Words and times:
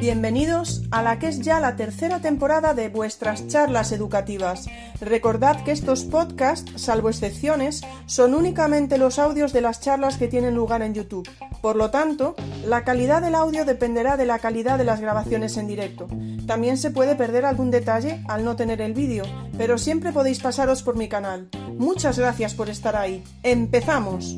Bienvenidos 0.00 0.82
a 0.92 1.02
la 1.02 1.18
que 1.18 1.26
es 1.26 1.40
ya 1.40 1.58
la 1.58 1.74
tercera 1.74 2.20
temporada 2.20 2.72
de 2.72 2.88
vuestras 2.88 3.48
charlas 3.48 3.90
educativas. 3.90 4.66
Recordad 5.00 5.64
que 5.64 5.72
estos 5.72 6.04
podcasts, 6.04 6.80
salvo 6.80 7.08
excepciones, 7.08 7.82
son 8.06 8.34
únicamente 8.34 8.96
los 8.96 9.18
audios 9.18 9.52
de 9.52 9.60
las 9.60 9.80
charlas 9.80 10.16
que 10.16 10.28
tienen 10.28 10.54
lugar 10.54 10.82
en 10.82 10.94
YouTube. 10.94 11.28
Por 11.60 11.74
lo 11.74 11.90
tanto, 11.90 12.36
la 12.64 12.84
calidad 12.84 13.22
del 13.22 13.34
audio 13.34 13.64
dependerá 13.64 14.16
de 14.16 14.26
la 14.26 14.38
calidad 14.38 14.78
de 14.78 14.84
las 14.84 15.00
grabaciones 15.00 15.56
en 15.56 15.66
directo. 15.66 16.06
También 16.46 16.78
se 16.78 16.92
puede 16.92 17.16
perder 17.16 17.44
algún 17.44 17.72
detalle 17.72 18.22
al 18.28 18.44
no 18.44 18.54
tener 18.54 18.80
el 18.80 18.94
vídeo, 18.94 19.24
pero 19.58 19.78
siempre 19.78 20.12
podéis 20.12 20.38
pasaros 20.38 20.84
por 20.84 20.96
mi 20.96 21.08
canal. 21.08 21.48
Muchas 21.76 22.20
gracias 22.20 22.54
por 22.54 22.70
estar 22.70 22.94
ahí. 22.94 23.24
¡Empezamos! 23.42 24.36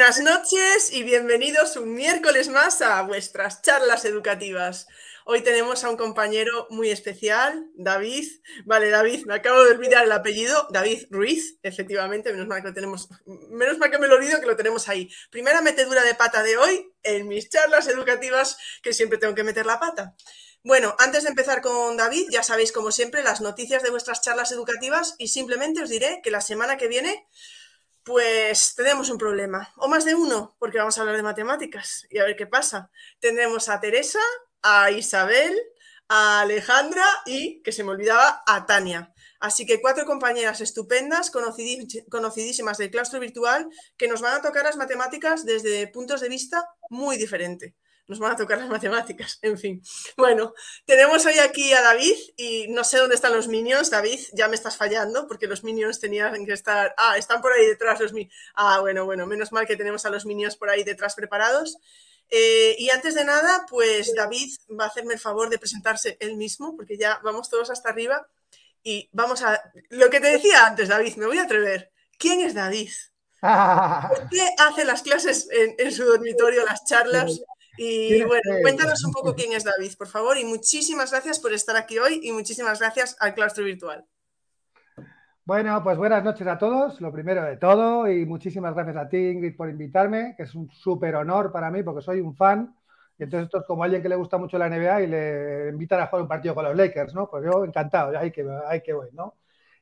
Buenas 0.00 0.20
noches 0.20 0.94
y 0.94 1.02
bienvenidos 1.02 1.76
un 1.76 1.92
miércoles 1.92 2.48
más 2.48 2.80
a 2.80 3.02
vuestras 3.02 3.60
charlas 3.60 4.06
educativas. 4.06 4.86
Hoy 5.26 5.42
tenemos 5.42 5.84
a 5.84 5.90
un 5.90 5.98
compañero 5.98 6.66
muy 6.70 6.88
especial, 6.88 7.66
David. 7.74 8.26
Vale, 8.64 8.88
David, 8.88 9.26
me 9.26 9.34
acabo 9.34 9.62
de 9.62 9.72
olvidar 9.72 10.06
el 10.06 10.12
apellido, 10.12 10.68
David 10.70 11.06
Ruiz, 11.10 11.58
efectivamente, 11.62 12.32
menos 12.32 12.46
mal 12.46 12.62
que 12.62 12.68
lo 12.68 12.74
tenemos, 12.74 13.10
menos 13.50 13.76
mal 13.76 13.90
que 13.90 13.98
me 13.98 14.08
lo 14.08 14.14
olvido 14.14 14.40
que 14.40 14.46
lo 14.46 14.56
tenemos 14.56 14.88
ahí. 14.88 15.10
Primera 15.30 15.60
metedura 15.60 16.02
de 16.02 16.14
pata 16.14 16.42
de 16.42 16.56
hoy 16.56 16.94
en 17.02 17.28
mis 17.28 17.50
charlas 17.50 17.86
educativas, 17.86 18.56
que 18.82 18.94
siempre 18.94 19.18
tengo 19.18 19.34
que 19.34 19.44
meter 19.44 19.66
la 19.66 19.78
pata. 19.78 20.14
Bueno, 20.62 20.96
antes 20.98 21.24
de 21.24 21.28
empezar 21.28 21.60
con 21.60 21.98
David, 21.98 22.28
ya 22.30 22.42
sabéis 22.42 22.72
como 22.72 22.90
siempre 22.90 23.22
las 23.22 23.42
noticias 23.42 23.82
de 23.82 23.90
vuestras 23.90 24.22
charlas 24.22 24.50
educativas 24.50 25.14
y 25.18 25.28
simplemente 25.28 25.82
os 25.82 25.90
diré 25.90 26.22
que 26.22 26.30
la 26.30 26.40
semana 26.40 26.78
que 26.78 26.88
viene 26.88 27.26
pues 28.04 28.74
tenemos 28.74 29.10
un 29.10 29.18
problema, 29.18 29.72
o 29.76 29.88
más 29.88 30.04
de 30.04 30.14
uno, 30.14 30.56
porque 30.58 30.78
vamos 30.78 30.96
a 30.96 31.02
hablar 31.02 31.16
de 31.16 31.22
matemáticas 31.22 32.06
y 32.10 32.18
a 32.18 32.24
ver 32.24 32.36
qué 32.36 32.46
pasa. 32.46 32.90
Tendremos 33.18 33.68
a 33.68 33.80
Teresa, 33.80 34.20
a 34.62 34.90
Isabel, 34.90 35.56
a 36.08 36.40
Alejandra 36.40 37.04
y, 37.26 37.62
que 37.62 37.72
se 37.72 37.84
me 37.84 37.90
olvidaba, 37.90 38.42
a 38.46 38.66
Tania. 38.66 39.12
Así 39.38 39.64
que 39.64 39.80
cuatro 39.80 40.04
compañeras 40.04 40.60
estupendas, 40.60 41.30
conocidísimas 41.30 42.78
del 42.78 42.90
claustro 42.90 43.20
virtual, 43.20 43.68
que 43.96 44.08
nos 44.08 44.20
van 44.20 44.34
a 44.34 44.42
tocar 44.42 44.64
las 44.64 44.76
matemáticas 44.76 45.46
desde 45.46 45.86
puntos 45.88 46.20
de 46.20 46.28
vista 46.28 46.68
muy 46.90 47.16
diferentes 47.16 47.74
nos 48.06 48.18
van 48.18 48.32
a 48.32 48.36
tocar 48.36 48.58
las 48.58 48.68
matemáticas, 48.68 49.38
en 49.42 49.56
fin. 49.56 49.82
Bueno, 50.16 50.52
tenemos 50.84 51.24
hoy 51.26 51.38
aquí 51.38 51.72
a 51.72 51.80
David 51.80 52.16
y 52.36 52.66
no 52.68 52.82
sé 52.82 52.98
dónde 52.98 53.14
están 53.14 53.32
los 53.32 53.46
minions. 53.46 53.90
David, 53.90 54.18
ya 54.32 54.48
me 54.48 54.56
estás 54.56 54.76
fallando 54.76 55.28
porque 55.28 55.46
los 55.46 55.62
minions 55.62 56.00
tenían 56.00 56.44
que 56.44 56.52
estar... 56.52 56.94
Ah, 56.96 57.16
están 57.16 57.40
por 57.40 57.52
ahí 57.52 57.66
detrás 57.66 58.00
los 58.00 58.12
minions. 58.12 58.34
Ah, 58.54 58.80
bueno, 58.80 59.04
bueno, 59.04 59.26
menos 59.26 59.52
mal 59.52 59.66
que 59.66 59.76
tenemos 59.76 60.04
a 60.06 60.10
los 60.10 60.26
minions 60.26 60.56
por 60.56 60.70
ahí 60.70 60.82
detrás 60.82 61.14
preparados. 61.14 61.78
Eh, 62.30 62.76
y 62.78 62.90
antes 62.90 63.14
de 63.14 63.24
nada, 63.24 63.66
pues 63.68 64.14
David 64.14 64.50
va 64.78 64.84
a 64.84 64.88
hacerme 64.88 65.14
el 65.14 65.20
favor 65.20 65.48
de 65.50 65.58
presentarse 65.58 66.16
él 66.20 66.36
mismo, 66.36 66.76
porque 66.76 66.96
ya 66.96 67.20
vamos 67.22 67.48
todos 67.48 67.70
hasta 67.70 67.90
arriba. 67.90 68.26
Y 68.82 69.08
vamos 69.12 69.42
a... 69.42 69.62
Lo 69.90 70.10
que 70.10 70.20
te 70.20 70.28
decía 70.28 70.66
antes, 70.66 70.88
David, 70.88 71.16
me 71.16 71.26
voy 71.26 71.38
a 71.38 71.42
atrever. 71.44 71.92
¿Quién 72.18 72.40
es 72.40 72.54
David? 72.54 72.90
¿Por 73.40 74.28
qué 74.28 74.46
hace 74.58 74.84
las 74.84 75.02
clases 75.02 75.48
en, 75.50 75.74
en 75.78 75.92
su 75.92 76.04
dormitorio, 76.04 76.64
las 76.64 76.84
charlas? 76.84 77.40
Y 77.76 78.22
bueno, 78.24 78.42
cuéntanos 78.62 79.04
un 79.04 79.12
poco 79.12 79.34
quién 79.34 79.52
es 79.52 79.64
David, 79.64 79.92
por 79.96 80.08
favor, 80.08 80.36
y 80.36 80.44
muchísimas 80.44 81.10
gracias 81.10 81.38
por 81.38 81.52
estar 81.52 81.76
aquí 81.76 81.98
hoy 81.98 82.20
y 82.22 82.32
muchísimas 82.32 82.80
gracias 82.80 83.16
al 83.20 83.34
claustro 83.34 83.64
virtual. 83.64 84.04
Bueno, 85.44 85.82
pues 85.82 85.96
buenas 85.96 86.22
noches 86.22 86.46
a 86.46 86.58
todos, 86.58 87.00
lo 87.00 87.10
primero 87.10 87.42
de 87.42 87.56
todo, 87.56 88.08
y 88.08 88.24
muchísimas 88.24 88.74
gracias 88.74 88.96
a 88.96 89.08
ti, 89.08 89.16
Ingrid, 89.16 89.56
por 89.56 89.68
invitarme, 89.68 90.34
que 90.36 90.44
es 90.44 90.54
un 90.54 90.70
súper 90.70 91.16
honor 91.16 91.50
para 91.50 91.70
mí 91.70 91.82
porque 91.82 92.02
soy 92.02 92.20
un 92.20 92.36
fan. 92.36 92.74
Y 93.18 93.24
entonces 93.24 93.46
esto 93.46 93.58
es 93.58 93.66
como 93.66 93.82
alguien 93.82 94.00
que 94.00 94.08
le 94.08 94.16
gusta 94.16 94.38
mucho 94.38 94.58
la 94.58 94.68
NBA 94.68 95.02
y 95.02 95.06
le 95.08 95.68
invitan 95.70 96.00
a 96.00 96.06
jugar 96.06 96.22
un 96.22 96.28
partido 96.28 96.54
con 96.54 96.64
los 96.64 96.76
Lakers, 96.76 97.14
¿no? 97.14 97.28
Pues 97.28 97.44
yo 97.44 97.64
encantado, 97.64 98.16
hay 98.16 98.30
que, 98.30 98.46
hay 98.66 98.80
que 98.80 98.92
voy, 98.92 99.08
¿no? 99.12 99.34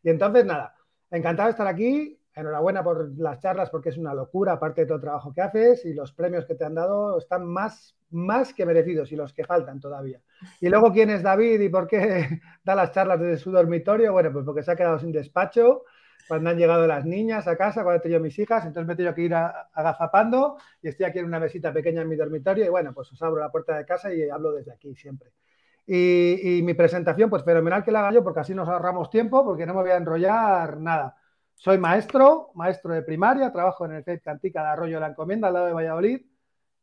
Y 0.03 0.11
entonces 0.11 0.45
nada, 0.45 0.75
encantado 1.11 1.49
de 1.49 1.51
estar 1.51 1.67
aquí, 1.67 2.18
enhorabuena 2.41 2.83
por 2.85 3.11
las 3.19 3.41
charlas 3.41 3.71
porque 3.71 3.89
es 3.89 3.99
una 3.99 4.15
locura, 4.15 4.53
aparte 4.53 4.83
de 4.83 4.87
todo 4.87 4.97
el 4.97 5.03
trabajo 5.03 5.33
que 5.33 5.41
haces 5.41 5.85
y 5.85 5.93
los 5.93 6.13
premios 6.13 6.47
que 6.47 6.55
te 6.55 6.65
han 6.65 6.75
dado 6.75 7.19
están 7.19 7.47
más, 7.47 7.97
más 8.11 8.55
que 8.55 8.65
merecidos 8.65 9.11
y 9.13 9.17
los 9.17 9.33
que 9.33 9.45
faltan 9.45 9.81
todavía. 9.81 10.21
Y 10.61 10.69
luego, 10.69 10.93
¿quién 10.93 11.11
es 11.11 11.23
David 11.23 11.61
y 11.61 11.69
por 11.69 11.87
qué 11.87 12.41
da 12.65 12.75
las 12.75 12.93
charlas 12.93 13.21
desde 13.21 13.39
su 13.39 13.51
dormitorio? 13.51 14.13
Bueno, 14.13 14.33
pues 14.33 14.45
porque 14.45 14.63
se 14.63 14.71
ha 14.71 14.77
quedado 14.77 14.99
sin 14.99 15.13
despacho 15.13 15.85
cuando 16.29 16.51
han 16.51 16.59
llegado 16.59 16.87
las 16.87 17.05
niñas 17.07 17.49
a 17.49 17.57
casa, 17.57 17.83
cuando 17.83 17.99
he 17.99 18.03
tenido 18.03 18.21
mis 18.21 18.39
hijas, 18.39 18.65
entonces 18.67 18.87
me 18.87 18.93
he 18.93 18.97
tenido 18.97 19.15
que 19.15 19.23
ir 19.23 19.35
agazapando 19.35 20.59
y 20.83 20.89
estoy 20.89 21.07
aquí 21.07 21.19
en 21.21 21.25
una 21.25 21.41
mesita 21.41 21.73
pequeña 21.73 22.03
en 22.03 22.09
mi 22.09 22.17
dormitorio 22.17 22.67
y 22.67 22.69
bueno, 22.69 22.93
pues 22.93 23.11
os 23.13 23.23
abro 23.23 23.41
la 23.41 23.51
puerta 23.51 23.77
de 23.77 23.87
casa 23.87 24.13
y 24.13 24.29
hablo 24.29 24.53
desde 24.53 24.73
aquí 24.73 24.95
siempre. 24.95 25.31
Y, 25.87 26.59
y 26.59 26.63
mi 26.63 26.75
presentación, 26.75 27.31
pues 27.31 27.45
fenomenal 27.45 27.83
que 27.83 27.91
la 27.91 28.01
haga 28.01 28.13
yo 28.13 28.23
porque 28.23 28.41
así 28.41 28.55
nos 28.55 28.69
ahorramos 28.69 29.09
tiempo, 29.09 29.43
porque 29.43 29.65
no 29.65 29.73
me 29.73 29.81
voy 29.81 29.91
a 29.91 29.97
enrollar 29.97 30.77
nada. 30.79 31.17
Soy 31.59 31.77
maestro, 31.77 32.53
maestro 32.55 32.95
de 32.95 33.03
primaria, 33.03 33.51
trabajo 33.51 33.85
en 33.85 33.95
el 33.95 34.05
CEP 34.05 34.23
Cantica 34.23 34.63
de 34.63 34.69
Arroyo 34.69 34.95
de 34.95 35.01
la 35.01 35.09
Encomienda, 35.09 35.49
al 35.49 35.55
lado 35.55 35.67
de 35.67 35.73
Valladolid, 35.73 36.21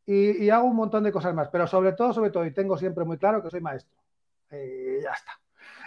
y, 0.06 0.50
hago 0.50 0.66
un 0.68 0.76
montón 0.76 1.04
de 1.06 1.14
cosas 1.14 1.34
más, 1.34 1.48
pero 1.48 1.66
sobre 1.66 1.94
todo, 1.94 2.14
sobre 2.14 2.30
todo, 2.30 2.46
y 2.46 2.54
tengo 2.54 2.78
siempre 2.78 3.06
muy 3.06 3.18
claro 3.18 3.42
que 3.42 3.50
soy 3.50 3.62
maestro. 3.62 3.98
Y 4.52 5.02
ya 5.02 5.12
está. 5.12 5.32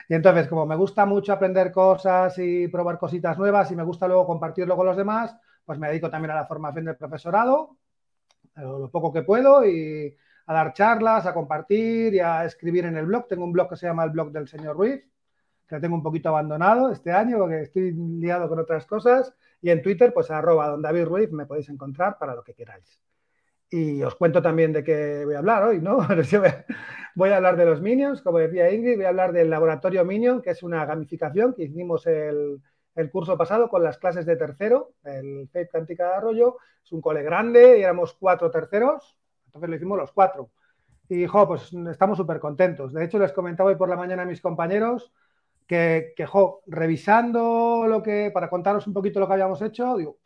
Y 0.09 0.15
entonces, 0.15 0.49
como 0.49 0.65
me 0.65 0.75
gusta 0.75 1.05
mucho 1.05 1.35
aprender 1.35 1.71
cosas 1.71 2.39
y 2.39 2.67
probar 2.69 2.99
cositas 2.99 3.37
nuevas 3.37 3.71
y 3.71 3.77
me 3.77 3.83
gusta 3.83 4.09
luego 4.09 4.27
compartirlo 4.27 4.75
con 4.75 4.87
los 4.87 4.97
demás, 4.97 5.37
pues 5.67 5.79
me 5.79 5.89
dedico 5.89 6.09
también 6.09 6.31
a 6.31 6.37
la 6.37 6.47
formación 6.47 6.87
del 6.87 6.97
profesorado, 6.97 7.77
eh, 8.57 8.63
lo 8.63 8.91
poco 8.91 9.13
que 9.13 9.21
puedo, 9.23 9.67
y 9.67 10.17
a 10.47 10.55
dar 10.55 10.73
charlas, 10.73 11.27
a 11.27 11.35
compartir 11.35 12.15
y 12.15 12.21
a 12.21 12.47
escribir 12.47 12.87
en 12.87 12.97
el 12.97 13.05
blog. 13.05 13.29
Tengo 13.29 13.45
un 13.45 13.53
blog 13.53 13.69
que 13.69 13.77
se 13.77 13.87
llama 13.87 14.05
el 14.05 14.11
blog 14.11 14.33
del 14.33 14.49
señor 14.49 14.77
Ruiz, 14.77 15.05
que 15.69 15.75
lo 15.75 15.81
tengo 15.81 15.95
un 15.95 16.03
poquito 16.03 16.31
abandonado 16.31 16.91
este 16.91 17.13
año 17.13 17.39
porque 17.39 17.63
estoy 17.63 17.93
liado 17.93 18.49
con 18.49 18.59
otras 18.59 18.87
cosas. 18.87 19.35
Y 19.61 19.71
en 19.71 19.83
Twitter, 19.83 20.13
pues 20.15 20.31
arroba 20.31 20.69
don 20.69 20.83
David 20.83 21.05
Ruiz, 21.05 21.31
me 21.31 21.47
podéis 21.47 21.69
encontrar 21.69 22.17
para 22.19 22.35
lo 22.35 22.43
que 22.43 22.55
queráis. 22.55 23.01
Y 23.71 24.03
os 24.03 24.15
cuento 24.15 24.41
también 24.41 24.73
de 24.73 24.83
qué 24.83 25.25
voy 25.27 25.35
a 25.35 25.39
hablar 25.39 25.65
hoy, 25.65 25.81
¿no? 25.81 25.99
voy 27.15 27.31
a 27.31 27.37
hablar 27.37 27.57
de 27.57 27.67
los 27.67 27.83
Minions, 27.83 28.23
como 28.23 28.39
decía 28.39 28.73
Ingrid, 28.73 28.97
voy 28.97 29.05
a 29.05 29.11
hablar 29.11 29.33
del 29.33 29.51
laboratorio 29.51 30.07
Minion, 30.07 30.41
que 30.41 30.51
es 30.51 30.63
una 30.63 30.87
gamificación 30.87 31.53
que 31.53 31.65
hicimos 31.65 32.07
el, 32.07 32.63
el 32.95 33.11
curso 33.11 33.37
pasado 33.37 33.69
con 33.69 33.85
las 33.85 33.99
clases 33.99 34.25
de 34.25 34.37
tercero, 34.37 34.95
el 35.05 35.49
FAPE 35.53 35.69
Cántica 35.69 36.09
de 36.09 36.15
Arroyo. 36.15 36.57
Es 36.83 36.93
un 36.93 37.03
cole 37.03 37.23
grande 37.23 37.79
y 37.79 37.83
éramos 37.83 38.15
cuatro 38.15 38.51
terceros, 38.51 39.19
entonces 39.47 39.69
lo 39.69 39.77
hicimos 39.77 39.99
los 39.99 40.13
cuatro. 40.13 40.51
Y, 41.11 41.27
jo, 41.27 41.47
pues 41.47 41.73
estamos 41.91 42.17
súper 42.17 42.41
contentos. 42.41 42.93
De 42.93 43.05
hecho, 43.05 43.19
les 43.19 43.33
comentaba 43.33 43.71
hoy 43.71 43.77
por 43.77 43.89
la 43.89 43.97
mañana 43.97 44.23
a 44.23 44.27
mis 44.27 44.41
compañeros 44.41 45.13
que, 45.69 46.15
jo, 46.27 46.63
revisando 46.67 47.85
lo 47.87 48.03
que, 48.03 48.31
para 48.33 48.49
contaros 48.49 48.87
un 48.87 48.95
poquito 48.95 49.21
lo 49.21 49.27
que 49.27 49.35
habíamos 49.35 49.61
hecho, 49.61 49.97
digo, 49.99 50.19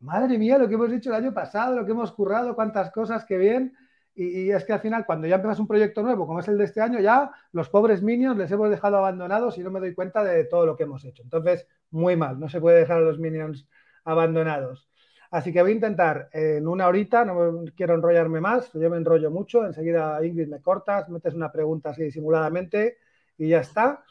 madre 0.00 0.38
mía, 0.38 0.56
lo 0.56 0.66
que 0.66 0.74
hemos 0.74 0.90
hecho 0.90 1.10
el 1.10 1.16
año 1.16 1.34
pasado, 1.34 1.76
lo 1.76 1.84
que 1.84 1.92
hemos 1.92 2.10
currado, 2.12 2.54
cuántas 2.54 2.90
cosas, 2.90 3.26
qué 3.26 3.36
bien. 3.36 3.76
Y, 4.14 4.50
es 4.50 4.64
que 4.64 4.72
al 4.72 4.80
final, 4.80 5.06
cuando 5.06 5.26
ya 5.26 5.36
empiezas 5.36 5.60
un 5.60 5.68
proyecto 5.68 6.02
nuevo, 6.02 6.26
como 6.26 6.40
es 6.40 6.48
el 6.48 6.58
de 6.58 6.64
este 6.64 6.80
año, 6.80 6.98
ya 7.00 7.30
los 7.52 7.68
pobres 7.68 8.02
minions 8.02 8.36
les 8.36 8.50
hemos 8.50 8.70
dejado 8.70 8.96
abandonados 8.96 9.56
y 9.58 9.62
no 9.62 9.70
me 9.70 9.78
doy 9.78 9.94
cuenta 9.94 10.24
de 10.24 10.44
todo 10.44 10.66
lo 10.66 10.76
que 10.76 10.84
hemos 10.84 11.04
hecho. 11.04 11.22
Entonces, 11.22 11.66
muy 11.90 12.16
mal, 12.16 12.40
no 12.40 12.48
se 12.48 12.60
puede 12.60 12.80
dejar 12.80 12.98
a 12.98 13.00
los 13.02 13.18
minions 13.18 13.68
abandonados. 14.04 14.88
Así 15.30 15.52
que 15.52 15.62
voy 15.62 15.72
a 15.72 15.74
intentar 15.74 16.28
en 16.32 16.66
una 16.66 16.88
horita, 16.88 17.24
no 17.24 17.64
quiero 17.76 17.94
enrollarme 17.94 18.40
más, 18.40 18.72
yo 18.72 18.90
me 18.90 18.96
enrollo 18.96 19.30
mucho, 19.30 19.64
enseguida 19.64 20.24
Ingrid 20.26 20.48
me 20.48 20.60
cortas, 20.60 21.08
metes 21.08 21.34
una 21.34 21.52
pregunta 21.52 21.90
así 21.90 22.02
disimuladamente 22.02 22.96
y 23.38 23.48
ya 23.48 23.60
está. 23.60 24.02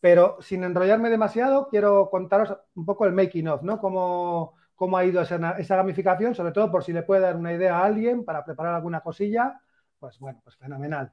Pero 0.00 0.36
sin 0.40 0.64
enrollarme 0.64 1.10
demasiado, 1.10 1.68
quiero 1.68 2.08
contaros 2.10 2.56
un 2.74 2.84
poco 2.84 3.04
el 3.06 3.12
making 3.12 3.48
of, 3.48 3.62
¿no? 3.62 3.80
Cómo, 3.80 4.54
cómo 4.74 4.96
ha 4.96 5.04
ido 5.04 5.20
esa, 5.22 5.52
esa, 5.58 5.76
gamificación, 5.76 6.34
sobre 6.34 6.52
todo 6.52 6.70
por 6.70 6.84
si 6.84 6.92
le 6.92 7.02
puede 7.02 7.22
dar 7.22 7.36
una 7.36 7.52
idea 7.52 7.78
a 7.78 7.84
alguien 7.84 8.24
para 8.24 8.44
preparar 8.44 8.74
alguna 8.74 9.00
cosilla. 9.00 9.60
Pues 9.98 10.18
bueno, 10.18 10.40
pues 10.44 10.56
fenomenal. 10.56 11.12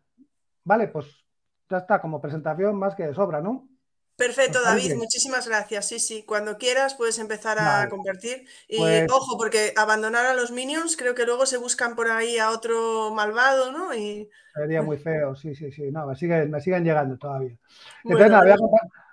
Vale, 0.63 0.87
pues 0.89 1.25
ya 1.69 1.77
está, 1.77 1.99
como 1.99 2.21
presentación 2.21 2.75
más 2.77 2.95
que 2.95 3.07
de 3.07 3.13
sobra, 3.13 3.41
¿no? 3.41 3.67
Perfecto, 4.17 4.61
David, 4.63 4.95
muchísimas 4.95 5.45
gracias. 5.45 5.89
Sí, 5.89 5.99
sí, 5.99 6.23
cuando 6.23 6.57
quieras 6.57 6.95
puedes 6.95 7.19
empezar 7.19 7.57
a 7.59 7.89
compartir. 7.89 8.45
Y 8.69 8.77
pues 8.77 9.11
ojo, 9.11 9.37
porque 9.37 9.73
abandonar 9.75 10.25
a 10.25 10.33
los 10.33 10.51
minions 10.51 10.95
creo 10.95 11.13
que 11.15 11.25
luego 11.25 11.45
se 11.45 11.57
buscan 11.57 11.95
por 11.95 12.09
ahí 12.09 12.37
a 12.37 12.51
otro 12.51 13.13
malvado, 13.13 13.73
¿no? 13.73 13.93
Y... 13.93 14.29
Sería 14.53 14.81
muy 14.81 14.97
feo, 14.97 15.35
sí, 15.35 15.53
sí, 15.53 15.69
sí. 15.69 15.91
No, 15.91 16.07
me 16.07 16.15
siguen, 16.15 16.49
me 16.49 16.61
siguen 16.61 16.85
llegando 16.85 17.17
todavía. 17.17 17.57
Entonces, 18.05 18.31
nada, 18.31 18.55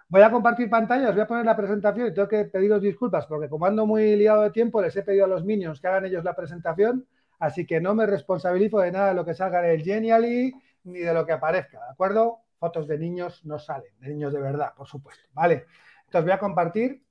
voy, 0.09 0.23
a 0.23 0.31
compartir 0.31 0.71
pantalla, 0.71 1.09
os 1.09 1.15
voy 1.15 1.25
a 1.25 1.27
poner 1.27 1.47
la 1.47 1.57
presentación 1.57 2.07
y 2.07 2.15
tengo 2.15 2.29
que 2.29 2.45
pediros 2.45 2.81
disculpas 2.81 3.27
porque 3.27 3.49
como 3.49 3.67
ando 3.67 3.85
muy 3.87 4.15
liado 4.15 4.43
de 4.43 4.51
tiempo, 4.51 4.81
les 4.81 4.95
he 4.95 5.03
pedido 5.03 5.25
a 5.25 5.29
los 5.29 5.45
minions 5.45 5.81
que 5.81 5.89
hagan 5.89 6.05
ellos 6.05 6.23
la 6.23 6.37
presentación, 6.37 7.09
así 7.41 7.67
que 7.67 7.81
no 7.81 7.97
me 7.97 8.07
responsabilizo 8.07 8.79
de 8.79 8.93
nada 8.93 9.09
de 9.09 9.15
lo 9.15 9.25
que 9.25 9.35
salga 9.35 9.65
en 9.65 9.73
el 9.73 9.83
Genially 9.83 10.55
ni 10.85 11.01
de 11.01 11.13
lo 11.13 11.27
que 11.27 11.33
aparezca, 11.33 11.79
¿de 11.79 11.93
acuerdo? 11.93 12.42
Fotos 12.63 12.87
de 12.87 12.97
niños 12.97 13.45
no 13.45 13.59
salen, 13.59 13.93
de 13.99 14.09
niños 14.11 14.33
de 14.33 14.41
verdad, 14.41 14.73
por 14.77 14.87
supuesto. 14.87 15.25
¿Vale? 15.33 15.67
Entonces 16.05 16.23
voy 16.27 16.33
a 16.33 16.39
compartir 16.39 17.05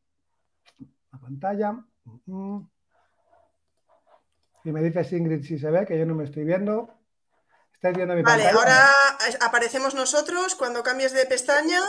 la 1.12 1.20
pantalla. 1.20 1.76
Y 4.64 4.72
me 4.72 4.82
dice 4.82 5.18
Ingrid 5.18 5.44
si 5.44 5.60
se 5.60 5.70
ve, 5.70 5.86
que 5.86 6.00
yo 6.00 6.06
no 6.06 6.16
me 6.16 6.24
estoy 6.24 6.46
viendo. 6.46 6.90
¿Estáis 7.74 7.98
viendo 7.98 8.16
mi 8.16 8.22
vale, 8.22 8.48
ahora 8.48 8.80
aparecemos 9.42 9.94
nosotros 9.94 10.56
cuando 10.56 10.84
cambies 10.84 11.12
de 11.12 11.26
pestaña. 11.26 11.82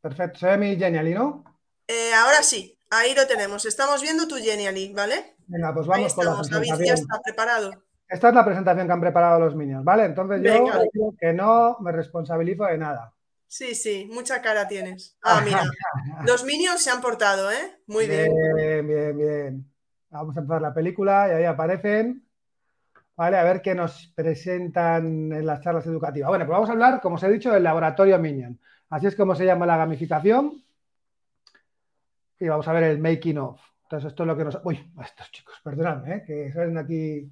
Perfecto, 0.00 0.40
se 0.40 0.46
ve 0.46 0.58
mi 0.58 0.76
Genially, 0.76 1.14
¿no? 1.14 1.44
Eh, 1.86 2.12
ahora 2.12 2.42
sí, 2.42 2.76
ahí 2.90 3.14
lo 3.14 3.28
tenemos. 3.28 3.66
Estamos 3.66 4.02
viendo 4.02 4.26
tu 4.26 4.34
Genially, 4.34 4.92
¿vale? 4.92 5.36
Venga, 5.46 5.72
pues 5.72 5.86
vamos 5.86 6.12
con 6.12 6.24
la 6.26 6.36
presentación. 6.36 6.84
ya 6.84 6.94
está 6.94 7.20
preparado. 7.20 7.70
Esta 8.08 8.28
es 8.28 8.34
la 8.34 8.44
presentación 8.44 8.86
que 8.86 8.92
han 8.92 9.00
preparado 9.00 9.38
los 9.38 9.54
Minions, 9.54 9.84
¿vale? 9.84 10.04
Entonces 10.04 10.40
yo 10.42 10.64
digo 10.92 11.14
que 11.18 11.32
no 11.32 11.76
me 11.80 11.92
responsabilizo 11.92 12.64
de 12.64 12.78
nada. 12.78 13.12
Sí, 13.46 13.74
sí, 13.74 14.08
mucha 14.12 14.40
cara 14.40 14.68
tienes. 14.68 15.16
Ah, 15.22 15.42
mira, 15.44 15.62
los 16.24 16.44
Minions 16.44 16.82
se 16.82 16.90
han 16.90 17.00
portado, 17.00 17.50
¿eh? 17.50 17.80
Muy 17.86 18.06
bien. 18.06 18.32
Bien, 18.56 18.86
bien, 18.86 19.18
bien. 19.18 19.72
Vamos 20.10 20.36
a 20.36 20.40
empezar 20.40 20.62
la 20.62 20.72
película 20.72 21.28
y 21.28 21.32
ahí 21.32 21.44
aparecen. 21.44 22.24
Vale, 23.14 23.36
a 23.36 23.44
ver 23.44 23.60
qué 23.60 23.74
nos 23.74 24.12
presentan 24.14 25.32
en 25.32 25.44
las 25.44 25.60
charlas 25.60 25.86
educativas. 25.86 26.28
Bueno, 26.28 26.46
pues 26.46 26.54
vamos 26.54 26.68
a 26.70 26.72
hablar, 26.72 27.00
como 27.00 27.16
os 27.16 27.22
he 27.24 27.28
dicho, 27.28 27.52
del 27.52 27.64
laboratorio 27.64 28.18
Minion. 28.18 28.58
Así 28.90 29.06
es 29.06 29.16
como 29.16 29.34
se 29.34 29.44
llama 29.44 29.66
la 29.66 29.76
gamificación. 29.76 30.62
Y 32.38 32.48
vamos 32.48 32.68
a 32.68 32.72
ver 32.72 32.84
el 32.84 33.00
making 33.00 33.38
of. 33.38 33.60
Entonces, 33.82 34.10
esto 34.10 34.22
es 34.22 34.26
lo 34.28 34.36
que 34.36 34.44
nos. 34.44 34.60
Uy, 34.64 34.92
estos 35.02 35.30
chicos, 35.32 35.56
perdonadme, 35.64 36.16
¿eh? 36.16 36.24
que 36.26 36.52
salen 36.52 36.78
aquí. 36.78 37.30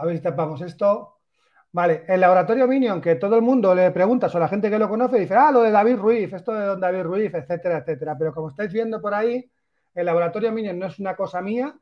A 0.00 0.04
ver 0.06 0.16
si 0.16 0.22
tapamos 0.22 0.60
esto. 0.62 1.18
Vale, 1.72 2.04
el 2.08 2.20
laboratorio 2.20 2.66
Minion, 2.66 3.00
que 3.00 3.16
todo 3.16 3.36
el 3.36 3.42
mundo 3.42 3.74
le 3.74 3.90
pregunta, 3.90 4.28
o 4.32 4.38
la 4.38 4.48
gente 4.48 4.70
que 4.70 4.78
lo 4.78 4.88
conoce, 4.88 5.18
dice, 5.18 5.34
ah, 5.34 5.50
lo 5.52 5.62
de 5.62 5.70
David 5.70 5.96
Ruiz, 5.96 6.32
esto 6.32 6.52
de 6.52 6.64
don 6.64 6.80
David 6.80 7.02
Ruiz, 7.02 7.34
etcétera, 7.34 7.78
etcétera. 7.78 8.16
Pero 8.18 8.32
como 8.32 8.48
estáis 8.48 8.72
viendo 8.72 9.00
por 9.00 9.12
ahí, 9.14 9.50
el 9.94 10.06
laboratorio 10.06 10.50
Minion 10.52 10.78
no 10.78 10.86
es 10.86 10.98
una 10.98 11.14
cosa 11.14 11.42
mía, 11.42 11.78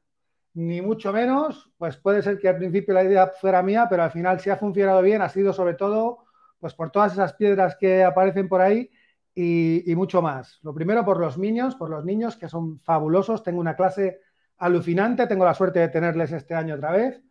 ni 0.54 0.80
mucho 0.80 1.12
menos, 1.12 1.70
pues 1.76 1.98
puede 1.98 2.22
ser 2.22 2.38
que 2.38 2.48
al 2.48 2.56
principio 2.56 2.94
la 2.94 3.04
idea 3.04 3.26
fuera 3.28 3.62
mía, 3.62 3.86
pero 3.90 4.02
al 4.02 4.10
final 4.10 4.40
si 4.40 4.50
ha 4.50 4.56
funcionado 4.56 5.02
bien 5.02 5.20
ha 5.20 5.28
sido 5.28 5.52
sobre 5.52 5.74
todo 5.74 6.24
pues 6.58 6.74
por 6.74 6.90
todas 6.90 7.12
esas 7.12 7.34
piedras 7.34 7.76
que 7.76 8.02
aparecen 8.02 8.48
por 8.48 8.62
ahí 8.62 8.90
y, 9.34 9.92
mucho 9.94 10.22
más. 10.22 10.58
Lo 10.62 10.72
primero 10.74 11.04
por 11.04 11.20
los 11.20 11.36
niños, 11.36 11.74
por 11.74 11.90
los 11.90 12.04
niños 12.04 12.36
que 12.36 12.48
son 12.48 12.78
fabulosos. 12.80 13.42
Tengo 13.42 13.60
una 13.60 13.76
clase 13.76 14.20
alucinante, 14.56 15.26
tengo 15.26 15.44
la 15.44 15.52
suerte 15.52 15.78
de 15.78 15.88
tenerles 15.88 16.32
este 16.32 16.54
año 16.54 16.76
otra 16.76 16.92
vez. 16.92 17.22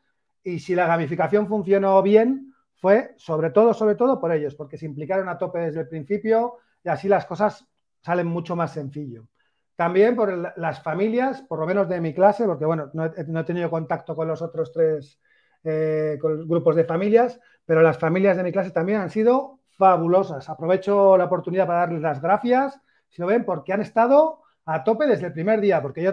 Y 0.45 0.59
si 0.59 0.75
la 0.75 0.85
gamificación 0.85 1.47
funcionó 1.47 2.01
bien, 2.03 2.53
fue 2.75 3.15
sobre 3.17 3.49
todo, 3.49 3.73
sobre 3.73 3.95
todo 3.95 4.21
por 4.21 4.31
ellos, 4.31 4.53
porque 4.53 4.77
se 4.77 4.85
implicaron 4.85 5.27
a 5.27 5.39
tope 5.39 5.57
desde 5.57 5.81
el 5.81 5.87
principio 5.87 6.57
y 6.83 6.89
así 6.89 7.07
las 7.07 7.25
cosas 7.25 7.67
salen 8.01 8.27
mucho 8.27 8.55
más 8.55 8.71
sencillo. 8.71 9.27
También 9.75 10.15
por 10.15 10.53
las 10.55 10.83
familias, 10.83 11.41
por 11.41 11.59
lo 11.59 11.65
menos 11.65 11.89
de 11.89 11.99
mi 11.99 12.13
clase, 12.13 12.45
porque 12.45 12.63
bueno, 12.63 12.91
no 12.93 13.05
he, 13.05 13.43
tenido 13.43 13.71
contacto 13.71 14.15
con 14.15 14.27
los 14.27 14.43
otros 14.43 14.71
tres 14.71 15.19
eh, 15.63 16.19
grupos 16.21 16.75
de 16.75 16.85
familias, 16.85 17.39
pero 17.65 17.81
las 17.81 17.97
familias 17.97 18.37
de 18.37 18.43
mi 18.43 18.51
clase 18.51 18.69
también 18.69 19.01
han 19.01 19.09
sido 19.09 19.61
fabulosas. 19.71 20.47
Aprovecho 20.47 21.17
la 21.17 21.25
oportunidad 21.25 21.65
para 21.65 21.79
darles 21.79 22.03
las 22.03 22.21
gracias, 22.21 22.79
si 23.09 23.19
lo 23.19 23.27
ven, 23.27 23.45
porque 23.45 23.73
han 23.73 23.81
estado 23.81 24.43
a 24.65 24.83
tope 24.83 25.07
desde 25.07 25.25
el 25.25 25.33
primer 25.33 25.59
día, 25.59 25.81
porque 25.81 26.03
yo 26.03 26.11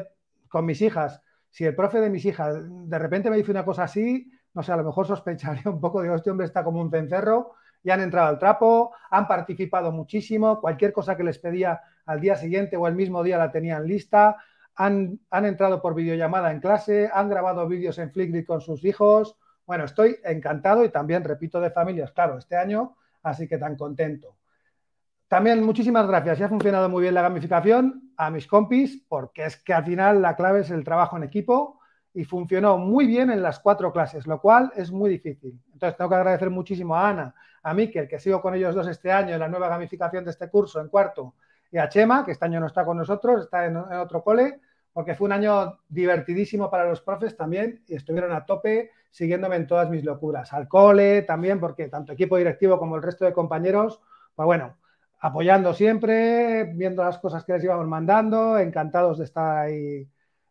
con 0.49 0.65
mis 0.65 0.81
hijas, 0.81 1.21
si 1.53 1.65
el 1.65 1.77
profe 1.77 2.01
de 2.01 2.11
mis 2.11 2.25
hijas 2.25 2.57
de 2.65 2.99
repente 2.99 3.31
me 3.31 3.37
dice 3.37 3.51
una 3.51 3.65
cosa 3.65 3.85
así, 3.85 4.33
no 4.55 4.63
sé, 4.63 4.73
a 4.73 4.77
lo 4.77 4.85
mejor 4.85 5.07
sospecharía 5.07 5.63
un 5.71 5.81
poco, 5.81 6.03
digo, 6.03 6.17
este 6.17 6.31
hombre 6.31 6.47
está 6.47 6.65
como 6.65 6.81
un 6.81 6.91
cencerro, 6.91 7.53
y 7.85 7.91
han 7.91 8.01
entrado 8.01 8.29
al 8.29 8.39
trapo, 8.39 8.93
han 9.11 9.29
participado 9.29 9.93
muchísimo, 9.93 10.61
cualquier 10.61 10.93
cosa 10.93 11.17
que 11.17 11.25
les 11.25 11.39
pedía 11.39 11.81
al 12.07 12.21
día 12.21 12.37
siguiente 12.37 12.77
o 12.77 12.87
el 12.87 12.95
mismo 12.95 13.23
día 13.23 13.39
la 13.39 13.53
tenían 13.53 13.87
lista, 13.87 14.37
han, 14.77 15.21
han 15.31 15.45
entrado 15.45 15.83
por 15.83 15.95
videollamada 15.95 16.53
en 16.53 16.61
clase, 16.61 17.11
han 17.13 17.29
grabado 17.29 17.69
vídeos 17.69 17.99
en 17.99 18.11
Flickr 18.11 18.47
con 18.47 18.61
sus 18.61 18.85
hijos. 18.85 19.37
Bueno, 19.67 19.85
estoy 19.85 20.17
encantado 20.25 20.85
y 20.85 20.89
también, 20.89 21.23
repito, 21.25 21.61
de 21.61 21.71
familias, 21.71 22.13
claro, 22.13 22.39
este 22.39 22.57
año, 22.57 22.97
así 23.23 23.47
que 23.47 23.59
tan 23.59 23.77
contento. 23.77 24.37
También 25.33 25.65
muchísimas 25.65 26.07
gracias, 26.07 26.39
ya 26.39 26.45
ha 26.45 26.49
funcionado 26.51 26.91
muy 26.91 27.01
bien 27.01 27.15
la 27.15 27.23
gamificación 27.23 28.13
a 28.19 28.31
mis 28.31 28.47
compis, 28.47 29.03
porque 29.09 29.47
es 29.47 29.57
que 29.57 29.73
al 29.73 29.83
final 29.83 30.21
la 30.21 30.37
clave 30.37 30.61
es 30.61 30.71
el 30.71 30.85
trabajo 30.85 31.17
en 31.17 31.23
equipo 31.23 31.81
y 32.13 32.25
funcionó 32.25 32.77
muy 32.77 33.07
bien 33.07 33.31
en 33.31 33.41
las 33.41 33.59
cuatro 33.59 33.95
clases, 33.95 34.27
lo 34.27 34.43
cual 34.43 34.71
es 34.77 34.93
muy 34.93 35.09
difícil. 35.09 35.59
Entonces 35.73 35.97
tengo 35.97 36.11
que 36.11 36.17
agradecer 36.17 36.51
muchísimo 36.51 36.95
a 36.95 37.09
Ana, 37.09 37.35
a 37.63 37.73
Miquel, 37.73 38.09
que 38.09 38.19
sigo 38.19 38.43
con 38.43 38.55
ellos 38.55 38.75
dos 38.75 38.87
este 38.89 39.11
año 39.11 39.33
en 39.33 39.41
la 39.41 39.49
nueva 39.49 39.69
gamificación 39.69 40.23
de 40.23 40.33
este 40.33 40.51
curso 40.51 40.83
en 40.83 40.89
cuarto, 40.89 41.35
y 41.71 41.79
a 41.79 41.89
Chema, 41.89 42.27
que 42.27 42.33
este 42.33 42.45
año 42.45 42.61
no 42.61 42.67
está 42.67 42.85
con 42.85 42.99
nosotros, 42.99 43.45
está 43.45 43.65
en, 43.65 43.79
otro 43.79 44.23
cole, 44.23 44.61
porque 44.93 45.15
fue 45.15 45.25
un 45.29 45.33
año 45.33 45.79
divertidísimo 45.89 46.71
para 46.71 46.85
los 46.87 47.01
profes 47.01 47.39
también 47.39 47.83
y 47.89 47.95
estuvieron 47.95 48.33
a 48.33 48.45
tope 48.45 48.91
siguiéndome 49.11 49.57
en 49.57 49.67
todas 49.67 49.89
mis 49.89 50.05
locuras. 50.05 50.53
Al 50.53 50.69
cole 50.69 51.23
también, 51.23 51.59
porque 51.59 51.89
tanto 51.89 52.13
equipo 52.13 52.37
directivo 52.37 52.79
como 52.79 52.97
el 52.97 53.03
resto 53.03 53.25
de 53.25 53.33
compañeros, 53.33 53.99
pues 54.35 54.45
bueno, 54.45 54.77
apoyando 55.23 55.73
siempre, 55.73 56.65
viendo 56.75 57.03
las 57.03 57.19
cosas 57.19 57.45
que 57.45 57.55
les 57.55 57.65
íbamos 57.65 57.87
mandando, 57.87 58.59
encantados 58.59 59.19
de 59.19 59.25
estar 59.25 59.59
ahí 59.67 60.07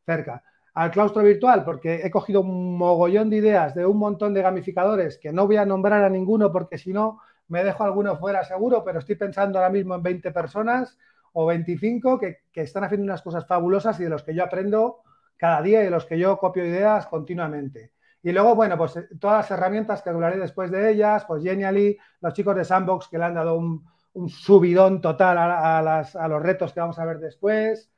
cerca 0.05 0.43
al 0.73 0.91
claustro 0.91 1.23
virtual 1.23 1.63
porque 1.63 2.01
he 2.03 2.09
cogido 2.09 2.41
un 2.41 2.77
mogollón 2.77 3.29
de 3.29 3.37
ideas 3.37 3.75
de 3.75 3.85
un 3.85 3.97
montón 3.97 4.33
de 4.33 4.41
gamificadores 4.41 5.17
que 5.17 5.33
no 5.33 5.45
voy 5.45 5.57
a 5.57 5.65
nombrar 5.65 6.03
a 6.03 6.09
ninguno 6.09 6.51
porque 6.51 6.77
si 6.77 6.93
no 6.93 7.19
me 7.47 7.63
dejo 7.63 7.83
alguno 7.83 8.17
fuera 8.17 8.45
seguro, 8.45 8.83
pero 8.83 8.99
estoy 8.99 9.15
pensando 9.15 9.59
ahora 9.59 9.69
mismo 9.69 9.95
en 9.95 10.03
20 10.03 10.31
personas 10.31 10.97
o 11.33 11.45
25 11.45 12.19
que, 12.19 12.39
están 12.53 12.85
haciendo 12.85 13.03
unas 13.03 13.21
cosas 13.21 13.45
fabulosas 13.45 13.99
y 13.99 14.03
de 14.03 14.09
los 14.09 14.23
que 14.23 14.33
yo 14.33 14.43
aprendo 14.43 15.01
cada 15.35 15.61
día 15.61 15.81
y 15.81 15.85
de 15.85 15.89
los 15.89 16.05
que 16.05 16.17
yo 16.17 16.37
copio 16.37 16.65
ideas 16.65 17.07
continuamente. 17.07 17.91
Y 18.23 18.31
luego, 18.31 18.55
bueno, 18.55 18.77
pues 18.77 18.95
eh, 18.95 19.07
todas 19.19 19.37
las 19.37 19.51
herramientas 19.51 20.01
que 20.01 20.11
hablaré 20.11 20.37
después 20.37 20.71
de 20.71 20.91
ellas, 20.91 21.25
pues 21.25 21.43
Genially, 21.43 21.97
los 22.21 22.33
chicos 22.33 22.55
de 22.55 22.63
Sandbox 22.63 23.07
que 23.09 23.17
le 23.17 23.25
han 23.25 23.33
dado 23.33 23.57
un, 23.57 23.83
subidón 24.27 25.01
total 25.01 25.37
a, 25.37 26.27
los 26.27 26.41
retos 26.41 26.73
que 26.73 26.79
vamos 26.79 26.99
a 26.99 27.05
ver 27.05 27.19
después, 27.19 27.91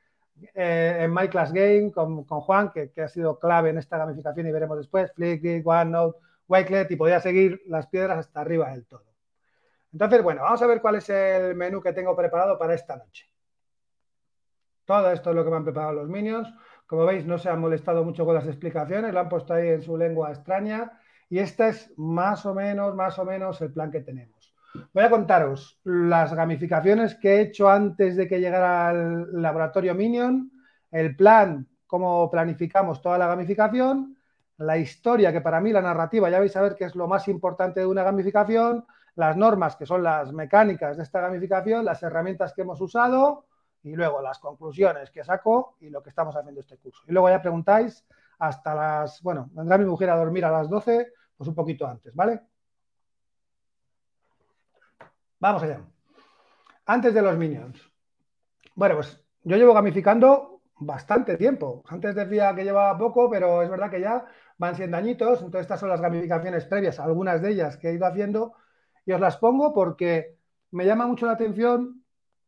eh, 0.54 0.98
en 1.01 1.13
My 1.13 1.27
Class 1.27 1.54
Game 1.54 1.92
con, 1.92 2.24
Juan, 2.24 2.71
que, 2.71 2.92
ha 3.01 3.07
sido 3.07 3.39
clave 3.39 3.69
en 3.69 3.77
esta 3.77 3.98
gamificación 3.98 4.48
y 4.48 4.51
veremos 4.51 4.77
después, 4.77 5.12
Flickr, 5.13 5.62
OneNote, 5.65 6.19
Wakelet 6.48 6.92
y 6.92 6.95
podría 6.95 7.19
seguir 7.19 7.62
las 7.68 7.88
piedras 7.88 8.19
hasta 8.19 8.42
arriba 8.42 8.69
del 8.71 8.86
todo. 8.86 9.06
Entonces, 9.92 10.24
bueno, 10.24 10.42
vamos 10.42 10.62
a 10.62 10.68
ver 10.68 10.81
cuál 10.81 10.95
es 10.95 11.10
el 11.10 11.56
menú 11.56 11.81
que 11.81 11.94
tengo 11.94 12.15
preparado 12.15 12.57
para 12.57 12.74
esta 12.74 12.95
noche. 12.95 13.30
Todo 14.86 15.12
esto 15.12 15.30
es 15.30 15.36
lo 15.36 15.44
que 15.44 15.51
me 15.51 15.57
han 15.57 15.63
preparado 15.63 15.94
los 15.94 16.10
Minions. 16.10 16.51
Como 16.88 17.06
veis, 17.06 17.25
no 17.25 17.38
se 17.38 17.50
han 17.50 17.62
molestado 17.62 18.03
mucho 18.03 18.25
con 18.25 18.36
las 18.36 18.48
explicaciones, 18.48 19.13
lo 19.13 19.20
han 19.20 19.29
puesto 19.29 19.53
ahí 19.53 19.70
en 19.70 19.82
su 19.82 19.96
lengua 19.96 20.32
extraña. 20.32 21.00
Y 21.29 21.39
este 21.39 21.70
es 21.70 21.93
más 21.96 22.46
o 22.46 22.53
menos, 22.53 22.96
más 22.96 23.17
o 23.20 23.25
menos 23.25 23.62
el 23.62 23.72
plan 23.72 23.91
que 23.91 24.01
tenemos. 24.01 24.42
Voy 24.94 25.03
a 25.03 25.10
contaros 25.10 25.80
las 25.84 26.34
gamificaciones 26.34 27.15
que 27.15 27.36
he 27.36 27.42
hecho 27.42 27.70
antes 27.70 28.15
de 28.15 28.27
que 28.27 28.39
llegara 28.39 28.89
al 28.89 29.42
laboratorio 29.42 29.94
Minion, 29.94 30.51
el 30.92 31.15
plan, 31.15 31.68
cómo 31.86 32.30
planificamos 32.30 33.01
toda 33.01 33.18
la 33.18 33.27
gamificación, 33.27 34.18
la 34.58 34.77
historia, 34.77 35.32
que 35.32 35.42
para 35.42 35.62
mí 35.62 35.72
la 35.72 35.82
narrativa, 35.82 36.30
ya 36.30 36.39
vais 36.39 36.56
a 36.56 36.62
ver 36.62 36.75
que 36.75 36.86
es 36.86 36.96
lo 36.96 37.08
más 37.08 37.27
importante 37.27 37.82
de 37.82 37.86
una 37.86 38.03
gamificación, 38.03 38.86
las 39.15 39.38
normas, 39.38 39.75
que 39.75 39.86
son 39.86 40.01
las 40.01 40.32
mecánicas 40.32 40.98
de 40.98 41.03
esta 41.03 41.22
gamificación, 41.22 41.86
las 41.86 42.01
herramientas 42.01 42.53
que 42.53 42.62
hemos 42.62 42.82
usado 42.82 43.46
y 43.84 43.96
luego 43.96 44.22
las 44.22 44.39
conclusiones 44.39 45.12
que 45.12 45.24
saco 45.24 45.75
y 45.82 45.89
lo 45.89 46.01
que 46.01 46.10
estamos 46.10 46.36
haciendo 46.36 46.62
este 46.62 46.77
curso. 46.77 47.03
Y 47.08 47.12
luego 47.12 47.30
ya 47.30 47.42
preguntáis 47.42 48.06
hasta 48.39 48.74
las, 48.74 49.22
bueno, 49.22 49.50
vendrá 49.53 49.77
mi 49.77 49.86
mujer 49.86 50.10
a 50.10 50.15
dormir 50.15 50.46
a 50.46 50.51
las 50.51 50.70
12, 50.70 51.08
pues 51.38 51.48
un 51.48 51.56
poquito 51.56 51.86
antes, 51.86 52.15
¿vale? 52.15 52.42
Vamos 55.43 55.62
allá. 55.62 55.81
Antes 56.85 57.13
de 57.13 57.21
los 57.21 57.38
minions. 57.38 57.77
Bueno, 58.75 58.95
pues 58.95 59.21
yo 59.43 59.57
llevo 59.57 59.73
gamificando 59.73 60.62
bastante 60.77 61.35
tiempo. 61.35 61.83
Antes 61.89 62.15
decía 62.15 62.55
que 62.55 62.63
llevaba 62.63 62.97
poco, 62.97 63.29
pero 63.29 63.62
es 63.62 63.69
verdad 63.69 63.91
que 63.91 64.00
ya 64.00 64.25
van 64.57 64.77
siendo 64.77 64.95
añitos. 64.95 65.39
Entonces, 65.41 65.63
estas 65.63 65.81
son 65.81 65.89
las 65.89 66.00
gamificaciones 66.00 66.63
previas, 66.63 66.97
algunas 66.97 67.41
de 67.41 67.51
ellas 67.51 67.75
que 67.75 67.89
he 67.89 67.93
ido 67.93 68.05
haciendo. 68.05 68.53
Y 69.05 69.12
os 69.12 69.19
las 69.19 69.35
pongo 69.35 69.73
porque 69.73 70.38
me 70.71 70.85
llama 70.85 71.07
mucho 71.07 71.25
la 71.25 71.33
atención 71.33 72.05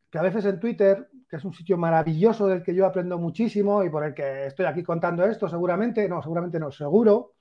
que 0.08 0.16
a 0.16 0.22
veces 0.22 0.46
en 0.46 0.58
Twitter, 0.58 1.10
que 1.28 1.36
es 1.36 1.44
un 1.44 1.52
sitio 1.52 1.76
maravilloso 1.76 2.46
del 2.46 2.62
que 2.62 2.74
yo 2.74 2.86
aprendo 2.86 3.18
muchísimo 3.18 3.84
y 3.84 3.90
por 3.90 4.04
el 4.04 4.14
que 4.14 4.46
estoy 4.46 4.64
aquí 4.64 4.82
contando 4.82 5.22
esto, 5.26 5.50
seguramente, 5.50 6.08
no, 6.08 6.22
seguramente 6.22 6.58
no, 6.58 6.72
seguro. 6.72 7.34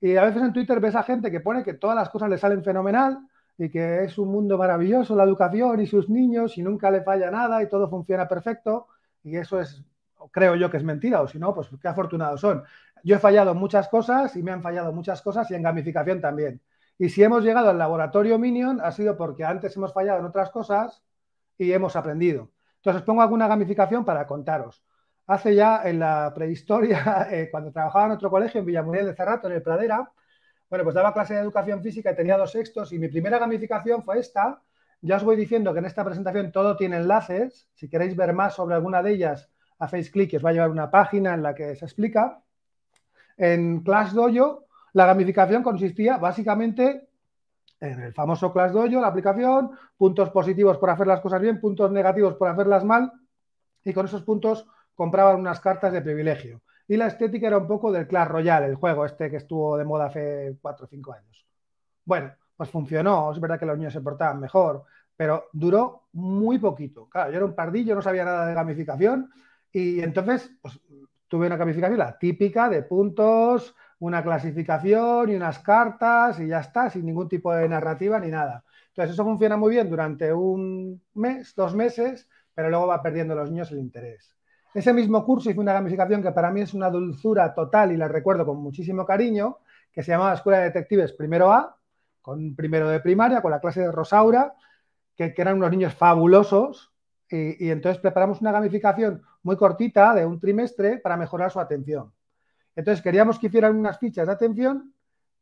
Y 0.00 0.16
a 0.16 0.24
veces 0.24 0.42
en 0.42 0.54
Twitter 0.54 0.80
ves 0.80 0.94
a 0.94 1.02
gente 1.02 1.30
que 1.30 1.40
pone 1.40 1.62
que 1.62 1.74
todas 1.74 1.94
las 1.94 2.08
cosas 2.08 2.30
le 2.30 2.38
salen 2.38 2.64
fenomenal 2.64 3.27
y 3.58 3.68
que 3.68 4.04
es 4.04 4.16
un 4.18 4.28
mundo 4.30 4.56
maravilloso 4.56 5.16
la 5.16 5.24
educación 5.24 5.80
y 5.80 5.86
sus 5.86 6.08
niños 6.08 6.56
y 6.56 6.62
nunca 6.62 6.90
le 6.90 7.02
falla 7.02 7.30
nada 7.30 7.60
y 7.62 7.68
todo 7.68 7.90
funciona 7.90 8.28
perfecto 8.28 8.86
y 9.24 9.36
eso 9.36 9.60
es, 9.60 9.84
creo 10.30 10.54
yo 10.54 10.70
que 10.70 10.76
es 10.76 10.84
mentira 10.84 11.20
o 11.20 11.28
si 11.28 11.38
no, 11.38 11.52
pues 11.54 11.68
qué 11.82 11.88
afortunados 11.88 12.40
son. 12.40 12.62
Yo 13.02 13.16
he 13.16 13.18
fallado 13.18 13.54
muchas 13.54 13.88
cosas 13.88 14.36
y 14.36 14.42
me 14.42 14.52
han 14.52 14.62
fallado 14.62 14.92
muchas 14.92 15.20
cosas 15.22 15.50
y 15.50 15.54
en 15.54 15.62
gamificación 15.62 16.20
también. 16.20 16.60
Y 16.98 17.08
si 17.10 17.22
hemos 17.22 17.44
llegado 17.44 17.70
al 17.70 17.78
laboratorio 17.78 18.38
Minion 18.38 18.80
ha 18.80 18.92
sido 18.92 19.16
porque 19.16 19.44
antes 19.44 19.76
hemos 19.76 19.92
fallado 19.92 20.20
en 20.20 20.26
otras 20.26 20.50
cosas 20.50 21.02
y 21.58 21.72
hemos 21.72 21.96
aprendido. 21.96 22.50
Entonces 22.76 23.02
pongo 23.02 23.22
alguna 23.22 23.48
gamificación 23.48 24.04
para 24.04 24.26
contaros. 24.26 24.84
hace 25.26 25.54
ya 25.54 25.82
en 25.84 25.98
la 25.98 26.32
prehistoria, 26.34 27.28
eh, 27.30 27.48
cuando 27.50 27.72
trabajaba 27.72 28.06
en 28.06 28.12
otro 28.12 28.30
colegio 28.30 28.60
en 28.60 28.66
Villamuriel 28.66 29.06
de 29.06 29.14
Cerrato, 29.14 29.48
en 29.48 29.54
el 29.54 29.62
Pradera, 29.62 30.10
bueno, 30.68 30.84
pues 30.84 30.94
daba 30.94 31.14
clase 31.14 31.34
de 31.34 31.40
educación 31.40 31.82
física 31.82 32.10
y 32.10 32.16
tenía 32.16 32.36
dos 32.36 32.52
sextos 32.52 32.92
y 32.92 32.98
mi 32.98 33.08
primera 33.08 33.38
gamificación 33.38 34.02
fue 34.02 34.18
esta. 34.18 34.62
Ya 35.00 35.16
os 35.16 35.24
voy 35.24 35.36
diciendo 35.36 35.72
que 35.72 35.78
en 35.78 35.86
esta 35.86 36.04
presentación 36.04 36.52
todo 36.52 36.76
tiene 36.76 36.96
enlaces. 36.96 37.68
Si 37.74 37.88
queréis 37.88 38.16
ver 38.16 38.32
más 38.32 38.54
sobre 38.54 38.74
alguna 38.74 39.02
de 39.02 39.12
ellas, 39.12 39.50
hacéis 39.78 40.10
clic 40.10 40.32
y 40.32 40.36
os 40.36 40.44
va 40.44 40.50
a 40.50 40.52
llevar 40.52 40.70
una 40.70 40.90
página 40.90 41.34
en 41.34 41.42
la 41.42 41.54
que 41.54 41.74
se 41.76 41.84
explica. 41.84 42.42
En 43.36 43.80
Clash 43.82 44.12
Dojo, 44.12 44.66
la 44.92 45.06
gamificación 45.06 45.62
consistía 45.62 46.18
básicamente 46.18 47.08
en 47.80 48.00
el 48.00 48.12
famoso 48.12 48.52
Clash 48.52 48.72
Dojo, 48.72 49.00
la 49.00 49.06
aplicación, 49.06 49.70
puntos 49.96 50.30
positivos 50.30 50.78
por 50.78 50.90
hacer 50.90 51.06
las 51.06 51.20
cosas 51.20 51.40
bien, 51.40 51.60
puntos 51.60 51.90
negativos 51.92 52.34
por 52.34 52.48
hacerlas 52.48 52.84
mal, 52.84 53.12
y 53.84 53.92
con 53.92 54.06
esos 54.06 54.22
puntos 54.22 54.66
compraban 54.94 55.36
unas 55.36 55.60
cartas 55.60 55.92
de 55.92 56.02
privilegio. 56.02 56.60
Y 56.88 56.96
la 56.96 57.06
estética 57.06 57.46
era 57.46 57.58
un 57.58 57.66
poco 57.68 57.92
del 57.92 58.08
Clash 58.08 58.28
Royale, 58.28 58.66
el 58.66 58.74
juego 58.76 59.04
este 59.04 59.30
que 59.30 59.36
estuvo 59.36 59.76
de 59.76 59.84
moda 59.84 60.06
hace 60.06 60.56
4 60.60 60.86
o 60.86 60.88
5 60.88 61.12
años. 61.12 61.46
Bueno, 62.04 62.32
pues 62.56 62.70
funcionó, 62.70 63.30
es 63.30 63.38
verdad 63.38 63.58
que 63.60 63.66
los 63.66 63.76
niños 63.76 63.92
se 63.92 64.00
portaban 64.00 64.40
mejor, 64.40 64.84
pero 65.14 65.48
duró 65.52 66.08
muy 66.12 66.58
poquito. 66.58 67.08
Claro, 67.08 67.30
yo 67.30 67.36
era 67.36 67.44
un 67.44 67.54
pardillo, 67.54 67.94
no 67.94 68.02
sabía 68.02 68.24
nada 68.24 68.46
de 68.46 68.54
gamificación 68.54 69.30
y 69.70 70.00
entonces 70.00 70.50
pues, 70.62 70.80
tuve 71.28 71.46
una 71.46 71.56
gamificación, 71.58 71.98
la 71.98 72.18
típica 72.18 72.70
de 72.70 72.82
puntos, 72.82 73.74
una 73.98 74.22
clasificación 74.22 75.30
y 75.30 75.34
unas 75.34 75.58
cartas 75.58 76.40
y 76.40 76.48
ya 76.48 76.60
está, 76.60 76.88
sin 76.88 77.04
ningún 77.04 77.28
tipo 77.28 77.52
de 77.52 77.68
narrativa 77.68 78.18
ni 78.18 78.28
nada. 78.28 78.64
Entonces 78.88 79.12
eso 79.14 79.24
funciona 79.24 79.56
muy 79.56 79.72
bien 79.72 79.90
durante 79.90 80.32
un 80.32 81.02
mes, 81.14 81.54
dos 81.54 81.74
meses, 81.74 82.28
pero 82.54 82.70
luego 82.70 82.86
va 82.86 83.02
perdiendo 83.02 83.34
los 83.34 83.50
niños 83.50 83.70
el 83.72 83.78
interés. 83.78 84.37
Ese 84.74 84.92
mismo 84.92 85.24
curso 85.24 85.50
hice 85.50 85.60
una 85.60 85.72
gamificación 85.72 86.22
que 86.22 86.32
para 86.32 86.50
mí 86.50 86.60
es 86.60 86.74
una 86.74 86.90
dulzura 86.90 87.54
total 87.54 87.92
y 87.92 87.96
la 87.96 88.08
recuerdo 88.08 88.44
con 88.44 88.58
muchísimo 88.58 89.06
cariño, 89.06 89.58
que 89.92 90.02
se 90.02 90.12
llamaba 90.12 90.34
Escuela 90.34 90.58
de 90.58 90.64
Detectives 90.64 91.12
Primero 91.12 91.52
A, 91.52 91.76
con 92.20 92.54
primero 92.54 92.88
de 92.88 93.00
primaria, 93.00 93.40
con 93.40 93.50
la 93.50 93.60
clase 93.60 93.80
de 93.80 93.92
Rosaura, 93.92 94.54
que, 95.16 95.34
eran 95.36 95.56
unos 95.56 95.70
niños 95.70 95.94
fabulosos, 95.94 96.92
y, 97.30 97.66
y, 97.66 97.70
entonces 97.70 98.00
preparamos 98.00 98.40
una 98.40 98.52
gamificación 98.52 99.22
muy 99.42 99.56
cortita 99.56 100.14
de 100.14 100.24
un 100.24 100.38
trimestre 100.38 100.98
para 100.98 101.16
mejorar 101.16 101.50
su 101.50 101.60
atención. 101.60 102.12
Entonces 102.76 103.02
queríamos 103.02 103.38
que 103.38 103.48
hicieran 103.48 103.76
unas 103.76 103.98
fichas 103.98 104.26
de 104.26 104.32
atención 104.32 104.94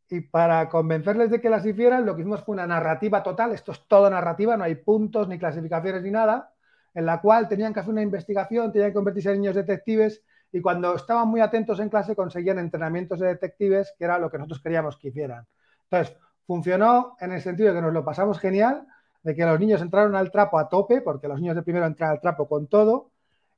y 0.09 0.21
para 0.21 0.68
convencerles 0.68 1.30
de 1.30 1.40
que 1.40 1.50
las 1.50 1.66
hicieran, 1.66 2.06
lo 2.06 2.14
que 2.14 2.23
hicimos 2.23 2.42
fue 2.45 2.54
una 2.54 2.66
narrativa 2.66 3.23
total, 3.23 3.52
esto 3.52 3.73
es 3.73 3.87
todo 3.88 4.09
narrativa, 4.09 4.56
no 4.56 4.64
hay 4.64 4.76
puntos 4.76 5.28
ni 5.28 5.38
clasificaciones 5.38 6.02
ni 6.02 6.11
nada, 6.11 6.52
en 6.96 7.04
la 7.04 7.20
cual 7.20 7.46
tenían 7.46 7.74
que 7.74 7.80
hacer 7.80 7.92
una 7.92 8.00
investigación, 8.00 8.72
tenían 8.72 8.90
que 8.90 8.94
convertirse 8.94 9.30
en 9.30 9.42
niños 9.42 9.54
detectives 9.54 10.22
y 10.50 10.62
cuando 10.62 10.94
estaban 10.94 11.28
muy 11.28 11.42
atentos 11.42 11.78
en 11.78 11.90
clase 11.90 12.16
conseguían 12.16 12.58
entrenamientos 12.58 13.20
de 13.20 13.26
detectives, 13.26 13.92
que 13.98 14.04
era 14.06 14.18
lo 14.18 14.30
que 14.30 14.38
nosotros 14.38 14.62
queríamos 14.62 14.96
que 14.96 15.08
hicieran. 15.08 15.46
Entonces, 15.90 16.16
funcionó 16.46 17.14
en 17.20 17.32
el 17.32 17.42
sentido 17.42 17.68
de 17.68 17.74
que 17.74 17.82
nos 17.82 17.92
lo 17.92 18.02
pasamos 18.02 18.38
genial, 18.38 18.86
de 19.22 19.34
que 19.34 19.44
los 19.44 19.60
niños 19.60 19.82
entraron 19.82 20.16
al 20.16 20.30
trapo 20.30 20.58
a 20.58 20.70
tope, 20.70 21.02
porque 21.02 21.28
los 21.28 21.38
niños 21.38 21.54
de 21.54 21.62
primero 21.62 21.84
entran 21.84 22.12
al 22.12 22.20
trapo 22.20 22.48
con 22.48 22.66
todo, 22.66 23.10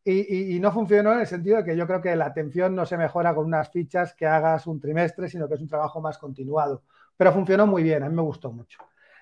y, 0.02 0.56
y, 0.56 0.58
no 0.58 0.72
funcionó 0.72 1.12
en 1.12 1.20
el 1.20 1.26
sentido 1.26 1.58
de 1.58 1.64
que 1.64 1.76
yo 1.76 1.86
creo 1.86 2.00
que 2.00 2.16
la 2.16 2.26
atención 2.26 2.74
no 2.74 2.86
se 2.86 2.96
mejora 2.96 3.34
con 3.34 3.44
unas 3.44 3.70
fichas 3.70 4.14
que 4.14 4.26
hagas 4.26 4.66
un 4.66 4.80
trimestre, 4.80 5.28
sino 5.28 5.46
que 5.46 5.54
es 5.54 5.60
un 5.60 5.68
trabajo 5.68 6.00
más 6.00 6.18
continuado. 6.18 6.82
Pero 7.16 7.32
funcionó 7.32 7.66
muy 7.66 7.82
bien, 7.84 8.02
a 8.02 8.08
mí 8.08 8.16
me 8.16 8.22
gustó 8.22 8.50
mucho. 8.50 8.78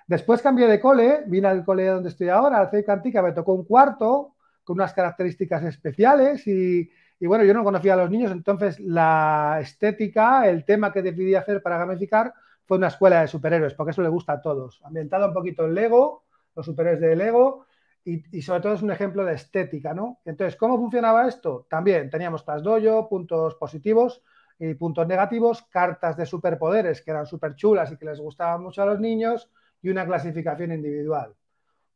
Después 0.06 0.40
cambié 0.40 0.68
de 0.68 0.80
cole, 0.80 1.24
vine 1.26 1.48
al 1.48 1.64
cole 1.64 1.86
donde 1.86 2.10
estoy 2.10 2.28
ahora, 2.28 2.58
al 2.58 2.70
CEIC 2.70 2.88
Antica, 2.88 3.22
me 3.22 3.32
tocó 3.32 3.54
un 3.54 3.64
cuarto 3.64 4.34
con 4.62 4.74
unas 4.74 4.92
características 4.94 5.64
especiales 5.64 6.46
y, 6.46 6.90
y, 7.18 7.26
bueno, 7.26 7.44
yo 7.44 7.54
no 7.54 7.64
conocía 7.64 7.94
a 7.94 7.96
los 7.96 8.10
niños, 8.10 8.30
entonces 8.30 8.78
la 8.80 9.58
estética, 9.60 10.48
el 10.48 10.64
tema 10.64 10.92
que 10.92 11.02
decidí 11.02 11.34
hacer 11.34 11.62
para 11.62 11.78
gamificar 11.78 12.34
fue 12.66 12.78
una 12.78 12.88
escuela 12.88 13.20
de 13.20 13.28
superhéroes, 13.28 13.74
porque 13.74 13.92
eso 13.92 14.02
le 14.02 14.08
gusta 14.08 14.34
a 14.34 14.40
todos. 14.40 14.80
Ambientado 14.84 15.28
un 15.28 15.34
poquito 15.34 15.64
en 15.64 15.74
Lego, 15.74 16.24
los 16.54 16.66
superhéroes 16.66 17.00
de 17.00 17.16
Lego, 17.16 17.66
y, 18.04 18.36
y, 18.36 18.42
sobre 18.42 18.60
todo 18.60 18.74
es 18.74 18.82
un 18.82 18.92
ejemplo 18.92 19.24
de 19.24 19.34
estética, 19.34 19.92
¿no? 19.92 20.20
Entonces, 20.24 20.56
¿cómo 20.56 20.76
funcionaba 20.76 21.26
esto? 21.26 21.66
También 21.68 22.08
teníamos 22.10 22.44
trasdoyo, 22.44 23.08
puntos 23.08 23.56
positivos 23.56 24.22
y 24.58 24.74
puntos 24.74 25.06
negativos, 25.08 25.62
cartas 25.62 26.16
de 26.16 26.26
superpoderes 26.26 27.02
que 27.02 27.10
eran 27.10 27.26
súper 27.26 27.56
chulas 27.56 27.90
y 27.90 27.96
que 27.96 28.06
les 28.06 28.20
gustaban 28.20 28.62
mucho 28.62 28.82
a 28.82 28.86
los 28.86 29.00
niños, 29.00 29.50
y 29.82 29.88
una 29.88 30.06
clasificación 30.06 30.72
individual. 30.72 31.34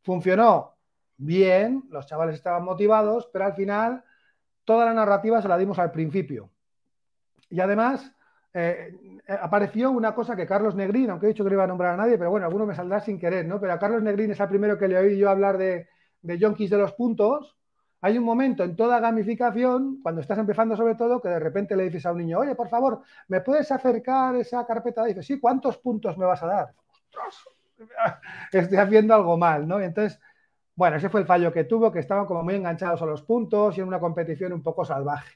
Funcionó 0.02 0.76
bien, 1.16 1.84
los 1.90 2.06
chavales 2.06 2.36
estaban 2.36 2.64
motivados, 2.64 3.28
pero 3.32 3.44
al 3.44 3.54
final 3.54 4.02
toda 4.64 4.86
la 4.86 4.94
narrativa 4.94 5.42
se 5.42 5.48
la 5.48 5.58
dimos 5.58 5.78
al 5.78 5.90
principio. 5.90 6.50
Y 7.50 7.60
además 7.60 8.12
eh, 8.54 9.20
apareció 9.40 9.90
una 9.90 10.14
cosa 10.14 10.34
que 10.34 10.46
Carlos 10.46 10.74
Negrín, 10.74 11.10
aunque 11.10 11.26
he 11.26 11.28
dicho 11.30 11.44
que 11.44 11.50
no 11.50 11.54
iba 11.54 11.64
a 11.64 11.68
nombrar 11.68 11.94
a 11.94 11.96
nadie, 11.96 12.16
pero 12.16 12.30
bueno, 12.30 12.46
alguno 12.46 12.66
me 12.66 12.74
saldrá 12.74 13.00
sin 13.00 13.18
querer, 13.18 13.46
¿no? 13.46 13.60
Pero 13.60 13.72
a 13.72 13.78
Carlos 13.78 14.02
Negrín 14.02 14.30
es 14.30 14.40
el 14.40 14.48
primero 14.48 14.78
que 14.78 14.88
le 14.88 14.98
oí 14.98 15.18
yo 15.18 15.28
hablar 15.28 15.58
de, 15.58 15.88
de 16.22 16.38
yonkis 16.38 16.70
de 16.70 16.78
los 16.78 16.92
puntos. 16.94 17.56
Hay 18.02 18.16
un 18.16 18.24
momento 18.24 18.64
en 18.64 18.76
toda 18.76 18.98
gamificación, 18.98 20.00
cuando 20.02 20.22
estás 20.22 20.38
empezando 20.38 20.74
sobre 20.74 20.94
todo, 20.94 21.20
que 21.20 21.28
de 21.28 21.38
repente 21.38 21.76
le 21.76 21.84
dices 21.84 22.06
a 22.06 22.12
un 22.12 22.18
niño, 22.18 22.38
oye, 22.38 22.54
por 22.54 22.68
favor, 22.68 23.02
¿me 23.28 23.42
puedes 23.42 23.70
acercar 23.70 24.36
esa 24.36 24.64
carpeta? 24.66 25.04
Dices, 25.04 25.26
sí, 25.26 25.38
¿cuántos 25.38 25.76
puntos 25.78 26.16
me 26.16 26.24
vas 26.24 26.42
a 26.42 26.46
dar? 26.46 26.74
¡Ostras! 26.88 27.59
estoy 28.52 28.78
haciendo 28.78 29.14
algo 29.14 29.36
mal, 29.36 29.66
¿no? 29.66 29.80
entonces, 29.80 30.20
bueno, 30.74 30.96
ese 30.96 31.08
fue 31.08 31.20
el 31.20 31.26
fallo 31.26 31.52
que 31.52 31.64
tuvo, 31.64 31.92
que 31.92 31.98
estaban 31.98 32.26
como 32.26 32.42
muy 32.42 32.54
enganchados 32.54 33.02
a 33.02 33.06
los 33.06 33.22
puntos 33.22 33.76
y 33.76 33.80
en 33.80 33.88
una 33.88 34.00
competición 34.00 34.52
un 34.52 34.62
poco 34.62 34.84
salvaje. 34.84 35.34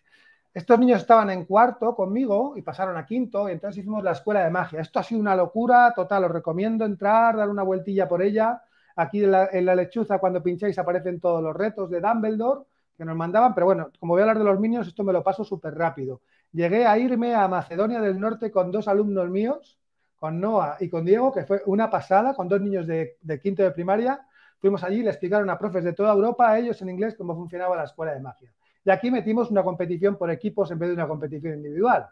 Estos 0.55 0.79
niños 0.79 1.01
estaban 1.01 1.31
en 1.31 1.45
cuarto 1.45 1.97
conmigo 1.97 2.55
y 2.57 2.63
pasaron 2.63 2.97
a 2.97 3.05
quinto 3.05 3.49
y 3.49 3.53
entonces 3.53 3.79
hicimos 3.79 4.05
la 4.05 4.13
escuela 4.13 4.45
de 4.45 4.51
magia. 4.51 4.81
Esto 4.81 5.01
ha 5.01 5.03
sido 5.03 5.21
una 5.21 5.35
locura 5.35 5.93
total, 5.95 6.25
os 6.25 6.31
recomiendo 6.31 6.85
entrar, 6.85 7.37
dar 7.37 7.51
una 7.51 7.65
vueltilla 7.65 8.09
por 8.09 8.23
ella. 8.23 8.63
Aquí 8.97 9.25
en 9.25 9.33
la, 9.33 9.49
en 9.53 9.67
la 9.67 9.75
lechuza 9.75 10.19
cuando 10.19 10.43
pincháis 10.43 10.79
aparecen 10.79 11.21
todos 11.21 11.43
los 11.43 11.57
retos 11.57 11.91
de 11.91 12.01
Dumbledore 12.01 12.67
que 12.97 13.05
nos 13.05 13.17
mandaban, 13.17 13.53
pero 13.53 13.67
bueno, 13.67 13.91
como 13.99 14.13
voy 14.13 14.21
a 14.21 14.23
hablar 14.25 14.39
de 14.39 14.45
los 14.45 14.61
niños, 14.61 14.87
esto 14.87 15.03
me 15.03 15.13
lo 15.13 15.25
paso 15.25 15.45
súper 15.45 15.75
rápido. 15.75 16.21
Llegué 16.53 16.87
a 16.87 16.97
irme 16.99 17.35
a 17.35 17.49
Macedonia 17.49 18.01
del 18.01 18.21
Norte 18.21 18.53
con 18.53 18.71
dos 18.71 18.87
alumnos 18.87 19.29
míos 19.29 19.79
con 20.25 20.41
Noah 20.41 20.79
y 20.81 20.89
con 20.89 21.05
Diego, 21.05 21.31
que 21.31 21.45
fue 21.45 21.61
una 21.67 21.91
pasada, 21.91 22.33
con 22.33 22.49
dos 22.49 22.59
niños 22.59 22.87
de, 22.87 23.19
quinto 23.43 23.63
de 23.63 23.73
primaria. 23.73 24.27
Fuimos 24.59 24.83
allí 24.83 25.01
y 25.01 25.03
le 25.03 25.11
explicaron 25.11 25.51
a 25.51 25.59
profes 25.59 25.85
de 25.85 25.93
toda 25.93 26.15
Europa, 26.15 26.51
a 26.51 26.59
ellos 26.59 26.81
en 26.81 26.89
inglés, 26.89 27.15
cómo 27.15 27.37
funcionaba 27.37 27.77
la 27.77 27.85
escuela 27.85 28.15
de 28.15 28.21
magia. 28.21 28.51
Y 28.87 28.91
aquí 28.91 29.11
metimos 29.11 29.51
una 29.51 29.63
competición 29.63 30.17
por 30.17 30.31
equipos 30.31 30.71
en 30.71 30.79
vez 30.79 30.89
de 30.89 30.95
una 30.95 31.07
competición 31.07 31.57
individual, 31.57 32.09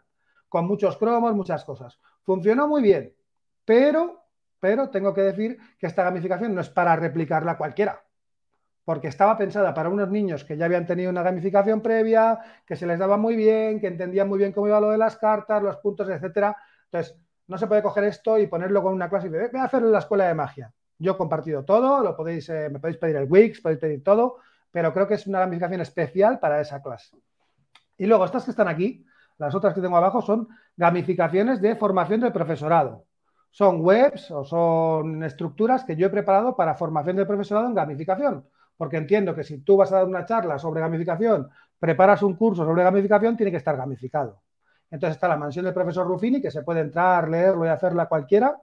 con 0.47 0.67
muchos 0.67 0.95
cromos, 0.97 1.33
muchas 1.33 1.65
cosas. 1.65 1.99
Funcionó 2.21 2.67
muy 2.67 2.83
bien, 2.83 3.15
pero, 3.65 4.21
pero 4.59 4.91
tengo 4.91 5.11
que 5.11 5.21
decir 5.21 5.57
que 5.79 5.87
esta 5.87 6.03
gamificación 6.03 6.53
no 6.53 6.61
es 6.61 6.69
para 6.69 6.95
replicarla 6.95 7.57
cualquiera, 7.57 8.03
porque 8.85 9.07
estaba 9.07 9.35
pensada 9.39 9.73
para 9.73 9.89
unos 9.89 10.11
niños 10.11 10.43
que 10.43 10.55
ya 10.55 10.65
habían 10.65 10.85
tenido 10.85 11.09
una 11.09 11.23
gamificación 11.23 11.81
previa, 11.81 12.37
que 12.67 12.75
se 12.75 12.85
les 12.85 12.99
daba 12.99 13.17
muy 13.17 13.35
bien, 13.35 13.79
que 13.79 13.87
entendían 13.87 14.29
muy 14.29 14.37
bien 14.37 14.51
cómo 14.51 14.67
iba 14.67 14.79
lo 14.79 14.91
de 14.91 14.99
las 14.99 15.17
cartas, 15.17 15.63
los 15.63 15.77
puntos, 15.77 16.07
etcétera. 16.09 16.55
Entonces, 16.91 17.17
no 17.47 17.57
se 17.57 17.67
puede 17.67 17.83
coger 17.83 18.05
esto 18.05 18.37
y 18.37 18.47
ponerlo 18.47 18.81
con 18.81 18.93
una 18.93 19.09
clase 19.09 19.27
y 19.27 19.29
decir, 19.29 19.49
voy 19.51 19.61
a 19.61 19.65
hacerlo 19.65 19.87
en 19.87 19.93
la 19.93 19.99
escuela 19.99 20.27
de 20.27 20.33
magia. 20.33 20.73
Yo 20.97 21.13
he 21.13 21.17
compartido 21.17 21.63
todo, 21.65 22.01
lo 22.01 22.15
podéis, 22.15 22.47
eh, 22.49 22.69
me 22.71 22.79
podéis 22.79 22.97
pedir 22.97 23.15
el 23.17 23.27
Wix, 23.29 23.61
podéis 23.61 23.79
pedir 23.79 24.03
todo, 24.03 24.37
pero 24.71 24.93
creo 24.93 25.07
que 25.07 25.15
es 25.15 25.27
una 25.27 25.39
gamificación 25.39 25.81
especial 25.81 26.39
para 26.39 26.61
esa 26.61 26.81
clase. 26.81 27.17
Y 27.97 28.05
luego, 28.05 28.25
estas 28.25 28.45
que 28.45 28.51
están 28.51 28.67
aquí, 28.67 29.05
las 29.37 29.53
otras 29.53 29.73
que 29.73 29.81
tengo 29.81 29.97
abajo, 29.97 30.21
son 30.21 30.47
gamificaciones 30.75 31.61
de 31.61 31.75
formación 31.75 32.21
del 32.21 32.31
profesorado. 32.31 33.05
Son 33.51 33.81
webs 33.81 34.31
o 34.31 34.43
son 34.43 35.23
estructuras 35.23 35.83
que 35.83 35.95
yo 35.95 36.07
he 36.07 36.09
preparado 36.09 36.55
para 36.55 36.73
formación 36.73 37.17
del 37.17 37.27
profesorado 37.27 37.67
en 37.67 37.75
gamificación, 37.75 38.47
porque 38.77 38.97
entiendo 38.97 39.35
que 39.35 39.43
si 39.43 39.59
tú 39.59 39.77
vas 39.77 39.91
a 39.91 39.97
dar 39.97 40.05
una 40.05 40.25
charla 40.25 40.57
sobre 40.57 40.81
gamificación, 40.81 41.49
preparas 41.77 42.23
un 42.23 42.35
curso 42.35 42.65
sobre 42.65 42.83
gamificación, 42.83 43.37
tiene 43.37 43.51
que 43.51 43.57
estar 43.57 43.77
gamificado. 43.77 44.41
Entonces 44.93 45.15
está 45.15 45.27
la 45.27 45.37
mansión 45.37 45.65
del 45.65 45.73
profesor 45.73 46.05
Ruffini, 46.05 46.39
que 46.39 46.51
se 46.51 46.61
puede 46.61 46.81
entrar, 46.81 47.27
leerlo 47.27 47.65
y 47.65 47.69
hacerla 47.69 48.05
cualquiera. 48.05 48.61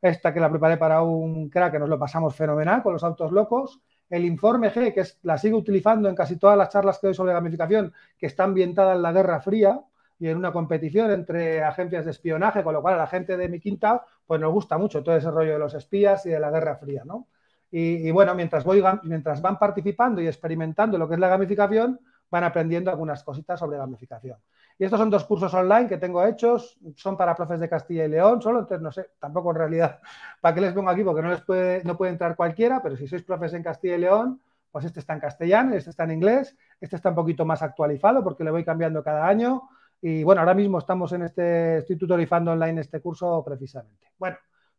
Esta 0.00 0.32
que 0.32 0.40
la 0.40 0.48
preparé 0.48 0.78
para 0.78 1.02
un 1.02 1.50
crack, 1.50 1.72
que 1.72 1.78
nos 1.78 1.90
lo 1.90 1.98
pasamos 1.98 2.34
fenomenal 2.34 2.82
con 2.82 2.94
los 2.94 3.04
autos 3.04 3.32
locos. 3.32 3.78
El 4.08 4.24
informe 4.24 4.72
G, 4.72 4.94
que 4.94 5.00
es, 5.00 5.18
la 5.24 5.36
sigo 5.36 5.58
utilizando 5.58 6.08
en 6.08 6.14
casi 6.14 6.36
todas 6.38 6.56
las 6.56 6.70
charlas 6.70 6.98
que 6.98 7.08
doy 7.08 7.14
sobre 7.14 7.34
gamificación, 7.34 7.92
que 8.16 8.24
está 8.24 8.44
ambientada 8.44 8.94
en 8.94 9.02
la 9.02 9.12
Guerra 9.12 9.42
Fría 9.42 9.78
y 10.18 10.28
en 10.28 10.38
una 10.38 10.52
competición 10.52 11.10
entre 11.10 11.62
agencias 11.62 12.06
de 12.06 12.12
espionaje, 12.12 12.62
con 12.64 12.72
lo 12.72 12.80
cual 12.80 12.94
a 12.94 12.98
la 12.98 13.06
gente 13.06 13.36
de 13.36 13.50
mi 13.50 13.60
quinta 13.60 14.02
pues 14.26 14.40
nos 14.40 14.50
gusta 14.50 14.78
mucho 14.78 15.02
todo 15.02 15.16
ese 15.16 15.30
rollo 15.30 15.52
de 15.52 15.58
los 15.58 15.74
espías 15.74 16.24
y 16.24 16.30
de 16.30 16.40
la 16.40 16.50
Guerra 16.50 16.76
Fría, 16.76 17.02
¿no? 17.04 17.26
Y, 17.70 18.10
bueno, 18.10 18.34
mientras, 18.34 18.64
mientras 19.02 19.42
van 19.42 19.58
participando 19.58 20.22
y 20.22 20.26
experimentando 20.26 20.96
lo 20.96 21.06
que 21.06 21.12
es 21.12 21.20
la 21.20 21.28
gamificación, 21.28 22.00
van 22.30 22.44
aprendiendo 22.44 22.90
algunas 22.90 23.22
cositas 23.22 23.60
sobre 23.60 23.76
gamificación. 23.76 24.38
Y 24.78 24.84
estos 24.84 25.00
son 25.00 25.10
dos 25.10 25.24
cursos 25.24 25.52
online 25.54 25.88
que 25.88 25.98
tengo 25.98 26.24
hechos, 26.24 26.78
son 26.94 27.16
para 27.16 27.34
profes 27.34 27.58
de 27.58 27.68
Castilla 27.68 28.04
y 28.04 28.08
León 28.08 28.40
solo, 28.40 28.60
entonces 28.60 28.80
no 28.80 28.92
sé, 28.92 29.10
tampoco 29.18 29.50
en 29.50 29.56
realidad 29.56 29.98
para 30.40 30.54
qué 30.54 30.60
les 30.60 30.72
pongo 30.72 30.90
aquí, 30.90 31.02
porque 31.02 31.22
no 31.22 31.30
les 31.30 31.40
puede, 31.40 31.82
no 31.84 31.96
puede 31.96 32.12
entrar 32.12 32.36
cualquiera, 32.36 32.80
pero 32.80 32.96
si 32.96 33.08
sois 33.08 33.24
profes 33.24 33.54
en 33.54 33.62
Castilla 33.64 33.96
y 33.96 34.00
León, 34.00 34.40
pues 34.70 34.84
este 34.84 35.00
está 35.00 35.14
en 35.14 35.20
castellano, 35.20 35.74
este 35.74 35.90
está 35.90 36.04
en 36.04 36.12
inglés, 36.12 36.56
este 36.80 36.96
está 36.96 37.08
un 37.08 37.14
poquito 37.14 37.44
más 37.44 37.62
actualizado 37.62 38.22
porque 38.22 38.44
le 38.44 38.50
voy 38.50 38.64
cambiando 38.64 39.02
cada 39.02 39.26
año. 39.26 39.68
Y 40.00 40.22
bueno, 40.22 40.40
ahora 40.40 40.54
mismo 40.54 40.78
estamos 40.78 41.12
en 41.12 41.22
este, 41.22 41.78
estoy 41.78 41.96
tutorizando 41.96 42.52
online 42.52 42.80
este 42.80 43.00
curso 43.00 43.42
precisamente. 43.44 44.12
Bueno, 44.18 44.36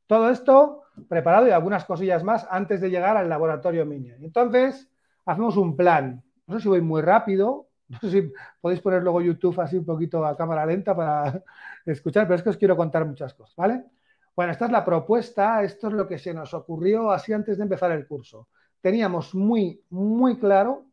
todo 0.07 0.29
esto 0.29 0.83
preparado 1.07 1.47
y 1.47 1.51
algunas 1.51 1.85
cosillas 1.85 2.23
más 2.23 2.47
antes 2.49 2.81
de 2.81 2.89
llegar 2.89 3.17
al 3.17 3.29
laboratorio 3.29 3.85
Minion. 3.85 4.23
Entonces, 4.23 4.89
hacemos 5.25 5.57
un 5.57 5.75
plan. 5.75 6.23
No 6.47 6.55
sé 6.55 6.61
si 6.61 6.69
voy 6.69 6.81
muy 6.81 7.01
rápido, 7.01 7.68
no 7.89 7.99
sé 7.99 8.09
si 8.11 8.33
podéis 8.61 8.81
poner 8.81 9.01
luego 9.01 9.21
YouTube 9.21 9.59
así 9.59 9.77
un 9.77 9.85
poquito 9.85 10.25
a 10.25 10.37
cámara 10.37 10.65
lenta 10.65 10.95
para 10.95 11.43
escuchar, 11.85 12.25
pero 12.25 12.35
es 12.35 12.43
que 12.43 12.49
os 12.49 12.57
quiero 12.57 12.77
contar 12.77 13.05
muchas 13.05 13.33
cosas, 13.33 13.55
¿vale? 13.55 13.83
Bueno, 14.35 14.51
esta 14.51 14.65
es 14.65 14.71
la 14.71 14.85
propuesta, 14.85 15.63
esto 15.63 15.87
es 15.87 15.93
lo 15.93 16.07
que 16.07 16.17
se 16.17 16.33
nos 16.33 16.53
ocurrió 16.53 17.11
así 17.11 17.33
antes 17.33 17.57
de 17.57 17.63
empezar 17.63 17.91
el 17.91 18.07
curso. 18.07 18.47
Teníamos 18.79 19.35
muy, 19.35 19.83
muy 19.89 20.39
claro 20.39 20.85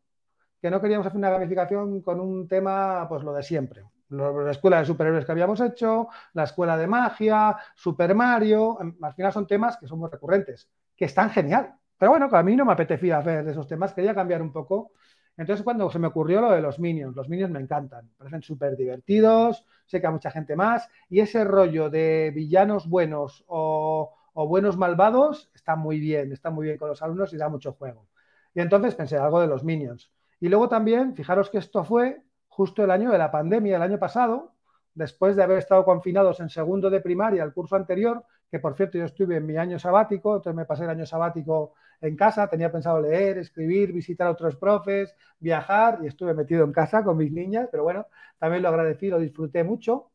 que 0.61 0.69
no 0.69 0.81
queríamos 0.81 1.07
hacer 1.07 1.17
una 1.17 1.29
gamificación 1.29 2.01
con 2.01 2.19
un 2.19 2.47
tema, 2.47 3.07
pues 3.07 3.23
lo 3.23 3.31
de 3.33 3.43
siempre. 3.43 3.83
La 4.09 4.51
escuela 4.51 4.79
de 4.79 4.85
superhéroes 4.85 5.25
que 5.25 5.31
habíamos 5.31 5.61
hecho, 5.61 6.07
la 6.33 6.43
escuela 6.43 6.77
de 6.77 6.87
magia, 6.87 7.55
Super 7.75 8.15
Mario, 8.15 8.77
al 9.01 9.13
final 9.13 9.31
son 9.31 9.45
temas 9.47 9.77
que 9.77 9.87
son 9.87 9.99
muy 9.99 10.09
recurrentes, 10.09 10.69
que 10.95 11.05
están 11.05 11.29
genial. 11.29 11.73
Pero 11.97 12.11
bueno, 12.11 12.29
a 12.31 12.43
mí 12.43 12.55
no 12.55 12.65
me 12.65 12.73
apetecía 12.73 13.19
hacer 13.19 13.47
esos 13.47 13.67
temas, 13.67 13.93
quería 13.93 14.15
cambiar 14.15 14.41
un 14.41 14.51
poco 14.51 14.91
entonces, 15.37 15.63
cuando 15.63 15.89
se 15.91 15.99
me 15.99 16.07
ocurrió 16.07 16.41
lo 16.41 16.51
de 16.51 16.61
los 16.61 16.79
Minions, 16.79 17.15
los 17.15 17.29
Minions 17.29 17.51
me 17.51 17.59
encantan, 17.59 18.09
parecen 18.17 18.41
súper 18.41 18.75
divertidos, 18.75 19.65
sé 19.85 20.01
que 20.01 20.07
a 20.07 20.11
mucha 20.11 20.31
gente 20.31 20.55
más, 20.55 20.89
y 21.09 21.19
ese 21.19 21.43
rollo 21.43 21.91
de 21.91 22.31
villanos 22.33 22.89
buenos 22.89 23.45
o, 23.47 24.15
buenos 24.33 24.77
malvados 24.77 25.49
está 25.53 25.75
muy 25.75 25.99
bien, 25.99 26.31
está 26.31 26.49
muy 26.49 26.65
bien 26.65 26.77
con 26.77 26.89
los 26.89 27.01
alumnos 27.01 27.33
y 27.33 27.37
da 27.37 27.49
mucho 27.49 27.73
juego. 27.73 28.07
Y 28.53 28.61
entonces 28.61 28.95
pensé 28.95 29.17
algo 29.17 29.39
de 29.39 29.47
los 29.47 29.63
Minions. 29.63 30.11
Y 30.39 30.49
luego 30.49 30.69
también, 30.69 31.15
fijaros 31.15 31.49
que 31.51 31.59
esto 31.59 31.83
fue 31.83 32.21
justo 32.47 32.83
el 32.83 32.91
año 32.91 33.11
de 33.11 33.17
la 33.19 33.31
pandemia, 33.31 33.75
el 33.75 33.81
año 33.83 33.99
pasado, 33.99 34.53
después 34.95 35.35
de 35.35 35.43
haber 35.43 35.59
estado 35.59 35.85
confinados 35.85 36.39
en 36.39 36.49
segundo 36.49 36.89
de 36.89 37.01
primaria 37.01 37.43
el 37.43 37.53
curso 37.53 37.75
anterior, 37.75 38.25
que 38.49 38.59
por 38.59 38.75
cierto 38.75 38.97
yo 38.97 39.05
estuve 39.05 39.37
en 39.37 39.45
mi 39.45 39.57
año 39.57 39.79
sabático, 39.79 40.37
entonces 40.37 40.55
me 40.55 40.65
pasé 40.65 40.83
el 40.83 40.89
año 40.89 41.05
sabático 41.05 41.73
en 42.01 42.15
casa, 42.15 42.47
tenía 42.47 42.71
pensado 42.71 43.01
leer, 43.01 43.37
escribir, 43.37 43.91
visitar 43.91 44.27
a 44.27 44.31
otros 44.31 44.55
profes, 44.55 45.15
viajar 45.39 45.99
y 46.03 46.07
estuve 46.07 46.33
metido 46.33 46.63
en 46.63 46.71
casa 46.71 47.03
con 47.03 47.17
mis 47.17 47.31
niñas, 47.31 47.67
pero 47.71 47.83
bueno, 47.83 48.07
también 48.37 48.63
lo 48.63 48.69
agradecí, 48.69 49.09
lo 49.09 49.19
disfruté 49.19 49.63
mucho. 49.63 50.11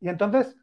Y 0.00 0.08
entonces 0.08 0.56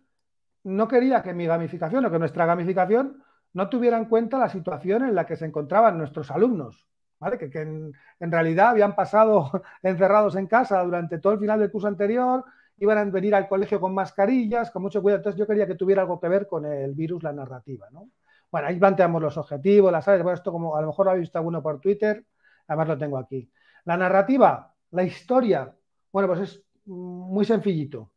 no 0.63 0.87
quería 0.87 1.21
que 1.21 1.33
mi 1.33 1.45
gamificación 1.45 2.05
o 2.05 2.11
que 2.11 2.19
nuestra 2.19 2.45
gamificación 2.45 3.23
no 3.53 3.69
tuviera 3.69 3.97
en 3.97 4.05
cuenta 4.05 4.37
la 4.37 4.49
situación 4.49 5.03
en 5.03 5.15
la 5.15 5.25
que 5.25 5.35
se 5.35 5.45
encontraban 5.45 5.97
nuestros 5.97 6.31
alumnos, 6.31 6.87
¿vale? 7.19 7.37
Que, 7.37 7.61
en, 7.61 7.93
en, 8.19 8.31
realidad 8.31 8.69
habían 8.69 8.95
pasado 8.95 9.51
encerrados 9.83 10.35
en 10.35 10.47
casa 10.47 10.81
durante 10.83 11.19
todo 11.19 11.33
el 11.33 11.39
final 11.39 11.59
del 11.59 11.71
curso 11.71 11.87
anterior, 11.87 12.45
iban 12.81 12.97
a 12.97 13.05
venir 13.05 13.35
al 13.35 13.47
colegio 13.47 13.79
con 13.79 13.93
mascarillas, 13.93 14.71
con 14.71 14.81
mucho 14.81 15.01
cuidado. 15.01 15.19
Entonces 15.19 15.39
yo 15.39 15.45
quería 15.45 15.67
que 15.67 15.75
tuviera 15.75 16.01
algo 16.01 16.19
que 16.19 16.27
ver 16.27 16.47
con 16.47 16.65
el 16.65 16.93
virus, 16.93 17.21
la 17.21 17.31
narrativa, 17.31 17.87
¿no? 17.91 18.09
Bueno, 18.51 18.67
ahí 18.67 18.77
planteamos 18.77 19.21
los 19.21 19.37
objetivos, 19.37 19.91
las 19.91 20.07
áreas. 20.07 20.23
Bueno, 20.23 20.35
esto 20.35 20.51
como 20.51 20.75
a 20.75 20.81
lo 20.81 20.87
mejor 20.87 21.05
lo 21.05 21.11
habéis 21.11 21.23
visto 21.23 21.37
alguno 21.37 21.61
por 21.61 21.79
Twitter, 21.79 22.25
además 22.67 22.87
lo 22.87 22.97
tengo 22.97 23.17
aquí. 23.17 23.49
La 23.85 23.97
narrativa, 23.97 24.73
la 24.91 25.03
historia, 25.03 25.73
bueno, 26.11 26.27
pues 26.27 26.39
es 26.41 26.63
muy 26.85 27.45
sencillito. 27.45 28.11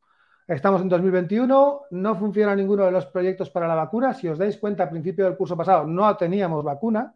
Estamos 0.47 0.83
en 0.83 0.89
2021, 0.89 1.83
no 1.91 2.17
funciona 2.17 2.57
ninguno 2.57 2.85
de 2.85 2.91
los 2.91 3.07
proyectos 3.07 3.51
para 3.51 3.69
la 3.69 3.75
vacuna. 3.75 4.13
Si 4.15 4.29
os 4.29 4.39
dais 4.39 4.57
cuenta, 4.57 4.85
al 4.85 4.91
principio 4.91 5.27
del 5.27 5.37
curso 5.37 5.57
pasado 5.57 5.87
no 5.87 6.17
teníamos 6.17 6.65
vacuna. 6.65 7.15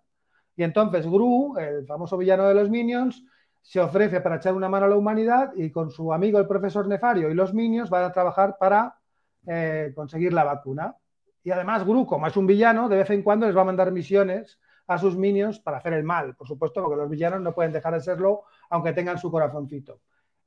Y 0.55 0.63
entonces 0.63 1.07
Gru, 1.07 1.57
el 1.59 1.87
famoso 1.87 2.17
villano 2.17 2.47
de 2.47 2.55
los 2.55 2.69
Minions, 2.69 3.25
se 3.63 3.81
ofrece 3.81 4.21
para 4.21 4.37
echar 4.37 4.55
una 4.55 4.69
mano 4.69 4.87
a 4.87 4.89
la 4.89 4.97
humanidad 4.97 5.53
y 5.55 5.71
con 5.71 5.91
su 5.91 6.13
amigo 6.13 6.39
el 6.39 6.47
profesor 6.47 6.87
Nefario 6.87 7.31
y 7.31 7.35
los 7.35 7.53
Minions 7.53 7.91
van 7.91 8.05
a 8.05 8.13
trabajar 8.13 8.57
para 8.59 8.97
eh, 9.47 9.93
conseguir 9.95 10.33
la 10.33 10.45
vacuna. 10.45 10.97
Y 11.43 11.51
además, 11.51 11.85
Gru, 11.85 12.07
como 12.07 12.27
es 12.27 12.37
un 12.37 12.47
villano, 12.47 12.89
de 12.89 12.97
vez 12.97 13.11
en 13.11 13.23
cuando 13.23 13.47
les 13.47 13.57
va 13.57 13.63
a 13.63 13.65
mandar 13.65 13.93
misiones 13.93 14.59
a 14.87 14.99
sus 14.99 15.17
minions 15.17 15.61
para 15.61 15.79
hacer 15.79 15.93
el 15.93 16.03
mal, 16.03 16.35
por 16.35 16.49
supuesto, 16.49 16.83
porque 16.83 16.97
los 16.97 17.09
villanos 17.09 17.41
no 17.41 17.55
pueden 17.55 17.73
dejar 17.73 17.95
de 17.95 18.01
serlo 18.01 18.45
aunque 18.71 18.93
tengan 18.93 19.19
su 19.19 19.31
corazoncito. 19.31 20.01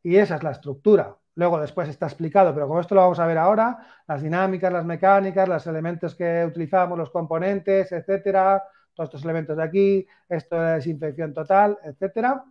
Y 0.04 0.18
esa 0.18 0.36
es 0.36 0.44
la 0.44 0.52
estructura. 0.52 1.16
Luego 1.36 1.60
después 1.60 1.88
está 1.88 2.08
explicado, 2.08 2.54
pero 2.54 2.68
como 2.68 2.82
esto 2.82 2.96
lo 2.96 3.02
vamos 3.02 3.20
a 3.20 3.26
ver 3.26 3.38
ahora, 3.38 3.80
las 4.08 4.22
dinámicas, 4.22 4.74
las 4.74 4.84
mecánicas, 4.84 5.48
los 5.48 5.66
elementos 5.68 6.16
que 6.16 6.44
utilizamos, 6.46 6.98
los 6.98 7.10
componentes, 7.12 7.92
etcétera, 7.92 8.62
todos 8.94 9.08
estos 9.10 9.24
elementos 9.24 9.56
de 9.56 9.64
aquí, 9.64 10.08
esto 10.28 10.60
de 10.60 10.74
desinfección 10.74 11.34
total, 11.34 11.78
etcétera. 11.84 12.44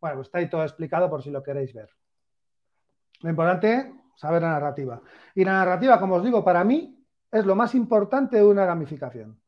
Bueno, 0.00 0.16
pues 0.16 0.28
está 0.28 0.38
ahí 0.38 0.48
todo 0.48 0.62
explicado 0.62 1.08
por 1.08 1.22
si 1.22 1.30
lo 1.30 1.42
queréis 1.42 1.72
ver. 1.72 1.90
Lo 3.20 3.30
importante, 3.30 3.92
saber 4.14 4.42
la 4.42 4.50
narrativa. 4.50 5.00
Y 5.34 5.44
la 5.44 5.52
narrativa, 5.52 5.98
como 5.98 6.16
os 6.16 6.24
digo, 6.24 6.44
para 6.44 6.64
mí 6.64 7.04
es 7.30 7.44
lo 7.44 7.54
más 7.54 7.74
importante 7.74 8.36
de 8.36 8.44
una 8.44 8.66
gamificación. 8.66 9.40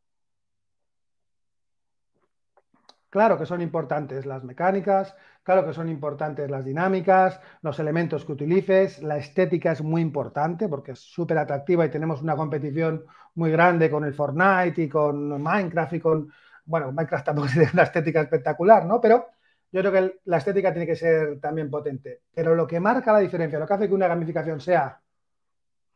Claro 3.11 3.39
que 3.39 3.47
son 3.47 3.63
importantes 3.63 4.27
las 4.27 4.45
mecánicas, 4.45 5.17
claro 5.43 5.65
que 5.65 5.73
son 5.73 5.89
importantes 5.89 6.51
las 6.51 6.63
dinámicas, 6.63 7.41
los 7.63 7.79
elementos 7.79 8.27
que 8.27 8.33
utilices, 8.33 9.03
la 9.03 9.17
estética 9.17 9.73
es 9.73 9.81
muy 9.83 10.03
importante 10.03 10.69
porque 10.69 10.93
es 10.93 10.99
súper 10.99 11.39
atractiva 11.39 11.87
y 11.87 11.91
tenemos 11.91 12.21
una 12.21 12.37
competición 12.37 13.07
muy 13.35 13.51
grande 13.51 13.91
con 13.91 14.05
el 14.05 14.13
Fortnite 14.13 14.83
y 14.83 14.89
con 14.91 15.43
Minecraft 15.43 15.93
y 15.95 16.01
con, 16.01 16.31
bueno, 16.67 16.93
Minecraft 16.93 17.25
tampoco 17.25 17.49
tiene 17.53 17.71
una 17.73 17.85
estética 17.85 18.21
espectacular, 18.21 18.85
¿no? 18.85 19.01
Pero 19.01 19.29
yo 19.71 19.81
creo 19.81 19.93
que 19.93 20.21
la 20.25 20.39
estética 20.39 20.73
tiene 20.73 20.87
que 20.87 20.97
ser 20.97 21.41
también 21.41 21.71
potente. 21.71 22.23
Pero 22.35 22.55
lo 22.55 22.67
que 22.67 22.81
marca 22.81 23.13
la 23.13 23.19
diferencia, 23.19 23.59
lo 23.59 23.67
que 23.67 23.75
hace 23.75 23.89
que 23.89 23.95
una 23.95 24.09
gamificación 24.09 24.61
sea 24.61 25.01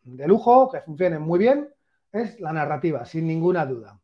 de 0.03 0.27
lujo, 0.27 0.71
que 0.71 0.81
funcione 0.81 1.19
muy 1.19 1.39
bien, 1.39 1.69
es 2.11 2.39
la 2.41 2.53
narrativa, 2.53 3.05
sin 3.05 3.27
ninguna 3.27 3.65
duda. 3.65 3.99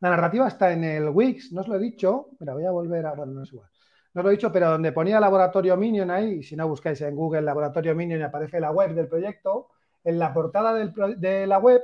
La 0.00 0.10
narrativa 0.10 0.48
está 0.48 0.72
en 0.72 0.82
el 0.82 1.08
Wix, 1.08 1.52
no 1.52 1.60
os 1.60 1.68
lo 1.68 1.76
he 1.76 1.78
dicho, 1.78 2.30
mira, 2.40 2.54
voy 2.54 2.64
a 2.64 2.72
volver 2.72 3.06
a, 3.06 3.14
bueno, 3.14 3.32
no 3.34 3.42
es 3.44 3.52
igual, 3.52 3.68
no 4.14 4.20
os 4.20 4.24
lo 4.24 4.30
he 4.30 4.34
dicho, 4.34 4.50
pero 4.50 4.70
donde 4.70 4.90
ponía 4.90 5.20
Laboratorio 5.20 5.76
Minion 5.76 6.10
ahí, 6.10 6.42
si 6.42 6.56
no 6.56 6.66
buscáis 6.66 7.00
en 7.02 7.14
Google 7.14 7.42
Laboratorio 7.42 7.94
Minion 7.94 8.20
y 8.20 8.24
aparece 8.24 8.58
la 8.58 8.72
web 8.72 8.94
del 8.94 9.06
proyecto, 9.06 9.68
en 10.02 10.18
la 10.18 10.34
portada 10.34 10.74
de 10.74 11.46
la 11.46 11.58
web 11.58 11.80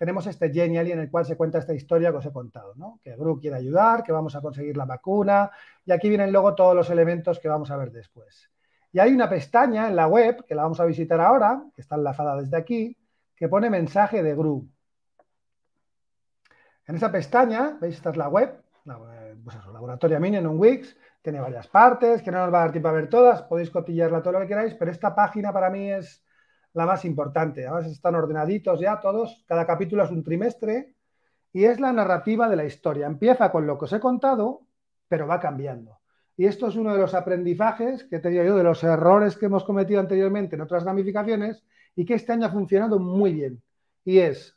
tenemos 0.00 0.26
este 0.26 0.50
Genially 0.50 0.92
en 0.92 1.00
el 1.00 1.10
cual 1.10 1.26
se 1.26 1.36
cuenta 1.36 1.58
esta 1.58 1.74
historia 1.74 2.10
que 2.10 2.16
os 2.16 2.24
he 2.24 2.32
contado, 2.32 2.72
¿no? 2.74 2.98
Que 3.04 3.14
Gru 3.16 3.38
quiere 3.38 3.58
ayudar, 3.58 4.02
que 4.02 4.12
vamos 4.12 4.34
a 4.34 4.40
conseguir 4.40 4.74
la 4.78 4.86
vacuna, 4.86 5.50
y 5.84 5.92
aquí 5.92 6.08
vienen 6.08 6.32
luego 6.32 6.54
todos 6.54 6.74
los 6.74 6.88
elementos 6.88 7.38
que 7.38 7.50
vamos 7.50 7.70
a 7.70 7.76
ver 7.76 7.92
después. 7.92 8.50
Y 8.92 8.98
hay 8.98 9.12
una 9.12 9.28
pestaña 9.28 9.88
en 9.88 9.96
la 9.96 10.06
web, 10.06 10.46
que 10.46 10.54
la 10.54 10.62
vamos 10.62 10.80
a 10.80 10.86
visitar 10.86 11.20
ahora, 11.20 11.62
que 11.74 11.82
está 11.82 11.96
enlazada 11.96 12.34
desde 12.40 12.56
aquí, 12.56 12.96
que 13.36 13.46
pone 13.46 13.68
mensaje 13.68 14.22
de 14.22 14.34
Gru. 14.34 14.66
En 16.86 16.96
esa 16.96 17.12
pestaña, 17.12 17.76
veis, 17.78 17.96
esta 17.96 18.08
es 18.08 18.16
la 18.16 18.30
web, 18.30 18.58
pues 19.44 19.56
eso, 19.56 19.70
Laboratorio 19.70 20.18
Minion 20.18 20.46
en 20.46 20.58
Wix, 20.58 20.96
tiene 21.20 21.40
varias 21.40 21.68
partes, 21.68 22.22
que 22.22 22.30
no 22.30 22.38
nos 22.38 22.54
va 22.54 22.60
a 22.60 22.62
dar 22.62 22.72
tiempo 22.72 22.88
a 22.88 22.92
ver 22.92 23.10
todas, 23.10 23.42
podéis 23.42 23.68
cotillarla 23.68 24.22
todo 24.22 24.32
lo 24.32 24.40
que 24.40 24.46
queráis, 24.46 24.72
pero 24.76 24.90
esta 24.90 25.14
página 25.14 25.52
para 25.52 25.68
mí 25.68 25.92
es 25.92 26.24
la 26.72 26.86
más 26.86 27.04
importante. 27.04 27.66
Además 27.66 27.86
están 27.86 28.14
ordenaditos 28.14 28.80
ya 28.80 29.00
todos, 29.00 29.44
cada 29.46 29.66
capítulo 29.66 30.04
es 30.04 30.10
un 30.10 30.22
trimestre 30.22 30.94
y 31.52 31.64
es 31.64 31.80
la 31.80 31.92
narrativa 31.92 32.48
de 32.48 32.56
la 32.56 32.64
historia. 32.64 33.06
Empieza 33.06 33.50
con 33.50 33.66
lo 33.66 33.78
que 33.78 33.86
os 33.86 33.92
he 33.92 34.00
contado, 34.00 34.62
pero 35.08 35.26
va 35.26 35.40
cambiando. 35.40 35.98
Y 36.36 36.46
esto 36.46 36.68
es 36.68 36.76
uno 36.76 36.94
de 36.94 37.00
los 37.00 37.14
aprendizajes 37.14 38.04
que 38.04 38.18
te 38.18 38.30
digo 38.30 38.44
yo, 38.44 38.56
de 38.56 38.62
los 38.62 38.82
errores 38.82 39.36
que 39.36 39.46
hemos 39.46 39.64
cometido 39.64 40.00
anteriormente 40.00 40.56
en 40.56 40.62
otras 40.62 40.84
ramificaciones 40.84 41.64
y 41.94 42.04
que 42.04 42.14
este 42.14 42.32
año 42.32 42.46
ha 42.46 42.50
funcionado 42.50 42.98
muy 42.98 43.34
bien. 43.34 43.62
Y 44.04 44.18
es 44.18 44.56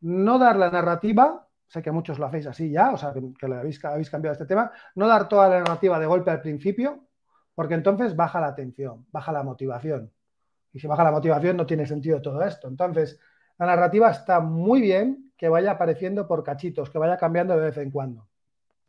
no 0.00 0.38
dar 0.38 0.56
la 0.56 0.70
narrativa, 0.70 1.46
sé 1.66 1.82
que 1.82 1.90
muchos 1.90 2.18
lo 2.18 2.26
hacéis 2.26 2.46
así 2.46 2.70
ya, 2.70 2.92
o 2.92 2.96
sea, 2.96 3.12
que, 3.12 3.48
lo 3.48 3.54
habéis, 3.54 3.84
habéis 3.84 4.08
cambiado 4.08 4.32
este 4.32 4.46
tema, 4.46 4.72
no 4.94 5.06
dar 5.06 5.28
toda 5.28 5.48
la 5.48 5.58
narrativa 5.58 5.98
de 5.98 6.06
golpe 6.06 6.30
al 6.30 6.40
principio, 6.40 7.06
porque 7.54 7.74
entonces 7.74 8.16
baja 8.16 8.40
la 8.40 8.48
atención, 8.48 9.06
baja 9.10 9.30
la 9.32 9.42
motivación. 9.42 10.10
Y 10.72 10.80
si 10.80 10.86
baja 10.86 11.04
la 11.04 11.10
motivación 11.10 11.56
no 11.56 11.66
tiene 11.66 11.86
sentido 11.86 12.22
todo 12.22 12.42
esto. 12.42 12.68
Entonces, 12.68 13.18
la 13.58 13.66
narrativa 13.66 14.10
está 14.10 14.40
muy 14.40 14.80
bien 14.80 15.32
que 15.36 15.48
vaya 15.48 15.72
apareciendo 15.72 16.26
por 16.26 16.44
cachitos, 16.44 16.90
que 16.90 16.98
vaya 16.98 17.16
cambiando 17.16 17.54
de 17.54 17.60
vez 17.60 17.76
en 17.78 17.90
cuando. 17.90 18.28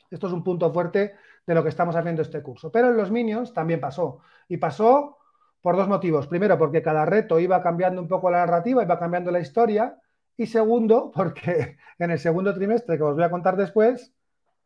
Esto 0.09 0.27
es 0.27 0.33
un 0.33 0.43
punto 0.43 0.71
fuerte 0.71 1.15
de 1.45 1.55
lo 1.55 1.63
que 1.63 1.69
estamos 1.69 1.95
haciendo 1.95 2.21
este 2.21 2.41
curso. 2.41 2.71
Pero 2.71 2.89
en 2.89 2.97
los 2.97 3.09
Minions 3.09 3.53
también 3.53 3.79
pasó. 3.79 4.19
Y 4.47 4.57
pasó 4.57 5.17
por 5.61 5.75
dos 5.75 5.87
motivos. 5.87 6.27
Primero, 6.27 6.57
porque 6.57 6.81
cada 6.81 7.05
reto 7.05 7.39
iba 7.39 7.61
cambiando 7.61 8.01
un 8.01 8.07
poco 8.07 8.29
la 8.29 8.39
narrativa, 8.39 8.83
iba 8.83 8.99
cambiando 8.99 9.31
la 9.31 9.39
historia. 9.39 9.97
Y 10.35 10.47
segundo, 10.47 11.11
porque 11.15 11.77
en 11.97 12.11
el 12.11 12.19
segundo 12.19 12.53
trimestre, 12.53 12.97
que 12.97 13.03
os 13.03 13.15
voy 13.15 13.23
a 13.23 13.31
contar 13.31 13.55
después, 13.55 14.13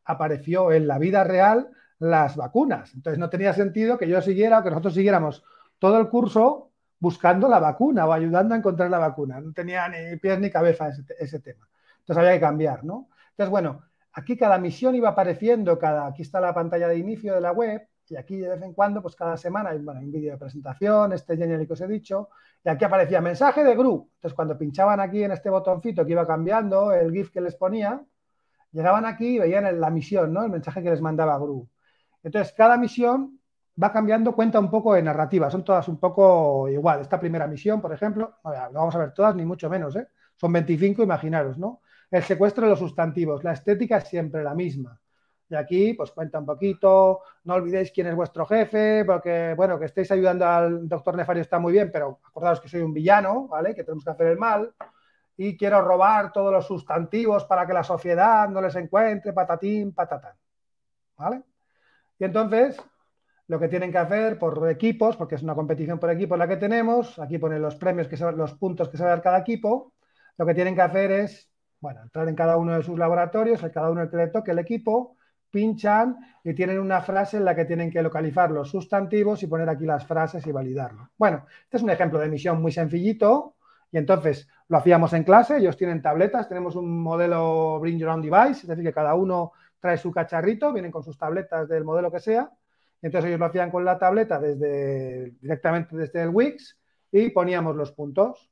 apareció 0.05 0.71
en 0.71 0.87
la 0.87 0.97
vida 0.97 1.23
real 1.23 1.69
las 1.99 2.35
vacunas. 2.35 2.93
Entonces 2.93 3.19
no 3.19 3.29
tenía 3.29 3.53
sentido 3.53 3.97
que 3.97 4.07
yo 4.07 4.21
siguiera, 4.21 4.63
que 4.63 4.69
nosotros 4.69 4.93
siguiéramos 4.93 5.43
todo 5.79 5.99
el 5.99 6.09
curso 6.09 6.71
buscando 6.99 7.47
la 7.47 7.59
vacuna 7.59 8.05
o 8.05 8.13
ayudando 8.13 8.53
a 8.55 8.57
encontrar 8.57 8.89
la 8.89 8.99
vacuna. 8.99 9.39
No 9.39 9.53
tenía 9.53 9.87
ni 9.89 10.17
pies 10.17 10.39
ni 10.39 10.49
cabeza 10.49 10.89
ese, 10.89 11.03
ese 11.19 11.39
tema. 11.39 11.67
Entonces 11.99 12.17
había 12.17 12.33
que 12.33 12.41
cambiar, 12.41 12.83
¿no? 12.83 13.09
Entonces, 13.31 13.49
bueno, 13.49 13.81
aquí 14.13 14.37
cada 14.37 14.57
misión 14.57 14.95
iba 14.95 15.09
apareciendo, 15.09 15.77
cada, 15.77 16.07
aquí 16.07 16.21
está 16.21 16.39
la 16.39 16.53
pantalla 16.53 16.87
de 16.87 16.97
inicio 16.97 17.33
de 17.33 17.41
la 17.41 17.51
web, 17.51 17.87
y 18.07 18.15
aquí 18.15 18.37
de 18.37 18.49
vez 18.49 18.61
en 18.61 18.73
cuando, 18.73 19.01
pues 19.01 19.15
cada 19.15 19.35
semana 19.35 19.71
hay 19.71 19.77
un 19.77 20.11
vídeo 20.11 20.31
de 20.33 20.37
presentación, 20.37 21.13
este 21.13 21.35
genérico 21.35 21.69
que 21.69 21.73
os 21.73 21.81
he 21.81 21.87
dicho, 21.87 22.29
y 22.63 22.69
aquí 22.69 22.85
aparecía 22.85 23.19
mensaje 23.19 23.63
de 23.63 23.75
Gru. 23.75 24.09
Entonces, 24.15 24.35
cuando 24.35 24.57
pinchaban 24.57 24.99
aquí 24.99 25.23
en 25.23 25.31
este 25.31 25.49
botoncito 25.49 26.05
que 26.05 26.11
iba 26.11 26.25
cambiando, 26.25 26.93
el 26.93 27.11
GIF 27.11 27.31
que 27.31 27.41
les 27.41 27.55
ponía, 27.55 28.01
llegaban 28.71 29.05
aquí 29.05 29.35
y 29.35 29.39
veían 29.39 29.79
la 29.79 29.89
misión, 29.89 30.33
¿no? 30.33 30.43
El 30.43 30.51
mensaje 30.51 30.83
que 30.83 30.91
les 30.91 31.01
mandaba 31.01 31.37
Gru. 31.37 31.67
Entonces, 32.23 32.53
cada 32.53 32.77
misión 32.77 33.39
va 33.81 33.91
cambiando, 33.91 34.33
cuenta 34.33 34.59
un 34.59 34.69
poco 34.69 34.93
de 34.93 35.03
narrativa, 35.03 35.49
son 35.49 35.63
todas 35.63 35.87
un 35.87 35.97
poco 35.97 36.69
igual. 36.69 37.01
Esta 37.01 37.19
primera 37.19 37.47
misión, 37.47 37.81
por 37.81 37.93
ejemplo, 37.93 38.37
no, 38.43 38.51
vamos 38.71 38.95
a 38.95 38.99
ver 38.99 39.13
todas, 39.13 39.35
ni 39.35 39.45
mucho 39.45 39.69
menos, 39.69 39.95
¿eh? 39.95 40.07
Son 40.35 40.51
25, 40.51 41.03
imaginaros, 41.03 41.57
¿no? 41.57 41.81
El 42.09 42.23
secuestro 42.23 42.65
de 42.65 42.71
los 42.71 42.79
sustantivos, 42.79 43.43
la 43.43 43.53
estética 43.53 43.97
es 43.97 44.07
siempre 44.07 44.43
la 44.43 44.53
misma. 44.53 44.99
Y 45.47 45.55
aquí, 45.55 45.93
pues 45.93 46.11
cuenta 46.11 46.39
un 46.39 46.45
poquito, 46.45 47.21
no 47.43 47.53
olvidéis 47.53 47.91
quién 47.91 48.07
es 48.07 48.15
vuestro 48.15 48.45
jefe, 48.45 49.05
porque, 49.05 49.53
bueno, 49.55 49.77
que 49.77 49.85
estéis 49.85 50.11
ayudando 50.11 50.45
al 50.45 50.87
doctor 50.87 51.15
Nefario 51.15 51.41
está 51.41 51.59
muy 51.59 51.71
bien, 51.73 51.91
pero 51.91 52.19
acordaos 52.25 52.59
que 52.59 52.67
soy 52.67 52.81
un 52.81 52.93
villano, 52.93 53.47
¿vale? 53.47 53.75
Que 53.75 53.83
tenemos 53.83 54.03
que 54.03 54.09
hacer 54.09 54.27
el 54.27 54.37
mal. 54.37 54.73
Y 55.37 55.57
quiero 55.57 55.81
robar 55.81 56.31
todos 56.31 56.51
los 56.51 56.65
sustantivos 56.65 57.45
para 57.45 57.67
que 57.67 57.73
la 57.73 57.83
sociedad 57.83 58.47
no 58.49 58.61
les 58.61 58.75
encuentre, 58.75 59.33
patatín, 59.33 59.93
patatán. 59.93 60.33
¿Vale? 61.17 61.43
Y 62.17 62.23
entonces, 62.23 62.81
lo 63.47 63.59
que 63.59 63.67
tienen 63.67 63.91
que 63.91 63.97
hacer 63.97 64.39
por 64.39 64.69
equipos, 64.69 65.15
porque 65.17 65.35
es 65.35 65.43
una 65.43 65.55
competición 65.55 65.99
por 65.99 66.09
equipo 66.09 66.35
la 66.35 66.47
que 66.47 66.57
tenemos, 66.57 67.19
aquí 67.19 67.37
ponen 67.37 67.61
los 67.61 67.75
premios, 67.75 68.07
que 68.07 68.17
se, 68.17 68.31
los 68.31 68.53
puntos 68.53 68.89
que 68.89 68.97
se 68.97 69.03
va 69.03 69.09
a 69.09 69.13
dar 69.13 69.21
cada 69.21 69.39
equipo, 69.39 69.93
lo 70.37 70.45
que 70.45 70.53
tienen 70.53 70.75
que 70.75 70.81
hacer 70.81 71.11
es, 71.11 71.49
bueno, 71.79 72.01
entrar 72.01 72.27
en 72.27 72.35
cada 72.35 72.57
uno 72.57 72.75
de 72.75 72.83
sus 72.83 72.97
laboratorios, 72.97 73.61
en 73.63 73.69
cada 73.69 73.91
uno 73.91 74.01
el 74.01 74.09
que 74.09 74.17
le 74.17 74.27
toque 74.27 74.51
el 74.51 74.59
equipo, 74.59 75.17
pinchan 75.51 76.17
y 76.43 76.53
tienen 76.53 76.79
una 76.79 77.01
frase 77.01 77.37
en 77.37 77.45
la 77.45 77.55
que 77.55 77.65
tienen 77.65 77.89
que 77.89 78.01
localizar 78.01 78.51
los 78.51 78.69
sustantivos 78.69 79.41
y 79.41 79.47
poner 79.47 79.69
aquí 79.69 79.85
las 79.85 80.05
frases 80.05 80.45
y 80.47 80.51
validarlo. 80.51 81.11
Bueno, 81.17 81.45
este 81.63 81.77
es 81.77 81.83
un 81.83 81.91
ejemplo 81.91 82.19
de 82.19 82.27
misión 82.27 82.61
muy 82.61 82.71
sencillito 82.71 83.55
y 83.91 83.97
entonces 83.97 84.49
lo 84.67 84.77
hacíamos 84.77 85.13
en 85.13 85.23
clase, 85.23 85.57
ellos 85.57 85.77
tienen 85.77 86.01
tabletas, 86.01 86.49
tenemos 86.49 86.75
un 86.75 87.01
modelo 87.01 87.79
Bring 87.79 87.97
Your 87.99 88.09
Own 88.09 88.21
Device, 88.21 88.61
es 88.61 88.67
decir, 88.67 88.83
que 88.83 88.91
cada 88.91 89.13
uno 89.15 89.53
trae 89.79 89.97
su 89.97 90.11
cacharrito, 90.11 90.73
vienen 90.73 90.91
con 90.91 91.03
sus 91.03 91.17
tabletas 91.17 91.69
del 91.69 91.85
modelo 91.85 92.11
que 92.11 92.19
sea, 92.19 92.51
entonces 93.05 93.27
ellos 93.27 93.39
lo 93.39 93.45
hacían 93.45 93.69
con 93.69 93.85
la 93.85 93.99
tableta 93.99 94.39
desde, 94.39 95.29
directamente 95.39 95.95
desde 95.95 96.23
el 96.23 96.29
Wix 96.29 96.75
y 97.11 97.29
poníamos 97.29 97.75
los 97.75 97.91
puntos. 97.91 98.49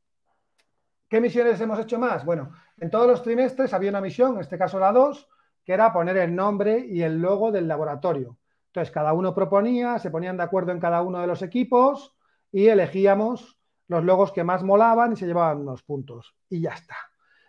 ¿Qué 1.10 1.20
misiones 1.20 1.60
hemos 1.60 1.80
hecho 1.80 1.98
más? 1.98 2.24
Bueno, 2.24 2.52
en 2.78 2.92
todos 2.92 3.08
los 3.08 3.24
trimestres 3.24 3.74
había 3.74 3.90
una 3.90 4.00
misión, 4.00 4.36
en 4.36 4.42
este 4.42 4.60
caso 4.60 4.78
la 4.78 4.92
2, 4.92 5.28
que 5.66 5.74
era 5.74 5.92
poner 5.92 6.18
el 6.18 6.36
nombre 6.36 6.86
y 6.88 7.02
el 7.02 7.20
logo 7.20 7.52
del 7.52 7.68
laboratorio. 7.68 8.38
Entonces, 8.68 8.94
cada 8.94 9.14
uno 9.14 9.34
proponía, 9.34 9.98
se 9.98 10.12
ponían 10.12 10.38
de 10.38 10.44
acuerdo 10.44 10.72
en 10.72 10.80
cada 10.80 11.02
uno 11.02 11.20
de 11.20 11.26
los 11.26 11.42
equipos 11.42 12.16
y 12.52 12.68
elegíamos 12.68 13.58
los 13.88 14.04
logos 14.04 14.32
que 14.32 14.44
más 14.44 14.62
molaban 14.62 15.14
y 15.14 15.16
se 15.16 15.26
llevaban 15.26 15.62
unos 15.62 15.82
puntos. 15.82 16.36
Y 16.48 16.62
ya 16.62 16.74
está. 16.74 16.98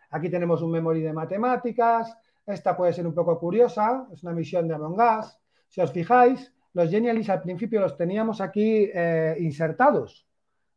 Aquí 0.08 0.30
tenemos 0.30 0.62
un 0.62 0.70
memory 0.70 1.02
de 1.02 1.12
matemáticas. 1.12 2.16
Esta 2.46 2.74
puede 2.74 2.94
ser 2.94 3.06
un 3.06 3.14
poco 3.14 3.38
curiosa, 3.38 4.06
es 4.10 4.22
una 4.22 4.32
misión 4.32 4.66
de 4.66 4.74
Among 4.74 4.98
Us. 5.18 5.38
Si 5.68 5.82
os 5.82 5.92
fijáis, 5.92 6.54
los 6.74 6.90
Genialis 6.90 7.30
al 7.30 7.42
principio 7.42 7.80
los 7.80 7.96
teníamos 7.96 8.40
aquí 8.40 8.90
eh, 8.92 9.36
insertados 9.40 10.26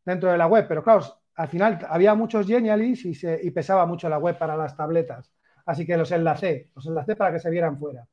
dentro 0.05 0.31
de 0.31 0.37
la 0.37 0.47
web, 0.47 0.65
pero 0.67 0.83
claro, 0.83 1.03
al 1.35 1.47
final 1.47 1.85
había 1.89 2.15
muchos 2.15 2.47
Genialis 2.47 3.05
y, 3.05 3.51
pesaba 3.51 3.85
mucho 3.85 4.07
la 4.07 4.17
web 4.17 4.37
para 4.37 4.55
las 4.55 4.75
tabletas 4.75 5.31
así 5.67 5.85
que 5.85 5.97
los 5.97 6.11
enlacé, 6.11 6.71
los 6.75 6.85
enlacé 6.87 7.15
para 7.15 7.31
que 7.31 7.39
se 7.39 7.49
vieran 7.49 7.77
fuera. 7.77 8.07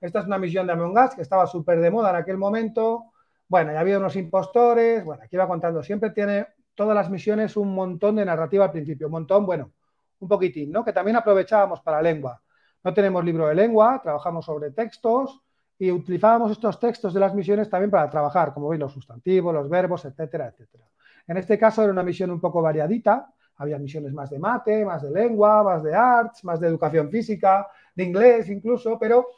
Esta 0.00 0.20
es 0.20 0.26
una 0.26 0.38
misión 0.38 0.66
de 0.66 0.72
Among 0.72 0.96
Us 0.96 1.14
que 1.16 1.22
estaba 1.22 1.46
súper 1.46 1.80
de 1.80 1.90
moda 1.90 2.10
en 2.10 2.16
aquel 2.16 2.38
momento. 2.38 3.06
Bueno, 3.48 3.72
ya 3.72 3.80
había 3.80 3.98
unos 3.98 4.14
impostores, 4.16 5.04
bueno, 5.04 5.24
aquí 5.24 5.36
va 5.36 5.48
contando, 5.48 5.82
siempre 5.82 6.10
tiene 6.10 6.46
todas 6.74 6.94
las 6.94 7.10
misiones 7.10 7.56
un 7.56 7.74
montón 7.74 8.16
de 8.16 8.24
narrativa 8.24 8.66
al 8.66 8.70
principio, 8.70 9.08
un 9.08 9.12
montón, 9.12 9.44
bueno, 9.44 9.72
un 10.20 10.28
poquitín, 10.28 10.70
¿no? 10.70 10.84
Que 10.84 10.92
también 10.92 11.16
aprovechábamos 11.16 11.80
para 11.80 12.00
lengua. 12.00 12.40
No 12.84 12.94
tenemos 12.94 13.24
libro 13.24 13.48
de 13.48 13.56
lengua, 13.56 14.00
trabajamos 14.02 14.46
sobre 14.46 14.70
textos 14.70 15.42
y 15.80 15.90
utilizábamos 15.90 16.50
estos 16.52 16.78
textos 16.78 17.14
de 17.14 17.20
las 17.20 17.34
misiones 17.34 17.70
también 17.70 17.90
para 17.90 18.10
trabajar, 18.10 18.52
como 18.52 18.68
veis, 18.68 18.78
los 18.78 18.92
sustantivos, 18.92 19.54
los 19.54 19.66
verbos, 19.66 20.04
etcétera, 20.04 20.48
etcétera. 20.48 20.84
En 21.26 21.38
este 21.38 21.58
caso 21.58 21.82
era 21.82 21.90
una 21.90 22.02
misión 22.02 22.30
un 22.30 22.38
poco 22.38 22.60
variadita, 22.60 23.32
había 23.56 23.78
misiones 23.78 24.12
más 24.12 24.28
de 24.28 24.38
mate, 24.38 24.84
más 24.84 25.00
de 25.00 25.10
lengua, 25.10 25.62
más 25.62 25.82
de 25.82 25.94
arts, 25.94 26.44
más 26.44 26.60
de 26.60 26.68
educación 26.68 27.08
física, 27.10 27.66
de 27.94 28.04
inglés 28.04 28.50
incluso, 28.50 28.98
pero 28.98 29.28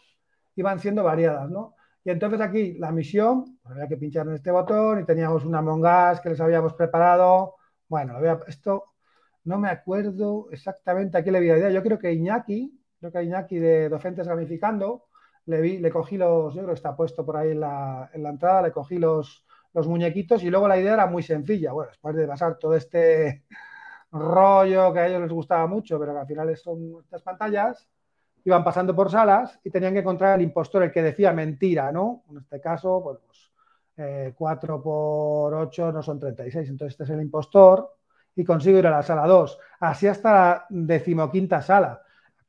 iban 0.56 0.80
siendo 0.80 1.04
variadas, 1.04 1.48
¿no? 1.48 1.76
Y 2.02 2.10
entonces 2.10 2.40
aquí 2.40 2.72
la 2.72 2.90
misión, 2.90 3.60
pues 3.62 3.76
había 3.76 3.86
que 3.86 3.96
pinchar 3.96 4.26
en 4.26 4.34
este 4.34 4.50
botón 4.50 4.98
y 4.98 5.04
teníamos 5.04 5.44
una 5.44 5.62
mongas 5.62 6.20
que 6.20 6.30
les 6.30 6.40
habíamos 6.40 6.74
preparado. 6.74 7.54
Bueno, 7.86 8.18
esto 8.48 8.94
no 9.44 9.58
me 9.58 9.68
acuerdo 9.68 10.48
exactamente 10.50 11.18
a 11.18 11.20
le 11.20 11.30
la 11.30 11.38
idea. 11.38 11.70
Yo 11.70 11.84
creo 11.84 12.00
que 12.00 12.12
Iñaki, 12.12 12.76
creo 12.98 13.12
que 13.12 13.22
Iñaki 13.22 13.60
de 13.60 13.88
Docentes 13.88 14.26
Gamificando, 14.26 15.04
le, 15.46 15.60
vi, 15.60 15.78
le 15.78 15.90
cogí 15.90 16.16
los, 16.16 16.54
yo 16.54 16.60
creo 16.60 16.68
que 16.68 16.74
está 16.74 16.96
puesto 16.96 17.24
por 17.24 17.36
ahí 17.36 17.52
en 17.52 17.60
la, 17.60 18.10
en 18.12 18.22
la 18.22 18.30
entrada, 18.30 18.62
le 18.62 18.72
cogí 18.72 18.98
los, 18.98 19.44
los 19.74 19.88
muñequitos 19.88 20.42
y 20.42 20.50
luego 20.50 20.68
la 20.68 20.78
idea 20.78 20.94
era 20.94 21.06
muy 21.06 21.22
sencilla. 21.22 21.72
Bueno, 21.72 21.90
después 21.90 22.14
de 22.14 22.26
pasar 22.26 22.58
todo 22.58 22.74
este 22.74 23.44
rollo 24.12 24.92
que 24.92 25.00
a 25.00 25.08
ellos 25.08 25.22
les 25.22 25.32
gustaba 25.32 25.66
mucho, 25.66 25.98
pero 25.98 26.12
que 26.12 26.20
al 26.20 26.26
final 26.26 26.56
son 26.56 27.00
estas 27.02 27.22
pantallas, 27.22 27.88
iban 28.44 28.64
pasando 28.64 28.94
por 28.94 29.10
salas 29.10 29.58
y 29.64 29.70
tenían 29.70 29.94
que 29.94 30.00
encontrar 30.00 30.38
el 30.38 30.44
impostor, 30.44 30.82
el 30.82 30.92
que 30.92 31.02
decía 31.02 31.32
mentira, 31.32 31.92
¿no? 31.92 32.24
En 32.30 32.38
este 32.38 32.60
caso, 32.60 33.02
pues 33.02 33.52
4 34.34 34.74
eh, 34.76 34.80
por 34.82 35.54
8 35.54 35.92
no 35.92 36.02
son 36.02 36.18
36, 36.18 36.68
entonces 36.68 36.92
este 36.92 37.04
es 37.04 37.10
el 37.10 37.22
impostor 37.22 37.96
y 38.34 38.44
consigo 38.44 38.78
ir 38.78 38.86
a 38.86 38.90
la 38.90 39.02
sala 39.02 39.26
2. 39.26 39.58
Así 39.80 40.06
hasta 40.06 40.32
la 40.32 40.66
decimoquinta 40.70 41.62
sala. 41.62 42.02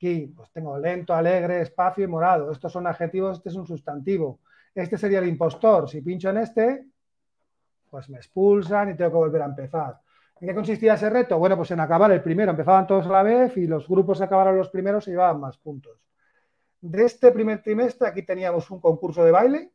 Aquí 0.03 0.33
pues 0.35 0.51
tengo 0.51 0.77
lento, 0.77 1.13
alegre, 1.13 1.61
espacio 1.61 2.03
y 2.03 2.07
morado. 2.07 2.51
Estos 2.51 2.73
son 2.73 2.85
adjetivos, 2.87 3.37
este 3.37 3.47
es 3.47 3.55
un 3.55 3.65
sustantivo. 3.65 4.41
Este 4.75 4.97
sería 4.97 5.19
el 5.19 5.29
impostor. 5.29 5.89
Si 5.89 6.01
pincho 6.01 6.29
en 6.29 6.39
este, 6.39 6.87
pues 7.89 8.09
me 8.09 8.17
expulsan 8.17 8.89
y 8.89 8.95
tengo 8.97 9.11
que 9.11 9.15
volver 9.15 9.41
a 9.43 9.45
empezar. 9.45 10.01
¿En 10.41 10.49
qué 10.49 10.53
consistía 10.53 10.95
ese 10.95 11.09
reto? 11.09 11.39
Bueno, 11.39 11.55
pues 11.55 11.71
en 11.71 11.79
acabar 11.79 12.11
el 12.11 12.21
primero. 12.21 12.51
Empezaban 12.51 12.85
todos 12.85 13.05
a 13.05 13.11
la 13.11 13.23
vez 13.23 13.55
y 13.55 13.65
los 13.65 13.87
grupos 13.87 14.19
acabaron 14.19 14.57
los 14.57 14.69
primeros 14.69 15.05
se 15.05 15.11
llevaban 15.11 15.39
más 15.39 15.57
puntos. 15.57 15.97
De 16.81 17.05
este 17.05 17.31
primer 17.31 17.63
trimestre 17.63 18.09
aquí 18.09 18.23
teníamos 18.23 18.69
un 18.71 18.81
concurso 18.81 19.23
de 19.23 19.31
baile. 19.31 19.71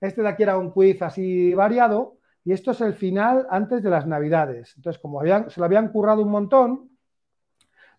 Este 0.00 0.20
de 0.20 0.30
aquí 0.30 0.42
era 0.42 0.58
un 0.58 0.72
quiz 0.72 1.00
así 1.00 1.54
variado. 1.54 2.16
Y 2.44 2.50
esto 2.50 2.72
es 2.72 2.80
el 2.80 2.94
final 2.94 3.46
antes 3.48 3.84
de 3.84 3.90
las 3.90 4.04
Navidades. 4.04 4.74
Entonces, 4.76 5.00
como 5.00 5.22
se 5.22 5.60
lo 5.60 5.64
habían 5.64 5.90
currado 5.90 6.22
un 6.22 6.30
montón, 6.32 6.93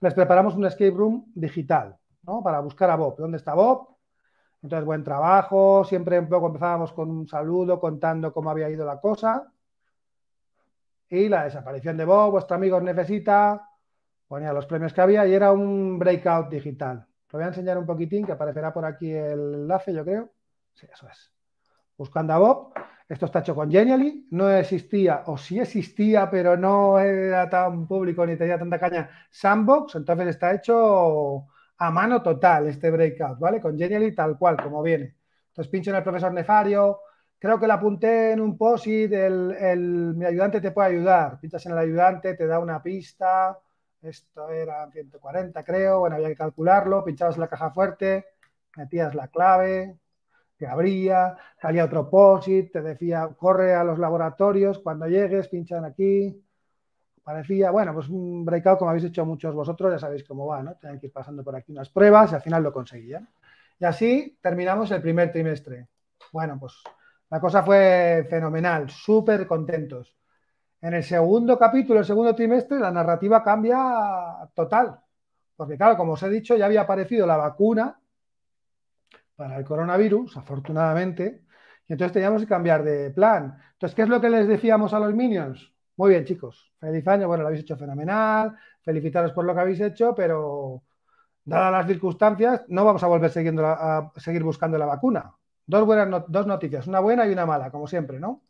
les 0.02 0.14
preparamos 0.14 0.56
un 0.56 0.66
escape 0.66 0.92
room 0.92 1.32
digital, 1.34 1.98
¿no? 2.24 2.44
Para 2.44 2.60
buscar 2.60 2.90
a 2.90 2.96
Bob. 2.96 3.18
¿Dónde 3.18 3.38
está 3.38 3.54
Bob? 3.54 3.96
Entonces, 4.62 4.86
buen 4.86 5.04
trabajo. 5.04 5.84
Siempre 5.86 6.20
un 6.20 6.30
poco 6.30 6.48
empezábamos 6.48 6.94
con 6.94 7.10
un 7.10 7.28
saludo 7.28 7.80
contando 7.80 8.34
cómo 8.34 8.50
había 8.50 8.70
ido 8.70 8.86
la 8.86 9.00
cosa 9.00 9.52
y 11.10 11.30
la 11.30 11.44
desaparición 11.44 11.98
de 11.98 12.06
Bob, 12.06 12.32
vuestro 12.32 12.56
amigo 12.56 12.78
os 12.78 12.84
necesita, 12.84 13.70
ponía 14.28 14.54
los 14.54 14.66
premios 14.66 14.94
que 14.94 15.02
había 15.02 15.26
y 15.28 15.34
era 15.34 15.52
un 15.52 16.00
breakout 16.00 16.50
digital. 16.50 17.06
Lo 17.32 17.40
voy 17.40 17.44
a 17.44 17.48
enseñar 17.48 17.78
un 17.78 17.86
poquitín, 17.86 18.26
que 18.26 18.32
aparecerá 18.32 18.74
por 18.74 18.86
aquí 18.86 19.12
el 19.12 19.54
enlace, 19.54 19.94
yo 19.94 20.04
creo. 20.04 20.32
Sí, 20.74 20.88
eso 20.92 21.08
es. 21.10 21.35
Buscando 21.98 22.34
a 22.34 22.38
Bob. 22.38 22.74
Esto 23.08 23.26
está 23.28 23.40
hecho 23.40 23.56
con 23.56 23.72
Genially. 23.72 24.28
No 24.32 24.50
existía, 24.50 25.24
o 25.28 25.38
sí 25.38 25.60
existía, 25.60 26.30
pero 26.30 26.58
no 26.58 27.00
era 27.00 27.50
tan 27.50 27.88
público 27.88 28.26
ni 28.26 28.36
tenía 28.36 28.58
tanta 28.58 28.80
caña, 28.80 29.10
Sandbox. 29.30 29.96
Entonces 29.96 30.28
está 30.28 30.54
hecho 30.54 31.48
a 31.78 31.92
mano 31.92 32.22
total 32.24 32.68
este 32.68 32.90
breakout, 32.92 33.40
¿vale? 33.40 33.62
Con 33.62 33.78
Genially 33.78 34.14
tal 34.16 34.38
cual, 34.38 34.58
como 34.62 34.82
viene. 34.82 35.16
Entonces 35.50 35.72
pincho 35.72 35.92
en 35.92 35.98
el 35.98 36.04
profesor 36.04 36.34
Nefario, 36.34 37.00
Creo 37.46 37.60
que 37.60 37.68
la 37.68 37.76
apunté 37.76 38.32
en 38.32 38.42
un 38.42 38.58
post-it, 38.58 39.12
el, 39.14 40.14
mi 40.16 40.26
ayudante 40.26 40.62
te 40.62 40.72
puede 40.72 40.90
ayudar. 40.90 41.40
Pinchas 41.40 41.66
en 41.66 41.74
el 41.74 41.78
ayudante, 41.78 42.34
te 42.34 42.48
da 42.48 42.60
una 42.60 42.82
pista. 42.82 43.60
Esto 44.02 44.50
era 44.50 44.90
140, 44.92 45.64
creo. 45.64 46.00
Bueno, 46.00 46.16
había 46.16 46.30
que 46.30 46.36
calcularlo. 46.36 47.04
Pinchabas 47.04 47.36
en 47.36 47.42
la 47.42 47.48
caja 47.48 47.72
fuerte, 47.72 48.26
metías 48.78 49.14
la 49.14 49.28
clave, 49.28 49.98
te 50.58 50.68
abría, 50.68 51.36
salía 51.62 51.86
otro 51.86 52.10
post-it, 52.10 52.72
te 52.72 52.82
decía, 52.82 53.30
corre 53.38 53.74
a 53.74 53.84
los 53.84 54.00
laboratorios, 54.00 54.80
cuando 54.80 55.08
llegues, 55.08 55.48
pinchan 55.48 55.86
aquí. 55.86 56.42
Parecía, 57.24 57.72
bueno, 57.72 57.94
pues 57.94 58.08
un 58.08 58.46
breakout 58.46 58.78
como 58.78 58.92
habéis 58.92 59.06
hecho 59.06 59.26
muchos 59.26 59.54
vosotros, 59.54 59.92
ya 59.92 60.00
sabéis 60.00 60.24
cómo 60.24 60.46
va, 60.46 60.62
¿no? 60.62 60.76
Tienen 60.76 61.00
que 61.00 61.08
ir 61.08 61.14
pasando 61.14 61.44
por 61.44 61.56
aquí 61.56 61.72
unas 61.72 61.90
pruebas 61.90 62.32
y 62.32 62.36
al 62.36 62.42
final 62.42 62.64
lo 62.64 62.72
conseguían. 62.72 63.28
Y 63.80 63.86
así 63.86 64.38
terminamos 64.42 64.92
el 64.92 65.02
primer 65.02 65.32
trimestre. 65.32 65.88
Bueno, 66.32 66.58
pues 66.60 66.74
la 67.30 67.40
cosa 67.40 67.64
fue 67.64 68.26
fenomenal, 68.30 68.90
súper 68.90 69.48
contentos. 69.48 70.16
En 70.82 70.94
el 70.94 71.04
segundo 71.04 71.58
capítulo, 71.58 72.00
el 72.00 72.06
segundo 72.06 72.36
trimestre, 72.36 72.80
la 72.80 72.92
narrativa 72.92 73.44
cambia 73.44 74.48
total. 74.54 75.00
Porque 75.56 75.78
claro, 75.78 75.98
como 75.98 76.14
os 76.14 76.24
he 76.24 76.30
dicho, 76.30 76.56
ya 76.56 76.66
había 76.68 76.82
aparecido 76.82 77.26
la 77.26 77.38
vacuna 77.38 78.00
para 79.36 79.58
el 79.58 79.66
coronavirus, 79.66 80.38
afortunadamente, 80.38 81.44
y 81.88 81.94
entonces 81.94 82.14
teníamos 82.14 82.42
que 82.42 82.48
cambiar 82.48 82.84
de 82.84 83.12
plan. 83.12 83.58
Entonces, 83.74 83.96
¿qué 83.96 84.02
es 84.04 84.10
lo 84.10 84.20
que 84.22 84.30
les 84.30 84.48
decíamos 84.48 84.94
a 84.94 85.00
los 85.00 85.14
minions? 85.14 85.74
Muy 85.98 86.12
bien, 86.12 86.26
chicos, 86.26 86.74
feliz 86.80 87.08
año, 87.08 87.28
bueno, 87.28 87.44
lo 87.44 87.48
habéis 87.48 87.64
hecho 87.64 87.78
fenomenal, 87.78 88.56
felicitaros 88.82 89.32
por 89.32 89.46
lo 89.46 89.54
que 89.54 89.62
habéis 89.62 89.80
hecho, 89.82 90.14
pero 90.16 90.84
dadas 91.44 91.72
las 91.72 91.88
circunstancias, 91.88 92.66
no 92.68 92.84
vamos 92.84 93.04
a 93.04 93.08
volver 93.08 93.30
siguiendo 93.30 93.66
a 93.66 94.12
seguir 94.18 94.44
buscando 94.44 94.78
la 94.78 94.86
vacuna. 94.86 95.34
Dos, 95.68 95.86
buenas 95.86 96.24
dos 96.28 96.48
noticias, 96.48 96.88
una 96.88 97.00
buena 97.00 97.28
y 97.28 97.32
una 97.32 97.46
mala, 97.46 97.72
como 97.72 97.88
siempre, 97.88 98.20
¿no? 98.20 98.44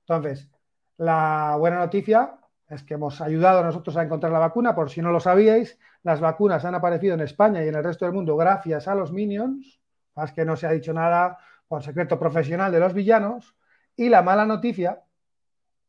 Entonces, 0.00 0.50
la 0.96 1.56
buena 1.58 1.78
noticia 1.78 2.38
es 2.68 2.82
que 2.82 2.94
hemos 2.94 3.20
ayudado 3.20 3.62
nosotros 3.62 3.96
a 3.96 4.02
encontrar 4.02 4.32
la 4.32 4.38
vacuna. 4.38 4.74
Por 4.74 4.90
si 4.90 5.00
no 5.00 5.10
lo 5.12 5.20
sabíais, 5.20 5.78
las 6.02 6.20
vacunas 6.20 6.64
han 6.64 6.74
aparecido 6.74 7.14
en 7.14 7.20
España 7.20 7.64
y 7.64 7.68
en 7.68 7.74
el 7.74 7.84
resto 7.84 8.04
del 8.04 8.14
mundo 8.14 8.36
gracias 8.36 8.88
a 8.88 8.94
los 8.94 9.12
Minions, 9.12 9.80
más 10.18 10.32
que 10.32 10.44
no 10.44 10.56
se 10.56 10.66
ha 10.66 10.72
dicho 10.72 10.92
nada 10.92 11.38
por 11.68 11.84
secreto 11.84 12.18
profesional 12.18 12.72
de 12.72 12.80
los 12.80 12.92
villanos. 12.92 13.54
Y 13.94 14.08
la 14.08 14.20
mala 14.20 14.44
noticia 14.44 15.00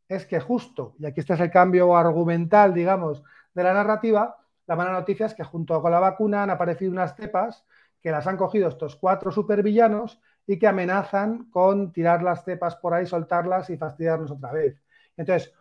es 0.08 0.28
que 0.28 0.40
justo, 0.40 0.94
y 1.00 1.08
aquí 1.08 1.20
está 1.20 1.34
el 1.34 1.50
cambio 1.50 1.98
argumental, 1.98 2.74
digamos, 2.76 3.24
de 3.56 3.64
la 3.64 3.74
narrativa, 3.74 4.38
la 4.68 4.76
mala 4.76 4.92
noticia 4.92 5.26
es 5.26 5.34
que 5.34 5.44
junto 5.44 5.82
con 5.82 5.92
la 5.92 6.00
vacuna 6.00 6.44
han 6.44 6.52
aparecido 6.52 6.92
unas 6.92 7.16
cepas 7.16 7.66
que 8.04 8.12
las 8.12 8.28
han 8.28 8.38
cogido 8.38 8.70
estos 8.70 8.96
cuatro 8.96 9.32
supervillanos 9.32 10.22
y 10.46 10.60
que 10.60 10.68
amenazan 10.68 11.50
con 11.50 11.92
tirar 11.92 12.22
las 12.22 12.44
cepas 12.44 12.76
por 12.76 12.94
ahí, 12.94 13.08
soltarlas 13.08 13.72
y 13.72 13.78
fastidiarnos 13.78 14.30
otra 14.30 14.52
vez. 14.52 14.80
Entonces, 15.18 15.52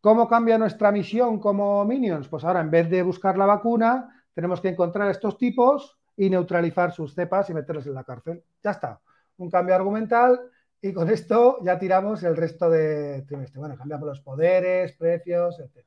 ¿cómo 0.00 0.28
cambia 0.28 0.58
nuestra 0.58 0.92
misión 0.92 1.40
como 1.40 1.84
Minions? 1.84 2.28
Pues 2.28 2.44
ahora, 2.44 2.60
en 2.60 2.70
vez 2.70 2.88
de 2.88 3.02
buscar 3.02 3.36
la 3.36 3.46
vacuna, 3.46 4.24
tenemos 4.32 4.60
que 4.60 4.68
encontrar 4.68 5.08
a 5.08 5.10
estos 5.10 5.36
tipos 5.36 5.99
y 6.20 6.28
neutralizar 6.28 6.92
sus 6.92 7.14
cepas 7.14 7.48
y 7.48 7.54
meterlos 7.54 7.86
en 7.86 7.94
la 7.94 8.04
cárcel. 8.04 8.44
Ya 8.62 8.72
está. 8.72 9.00
Un 9.38 9.48
cambio 9.48 9.74
argumental 9.74 10.38
y 10.82 10.92
con 10.92 11.08
esto 11.08 11.56
ya 11.62 11.78
tiramos 11.78 12.22
el 12.24 12.36
resto 12.36 12.68
de 12.68 13.22
trimestre. 13.22 13.58
Bueno, 13.58 13.74
cambiamos 13.74 14.06
los 14.06 14.20
poderes, 14.20 14.92
precios, 14.98 15.58
etc. 15.58 15.82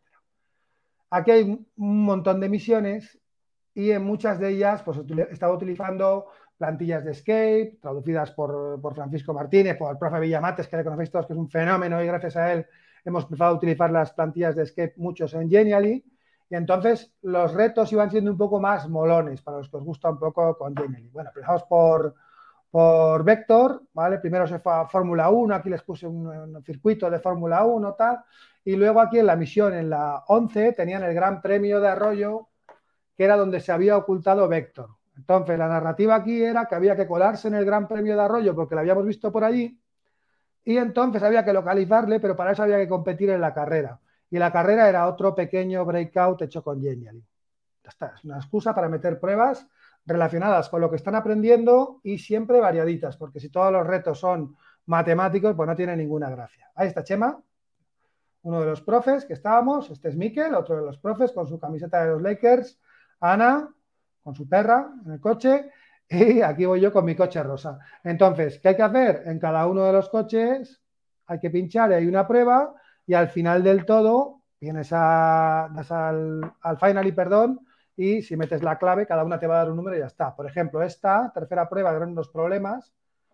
Aquí 1.12 1.30
hay 1.30 1.44
un 1.44 1.68
montón 2.04 2.40
de 2.40 2.50
misiones 2.50 3.20
y 3.76 3.92
en 3.92 4.04
muchas 4.04 4.40
de 4.40 4.50
ellas 4.50 4.82
pues, 4.82 5.02
estaba 5.30 5.54
utilizando 5.54 6.26
plantillas 6.58 7.06
de 7.06 7.12
Escape, 7.12 7.78
traducidas 7.80 8.32
por, 8.32 8.82
por, 8.82 8.96
Francisco 8.96 9.36
Martínez, 9.36 9.78
por 9.78 9.92
el 9.92 10.00
profe 10.00 10.20
Villamates, 10.20 10.68
que 10.68 10.78
le 10.78 10.84
conocéis 10.84 11.12
todos, 11.12 11.28
que 11.28 11.34
es 11.34 11.40
un 11.40 11.50
fenómeno 11.50 12.02
y 12.02 12.08
gracias 12.08 12.38
a 12.38 12.54
él 12.54 12.66
hemos 13.06 13.26
empezado 13.26 13.52
a 13.52 13.58
utilizar 13.58 13.92
las 13.92 14.14
plantillas 14.14 14.56
de 14.56 14.64
Escape 14.64 14.96
muchos 14.98 15.36
en 15.36 15.48
Genially. 15.48 16.04
Y 16.54 16.56
entonces 16.56 17.12
los 17.24 17.52
retos 17.52 17.92
iban 17.94 18.12
siendo 18.12 18.30
un 18.30 18.38
poco 18.38 18.60
más 18.60 18.88
molones 18.88 19.42
para 19.42 19.58
los 19.58 19.70
que 19.70 19.78
os 19.78 19.84
gusta 19.84 20.12
un 20.12 20.20
poco 20.20 20.56
con 20.56 20.78
Genially. 20.78 21.10
Bueno, 21.10 21.32
empezamos 21.32 21.64
por, 21.64 22.14
por 22.70 23.24
Vector, 23.24 23.82
¿vale? 23.92 24.20
Primero 24.20 24.46
se 24.46 24.60
fue 24.60 24.72
a 24.72 24.86
Fórmula 24.86 25.32
1, 25.32 25.56
aquí 25.56 25.72
les 25.72 25.82
puse 25.82 26.06
un, 26.06 26.64
circuito 26.64 27.10
de 27.10 27.18
Fórmula 27.18 27.66
1, 27.66 27.96
tal. 27.96 28.20
Y 28.64 28.76
luego 28.76 29.02
aquí 29.02 29.18
en 29.18 29.26
la 29.26 29.36
misión, 29.36 29.74
en 29.74 29.90
la 29.90 30.26
11, 30.28 30.74
tenían 30.74 31.02
el 31.02 31.16
Gran 31.16 31.42
Premio 31.42 31.82
de 31.82 31.88
Arroyo, 31.88 32.50
que 33.18 33.24
era 33.24 33.36
donde 33.36 33.60
se 33.60 33.72
había 33.72 33.98
ocultado 33.98 34.48
Vector. 34.48 34.90
Entonces, 35.18 35.58
la 35.58 35.68
narrativa 35.68 36.14
aquí 36.14 36.44
era 36.44 36.68
que 36.68 36.76
había 36.76 36.96
que 36.96 37.08
colarse 37.08 37.48
en 37.48 37.56
el 37.56 37.66
Gran 37.66 37.88
Premio 37.88 38.16
de 38.16 38.22
Arroyo 38.22 38.54
porque 38.54 38.76
lo 38.76 38.82
habíamos 38.82 39.08
visto 39.08 39.32
por 39.32 39.44
allí 39.44 39.82
y 40.64 40.78
entonces 40.78 41.24
había 41.24 41.44
que 41.44 41.52
localizarle, 41.52 42.20
pero 42.20 42.36
para 42.36 42.52
eso 42.52 42.62
había 42.62 42.78
que 42.78 42.88
competir 42.88 43.32
en 43.32 43.42
la 43.42 43.56
carrera. 43.56 44.00
Y 44.34 44.40
la 44.40 44.52
carrera 44.52 44.90
era 44.90 45.08
otro 45.08 45.36
pequeño 45.36 45.86
breakout 45.86 46.42
hecho 46.42 46.64
con 46.64 46.82
Genially. 46.82 47.24
está, 47.84 48.14
es 48.16 48.24
una 48.24 48.38
excusa 48.38 48.74
para 48.74 48.90
meter 48.90 49.20
pruebas 49.20 49.68
relacionadas 50.08 50.70
con 50.70 50.82
lo 50.82 50.90
que 50.90 50.96
están 50.96 51.14
aprendiendo 51.14 52.02
y 52.02 52.18
siempre 52.18 52.60
variaditas, 52.60 53.16
porque 53.16 53.40
si 53.40 53.50
todos 53.50 53.72
los 53.72 53.86
retos 53.86 54.20
son 54.20 54.58
matemáticos, 54.88 55.54
pues 55.56 55.70
no 55.70 55.76
tiene 55.76 55.96
ninguna 55.96 56.32
gracia. 56.32 56.72
Ahí 56.74 56.88
está 56.88 57.04
Chema, 57.04 57.40
uno 58.42 58.60
de 58.60 58.66
los 58.66 58.82
profes 58.82 59.24
que 59.26 59.34
estábamos, 59.34 59.92
este 59.92 60.10
es 60.10 60.16
Miquel, 60.16 60.56
otro 60.56 60.78
de 60.78 60.82
los 60.82 60.98
profes 60.98 61.32
con 61.32 61.48
su 61.48 61.60
camiseta 61.60 62.04
de 62.04 62.14
los 62.14 62.22
Lakers, 62.24 62.82
Ana, 63.20 63.70
con 64.24 64.34
su 64.34 64.50
perra 64.50 64.96
en 65.06 65.12
el 65.12 65.20
coche, 65.20 65.70
y 66.10 66.42
aquí 66.42 66.66
voy 66.66 66.82
yo 66.82 66.92
con 66.92 67.06
mi 67.06 67.16
coche 67.16 67.44
rosa. 67.44 67.78
Entonces, 68.04 68.58
¿qué 68.58 68.70
hay 68.70 68.76
que 68.76 68.82
hacer? 68.82 69.22
En 69.28 69.38
cada 69.38 69.68
uno 69.68 69.84
de 69.84 69.94
los 69.94 70.10
coches 70.10 70.82
hay 71.28 71.40
que 71.40 71.52
pinchar 71.52 71.92
y 71.92 71.94
hay 71.94 72.08
una 72.08 72.28
prueba 72.28 72.74
y 73.06 73.14
al 73.14 73.30
final 73.30 73.64
del 73.64 73.86
todo 73.86 74.42
vienes 74.60 74.92
a, 74.94 75.66
al, 75.66 76.54
al 76.62 76.78
final 76.78 77.08
y 77.08 77.12
perdón 77.12 77.60
y 77.96 78.22
si 78.22 78.36
metes 78.36 78.64
la 78.64 78.78
clave, 78.78 79.06
cada 79.06 79.24
una 79.24 79.40
te 79.40 79.48
va 79.48 79.56
a 79.56 79.58
dar 79.60 79.70
un 79.70 79.78
número 79.78 79.96
y 79.96 80.00
ya 80.00 80.08
está. 80.08 80.36
Por 80.36 80.48
ejemplo, 80.48 80.82
esta 80.82 81.32
tercera 81.34 81.70
prueba 81.70 81.92
eran 81.92 82.12
unos 82.12 82.30
problemas. 82.30 82.92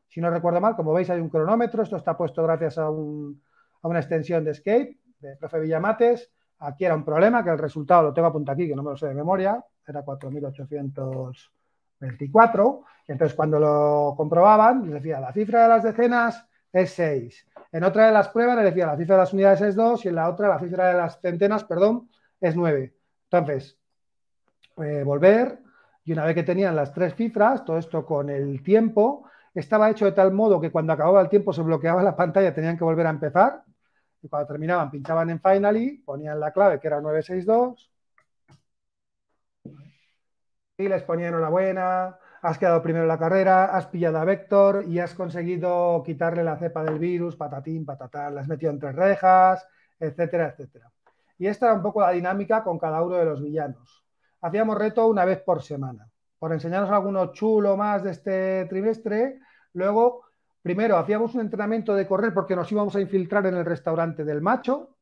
Si 0.08 0.20
no 0.20 0.30
recuerdo 0.30 0.60
mal, 0.60 0.76
como 0.76 0.94
veis 0.94 1.10
hay 1.10 1.22
un 1.22 1.30
cronómetro, 1.30 1.84
esto 1.84 1.96
está 1.96 2.18
puesto 2.18 2.44
gracias 2.44 2.78
a, 2.78 2.90
un, 2.90 3.42
a 3.82 3.88
una 3.88 4.00
extensión 4.00 4.44
de 4.44 4.52
Escape 4.52 5.00
de 5.20 5.36
profe 5.38 5.60
Villamates. 5.60 6.30
Aquí 6.60 6.84
era 6.84 6.96
un 6.96 7.06
problema, 7.06 7.44
que 7.44 7.52
el 7.52 7.58
resultado 7.58 8.04
lo 8.04 8.14
tengo 8.14 8.28
apuntado 8.28 8.56
aquí, 8.56 8.68
que 8.68 8.76
no 8.76 8.84
me 8.84 8.92
lo 8.92 8.98
sé 8.98 9.08
de 9.08 9.14
memoria, 9.14 9.64
era 9.88 10.04
4.800 10.04 11.52
24. 12.00 12.84
Y 13.08 13.12
entonces 13.12 13.36
cuando 13.36 13.60
lo 13.60 14.14
comprobaban, 14.16 14.84
les 14.84 14.94
decía, 14.94 15.20
la 15.20 15.34
cifra 15.34 15.64
de 15.64 15.70
las 15.70 15.84
decenas 15.84 16.48
es 16.72 16.92
6. 16.92 17.48
En 17.72 17.84
otra 17.84 18.08
de 18.08 18.12
las 18.12 18.30
pruebas 18.30 18.56
les 18.58 18.66
decía, 18.66 18.88
la 18.88 18.98
cifra 18.98 19.16
de 19.16 19.22
las 19.22 19.34
unidades 19.34 19.62
es 19.62 19.76
2 19.76 20.06
y 20.06 20.08
en 20.10 20.16
la 20.16 20.30
otra, 20.30 20.48
la 20.50 20.60
cifra 20.60 20.88
de 20.90 20.96
las 20.96 21.20
centenas, 21.22 21.64
perdón, 21.64 22.10
es 22.42 22.56
9. 22.56 22.94
Entonces, 23.32 23.78
eh, 24.78 25.04
volver 25.04 25.60
y 26.04 26.14
una 26.14 26.26
vez 26.26 26.36
que 26.36 26.44
tenían 26.44 26.76
las 26.76 26.94
tres 26.94 27.14
cifras, 27.16 27.64
todo 27.66 27.78
esto 27.78 28.06
con 28.06 28.30
el 28.30 28.64
tiempo, 28.64 29.26
estaba 29.54 29.90
hecho 29.90 30.06
de 30.06 30.14
tal 30.14 30.32
modo 30.32 30.60
que 30.60 30.72
cuando 30.72 30.94
acababa 30.94 31.22
el 31.22 31.30
tiempo 31.30 31.54
se 31.54 31.62
bloqueaba 31.62 32.02
la 32.04 32.16
pantalla, 32.16 32.54
tenían 32.54 32.78
que 32.78 32.84
volver 32.84 33.08
a 33.08 33.12
empezar. 33.12 33.64
Y 34.22 34.28
cuando 34.28 34.48
terminaban, 34.48 34.92
pinchaban 34.92 35.30
en 35.30 35.40
Finally, 35.40 36.00
ponían 36.06 36.40
la 36.40 36.52
clave 36.52 36.80
que 36.80 36.88
era 36.88 37.00
962 37.02 37.92
y 40.78 40.88
les 40.88 41.04
ponía 41.04 41.28
enhorabuena, 41.28 42.18
has 42.42 42.58
quedado 42.58 42.82
primero 42.82 43.04
en 43.04 43.10
la 43.10 43.18
carrera, 43.18 43.66
has 43.66 43.88
pillado 43.88 44.18
a 44.18 44.26
Vector 44.26 44.86
y 44.88 45.00
has 45.00 45.14
conseguido 45.14 46.02
quitarle 46.06 46.44
la 46.44 46.58
cepa 46.58 46.84
del 46.84 47.00
virus, 47.00 47.36
patatín, 47.36 47.86
patatán, 47.86 48.36
las 48.36 48.48
metido 48.48 48.72
entre 48.72 48.92
rejas, 48.92 49.68
etcétera, 50.00 50.50
etcétera. 50.50 50.90
Y 51.38 51.48
esta 51.48 51.68
era 51.68 51.76
un 51.76 51.82
poco 51.82 52.02
la 52.02 52.12
dinámica 52.12 52.64
con 52.64 52.78
cada 52.78 53.02
uno 53.02 53.16
de 53.16 53.26
los 53.26 53.42
villanos. 53.42 54.04
Hacíamos 54.42 54.78
reto 54.78 55.08
una 55.08 55.26
vez 55.26 55.42
por 55.42 55.62
semana. 55.62 56.08
Por 56.38 56.54
enseñaros 56.54 56.90
alguno 56.90 57.34
chulo 57.34 57.76
más 57.76 58.04
de 58.04 58.12
este 58.12 58.66
trimestre, 58.66 59.40
luego, 59.74 60.24
primero 60.62 60.98
hacíamos 60.98 61.36
un 61.36 61.42
entrenamiento 61.42 61.94
de 61.96 62.08
correr 62.08 62.34
porque 62.34 62.56
nos 62.56 62.72
íbamos 62.72 62.96
a 62.96 63.02
infiltrar 63.02 63.46
en 63.48 63.56
el 63.56 63.66
restaurante 63.66 64.24
del 64.24 64.42
macho. 64.42 64.96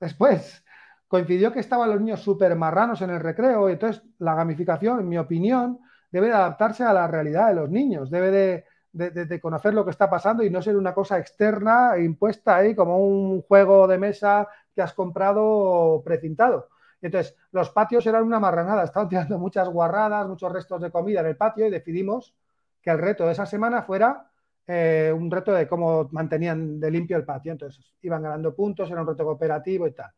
Después 0.00 0.64
coincidió 1.06 1.52
que 1.52 1.60
estaban 1.60 1.90
los 1.90 2.00
niños 2.00 2.20
súper 2.20 2.56
marranos 2.56 3.00
en 3.02 3.10
el 3.10 3.20
recreo, 3.20 3.68
y 3.68 3.74
entonces 3.74 4.02
la 4.18 4.34
gamificación, 4.34 5.00
en 5.00 5.08
mi 5.08 5.18
opinión, 5.18 5.78
debe 6.10 6.28
de 6.28 6.34
adaptarse 6.34 6.84
a 6.84 6.92
la 6.92 7.06
realidad 7.06 7.48
de 7.48 7.54
los 7.54 7.70
niños, 7.70 8.10
debe 8.10 8.64
de, 8.92 9.40
conocer 9.40 9.74
lo 9.74 9.84
que 9.84 9.90
está 9.90 10.08
pasando 10.08 10.42
y 10.42 10.50
no 10.50 10.62
ser 10.62 10.76
una 10.76 10.94
cosa 10.94 11.18
externa 11.18 11.96
e 11.96 12.04
impuesta 12.04 12.56
ahí 12.56 12.74
como 12.74 12.98
un 12.98 13.42
juego 13.42 13.86
de 13.86 13.98
mesa 13.98 14.48
que 14.74 14.82
has 14.82 14.94
comprado 14.94 16.02
precintado. 16.04 16.68
Entonces, 17.02 17.36
los 17.52 17.70
patios 17.70 18.06
eran 18.06 18.24
una 18.24 18.40
marranada, 18.40 18.84
estaban 18.84 19.08
tirando 19.08 19.38
muchas 19.38 19.68
guarradas, 19.68 20.26
muchos 20.26 20.50
restos 20.50 20.80
de 20.80 20.90
comida 20.90 21.20
en 21.20 21.26
el 21.26 21.36
patio 21.36 21.66
y 21.66 21.70
decidimos 21.70 22.34
que 22.80 22.90
el 22.90 22.98
reto 22.98 23.26
de 23.26 23.32
esa 23.32 23.44
semana 23.44 23.82
fuera 23.82 24.30
eh, 24.66 25.12
un 25.14 25.30
reto 25.30 25.52
de 25.52 25.68
cómo 25.68 26.08
mantenían 26.12 26.80
de 26.80 26.90
limpio 26.90 27.16
el 27.16 27.24
patio. 27.24 27.52
Entonces, 27.52 27.94
iban 28.02 28.22
ganando 28.22 28.54
puntos, 28.54 28.90
era 28.90 29.02
un 29.02 29.06
reto 29.08 29.24
cooperativo 29.24 29.86
y 29.86 29.92
tal. 29.92 30.10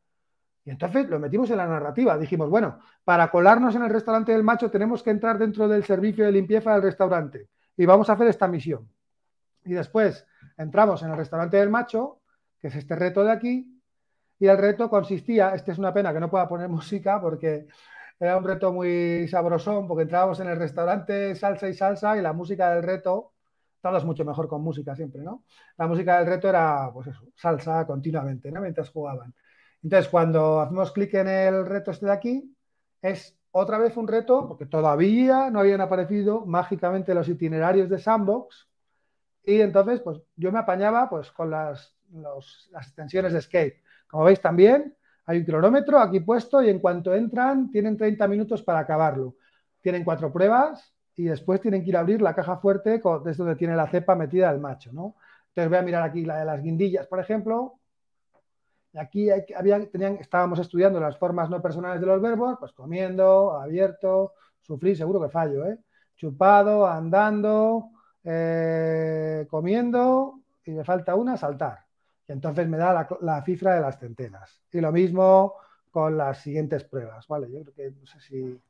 Y 0.64 0.71
entonces 0.71 1.09
lo 1.09 1.18
metimos 1.18 1.51
en 1.51 1.57
la 1.57 1.66
narrativa. 1.66 2.18
Dijimos, 2.18 2.51
bueno, 2.51 2.79
para 3.05 3.31
colarnos 3.31 3.75
en 3.75 3.83
el 3.83 3.90
restaurante 3.90 4.33
del 4.33 4.42
macho 4.42 4.71
tenemos 4.71 5.03
que 5.03 5.11
entrar 5.11 5.38
dentro 5.38 5.66
del 5.68 5.85
servicio 5.85 6.25
de 6.25 6.33
limpieza 6.33 6.73
del 6.73 6.83
restaurante 6.83 7.49
y 7.77 7.87
vamos 7.87 8.11
a 8.11 8.14
hacer 8.14 8.29
esta 8.29 8.49
misión. 8.49 8.88
Y 9.64 9.73
después 9.73 10.27
entramos 10.57 11.03
en 11.03 11.11
el 11.11 11.16
restaurante 11.16 11.57
del 11.57 11.71
macho, 11.71 12.21
que 12.59 12.68
es 12.68 12.75
este 12.75 12.97
reto 12.97 13.25
de 13.25 13.33
aquí, 13.33 13.81
y 14.38 14.47
el 14.47 14.59
reto 14.59 14.90
consistía, 14.90 15.55
este 15.55 15.73
es 15.73 15.79
una 15.79 15.92
pena 15.92 16.12
que 16.12 16.21
no 16.21 16.31
pueda 16.31 16.49
poner 16.49 16.68
música 16.68 17.21
porque 17.21 17.66
era 18.21 18.37
un 18.37 18.44
reto 18.44 18.73
muy 18.73 19.29
sabrosón, 19.29 19.87
porque 19.87 20.03
entrábamos 20.03 20.40
en 20.40 20.49
el 20.49 20.59
restaurante 20.59 21.35
salsa 21.37 21.68
y 21.68 21.75
salsa 21.75 22.16
y 22.16 22.23
la 22.23 22.33
música 22.33 22.75
del 22.75 22.83
reto, 22.83 23.33
todo 23.81 23.97
es 23.97 24.05
mucho 24.05 24.25
mejor 24.25 24.49
con 24.49 24.62
música 24.62 24.97
siempre, 24.97 25.23
¿no? 25.23 25.44
La 25.77 25.87
música 25.87 26.18
del 26.18 26.27
reto 26.27 26.49
era, 26.49 26.90
pues 26.92 27.09
eso, 27.09 27.23
salsa 27.37 27.87
continuamente, 27.87 28.51
¿no? 28.51 28.61
Mientras 28.61 28.90
jugaban. 28.90 29.33
Entonces, 29.83 30.11
cuando 30.11 30.61
hacemos 30.61 30.93
clic 30.93 31.14
en 31.14 31.29
el 31.29 31.67
reto 31.67 31.91
este 31.91 32.07
de 32.07 32.12
aquí, 32.12 32.57
es 33.03 33.38
otra 33.51 33.79
vez 33.79 33.97
un 33.97 34.09
reto, 34.09 34.47
porque 34.49 34.67
todavía 34.67 35.51
no 35.51 35.61
habían 35.61 35.81
aparecido 35.81 36.45
mágicamente 36.47 37.14
los 37.14 37.29
itinerarios 37.29 37.88
de 37.88 37.99
Sandbox, 37.99 38.69
y 39.45 39.62
entonces, 39.62 40.01
pues 40.01 40.21
yo 40.37 40.53
me 40.53 40.59
apañaba 40.59 41.09
pues 41.09 41.33
con 41.33 41.51
las, 41.51 41.97
las 42.12 42.87
extensiones 42.87 43.33
de 43.33 43.38
Escape. 43.38 43.83
Como 44.07 44.25
veis 44.25 44.43
también, 44.43 44.95
hay 45.25 45.38
un 45.38 45.45
cronómetro 45.45 45.99
aquí 45.99 46.21
puesto 46.21 46.62
y 46.62 46.69
en 46.69 46.81
cuanto 46.81 47.14
entran, 47.14 47.71
tienen 47.71 47.97
30 47.97 48.29
minutos 48.29 48.62
para 48.62 48.81
acabarlo. 48.81 49.37
Tienen 49.81 50.05
cuatro 50.05 50.31
pruebas 50.31 50.95
y 51.17 51.25
después 51.25 51.61
tienen 51.61 51.83
que 51.83 51.91
ir 51.91 51.97
a 51.97 52.01
abrir 52.01 52.21
la 52.21 52.35
caja 52.35 52.59
fuerte 52.59 53.01
desde 53.25 53.38
donde 53.43 53.57
tiene 53.57 53.75
la 53.75 53.88
cepa 53.88 54.14
metida 54.14 54.51
el 54.51 54.61
macho, 54.61 54.93
¿no? 54.93 55.17
Entonces 55.49 55.71
voy 55.71 55.79
a 55.79 55.83
mirar 55.83 56.03
aquí 56.03 56.25
la 56.25 56.38
de 56.38 56.45
las 56.45 56.62
guindillas, 56.62 57.07
por 57.07 57.19
ejemplo. 57.19 57.78
Aquí 58.99 59.29
tenían, 59.93 60.17
estábamos 60.17 60.59
estudiando 60.59 61.01
las 61.01 61.17
formas 61.17 61.51
no 61.51 61.63
personales 61.63 62.01
de 62.01 62.07
los 62.07 62.21
verbos, 62.21 62.57
pues 62.59 62.73
comiendo, 62.73 63.59
abierto, 63.59 64.35
sufrir, 64.61 64.97
seguro 64.97 65.21
que 65.21 65.29
fallo, 65.29 65.67
¿eh? 65.67 65.79
Chupado, 66.17 66.87
andando, 66.87 67.91
eh, 68.25 69.47
comiendo, 69.49 70.41
y 70.65 70.73
me 70.73 70.85
falta 70.85 71.15
una, 71.15 71.37
saltar. 71.37 71.85
Y 72.27 72.33
entonces 72.33 72.69
me 72.69 72.77
da 72.77 72.93
la, 72.93 73.09
la, 73.21 73.43
cifra 73.43 73.75
de 73.75 73.81
las 73.81 73.99
centenas. 73.99 74.61
Y 74.73 74.81
lo 74.81 74.93
mismo 74.93 75.55
con 75.91 76.17
las 76.17 76.39
siguientes 76.39 76.85
pruebas, 76.85 77.27
¿vale? 77.29 77.51
Yo 77.51 77.63
creo 77.63 77.75
que 77.75 77.91
no 77.99 78.07
sé 78.07 78.21
si 78.21 78.61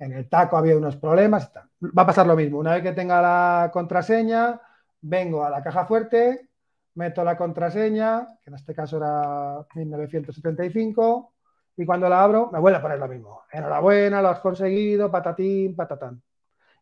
en 0.00 0.12
el 0.12 0.28
taco 0.28 0.56
había 0.56 0.76
unos 0.76 0.96
problemas. 0.96 1.52
Va 1.54 2.02
a 2.02 2.06
pasar 2.06 2.26
lo 2.26 2.34
mismo. 2.34 2.58
Una 2.58 2.74
vez 2.74 2.82
que 2.82 2.92
tenga 2.92 3.20
la 3.20 3.70
contraseña, 3.72 4.60
vengo 5.02 5.44
a 5.44 5.50
la 5.50 5.62
caja 5.62 5.84
fuerte, 5.84 6.49
meto 6.94 7.24
la 7.24 7.36
contraseña, 7.36 8.38
que 8.42 8.50
en 8.50 8.56
este 8.56 8.74
caso 8.74 8.96
era 8.96 9.64
1975, 9.74 11.32
y 11.76 11.86
cuando 11.86 12.08
la 12.08 12.22
abro 12.22 12.50
me 12.52 12.58
vuelve 12.58 12.78
a 12.78 12.82
poner 12.82 12.98
lo 12.98 13.08
mismo. 13.08 13.42
Enhorabuena, 13.50 14.20
lo 14.20 14.28
has 14.28 14.40
conseguido, 14.40 15.10
patatín, 15.10 15.74
patatán. 15.74 16.22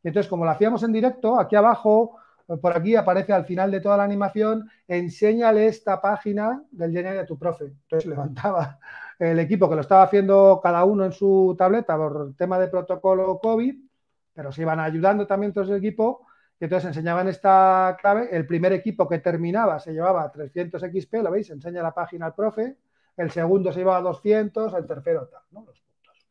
Y 0.02 0.08
entonces, 0.08 0.28
como 0.28 0.44
lo 0.44 0.50
hacíamos 0.50 0.82
en 0.82 0.92
directo, 0.92 1.38
aquí 1.38 1.56
abajo, 1.56 2.16
por 2.46 2.76
aquí 2.76 2.96
aparece 2.96 3.32
al 3.32 3.44
final 3.44 3.70
de 3.70 3.80
toda 3.80 3.96
la 3.98 4.04
animación, 4.04 4.68
enséñale 4.86 5.66
esta 5.66 6.00
página 6.00 6.62
del 6.70 6.92
Genial 6.92 7.16
de 7.16 7.26
tu 7.26 7.38
profe. 7.38 7.66
Entonces 7.66 8.06
levantaba 8.08 8.78
el 9.18 9.38
equipo 9.38 9.68
que 9.68 9.74
lo 9.74 9.82
estaba 9.82 10.02
haciendo 10.02 10.60
cada 10.62 10.84
uno 10.84 11.04
en 11.04 11.12
su 11.12 11.54
tableta 11.58 11.96
por 11.96 12.34
tema 12.36 12.58
de 12.58 12.68
protocolo 12.68 13.38
COVID, 13.38 13.74
pero 14.32 14.52
se 14.52 14.62
iban 14.62 14.80
ayudando 14.80 15.26
también 15.26 15.52
todos 15.52 15.68
el 15.68 15.76
equipo 15.76 16.27
y 16.60 16.64
entonces 16.64 16.88
enseñaban 16.88 17.28
esta 17.28 17.96
clave. 18.00 18.28
El 18.30 18.46
primer 18.46 18.72
equipo 18.72 19.08
que 19.08 19.18
terminaba 19.18 19.78
se 19.78 19.92
llevaba 19.92 20.30
300 20.30 20.82
XP, 20.82 21.14
lo 21.22 21.30
veis, 21.30 21.50
enseña 21.50 21.82
la 21.82 21.94
página 21.94 22.26
al 22.26 22.34
profe. 22.34 22.76
El 23.16 23.30
segundo 23.30 23.72
se 23.72 23.80
llevaba 23.80 24.00
200, 24.00 24.74
el 24.74 24.86
tercero 24.86 25.28
tal, 25.28 25.42
¿no? 25.52 25.64
Los 25.64 25.80
puntos. 25.80 26.26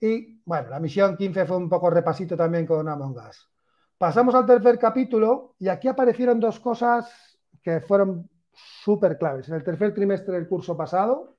Y 0.00 0.40
bueno, 0.44 0.68
la 0.70 0.80
misión 0.80 1.16
15 1.16 1.46
fue 1.46 1.56
un 1.56 1.68
poco 1.68 1.90
repasito 1.90 2.36
también 2.36 2.66
con 2.66 2.86
Among 2.88 3.16
Us. 3.16 3.50
Pasamos 3.96 4.34
al 4.34 4.46
tercer 4.46 4.78
capítulo 4.78 5.54
y 5.58 5.68
aquí 5.68 5.88
aparecieron 5.88 6.40
dos 6.40 6.58
cosas 6.60 7.38
que 7.62 7.80
fueron 7.80 8.28
súper 8.52 9.18
claves. 9.18 9.48
En 9.48 9.54
el 9.54 9.64
tercer 9.64 9.94
trimestre 9.94 10.34
del 10.34 10.48
curso 10.48 10.76
pasado, 10.76 11.36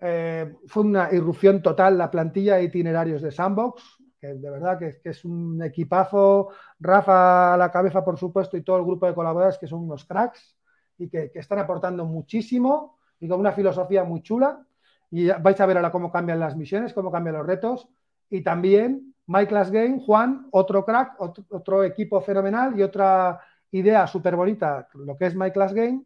eh, 0.00 0.56
fue 0.66 0.82
una 0.82 1.12
irrupción 1.12 1.62
total 1.62 1.96
la 1.96 2.10
plantilla 2.10 2.56
de 2.56 2.64
itinerarios 2.64 3.22
de 3.22 3.30
Sandbox, 3.30 4.01
que 4.22 4.34
de 4.34 4.50
verdad 4.50 4.78
que, 4.78 5.00
es 5.02 5.24
un 5.24 5.60
equipazo. 5.64 6.50
Rafa 6.78 7.54
a 7.54 7.56
la 7.56 7.72
cabeza, 7.72 8.04
por 8.04 8.16
supuesto, 8.16 8.56
y 8.56 8.62
todo 8.62 8.76
el 8.76 8.84
grupo 8.84 9.06
de 9.06 9.14
colaboradores 9.14 9.58
que 9.58 9.66
son 9.66 9.80
unos 9.80 10.04
cracks 10.04 10.56
y 10.96 11.08
que, 11.08 11.32
están 11.34 11.58
aportando 11.58 12.04
muchísimo 12.06 12.98
y 13.18 13.26
con 13.26 13.40
una 13.40 13.50
filosofía 13.50 14.04
muy 14.04 14.22
chula. 14.22 14.64
Y 15.10 15.26
vais 15.26 15.60
a 15.60 15.66
ver 15.66 15.76
ahora 15.76 15.90
cómo 15.90 16.12
cambian 16.12 16.38
las 16.38 16.56
misiones, 16.56 16.94
cómo 16.94 17.10
cambian 17.10 17.36
los 17.36 17.46
retos. 17.46 17.88
Y 18.30 18.42
también 18.42 19.12
My 19.26 19.44
Class 19.46 19.72
Game, 19.72 20.00
Juan, 20.06 20.46
otro 20.52 20.84
crack, 20.84 21.20
otro, 21.20 21.44
otro 21.50 21.82
equipo 21.82 22.20
fenomenal 22.20 22.78
y 22.78 22.82
otra 22.84 23.40
idea 23.72 24.06
súper 24.06 24.36
bonita, 24.36 24.88
lo 24.94 25.16
que 25.16 25.26
es 25.26 25.34
My 25.34 25.50
Class 25.50 25.74
Game, 25.74 26.04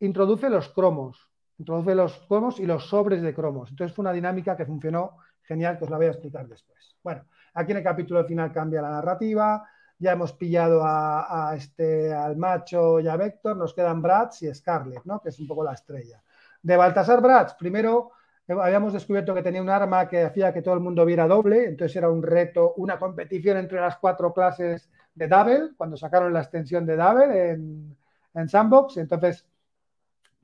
introduce 0.00 0.50
los 0.50 0.68
cromos 0.70 1.28
introduce 1.58 1.94
los 1.94 2.16
cromos 2.28 2.60
y 2.60 2.66
los 2.66 2.88
sobres 2.88 3.20
de 3.20 3.34
cromos. 3.34 3.70
Entonces 3.70 3.94
fue 3.94 4.04
una 4.04 4.12
dinámica 4.12 4.56
que 4.56 4.64
funcionó 4.64 5.16
genial, 5.48 5.78
que 5.78 5.84
os 5.84 5.90
la 5.90 5.96
voy 5.96 6.06
a 6.06 6.10
explicar 6.10 6.46
después. 6.46 6.96
Bueno, 7.02 7.24
aquí 7.54 7.72
en 7.72 7.78
el 7.78 7.82
capítulo 7.82 8.24
final 8.24 8.52
cambia 8.52 8.82
la 8.82 8.90
narrativa, 8.90 9.66
ya 9.98 10.12
hemos 10.12 10.32
pillado 10.34 10.82
a, 10.84 11.52
este, 11.56 12.12
al 12.14 12.36
macho 12.36 13.00
y 13.00 13.08
a 13.08 13.16
Vector, 13.16 13.56
nos 13.56 13.74
quedan 13.74 14.00
Bratz 14.00 14.42
y 14.42 14.54
Scarlett, 14.54 15.04
¿no? 15.04 15.20
que 15.20 15.30
es 15.30 15.40
un 15.40 15.48
poco 15.48 15.64
la 15.64 15.72
estrella. 15.72 16.22
De 16.62 16.76
Baltasar 16.76 17.20
Bratz, 17.20 17.54
primero 17.54 18.12
eh, 18.46 18.52
habíamos 18.52 18.92
descubierto 18.92 19.34
que 19.34 19.42
tenía 19.42 19.62
un 19.62 19.70
arma 19.70 20.06
que 20.06 20.22
hacía 20.22 20.52
que 20.52 20.62
todo 20.62 20.74
el 20.74 20.80
mundo 20.80 21.04
viera 21.04 21.26
doble, 21.26 21.64
entonces 21.64 21.96
era 21.96 22.10
un 22.10 22.22
reto, 22.22 22.74
una 22.76 22.98
competición 22.98 23.56
entre 23.56 23.80
las 23.80 23.96
cuatro 23.96 24.32
clases 24.32 24.88
de 25.14 25.26
Double, 25.26 25.70
cuando 25.76 25.96
sacaron 25.96 26.32
la 26.32 26.42
extensión 26.42 26.86
de 26.86 26.96
Double 26.96 27.50
en, 27.50 27.96
en 28.34 28.48
Sandbox, 28.48 28.98
entonces 28.98 29.44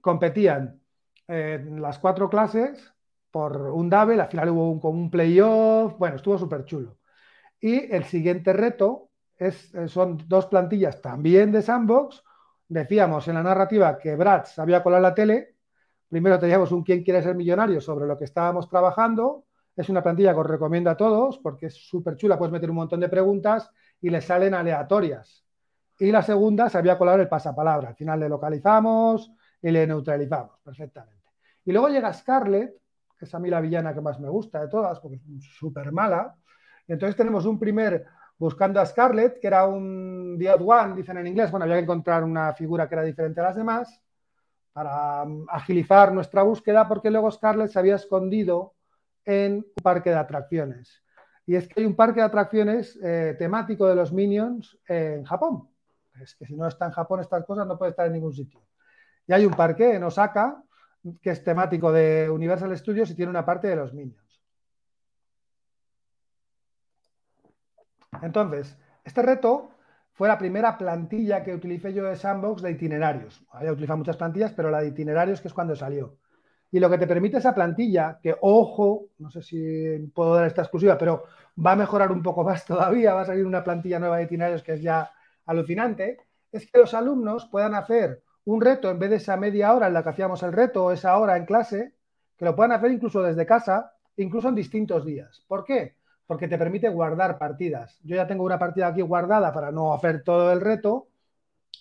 competían 0.00 0.80
las 1.26 1.98
cuatro 1.98 2.28
clases 2.28 2.93
por 3.34 3.62
un 3.72 3.90
double, 3.90 4.22
al 4.22 4.28
final 4.28 4.50
hubo 4.50 4.70
un, 4.70 4.78
como 4.78 4.96
un 4.96 5.10
playoff, 5.10 5.98
bueno, 5.98 6.14
estuvo 6.14 6.38
súper 6.38 6.64
chulo. 6.64 6.98
Y 7.60 7.92
el 7.92 8.04
siguiente 8.04 8.52
reto 8.52 9.10
es, 9.36 9.74
eh, 9.74 9.88
son 9.88 10.22
dos 10.28 10.46
plantillas 10.46 11.02
también 11.02 11.50
de 11.50 11.60
Sandbox. 11.60 12.22
Decíamos 12.68 13.26
en 13.26 13.34
la 13.34 13.42
narrativa 13.42 13.98
que 13.98 14.14
Brad 14.14 14.44
sabía 14.44 14.84
colar 14.84 15.02
la 15.02 15.16
tele. 15.16 15.56
Primero 16.08 16.38
teníamos 16.38 16.70
un 16.70 16.84
quién 16.84 17.02
quiere 17.02 17.24
ser 17.24 17.34
millonario 17.34 17.80
sobre 17.80 18.06
lo 18.06 18.16
que 18.16 18.24
estábamos 18.24 18.68
trabajando. 18.68 19.46
Es 19.74 19.88
una 19.88 20.00
plantilla 20.00 20.32
que 20.32 20.38
os 20.38 20.46
recomiendo 20.46 20.90
a 20.90 20.96
todos 20.96 21.38
porque 21.38 21.66
es 21.66 21.74
súper 21.74 22.14
chula. 22.14 22.38
Puedes 22.38 22.52
meter 22.52 22.70
un 22.70 22.76
montón 22.76 23.00
de 23.00 23.08
preguntas 23.08 23.68
y 24.00 24.10
le 24.10 24.20
salen 24.20 24.54
aleatorias. 24.54 25.44
Y 25.98 26.12
la 26.12 26.22
segunda 26.22 26.70
sabía 26.70 26.96
colar 26.96 27.18
el 27.18 27.28
pasapalabra. 27.28 27.88
Al 27.88 27.96
final 27.96 28.20
le 28.20 28.28
localizamos 28.28 29.32
y 29.60 29.72
le 29.72 29.88
neutralizamos 29.88 30.60
perfectamente. 30.62 31.30
Y 31.64 31.72
luego 31.72 31.88
llega 31.88 32.12
Scarlett, 32.12 32.83
que 33.18 33.24
es 33.24 33.34
a 33.34 33.38
mí 33.38 33.50
la 33.50 33.60
villana 33.60 33.94
que 33.94 34.00
más 34.00 34.20
me 34.20 34.28
gusta 34.28 34.60
de 34.60 34.68
todas, 34.68 35.00
porque 35.00 35.16
es 35.16 35.44
súper 35.58 35.92
mala. 35.92 36.34
Entonces 36.86 37.16
tenemos 37.16 37.46
un 37.46 37.58
primer 37.58 38.04
buscando 38.38 38.80
a 38.80 38.86
Scarlett, 38.86 39.40
que 39.40 39.46
era 39.46 39.66
un 39.66 40.36
The 40.38 40.54
One, 40.54 40.96
dicen 40.96 41.18
en 41.18 41.26
inglés. 41.26 41.50
Bueno, 41.50 41.64
había 41.64 41.76
que 41.76 41.82
encontrar 41.82 42.24
una 42.24 42.52
figura 42.52 42.88
que 42.88 42.94
era 42.94 43.04
diferente 43.04 43.40
a 43.40 43.44
las 43.44 43.56
demás 43.56 44.00
para 44.72 45.24
mm, 45.24 45.46
agilizar 45.48 46.12
nuestra 46.12 46.42
búsqueda, 46.42 46.86
porque 46.88 47.10
luego 47.10 47.30
Scarlett 47.30 47.70
se 47.70 47.78
había 47.78 47.94
escondido 47.94 48.74
en 49.24 49.54
un 49.54 49.82
parque 49.82 50.10
de 50.10 50.16
atracciones. 50.16 51.02
Y 51.46 51.56
es 51.56 51.68
que 51.68 51.80
hay 51.80 51.86
un 51.86 51.94
parque 51.94 52.20
de 52.20 52.26
atracciones 52.26 52.98
eh, 53.02 53.36
temático 53.38 53.86
de 53.86 53.94
los 53.94 54.12
Minions 54.12 54.78
en 54.88 55.24
Japón. 55.24 55.68
Es 56.20 56.34
que 56.34 56.46
si 56.46 56.54
no 56.54 56.66
está 56.66 56.86
en 56.86 56.92
Japón 56.92 57.20
estas 57.20 57.44
cosas 57.44 57.66
no 57.66 57.78
puede 57.78 57.90
estar 57.90 58.06
en 58.06 58.14
ningún 58.14 58.32
sitio. 58.32 58.60
Y 59.26 59.32
hay 59.32 59.46
un 59.46 59.52
parque 59.52 59.94
en 59.94 60.04
Osaka 60.04 60.62
que 61.20 61.30
es 61.30 61.44
temático 61.44 61.92
de 61.92 62.30
Universal 62.30 62.76
Studios 62.76 63.10
y 63.10 63.14
tiene 63.14 63.30
una 63.30 63.44
parte 63.44 63.68
de 63.68 63.76
los 63.76 63.92
Minions. 63.92 64.40
Entonces, 68.22 68.76
este 69.04 69.22
reto 69.22 69.70
fue 70.12 70.28
la 70.28 70.38
primera 70.38 70.78
plantilla 70.78 71.42
que 71.42 71.54
utilicé 71.54 71.92
yo 71.92 72.04
de 72.04 72.16
Sandbox 72.16 72.62
de 72.62 72.70
itinerarios. 72.70 73.44
Había 73.50 73.72
utilizado 73.72 73.98
muchas 73.98 74.16
plantillas, 74.16 74.52
pero 74.52 74.70
la 74.70 74.80
de 74.80 74.88
itinerarios 74.88 75.40
que 75.40 75.48
es 75.48 75.54
cuando 75.54 75.76
salió. 75.76 76.16
Y 76.70 76.80
lo 76.80 76.90
que 76.90 76.98
te 76.98 77.06
permite 77.06 77.38
esa 77.38 77.54
plantilla, 77.54 78.18
que 78.20 78.34
ojo, 78.40 79.10
no 79.18 79.30
sé 79.30 79.42
si 79.42 79.98
puedo 80.12 80.34
dar 80.34 80.46
esta 80.46 80.62
exclusiva, 80.62 80.98
pero 80.98 81.24
va 81.64 81.72
a 81.72 81.76
mejorar 81.76 82.10
un 82.10 82.22
poco 82.22 82.42
más 82.42 82.64
todavía, 82.66 83.14
va 83.14 83.20
a 83.20 83.26
salir 83.26 83.46
una 83.46 83.62
plantilla 83.62 84.00
nueva 84.00 84.16
de 84.16 84.24
itinerarios 84.24 84.62
que 84.62 84.72
es 84.72 84.82
ya 84.82 85.12
alucinante, 85.46 86.18
es 86.50 86.68
que 86.68 86.78
los 86.78 86.94
alumnos 86.94 87.46
puedan 87.46 87.74
hacer 87.74 88.23
un 88.46 88.60
reto 88.60 88.90
en 88.90 88.98
vez 88.98 89.10
de 89.10 89.16
esa 89.16 89.36
media 89.36 89.72
hora 89.74 89.86
en 89.88 89.94
la 89.94 90.02
que 90.02 90.10
hacíamos 90.10 90.42
el 90.42 90.52
reto 90.52 90.86
o 90.86 90.92
esa 90.92 91.16
hora 91.18 91.36
en 91.36 91.46
clase, 91.46 91.94
que 92.36 92.44
lo 92.44 92.54
puedan 92.54 92.72
hacer 92.72 92.90
incluso 92.90 93.22
desde 93.22 93.46
casa, 93.46 93.92
incluso 94.16 94.48
en 94.48 94.54
distintos 94.54 95.04
días. 95.04 95.44
¿Por 95.48 95.64
qué? 95.64 95.96
Porque 96.26 96.48
te 96.48 96.58
permite 96.58 96.88
guardar 96.88 97.38
partidas. 97.38 97.98
Yo 98.02 98.16
ya 98.16 98.26
tengo 98.26 98.44
una 98.44 98.58
partida 98.58 98.88
aquí 98.88 99.02
guardada 99.02 99.52
para 99.52 99.70
no 99.70 99.92
hacer 99.94 100.22
todo 100.22 100.52
el 100.52 100.60
reto 100.60 101.08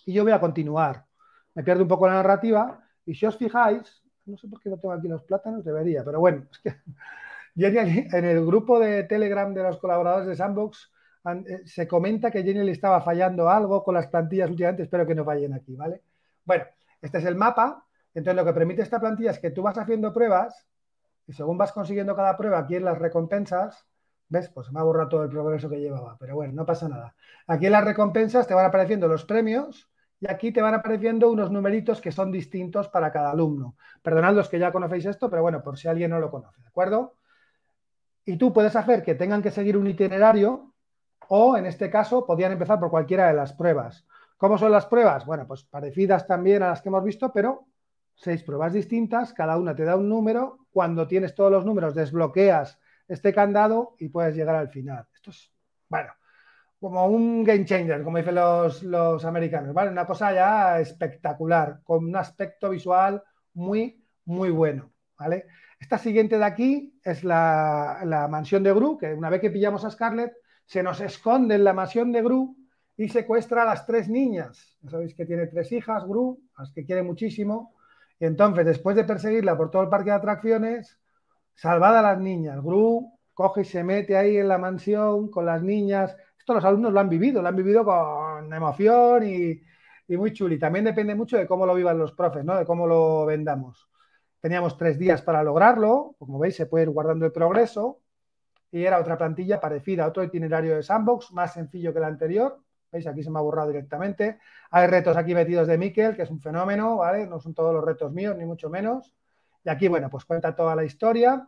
y 0.06 0.14
yo 0.14 0.24
voy 0.24 0.32
a 0.32 0.40
continuar. 0.40 1.06
Me 1.56 1.64
pierdo 1.64 1.84
un 1.84 1.90
poco 1.90 2.08
la 2.08 2.14
narrativa 2.14 2.82
y 3.06 3.16
si 3.16 3.26
os 3.26 3.38
fijáis, 3.38 4.04
no 4.26 4.38
sé 4.38 4.48
por 4.48 4.60
qué 4.62 4.70
no 4.70 4.78
tengo 4.78 4.94
aquí 4.94 5.08
los 5.08 5.24
plátanos, 5.24 5.64
debería, 5.64 6.04
pero 6.04 6.20
bueno, 6.20 6.46
es 6.52 6.60
que 6.60 6.74
en 7.56 8.26
el 8.26 8.46
grupo 8.46 8.80
de 8.80 9.04
Telegram 9.04 9.54
de 9.54 9.64
los 9.64 9.78
colaboradores 9.78 10.28
de 10.28 10.36
Sandbox 10.36 10.92
eh, 11.26 11.62
se 11.66 11.88
comenta 11.88 12.32
que 12.32 12.44
Jenny 12.44 12.64
le 12.64 12.72
estaba 12.72 13.02
fallando 13.02 13.50
algo 13.50 13.84
con 13.84 13.96
las 13.96 14.08
plantillas 14.08 14.50
últimamente, 14.50 14.84
espero 14.84 15.06
que 15.06 15.16
no 15.16 15.24
fallen 15.26 15.54
aquí, 15.54 15.76
¿vale? 15.76 16.02
Bueno, 16.46 16.66
este 17.02 17.18
es 17.18 17.26
el 17.26 17.36
mapa. 17.36 17.86
Entonces, 18.14 18.36
lo 18.36 18.46
que 18.46 18.54
permite 18.54 18.82
esta 18.82 19.00
plantilla 19.00 19.32
es 19.32 19.40
que 19.40 19.52
tú 19.52 19.62
vas 19.64 19.78
haciendo 19.78 20.14
pruebas 20.14 20.68
y 21.28 21.34
según 21.34 21.58
vas 21.58 21.72
consiguiendo 21.72 22.16
cada 22.16 22.38
prueba, 22.38 22.60
aquí 22.60 22.76
en 22.76 22.86
las 22.86 23.00
recompensas, 23.00 23.88
¿ves? 24.30 24.50
Pues 24.50 24.72
me 24.72 24.80
ha 24.80 24.84
borrado 24.84 25.10
todo 25.10 25.24
el 25.24 25.30
progreso 25.30 25.70
que 25.70 25.80
llevaba, 25.80 26.18
pero 26.20 26.36
bueno, 26.36 26.54
no 26.54 26.66
pasa 26.66 26.90
nada. 26.90 27.16
Aquí 27.48 27.66
en 27.66 27.72
las 27.72 27.86
recompensas 27.86 28.48
te 28.48 28.54
van 28.54 28.66
apareciendo 28.66 29.08
los 29.08 29.26
premios 29.26 29.90
y 30.20 30.30
aquí 30.30 30.52
te 30.52 30.62
van 30.62 30.74
apareciendo 30.74 31.30
unos 31.32 31.52
numeritos 31.52 32.02
que 32.02 32.12
son 32.12 32.32
distintos 32.32 32.90
para 32.90 33.12
cada 33.12 33.32
alumno. 33.32 33.76
Perdonad 34.02 34.34
los 34.34 34.50
que 34.50 34.60
ya 34.60 34.72
conocéis 34.72 35.06
esto, 35.06 35.30
pero 35.30 35.42
bueno, 35.42 35.64
por 35.64 35.78
si 35.78 35.88
alguien 35.88 36.12
no 36.12 36.20
lo 36.20 36.30
conoce, 36.30 36.62
¿de 36.62 36.68
acuerdo? 36.68 37.16
Y 38.26 38.38
tú 38.38 38.54
puedes 38.54 38.76
hacer 38.76 39.04
que 39.04 39.16
tengan 39.16 39.42
que 39.42 39.52
seguir 39.52 39.78
un 39.78 39.88
itinerario 39.88 40.74
o, 41.28 41.58
en 41.58 41.66
este 41.66 41.90
caso, 41.90 42.26
podían 42.26 42.52
empezar 42.52 42.80
por 42.80 42.90
cualquiera 42.90 43.28
de 43.28 43.34
las 43.34 43.54
pruebas. 43.54 44.06
¿Cómo 44.44 44.58
son 44.58 44.74
las 44.74 44.88
pruebas? 44.88 45.26
Bueno, 45.26 45.48
pues 45.48 45.64
parecidas 45.64 46.28
también 46.28 46.64
a 46.64 46.68
las 46.68 46.82
que 46.82 46.90
hemos 46.90 47.06
visto, 47.06 47.32
pero 47.32 47.66
seis 48.14 48.44
pruebas 48.44 48.74
distintas, 48.74 49.32
cada 49.32 49.56
una 49.56 49.74
te 49.74 49.86
da 49.86 49.96
un 49.96 50.10
número. 50.10 50.68
Cuando 50.70 51.08
tienes 51.08 51.34
todos 51.34 51.50
los 51.50 51.64
números, 51.64 51.96
desbloqueas 51.96 52.78
este 53.08 53.34
candado 53.34 53.96
y 54.00 54.10
puedes 54.10 54.36
llegar 54.36 54.56
al 54.56 54.68
final. 54.68 55.08
Esto 55.14 55.30
es 55.32 55.50
bueno, 55.88 56.12
como 56.78 57.08
un 57.08 57.46
game 57.46 57.64
changer, 57.64 58.04
como 58.04 58.18
dicen 58.18 58.36
los, 58.36 58.84
los 58.84 59.24
americanos, 59.24 59.74
¿vale? 59.74 59.92
Una 59.92 60.06
cosa 60.06 60.34
ya 60.34 60.78
espectacular, 60.82 61.80
con 61.82 62.04
un 62.04 62.16
aspecto 62.18 62.70
visual 62.70 63.24
muy, 63.54 64.06
muy 64.26 64.50
bueno, 64.50 64.92
¿vale? 65.18 65.46
Esta 65.80 65.98
siguiente 65.98 66.38
de 66.38 66.44
aquí 66.44 67.00
es 67.02 67.24
la, 67.24 68.02
la 68.04 68.28
mansión 68.28 68.62
de 68.62 68.74
Gru, 68.74 68.98
que 68.98 69.14
una 69.14 69.30
vez 69.30 69.40
que 69.40 69.52
pillamos 69.52 69.86
a 69.86 69.90
Scarlett, 69.90 70.34
se 70.66 70.84
nos 70.84 71.00
esconde 71.00 71.56
en 71.56 71.64
la 71.64 71.72
mansión 71.72 72.12
de 72.12 72.22
Gru 72.22 72.58
y 72.98 73.10
secuestra 73.10 73.64
a 73.64 73.66
las 73.66 73.86
tres 73.86 74.10
niñas. 74.10 74.78
Sabéis 74.88 75.16
que 75.16 75.26
tiene 75.26 75.48
tres 75.48 75.72
hijas, 75.72 76.06
Gru, 76.06 76.40
las 76.58 76.72
que 76.72 76.86
quiere 76.86 77.04
muchísimo. 77.04 77.76
Y 78.20 78.26
entonces, 78.26 78.66
después 78.66 78.96
de 78.96 79.04
perseguirla 79.04 79.58
por 79.58 79.72
todo 79.72 79.84
el 79.84 79.90
parque 79.90 80.12
de 80.12 80.18
atracciones, 80.18 81.00
salvada 81.56 82.00
a 82.00 82.14
las 82.14 82.20
niñas, 82.20 82.62
Gru 82.62 83.12
coge 83.34 83.62
y 83.62 83.66
se 83.66 83.84
mete 83.84 84.16
ahí 84.16 84.38
en 84.38 84.48
la 84.48 84.58
mansión 84.58 85.30
con 85.30 85.46
las 85.46 85.64
niñas, 85.64 86.16
esto 86.44 86.54
los 86.54 86.66
alumnos 86.66 86.92
lo 86.92 87.00
han 87.00 87.08
vivido, 87.08 87.42
lo 87.42 87.48
han 87.48 87.56
vivido 87.56 87.86
con 87.86 88.54
emoción 88.54 89.24
y, 89.26 89.62
muy 90.10 90.34
chuli. 90.34 90.60
También 90.60 90.84
depende 90.86 91.16
mucho 91.16 91.38
de 91.38 91.48
cómo 91.48 91.66
lo 91.66 91.74
vivan 91.74 91.98
los 91.98 92.12
profes, 92.12 92.44
¿no? 92.44 92.58
De 92.58 92.66
cómo 92.66 92.86
lo 92.86 93.26
vendamos. 93.26 93.90
Teníamos 94.42 94.78
tres 94.78 95.00
días 95.00 95.22
para 95.22 95.42
lograrlo. 95.42 96.16
Como 96.20 96.38
veis, 96.38 96.58
se 96.58 96.66
puede 96.66 96.84
ir 96.84 96.90
guardando 96.90 97.26
el 97.26 97.32
progreso. 97.32 98.02
Y 98.72 98.84
era 98.84 99.00
otra 99.00 99.18
plantilla 99.18 99.62
parecida, 99.62 100.06
otro 100.06 100.22
itinerario 100.22 100.76
de 100.76 100.84
sandbox, 100.84 101.32
más 101.32 101.54
sencillo 101.54 101.94
que 101.94 102.00
el 102.00 102.06
anterior. 102.06 102.63
¿Veis? 102.94 103.08
Aquí 103.08 103.24
se 103.24 103.30
me 103.30 103.40
ha 103.40 103.42
borrado 103.42 103.68
directamente. 103.68 104.40
Hay 104.72 104.88
retos 104.88 105.18
aquí 105.18 105.36
metidos 105.36 105.68
de 105.68 105.78
Miquel, 105.78 106.16
que 106.16 106.22
es 106.22 106.30
un 106.30 106.40
fenómeno, 106.40 106.98
¿vale? 106.98 107.28
No 107.28 107.40
son 107.40 107.54
todos 107.54 107.74
los 107.74 107.84
retos 107.84 108.14
míos, 108.14 108.38
ni 108.38 108.46
mucho 108.46 108.70
menos. 108.70 109.14
Y 109.66 109.70
aquí, 109.70 109.90
bueno, 109.90 110.10
pues 110.10 110.24
cuenta 110.24 110.56
toda 110.56 110.76
la 110.76 110.86
historia, 110.86 111.46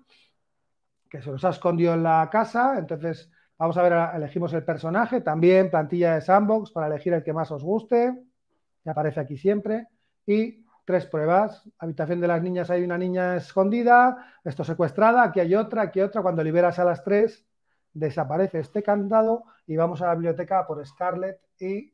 que 1.09 1.21
se 1.21 1.31
los 1.31 1.45
ha 1.45 1.49
escondido 1.51 1.93
en 1.93 2.03
la 2.03 2.27
casa. 2.29 2.77
Entonces, 2.77 3.29
Vamos 3.57 3.77
a 3.77 3.83
ver, 3.83 3.93
elegimos 4.15 4.51
el 4.53 4.65
personaje, 4.65 5.21
también 5.21 5.69
plantilla 5.69 6.15
de 6.15 6.21
sandbox 6.21 6.71
para 6.71 6.87
elegir 6.87 7.13
el 7.13 7.23
que 7.23 7.31
más 7.31 7.51
os 7.51 7.63
guste, 7.63 8.13
que 8.83 8.89
aparece 8.89 9.21
aquí 9.21 9.37
siempre, 9.37 9.87
y 10.25 10.65
tres 10.83 11.05
pruebas. 11.05 11.63
Habitación 11.79 12.19
de 12.19 12.27
las 12.27 12.41
niñas 12.41 12.69
hay 12.69 12.83
una 12.83 12.97
niña 12.97 13.37
escondida, 13.37 14.33
esto 14.43 14.65
secuestrada, 14.65 15.23
aquí 15.23 15.39
hay 15.39 15.55
otra, 15.55 15.83
aquí 15.83 16.01
otra. 16.01 16.21
Cuando 16.21 16.43
liberas 16.43 16.79
a 16.79 16.83
las 16.83 17.01
tres, 17.03 17.45
desaparece 17.95 18.59
este 18.59 18.83
candado 18.83 19.45
y 19.65 19.75
vamos 19.75 20.01
a 20.01 20.07
la 20.07 20.13
biblioteca 20.13 20.67
por 20.67 20.85
Scarlett 20.85 21.39
y 21.59 21.91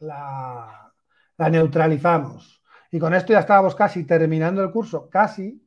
la, 0.00 0.90
neutralizamos. 1.38 2.62
Y 2.90 2.98
con 2.98 3.14
esto 3.14 3.32
ya 3.32 3.40
estábamos 3.40 3.74
casi 3.74 4.04
terminando 4.04 4.62
el 4.62 4.70
curso, 4.70 5.08
casi, 5.08 5.62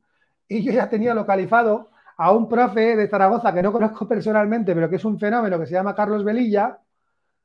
y 0.48 0.62
yo 0.62 0.72
ya 0.72 0.88
tenía 0.88 1.14
localizado 1.14 1.90
a 2.16 2.32
un 2.32 2.48
profe 2.48 2.96
de 2.96 3.08
Zaragoza 3.08 3.54
que 3.54 3.62
no 3.62 3.72
conozco 3.72 4.08
personalmente, 4.08 4.74
pero 4.74 4.90
que 4.90 4.96
es 4.96 5.04
un 5.04 5.18
fenómeno 5.18 5.58
que 5.58 5.66
se 5.66 5.74
llama 5.74 5.94
Carlos 5.94 6.24
Velilla 6.24 6.80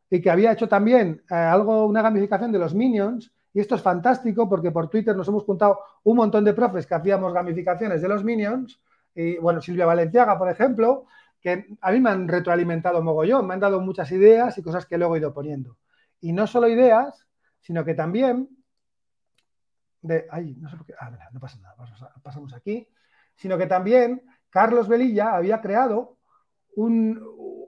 y 0.10 0.20
que 0.20 0.32
había 0.32 0.54
hecho 0.54 0.68
también 0.68 1.22
eh, 1.30 1.36
algo, 1.36 1.86
una 1.86 2.02
gamificación 2.02 2.52
de 2.52 2.60
los 2.60 2.74
Minions. 2.74 3.32
Y 3.54 3.60
esto 3.60 3.76
es 3.76 3.82
fantástico 3.82 4.50
porque 4.50 4.72
por 4.72 4.90
Twitter 4.90 5.16
nos 5.16 5.28
hemos 5.28 5.44
juntado 5.44 5.80
un 6.04 6.18
montón 6.18 6.44
de 6.44 6.54
profes 6.54 6.88
que 6.88 6.96
hacíamos 6.96 7.32
gamificaciones 7.34 8.02
de 8.02 8.08
los 8.08 8.24
Minions. 8.24 8.82
Y 9.14 9.38
bueno, 9.38 9.62
Silvia 9.62 9.86
Valenciaga, 9.86 10.40
por 10.40 10.50
ejemplo, 10.50 11.06
que 11.44 11.68
a 11.82 11.92
mí 11.92 12.00
me 12.00 12.10
han 12.10 12.28
retroalimentado 12.28 13.04
mogollón, 13.04 13.46
me 13.46 13.54
han 13.54 13.60
dado 13.60 13.82
muchas 13.82 14.12
ideas 14.12 14.58
y 14.58 14.64
cosas 14.64 14.86
que 14.86 14.98
luego 14.98 15.16
he 15.16 15.20
ido 15.20 15.34
poniendo. 15.34 15.78
Y 16.22 16.32
no 16.32 16.48
solo 16.48 16.70
ideas, 16.70 17.28
sino 17.60 17.84
que 17.84 17.94
también 17.94 18.50
de, 20.02 20.26
ay, 20.30 20.56
no 20.60 20.70
sé 20.70 20.78
por 20.78 20.86
qué, 20.86 20.94
ah, 21.00 21.12
no 21.32 21.40
pasa 21.40 21.58
nada, 21.60 21.76
pasamos 22.22 22.54
aquí, 22.54 22.88
sino 23.36 23.58
que 23.58 23.68
también 23.68 24.22
Carlos 24.50 24.88
Velilla 24.88 25.36
había 25.36 25.62
creado 25.62 26.18
un, 26.76 27.22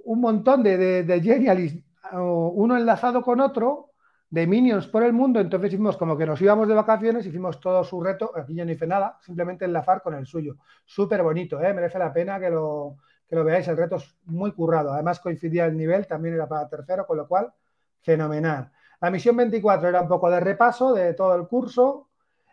montón 0.05 0.63
de, 0.63 0.77
de, 0.77 1.03
de 1.03 1.83
uno 2.13 2.77
enlazado 2.77 3.21
con 3.21 3.39
otro, 3.39 3.91
de 4.29 4.47
Minions 4.47 4.87
por 4.87 5.03
el 5.03 5.13
mundo, 5.13 5.39
entonces 5.39 5.71
hicimos 5.71 5.95
como 5.97 6.17
que 6.17 6.25
nos 6.25 6.41
íbamos 6.41 6.67
de 6.67 6.73
vacaciones, 6.73 7.25
hicimos 7.25 7.59
todo 7.59 7.83
su 7.83 8.01
reto, 8.01 8.31
aquí 8.35 8.53
yo 8.55 8.65
no 8.65 8.71
hice 8.71 8.85
nada, 8.85 9.17
simplemente 9.21 9.65
enlazar 9.65 10.01
con 10.01 10.13
el 10.15 10.25
suyo. 10.25 10.57
Súper 10.83 11.23
bonito, 11.23 11.61
¿eh? 11.61 11.73
merece 11.73 11.99
la 11.99 12.11
pena 12.11 12.39
que 12.39 12.49
lo, 12.49 12.97
que 13.27 13.35
lo 13.35 13.43
veáis, 13.43 13.67
el 13.67 13.77
reto 13.77 13.97
es 13.97 14.15
muy 14.25 14.51
currado, 14.51 14.93
además 14.93 15.19
coincidía 15.19 15.65
el 15.65 15.77
nivel, 15.77 16.07
también 16.07 16.35
era 16.35 16.47
para 16.47 16.67
tercero, 16.69 17.05
con 17.07 17.17
lo 17.17 17.27
cual, 17.27 17.53
fenomenal. 18.01 18.71
La 19.01 19.09
misión 19.09 19.35
24 19.35 19.89
era 19.89 20.01
un 20.01 20.07
poco 20.07 20.29
de 20.29 20.39
repaso 20.39 20.93
de 20.93 21.13
todo 21.13 21.35
el 21.35 21.47
curso 21.47 22.09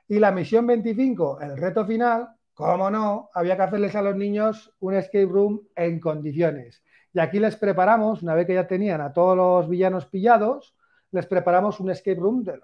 y 0.08 0.18
la 0.18 0.32
misión 0.32 0.66
25, 0.66 1.40
el 1.40 1.56
reto 1.56 1.84
final, 1.86 2.36
¿Cómo 2.54 2.90
no? 2.90 3.30
Había 3.34 3.56
que 3.56 3.62
hacerles 3.62 3.96
a 3.96 4.02
los 4.02 4.14
niños 4.14 4.74
un 4.80 4.94
escape 4.94 5.26
room 5.26 5.62
en 5.74 5.98
condiciones. 5.98 6.82
Y 7.14 7.20
aquí 7.20 7.38
les 7.38 7.56
preparamos, 7.56 8.22
una 8.22 8.34
vez 8.34 8.46
que 8.46 8.54
ya 8.54 8.66
tenían 8.66 9.00
a 9.00 9.12
todos 9.12 9.36
los 9.36 9.68
villanos 9.68 10.06
pillados, 10.06 10.76
les 11.12 11.26
preparamos 11.26 11.80
un 11.80 11.90
escape 11.90 12.20
room 12.20 12.44
de, 12.44 12.60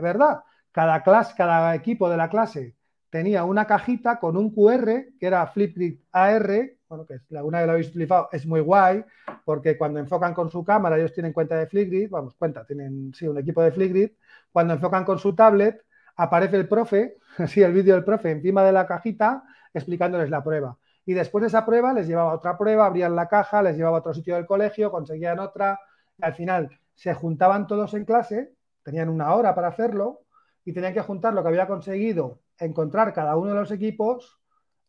verdad. 0.00 0.42
Cada 0.70 1.02
clase, 1.02 1.34
cada 1.36 1.74
equipo 1.74 2.08
de 2.08 2.16
la 2.16 2.28
clase 2.28 2.76
tenía 3.10 3.44
una 3.44 3.66
cajita 3.66 4.18
con 4.18 4.36
un 4.36 4.54
QR 4.54 5.16
que 5.18 5.26
era 5.26 5.46
Flipgrid 5.46 6.00
AR, 6.12 6.70
bueno, 6.92 7.06
que 7.06 7.20
alguna 7.36 7.58
vez 7.58 7.66
lo 7.66 7.72
habéis 7.72 7.88
utilizado, 7.88 8.28
es 8.32 8.46
muy 8.46 8.60
guay, 8.60 9.02
porque 9.46 9.78
cuando 9.78 9.98
enfocan 9.98 10.34
con 10.34 10.50
su 10.50 10.62
cámara, 10.62 10.98
ellos 10.98 11.14
tienen 11.14 11.32
cuenta 11.32 11.56
de 11.56 11.66
Flipgrid, 11.66 12.10
vamos, 12.10 12.34
cuenta, 12.34 12.66
tienen 12.66 13.14
sí 13.14 13.26
un 13.26 13.38
equipo 13.38 13.62
de 13.62 13.72
Flipgrid, 13.72 14.10
cuando 14.52 14.74
enfocan 14.74 15.02
con 15.02 15.18
su 15.18 15.34
tablet, 15.34 15.82
aparece 16.16 16.56
el 16.56 16.68
profe, 16.68 17.16
así 17.38 17.62
el 17.62 17.72
vídeo 17.72 17.94
del 17.94 18.04
profe 18.04 18.30
encima 18.30 18.62
de 18.62 18.72
la 18.72 18.86
cajita 18.86 19.42
explicándoles 19.72 20.28
la 20.28 20.44
prueba. 20.44 20.76
Y 21.06 21.14
después 21.14 21.40
de 21.40 21.48
esa 21.48 21.64
prueba 21.64 21.94
les 21.94 22.06
llevaba 22.06 22.34
otra 22.34 22.58
prueba, 22.58 22.84
abrían 22.84 23.16
la 23.16 23.26
caja, 23.26 23.62
les 23.62 23.74
llevaba 23.74 23.96
a 23.96 24.00
otro 24.00 24.12
sitio 24.12 24.34
del 24.34 24.44
colegio, 24.44 24.90
conseguían 24.90 25.38
otra, 25.38 25.80
y 26.18 26.24
al 26.26 26.34
final 26.34 26.78
se 26.94 27.14
juntaban 27.14 27.66
todos 27.66 27.94
en 27.94 28.04
clase, 28.04 28.52
tenían 28.82 29.08
una 29.08 29.34
hora 29.34 29.54
para 29.54 29.68
hacerlo, 29.68 30.20
y 30.62 30.74
tenían 30.74 30.92
que 30.92 31.00
juntar 31.00 31.32
lo 31.32 31.42
que 31.42 31.48
había 31.48 31.66
conseguido, 31.66 32.40
encontrar 32.58 33.14
cada 33.14 33.34
uno 33.36 33.54
de 33.54 33.60
los 33.60 33.70
equipos 33.70 34.38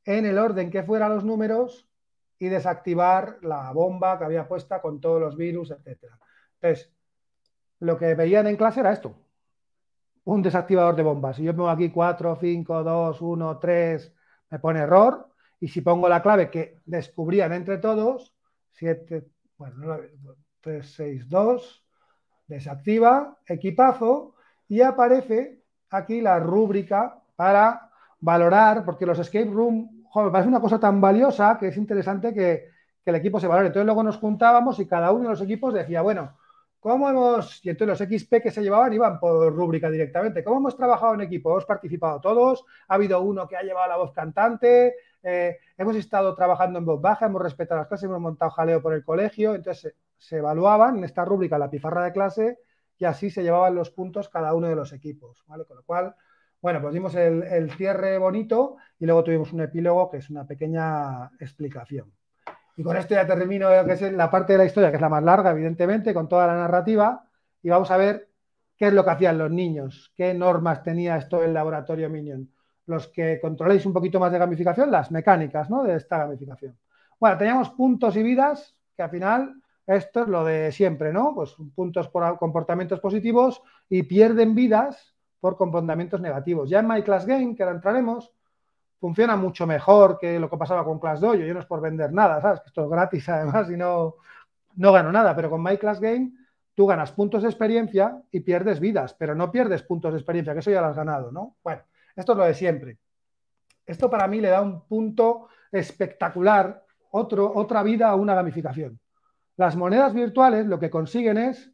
en 0.03 0.25
el 0.25 0.37
orden 0.37 0.69
que 0.69 0.83
fueran 0.83 1.15
los 1.15 1.23
números 1.23 1.87
y 2.43 2.49
desactivar 2.49 3.37
la 3.41 3.71
bomba 3.71 4.17
que 4.17 4.25
había 4.25 4.47
puesta 4.47 4.81
con 4.81 4.99
todos 4.99 5.21
los 5.21 5.37
virus, 5.37 5.71
etc. 5.71 6.11
Entonces, 6.59 6.91
lo 7.79 7.97
que 7.97 8.15
veían 8.15 8.47
en 8.47 8.57
clase 8.57 8.81
era 8.81 8.91
esto, 8.91 9.15
un 10.25 10.41
desactivador 10.41 10.93
de 10.95 11.03
bombas. 11.03 11.37
Si 11.37 11.43
yo 11.43 11.55
pongo 11.55 11.69
aquí 11.69 11.89
4, 11.89 12.37
5, 12.39 12.83
2, 12.83 13.21
1, 13.21 13.59
3, 13.59 14.13
me 14.49 14.59
pone 14.59 14.81
error. 14.81 15.29
Y 15.61 15.69
si 15.69 15.79
pongo 15.79 16.09
la 16.09 16.21
clave 16.21 16.49
que 16.49 16.81
descubrían 16.85 17.53
entre 17.53 17.77
todos, 17.77 18.35
7, 18.73 19.25
bueno, 19.57 19.97
3, 20.59 20.93
6, 20.95 21.29
2, 21.29 21.85
desactiva, 22.47 23.37
equipazo, 23.45 24.35
y 24.67 24.81
aparece 24.81 25.63
aquí 25.91 26.19
la 26.19 26.39
rúbrica 26.39 27.21
para 27.37 27.89
valorar, 28.19 28.83
porque 28.83 29.05
los 29.05 29.19
escape 29.19 29.49
room, 29.49 30.02
joder, 30.13 30.31
parece 30.31 30.49
una 30.49 30.61
cosa 30.61 30.79
tan 30.79 31.01
valiosa 31.01 31.57
que 31.59 31.69
es 31.69 31.77
interesante 31.77 32.33
que, 32.33 32.71
el 33.05 33.15
equipo 33.15 33.37
se 33.37 33.47
valore. 33.47 33.67
Entonces 33.67 33.85
luego 33.85 34.01
nos 34.01 34.15
juntábamos 34.15 34.79
y 34.79 34.87
cada 34.87 35.11
uno 35.11 35.23
de 35.23 35.29
los 35.31 35.41
equipos 35.41 35.73
decía, 35.73 36.01
bueno, 36.01 36.37
¿Cómo 36.79 37.09
hemos, 37.09 37.65
y 37.65 37.69
entonces 37.69 37.97
los 37.97 38.21
XP 38.21 38.41
que 38.43 38.51
se 38.51 38.61
llevaban 38.61 38.91
iban 38.91 39.17
por 39.17 39.55
rúbrica 39.55 39.89
directamente, 39.89 40.43
¿cómo 40.43 40.57
hemos 40.57 40.75
trabajado 40.75 41.13
en 41.13 41.21
equipo? 41.21 41.49
¿Hemos 41.51 41.63
participado 41.63 42.19
todos? 42.19 42.65
¿Ha 42.89 42.95
habido 42.95 43.21
uno 43.21 43.47
que 43.47 43.55
ha 43.55 43.61
llevado 43.61 43.87
la 43.87 43.95
voz 43.95 44.11
cantante? 44.11 44.93
Eh, 45.23 45.59
¿Hemos 45.77 45.95
estado 45.95 46.35
trabajando 46.35 46.79
en 46.79 46.85
voz 46.85 46.99
baja? 46.99 47.27
¿Hemos 47.27 47.41
respetado 47.41 47.79
las 47.79 47.87
clases? 47.87 48.09
¿Hemos 48.09 48.19
montado 48.19 48.51
jaleo 48.51 48.81
por 48.81 48.93
el 48.93 49.05
colegio? 49.05 49.55
Entonces 49.55 49.95
se, 50.17 50.37
evaluaban 50.39 50.97
en 50.97 51.05
esta 51.05 51.23
rúbrica 51.23 51.57
la 51.57 51.69
pizarra 51.69 52.03
de 52.03 52.11
clase 52.11 52.59
y 52.97 53.05
así 53.05 53.29
se 53.29 53.43
llevaban 53.43 53.75
los 53.75 53.89
puntos 53.89 54.27
cada 54.27 54.53
uno 54.53 54.67
de 54.67 54.75
los 54.75 54.91
equipos, 54.91 55.41
¿vale? 55.47 55.63
Con 55.63 55.77
lo 55.77 55.83
cual, 55.83 56.13
bueno, 56.63 56.81
pues 56.81 56.93
dimos 56.93 57.13
el 57.15 57.69
cierre 57.71 58.17
bonito 58.17 58.77
y 58.97 59.05
luego 59.05 59.25
tuvimos 59.25 59.51
un 59.51 59.59
epílogo 59.59 60.09
que 60.09 60.17
es 60.17 60.29
una 60.29 60.47
pequeña 60.47 61.25
explicación. 61.37 62.09
Y 62.77 62.83
con 62.83 62.95
esto 62.95 63.13
ya 63.13 63.27
termino 63.27 63.67
que 63.85 63.91
es 63.91 64.13
la 64.13 64.31
parte 64.31 64.53
de 64.53 64.59
la 64.59 64.65
historia, 64.65 64.89
que 64.89 64.95
es 64.95 65.01
la 65.01 65.09
más 65.09 65.21
larga, 65.21 65.51
evidentemente, 65.51 66.13
con 66.13 66.29
toda 66.29 66.47
la 66.47 66.55
narrativa, 66.55 67.27
y 67.61 67.67
vamos 67.69 67.91
a 67.91 67.97
ver 67.97 68.29
qué 68.77 68.87
es 68.87 68.93
lo 68.93 69.03
que 69.03 69.11
hacían 69.11 69.37
los 69.37 69.51
niños, 69.51 70.13
qué 70.15 70.33
normas 70.33 70.83
tenía 70.83 71.17
esto 71.17 71.43
el 71.43 71.53
laboratorio 71.53 72.09
Minion. 72.09 72.49
Los 72.85 73.09
que 73.09 73.41
controléis 73.41 73.85
un 73.85 73.91
poquito 73.91 74.21
más 74.21 74.31
de 74.31 74.39
gamificación, 74.39 74.89
las 74.89 75.11
mecánicas 75.11 75.69
¿no? 75.69 75.83
de 75.83 75.97
esta 75.97 76.19
gamificación. 76.19 76.77
Bueno, 77.19 77.37
teníamos 77.37 77.71
puntos 77.71 78.15
y 78.15 78.23
vidas, 78.23 78.73
que 78.95 79.03
al 79.03 79.09
final 79.09 79.61
esto 79.85 80.21
es 80.21 80.27
lo 80.29 80.45
de 80.45 80.71
siempre, 80.71 81.11
¿no? 81.11 81.33
Pues 81.35 81.57
puntos 81.75 82.07
por 82.07 82.37
comportamientos 82.37 83.01
positivos 83.01 83.61
y 83.89 84.03
pierden 84.03 84.55
vidas 84.55 85.12
por 85.43 85.57
comportamientos 85.57 86.21
negativos. 86.21 86.69
Ya 86.69 86.79
en 86.79 86.87
My 86.87 87.03
Class 87.03 87.25
Game, 87.25 87.53
que 87.53 87.63
ahora 87.63 87.75
entraremos, 87.75 88.31
funciona 88.97 89.35
mucho 89.35 89.67
mejor 89.67 90.17
que 90.17 90.39
lo 90.39 90.49
que 90.49 90.55
pasaba 90.55 90.85
con 90.85 90.99
Class 90.99 91.19
Dojo. 91.19 91.35
Yo 91.35 91.53
no 91.53 91.59
es 91.59 91.65
por 91.65 91.81
vender 91.81 92.13
nada, 92.13 92.39
¿sabes? 92.39 92.61
Esto 92.65 92.85
es 92.85 92.89
gratis 92.89 93.27
además 93.29 93.69
y 93.69 93.75
no, 93.75 94.15
no 94.77 94.93
gano 94.93 95.11
nada, 95.11 95.35
pero 95.35 95.49
con 95.49 95.61
My 95.61 95.77
Class 95.77 95.99
Game 95.99 96.31
tú 96.73 96.87
ganas 96.87 97.11
puntos 97.11 97.43
de 97.43 97.49
experiencia 97.49 98.21
y 98.31 98.39
pierdes 98.39 98.79
vidas, 98.79 99.15
pero 99.15 99.35
no 99.35 99.51
pierdes 99.51 99.83
puntos 99.83 100.13
de 100.13 100.19
experiencia, 100.19 100.53
que 100.53 100.59
eso 100.59 100.71
ya 100.71 100.79
lo 100.79 100.87
has 100.87 100.95
ganado, 100.95 101.29
¿no? 101.29 101.57
Bueno, 101.61 101.81
esto 102.15 102.31
es 102.31 102.37
lo 102.37 102.45
de 102.45 102.53
siempre. 102.53 102.97
Esto 103.85 104.09
para 104.09 104.29
mí 104.29 104.39
le 104.39 104.47
da 104.47 104.61
un 104.61 104.87
punto 104.87 105.49
espectacular, 105.73 106.85
otro, 107.11 107.51
otra 107.53 107.83
vida 107.83 108.07
a 108.07 108.15
una 108.15 108.33
gamificación. 108.33 108.97
Las 109.57 109.75
monedas 109.75 110.13
virtuales 110.13 110.65
lo 110.67 110.79
que 110.79 110.89
consiguen 110.89 111.37
es 111.37 111.69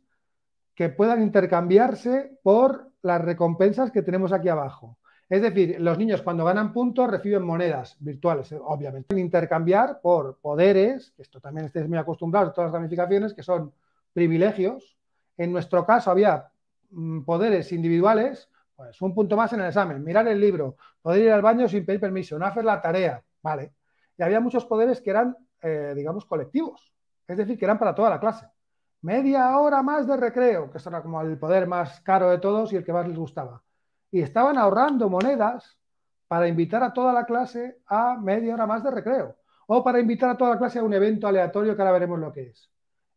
que 0.74 0.90
puedan 0.90 1.22
intercambiarse 1.22 2.40
por 2.42 2.89
las 3.02 3.22
recompensas 3.22 3.91
que 3.91 4.02
tenemos 4.02 4.32
aquí 4.34 4.50
abajo. 4.50 4.97
Es 5.30 5.43
decir, 5.43 5.80
los 5.80 5.97
niños 5.97 6.24
cuando 6.24 6.43
ganan 6.43 6.74
puntos 6.74 7.10
reciben 7.10 7.43
monedas 7.43 7.95
virtuales, 8.00 8.52
obviamente. 8.52 9.20
Intercambiar 9.20 10.02
por 10.02 10.39
poderes, 10.39 11.12
que 11.12 11.22
esto 11.22 11.39
también 11.39 11.68
estáis 11.68 11.88
muy 11.88 12.00
acostumbrados 12.00 12.54
todas 12.54 12.72
las 12.72 12.82
ramificaciones, 12.82 13.36
que 13.36 13.43
son 13.43 13.72
privilegios. 14.12 14.97
En 15.38 15.52
nuestro 15.52 15.86
caso 15.86 16.10
había 16.10 16.50
mm, 16.89 17.22
poderes 17.22 17.72
individuales, 17.72 18.50
pues 18.76 19.00
un 19.02 19.14
punto 19.14 19.38
más 19.38 19.54
en 19.54 19.60
el 19.60 19.68
examen, 19.68 20.04
mirar 20.04 20.28
el 20.28 20.39
libro, 20.39 20.78
poder 21.02 21.24
ir 21.24 21.32
al 21.32 21.43
baño 21.43 21.68
sin 21.68 21.86
pedir 21.86 22.00
permiso, 22.00 22.39
no 22.39 22.45
hacer 22.47 22.66
la 22.66 22.82
tarea, 22.82 23.22
¿vale? 23.43 23.74
Y 24.18 24.24
había 24.24 24.39
muchos 24.39 24.66
poderes 24.66 25.00
que 25.00 25.12
eran, 25.12 25.38
eh, 25.62 25.93
digamos, 25.95 26.26
colectivos, 26.26 26.91
es 27.28 27.38
decir, 27.38 27.58
que 27.60 27.66
eran 27.66 27.78
para 27.78 27.93
toda 27.93 28.10
la 28.10 28.20
clase. 28.20 28.47
Media 29.02 29.58
hora 29.58 29.82
más 29.82 30.08
de 30.08 30.18
recreo, 30.18 30.70
que 30.70 30.78
esto 30.78 30.89
era 30.89 31.02
como 31.02 31.22
el 31.22 31.38
poder 31.38 31.68
más 31.68 32.02
caro 32.02 32.30
de 32.30 32.39
todos 32.39 32.74
y 32.74 32.76
el 32.76 32.84
que 32.84 32.93
más 32.93 33.08
les 33.08 33.18
gustaba. 33.18 33.64
Y 34.12 34.22
estaban 34.22 34.58
ahorrando 34.58 35.10
monedas 35.10 35.78
para 36.28 36.47
invitar 36.47 36.84
a 36.84 36.93
toda 36.93 37.14
la 37.14 37.26
clase 37.26 37.80
a 37.88 38.18
media 38.18 38.54
hora 38.54 38.68
más 38.68 38.84
de 38.84 38.91
recreo 38.91 39.38
o 39.68 39.84
para 39.84 40.00
invitar 40.00 40.30
a 40.32 40.38
toda 40.38 40.52
la 40.52 40.58
clase 40.58 40.80
a 40.80 40.84
un 40.84 40.93
evento 40.93 41.28
aleatorio 41.28 41.76
que 41.76 41.82
ahora 41.82 41.93
veremos 41.93 42.20
lo 42.20 42.34
que 42.34 42.50
es. 42.50 42.70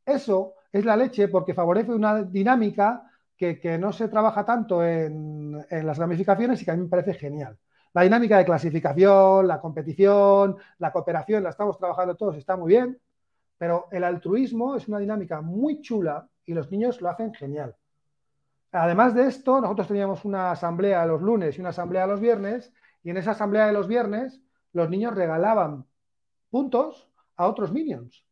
Eso 0.05 0.55
es 0.71 0.85
la 0.85 0.97
leche 0.97 1.29
porque 1.29 1.55
favorece 1.55 1.93
una 1.93 2.23
dinámica 2.23 3.11
que, 3.37 3.77
no 3.79 3.93
se 3.93 4.09
trabaja 4.09 4.45
tanto 4.45 4.85
en, 4.85 5.65
las 5.69 5.99
ramificaciones 5.99 6.63
y 6.63 6.65
que 6.65 6.71
a 6.71 6.77
mí 6.77 6.83
me 6.83 6.89
parece 6.89 7.15
genial. 7.15 7.59
La 7.93 8.03
dinámica 8.03 8.39
de 8.39 8.45
clasificación, 8.45 9.49
la 9.49 9.61
competición, 9.61 10.57
la 10.79 10.93
cooperación, 10.93 11.43
la 11.43 11.51
estamos 11.51 11.77
trabajando 11.77 12.15
todos, 12.15 12.37
está 12.37 12.57
muy 12.57 12.69
bien, 12.69 12.99
pero 13.63 13.87
el 13.93 14.03
altruismo 14.03 14.75
es 14.75 14.89
una 14.89 14.99
dinámica 14.99 15.41
muy 15.41 15.81
chula 15.83 16.27
y 16.45 16.53
los 16.53 16.69
niños 16.73 17.01
lo 17.01 17.09
hacen 17.09 17.33
genial. 17.33 17.77
Además 18.73 19.15
de 19.15 19.29
esto, 19.29 19.61
nosotros 19.61 19.87
teníamos 19.87 20.25
una 20.25 20.51
asamblea 20.51 21.07
los 21.07 21.23
lunes 21.23 21.57
y 21.57 21.61
una 21.61 21.71
asamblea 21.71 22.09
los 22.09 22.19
viernes, 22.19 22.73
y 23.05 23.11
en 23.11 23.19
esa 23.19 23.31
asamblea 23.31 23.69
de 23.69 23.73
los 23.73 23.87
viernes 23.87 24.41
los 24.73 24.91
niños 24.91 25.15
regalaban 25.15 25.87
puntos 26.51 27.09
a 27.37 27.47
otros 27.47 27.71
minions 27.71 28.27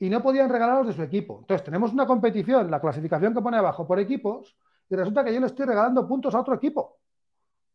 y 0.00 0.10
no 0.10 0.20
podían 0.20 0.50
regalarlos 0.50 0.88
de 0.88 0.94
su 0.94 1.02
equipo. 1.04 1.38
Entonces, 1.42 1.64
tenemos 1.64 1.92
una 1.92 2.04
competición, 2.04 2.68
la 2.68 2.80
clasificación 2.80 3.34
que 3.34 3.40
pone 3.40 3.58
abajo 3.58 3.86
por 3.86 4.00
equipos, 4.00 4.56
y 4.90 4.96
resulta 4.96 5.22
que 5.22 5.32
yo 5.32 5.38
le 5.38 5.46
estoy 5.46 5.64
regalando 5.64 6.08
puntos 6.08 6.34
a 6.34 6.40
otro 6.40 6.56
equipo. 6.56 6.98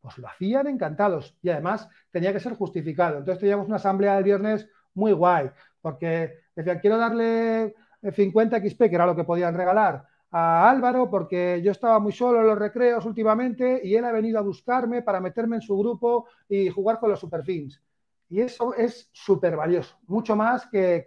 Pues 0.01 0.17
lo 0.17 0.27
hacían 0.27 0.67
encantados 0.67 1.37
y 1.41 1.51
además 1.51 1.87
tenía 2.11 2.33
que 2.33 2.41
ser 2.41 2.55
justificado. 2.55 3.19
Entonces, 3.19 3.39
teníamos 3.39 3.67
una 3.67 3.77
asamblea 3.77 4.15
del 4.15 4.25
viernes 4.25 4.69
muy 4.97 5.13
guay, 5.13 5.49
porque 5.81 6.33
decían, 6.55 6.79
quiero 6.79 6.97
darle 6.97 7.75
50 8.11 8.59
XP, 8.59 8.89
que 8.89 8.95
era 8.95 9.05
lo 9.05 9.15
que 9.15 9.23
podían 9.23 9.55
regalar, 9.55 10.05
a 10.31 10.69
Álvaro 10.69 11.09
porque 11.09 11.61
yo 11.63 11.71
estaba 11.71 11.99
muy 11.99 12.11
solo 12.11 12.41
en 12.41 12.47
los 12.47 12.57
recreos 12.57 13.05
últimamente 13.05 13.79
y 13.83 13.95
él 13.95 14.03
ha 14.03 14.11
venido 14.11 14.39
a 14.39 14.41
buscarme 14.41 15.01
para 15.01 15.21
meterme 15.21 15.55
en 15.55 15.61
su 15.61 15.77
grupo 15.77 16.27
y 16.49 16.69
jugar 16.69 16.99
con 16.99 17.09
los 17.09 17.19
superfins. 17.19 17.81
Y 18.29 18.41
eso 18.41 18.73
es 18.73 19.09
súper 19.13 19.55
valioso, 19.55 19.97
mucho 20.07 20.35
más 20.35 20.67
que, 20.67 21.05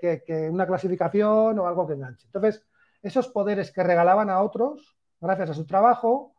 una 0.50 0.66
clasificación 0.66 1.58
o 1.58 1.66
algo 1.66 1.86
que 1.86 1.92
enganche. 1.92 2.26
Entonces, 2.26 2.64
esos 3.02 3.28
poderes 3.28 3.72
que 3.72 3.82
regalaban 3.82 4.30
a 4.30 4.40
otros, 4.40 4.96
gracias 5.20 5.50
a 5.50 5.54
su 5.54 5.66
trabajo, 5.66 6.32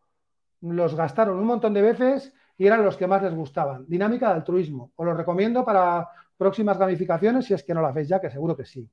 los 0.62 0.95
gastaron 0.95 1.38
un 1.38 1.45
montón 1.45 1.74
de 1.76 1.84
veces 1.84 2.34
y 2.58 2.66
eran 2.66 2.84
los 2.84 2.97
que 2.97 3.06
más 3.06 3.22
les 3.22 3.36
gustaban. 3.36 3.86
Dinámica 3.88 4.30
de 4.30 4.36
altruismo. 4.36 4.91
Os 4.95 5.06
lo 5.06 5.14
recomiendo 5.14 5.64
para 5.64 6.08
próximas 6.41 6.75
gamificaciones 6.79 7.45
si 7.45 7.53
es 7.53 7.63
que 7.63 7.71
no 7.71 7.83
la 7.83 7.89
hacéis 7.89 8.07
ya, 8.07 8.19
que 8.19 8.31
seguro 8.31 8.57
que 8.57 8.65
sí. 8.65 8.89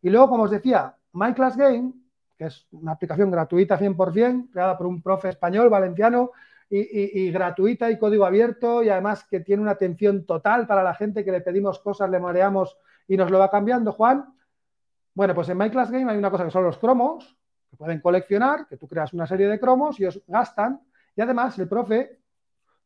Y 0.00 0.10
luego, 0.10 0.28
como 0.28 0.44
os 0.44 0.50
decía, 0.52 0.94
My 1.14 1.34
Class 1.34 1.56
Game, 1.56 1.92
que 2.38 2.44
es 2.44 2.68
una 2.70 2.92
aplicación 2.92 3.32
gratuita 3.32 3.76
100%, 3.76 4.52
creada 4.52 4.78
por 4.78 4.86
un 4.86 5.02
profe 5.02 5.30
español, 5.30 5.68
valenciano, 5.68 6.30
y, 6.70 7.32
gratuita 7.32 7.90
y 7.90 7.98
código 7.98 8.24
abierto 8.24 8.82
y 8.84 8.90
además 8.90 9.24
que 9.24 9.40
tiene 9.40 9.62
una 9.62 9.72
atención 9.72 10.24
total 10.24 10.68
para 10.68 10.84
la 10.84 10.94
gente 10.94 11.24
que 11.24 11.32
le 11.32 11.40
pedimos 11.40 11.80
cosas, 11.80 12.08
le 12.10 12.20
mareamos 12.20 12.78
y 13.08 13.16
nos 13.16 13.28
lo 13.28 13.40
va 13.40 13.50
cambiando, 13.50 13.90
Juan. 13.90 14.32
Bueno, 15.14 15.34
pues 15.34 15.48
en 15.48 15.58
My 15.58 15.70
Class 15.70 15.90
Game 15.90 16.10
hay 16.10 16.16
una 16.16 16.30
cosa 16.30 16.44
que 16.44 16.52
son 16.52 16.62
los 16.62 16.78
cromos, 16.78 17.36
que 17.70 17.76
pueden 17.76 18.00
coleccionar, 18.00 18.68
que 18.68 18.76
tú 18.76 18.86
creas 18.86 19.12
una 19.12 19.26
serie 19.26 19.48
de 19.48 19.58
cromos 19.58 19.98
y 19.98 20.06
os 20.06 20.22
gastan. 20.28 20.80
Y 21.16 21.22
además 21.22 21.58
el 21.58 21.68
profe, 21.68 22.20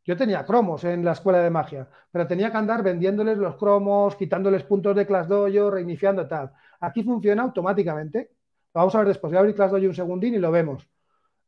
yo 0.09 0.16
tenía 0.16 0.42
cromos 0.46 0.84
en 0.84 1.04
la 1.04 1.12
escuela 1.12 1.40
de 1.40 1.50
magia, 1.50 1.86
pero 2.11 2.26
tenía 2.26 2.50
que 2.50 2.56
andar 2.56 2.82
vendiéndoles 2.82 3.36
los 3.36 3.56
cromos, 3.56 4.16
quitándoles 4.16 4.62
puntos 4.62 4.96
de 4.96 5.06
Class 5.06 5.28
Dojo, 5.28 5.70
reiniciando 5.70 6.26
tal. 6.26 6.50
Aquí 6.80 7.02
funciona 7.02 7.42
automáticamente. 7.42 8.30
Vamos 8.72 8.94
a 8.94 9.00
ver 9.00 9.09
después. 9.09 9.30
Voy 9.30 9.36
a 9.36 9.40
abrir 9.40 9.54
Class 9.54 9.70
Dojo 9.70 9.84
un 9.84 9.94
segundín 9.94 10.32
y 10.32 10.38
lo 10.38 10.50
vemos. 10.50 10.88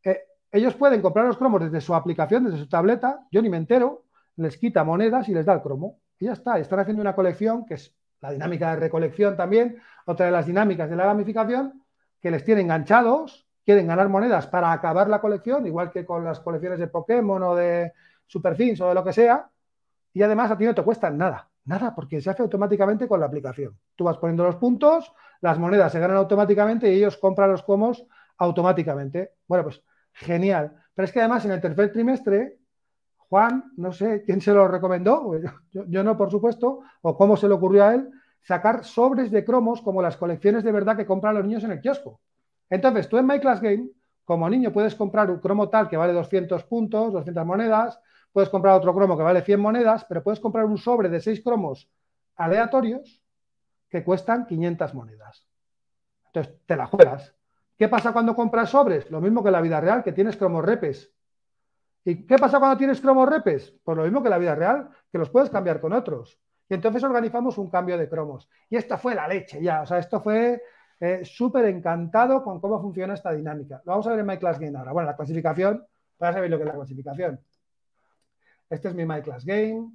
Eh, 0.04 0.24
ellos 0.52 0.74
pueden 0.74 1.00
comprar 1.00 1.24
los 1.24 1.38
cromos 1.38 1.62
desde 1.62 1.80
su 1.80 1.94
aplicación, 1.94 2.44
desde 2.44 2.58
su 2.58 2.68
tableta, 2.68 3.26
yo 3.30 3.40
ni 3.40 3.48
me 3.48 3.56
entero, 3.56 4.04
les 4.36 4.58
quita 4.58 4.84
monedas 4.84 5.26
y 5.30 5.32
les 5.32 5.46
da 5.46 5.54
el 5.54 5.62
cromo. 5.62 5.98
Y 6.18 6.26
ya 6.26 6.34
está, 6.34 6.58
están 6.58 6.80
haciendo 6.80 7.00
una 7.00 7.14
colección, 7.14 7.64
que 7.64 7.74
es 7.74 7.96
la 8.20 8.30
dinámica 8.30 8.74
de 8.74 8.76
recolección 8.76 9.38
también, 9.38 9.78
otra 10.04 10.26
de 10.26 10.32
las 10.32 10.44
dinámicas 10.44 10.90
de 10.90 10.96
la 10.96 11.06
gamificación, 11.06 11.82
que 12.20 12.30
les 12.30 12.44
tiene 12.44 12.61
enganchados, 12.61 13.48
quieren 13.64 13.86
ganar 13.86 14.11
monedas 14.11 14.46
para 14.48 14.70
acabar 14.70 15.08
la 15.08 15.22
colección, 15.22 15.66
igual 15.66 15.90
que 15.90 16.04
con 16.04 16.26
las 16.26 16.40
colecciones 16.40 16.78
de 16.78 16.88
Pokémon 16.88 17.42
o 17.42 17.54
de 17.54 17.94
Superfins 18.31 18.81
o 18.81 18.89
de 18.89 18.95
lo 18.95 19.03
que 19.03 19.12
sea, 19.12 19.51
y 20.12 20.22
además 20.22 20.53
a 20.53 20.57
ti 20.57 20.64
no 20.64 20.74
te 20.74 20.83
cuesta 20.83 21.11
nada, 21.11 21.49
nada, 21.64 21.93
porque 21.95 22.20
se 22.20 22.31
hace 22.31 22.43
automáticamente 22.43 23.09
con 23.09 23.18
la 23.18 23.26
aplicación. 23.26 23.76
Tú 23.97 24.05
vas 24.05 24.18
poniendo 24.18 24.45
los 24.45 24.57
puntos, 24.57 25.12
las 25.41 25.59
monedas 25.59 25.91
se 25.91 25.99
ganan 25.99 26.16
automáticamente 26.16 26.93
y 26.93 26.97
ellos 26.97 27.16
compran 27.16 27.51
los 27.51 27.64
cromos 27.64 28.07
automáticamente. 28.39 29.33
Bueno, 29.49 29.64
pues 29.64 29.83
genial. 30.12 30.72
Pero 30.95 31.05
es 31.07 31.12
que 31.12 31.18
además 31.18 31.45
en 31.45 31.53
el 31.53 31.61
tercer 31.61 31.93
trimestre, 31.93 32.59
Juan, 33.16 33.72
no 33.76 33.93
sé 33.93 34.22
quién 34.24 34.41
se 34.41 34.53
lo 34.53 34.68
recomendó, 34.68 35.33
yo, 35.72 36.05
no, 36.05 36.16
por 36.16 36.31
supuesto, 36.31 36.83
o 37.03 37.16
cómo 37.16 37.37
se 37.37 37.49
le 37.49 37.55
ocurrió 37.55 37.85
a 37.85 37.95
él, 37.95 38.11
sacar 38.43 38.85
sobres 38.85 39.31
de 39.33 39.45
cromos 39.45 39.83
como 39.83 40.03
las 40.03 40.16
colecciones 40.16 40.62
de 40.62 40.72
verdad 40.72 40.97
que 40.97 41.07
compran 41.07 41.35
los 41.35 41.45
niños 41.45 41.64
en 41.64 41.72
el 41.72 41.81
kiosco. 41.81 42.20
Entonces, 42.68 43.09
tú 43.09 43.18
en 43.18 43.26
My 43.26 43.41
Class 43.41 43.61
Game, 43.61 43.89
como 44.24 44.49
niño, 44.49 44.72
puedes 44.72 44.95
comprar 44.95 45.28
un 45.31 45.41
cromo 45.41 45.68
tal 45.68 45.89
que 45.89 45.97
vale 45.97 46.12
200 46.12 46.62
puntos, 46.64 47.12
200 47.12 47.45
monedas, 47.45 48.01
puedes 48.33 48.49
comprar 48.49 48.74
otro 48.74 48.95
cromo 48.95 49.16
que 49.16 49.22
vale 49.22 49.43
100 49.43 49.61
monedas, 49.61 50.05
pero 50.09 50.22
puedes 50.22 50.41
comprar 50.41 50.64
un 50.64 50.78
sobre 50.78 51.09
de 51.09 51.20
6 51.20 51.43
cromos 51.43 51.91
aleatorios 52.37 53.22
que 53.89 54.05
cuestan 54.05 54.47
500 54.47 54.95
monedas. 54.95 55.47
Entonces, 56.26 56.55
te 56.64 56.76
la 56.76 56.87
juegas. 56.87 57.35
¿Qué 57.76 57.89
pasa 57.89 58.12
cuando 58.12 58.35
compras 58.35 58.70
sobres? 58.70 59.11
Lo 59.11 59.20
mismo 59.20 59.43
que 59.43 59.49
en 59.49 59.53
la 59.53 59.61
vida 59.61 59.81
real, 59.81 60.03
que 60.03 60.12
tienes 60.12 60.37
cromos 60.37 60.64
repes. 60.64 61.12
¿Y 62.05 62.26
qué 62.26 62.37
pasa 62.37 62.59
cuando 62.59 62.76
tienes 62.76 63.01
cromos 63.01 63.28
repes? 63.28 63.74
Pues 63.83 63.97
lo 63.97 64.05
mismo 64.05 64.22
que 64.22 64.28
en 64.28 64.33
la 64.33 64.39
vida 64.39 64.55
real, 64.55 64.91
que 65.11 65.18
los 65.18 65.31
puedes 65.31 65.51
cambiar 65.51 65.81
con 65.81 65.93
otros. 65.93 66.39
Y 66.68 66.74
entonces 66.74 67.03
organizamos 67.03 67.59
un 67.59 67.68
cambio 67.68 67.99
de 67.99 68.09
cromos. 68.09 68.49
Y 68.68 68.76
esta 68.76 68.97
fue 68.97 69.14
la 69.14 69.26
leche 69.26 69.62
ya. 69.62 69.83
O 69.83 69.87
sea, 69.87 69.99
esto 69.99 70.20
fue 70.20 70.62
eh, 71.01 71.24
súper 71.24 71.64
encantado 71.64 72.45
con 72.45 72.61
cómo 72.61 72.81
funciona 72.81 73.14
esta 73.14 73.33
dinámica. 73.33 73.83
Lo 73.85 73.93
vamos 73.93 74.07
a 74.07 74.11
ver 74.11 74.20
en 74.20 74.26
My 74.26 74.39
Class 74.39 74.59
Game 74.59 74.78
ahora. 74.78 74.93
Bueno, 74.93 75.09
la 75.11 75.16
clasificación, 75.16 75.85
para 76.16 76.35
saber 76.35 76.51
lo 76.51 76.59
que 76.59 76.64
es 76.64 76.68
la 76.68 76.74
clasificación. 76.74 77.41
Este 78.71 78.89
es 78.89 78.95
mi 78.95 79.05
My 79.05 79.21
Class 79.21 79.45
Game. 79.45 79.91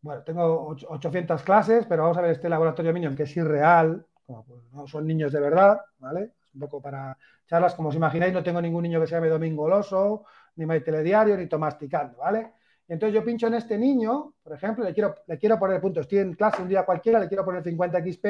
Bueno, 0.00 0.22
tengo 0.24 0.66
800 0.88 1.42
clases, 1.44 1.86
pero 1.86 2.02
vamos 2.02 2.18
a 2.18 2.22
ver 2.22 2.32
este 2.32 2.48
laboratorio 2.48 2.92
Minion 2.92 3.14
que 3.14 3.22
es 3.22 3.36
irreal, 3.36 4.04
pues, 4.26 4.64
no 4.72 4.88
son 4.88 5.06
niños 5.06 5.32
de 5.32 5.38
verdad, 5.38 5.80
¿vale? 6.00 6.32
un 6.54 6.60
poco 6.60 6.82
para 6.82 7.16
charlas. 7.46 7.74
Como 7.74 7.90
os 7.90 7.94
imagináis, 7.94 8.32
no 8.32 8.42
tengo 8.42 8.60
ningún 8.60 8.82
niño 8.82 9.00
que 9.00 9.06
se 9.06 9.14
llame 9.14 9.28
Domingo 9.28 9.68
Loso, 9.68 10.24
ni 10.56 10.66
May 10.66 10.82
Telediario, 10.82 11.36
ni 11.36 11.46
Tomás 11.46 11.78
Ticando, 11.78 12.18
¿vale? 12.18 12.54
entonces 12.88 13.14
yo 13.14 13.24
pincho 13.24 13.46
en 13.46 13.54
este 13.54 13.78
niño, 13.78 14.34
por 14.42 14.52
ejemplo, 14.52 14.84
le 14.84 14.92
quiero, 14.92 15.14
le 15.26 15.38
quiero 15.38 15.58
poner 15.58 15.80
puntos. 15.80 16.02
Estoy 16.02 16.18
en 16.18 16.34
clase 16.34 16.60
un 16.60 16.68
día 16.68 16.84
cualquiera, 16.84 17.18
le 17.20 17.28
quiero 17.28 17.44
poner 17.44 17.62
50 17.62 18.00
XP 18.00 18.26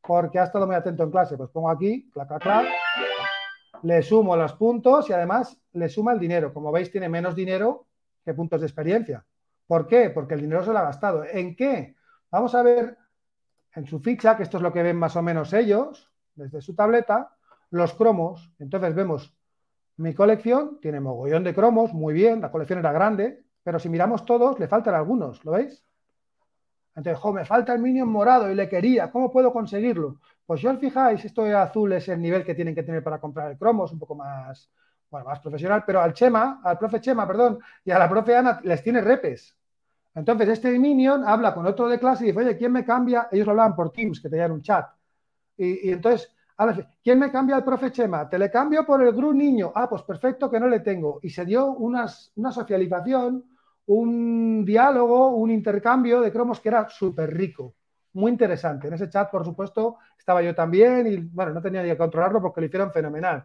porque 0.00 0.40
ha 0.40 0.44
estado 0.44 0.66
muy 0.66 0.74
atento 0.74 1.04
en 1.04 1.10
clase. 1.10 1.36
Pues 1.36 1.50
pongo 1.50 1.70
aquí, 1.70 2.10
clac, 2.10 2.40
clac, 2.40 2.66
le 3.82 4.02
sumo 4.02 4.36
los 4.36 4.54
puntos 4.54 5.08
y 5.08 5.12
además 5.12 5.56
le 5.74 5.88
suma 5.88 6.14
el 6.14 6.18
dinero. 6.18 6.52
Como 6.52 6.72
veis, 6.72 6.90
tiene 6.90 7.08
menos 7.08 7.36
dinero 7.36 7.86
que 8.24 8.34
puntos 8.34 8.60
de 8.60 8.66
experiencia. 8.66 9.24
¿Por 9.66 9.86
qué? 9.86 10.10
Porque 10.10 10.34
el 10.34 10.40
dinero 10.40 10.64
se 10.64 10.72
lo 10.72 10.78
ha 10.78 10.82
gastado. 10.82 11.24
¿En 11.24 11.56
qué? 11.56 11.96
Vamos 12.30 12.54
a 12.54 12.62
ver 12.62 12.96
en 13.74 13.86
su 13.86 14.00
ficha, 14.00 14.36
que 14.36 14.42
esto 14.42 14.58
es 14.58 14.62
lo 14.62 14.72
que 14.72 14.82
ven 14.82 14.96
más 14.96 15.16
o 15.16 15.22
menos 15.22 15.52
ellos, 15.52 16.12
desde 16.34 16.60
su 16.60 16.74
tableta, 16.74 17.36
los 17.70 17.94
cromos. 17.94 18.52
Entonces 18.58 18.94
vemos, 18.94 19.34
mi 19.96 20.14
colección 20.14 20.78
tiene 20.80 21.00
mogollón 21.00 21.44
de 21.44 21.54
cromos, 21.54 21.92
muy 21.92 22.14
bien, 22.14 22.40
la 22.40 22.50
colección 22.50 22.78
era 22.78 22.92
grande, 22.92 23.44
pero 23.62 23.78
si 23.78 23.88
miramos 23.88 24.24
todos, 24.24 24.58
le 24.58 24.68
faltan 24.68 24.94
algunos, 24.94 25.44
¿lo 25.44 25.52
veis? 25.52 25.84
Entonces, 26.94 27.18
jo, 27.20 27.32
me 27.32 27.46
falta 27.46 27.72
el 27.72 27.80
Minion 27.80 28.08
morado 28.08 28.50
y 28.50 28.54
le 28.54 28.68
quería, 28.68 29.10
¿cómo 29.10 29.30
puedo 29.30 29.52
conseguirlo? 29.52 30.20
Pues 30.44 30.60
si 30.60 30.66
os 30.66 30.78
fijáis, 30.78 31.24
esto 31.24 31.44
de 31.44 31.54
azul 31.54 31.92
es 31.92 32.08
el 32.08 32.20
nivel 32.20 32.44
que 32.44 32.54
tienen 32.54 32.74
que 32.74 32.82
tener 32.82 33.02
para 33.02 33.18
comprar 33.18 33.50
el 33.50 33.56
cromo, 33.56 33.86
es 33.86 33.92
un 33.92 33.98
poco 33.98 34.14
más, 34.14 34.70
bueno, 35.12 35.26
más 35.26 35.38
profesional, 35.38 35.84
pero 35.86 36.00
al 36.00 36.12
Chema, 36.12 36.60
al 36.64 36.78
profe 36.78 37.00
Chema, 37.00 37.26
perdón, 37.26 37.60
y 37.84 37.92
a 37.92 37.98
la 37.98 38.08
profe 38.08 38.34
Ana 38.34 38.60
les 38.64 38.82
tiene 38.82 39.00
repes. 39.00 39.56
Entonces, 40.14 40.48
este 40.48 40.76
Minion 40.78 41.24
habla 41.24 41.54
con 41.54 41.66
otro 41.66 41.88
de 41.88 41.98
clase 41.98 42.24
y 42.24 42.26
dice, 42.28 42.40
oye, 42.40 42.56
¿quién 42.56 42.72
me 42.72 42.84
cambia? 42.84 43.28
Ellos 43.30 43.46
hablaban 43.46 43.76
por 43.76 43.92
Teams, 43.92 44.20
que 44.20 44.28
tenían 44.28 44.50
un 44.52 44.62
chat. 44.62 44.86
Y, 45.56 45.88
y 45.88 45.92
entonces 45.92 46.34
¿quién 47.02 47.18
me 47.18 47.30
cambia 47.30 47.56
el 47.56 47.64
profe 47.64 47.90
Chema? 47.90 48.28
Te 48.28 48.38
le 48.38 48.50
cambio 48.50 48.84
por 48.84 49.02
el 49.02 49.12
GRU 49.12 49.32
niño. 49.32 49.72
Ah, 49.74 49.88
pues 49.88 50.02
perfecto 50.02 50.50
que 50.50 50.60
no 50.60 50.68
le 50.68 50.80
tengo. 50.80 51.18
Y 51.22 51.30
se 51.30 51.44
dio 51.44 51.66
una 51.72 52.08
socialización, 52.08 53.44
un 53.86 54.64
diálogo, 54.64 55.28
un 55.36 55.50
intercambio 55.50 56.20
de 56.20 56.32
cromos 56.32 56.60
que 56.60 56.68
era 56.68 56.88
súper 56.88 57.34
rico, 57.34 57.74
muy 58.14 58.30
interesante. 58.30 58.88
En 58.88 58.94
ese 58.94 59.08
chat, 59.08 59.30
por 59.30 59.44
supuesto, 59.44 59.98
estaba 60.16 60.42
yo 60.42 60.54
también 60.54 61.06
y 61.06 61.16
bueno, 61.16 61.52
no 61.52 61.62
tenía 61.62 61.82
ni 61.82 61.88
que 61.90 61.96
controlarlo 61.96 62.40
porque 62.40 62.60
lo 62.60 62.66
hicieron 62.66 62.92
fenomenal. 62.92 63.44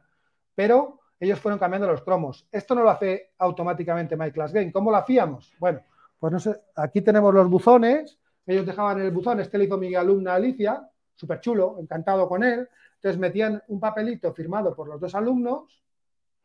Pero 0.56 1.00
ellos 1.20 1.40
fueron 1.40 1.60
cambiando 1.60 1.88
los 1.88 2.02
cromos. 2.02 2.48
Esto 2.52 2.76
no 2.76 2.84
lo 2.84 2.90
hace 2.90 3.32
automáticamente 3.38 4.16
MyClassGame. 4.16 4.72
¿Cómo 4.72 4.92
lo 4.92 4.98
hacíamos? 4.98 5.54
Bueno, 5.60 5.82
pues 6.20 6.34
no 6.34 6.40
sé, 6.40 6.62
aquí 6.76 7.02
tenemos 7.02 7.34
los 7.34 7.50
buzones. 7.50 8.20
Ellos 8.46 8.66
dejaban 8.66 9.02
el 9.02 9.12
buzón, 9.12 9.40
este 9.40 9.58
le 9.58 9.66
hizo 9.66 9.78
mi 9.78 9.94
alumna 9.94 10.36
Alicia, 10.36 10.90
súper 11.16 11.42
chulo, 11.42 11.78
encantado 11.80 12.30
con 12.30 12.44
él. 12.44 12.68
Entonces 12.96 13.20
metían 13.20 13.62
un 13.68 13.80
papelito 13.80 14.34
firmado 14.34 14.76
por 14.76 14.88
los 14.88 15.00
dos 15.02 15.14
alumnos, 15.16 15.84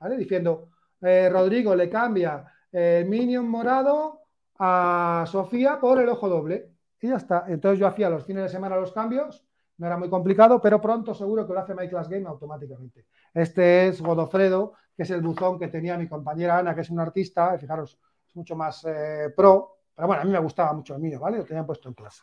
¿vale? 0.00 0.16
Diciendo, 0.16 0.68
eh, 1.00 1.28
Rodrigo 1.30 1.74
le 1.76 1.88
cambia 1.88 2.44
el 2.72 3.06
Minion 3.06 3.48
morado 3.48 4.22
a 4.58 5.24
Sofía 5.28 5.78
por 5.80 6.00
el 6.00 6.08
ojo 6.08 6.28
doble. 6.28 6.70
Y 7.00 7.08
ya 7.08 7.16
está. 7.16 7.44
Entonces 7.48 7.78
yo 7.78 7.86
hacía 7.86 8.10
los 8.10 8.24
fines 8.24 8.44
de 8.44 8.48
semana 8.48 8.76
los 8.76 8.92
cambios, 8.92 9.44
no 9.82 9.88
era 9.88 9.96
muy 9.96 10.08
complicado, 10.08 10.60
pero 10.60 10.80
pronto 10.80 11.12
seguro 11.12 11.44
que 11.44 11.52
lo 11.52 11.58
hace 11.58 11.74
MyClassGame 11.74 12.28
automáticamente. 12.28 13.06
Este 13.34 13.88
es 13.88 14.00
Godofredo, 14.00 14.74
que 14.96 15.02
es 15.02 15.10
el 15.10 15.22
buzón 15.22 15.58
que 15.58 15.66
tenía 15.66 15.98
mi 15.98 16.06
compañera 16.06 16.58
Ana, 16.58 16.72
que 16.72 16.82
es 16.82 16.90
una 16.90 17.02
artista, 17.02 17.58
fijaros, 17.58 17.98
es 18.28 18.36
mucho 18.36 18.54
más 18.54 18.84
eh, 18.84 19.34
pro, 19.36 19.78
pero 19.92 20.06
bueno, 20.06 20.22
a 20.22 20.24
mí 20.24 20.30
me 20.30 20.38
gustaba 20.38 20.72
mucho 20.72 20.94
el 20.94 21.00
mío, 21.00 21.18
¿vale? 21.18 21.38
Lo 21.38 21.44
tenían 21.44 21.66
puesto 21.66 21.88
en 21.88 21.94
clase. 21.94 22.22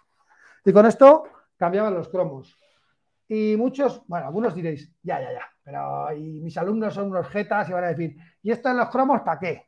Y 0.63 0.71
con 0.71 0.85
esto 0.85 1.25
cambiaban 1.57 1.93
los 1.93 2.07
cromos. 2.07 2.57
Y 3.27 3.57
muchos, 3.57 4.03
bueno, 4.07 4.27
algunos 4.27 4.55
diréis, 4.55 4.95
ya, 5.03 5.19
ya, 5.19 5.33
ya, 5.33 5.45
pero 5.61 6.13
y 6.15 6.39
mis 6.39 6.57
alumnos 6.57 6.93
son 6.93 7.07
unos 7.07 7.27
jetas 7.27 7.67
y 7.67 7.73
van 7.73 7.83
a 7.83 7.87
decir, 7.87 8.15
¿y 8.41 8.51
esto 8.51 8.73
los 8.73 8.87
cromos 8.87 9.19
para 9.19 9.37
qué? 9.37 9.67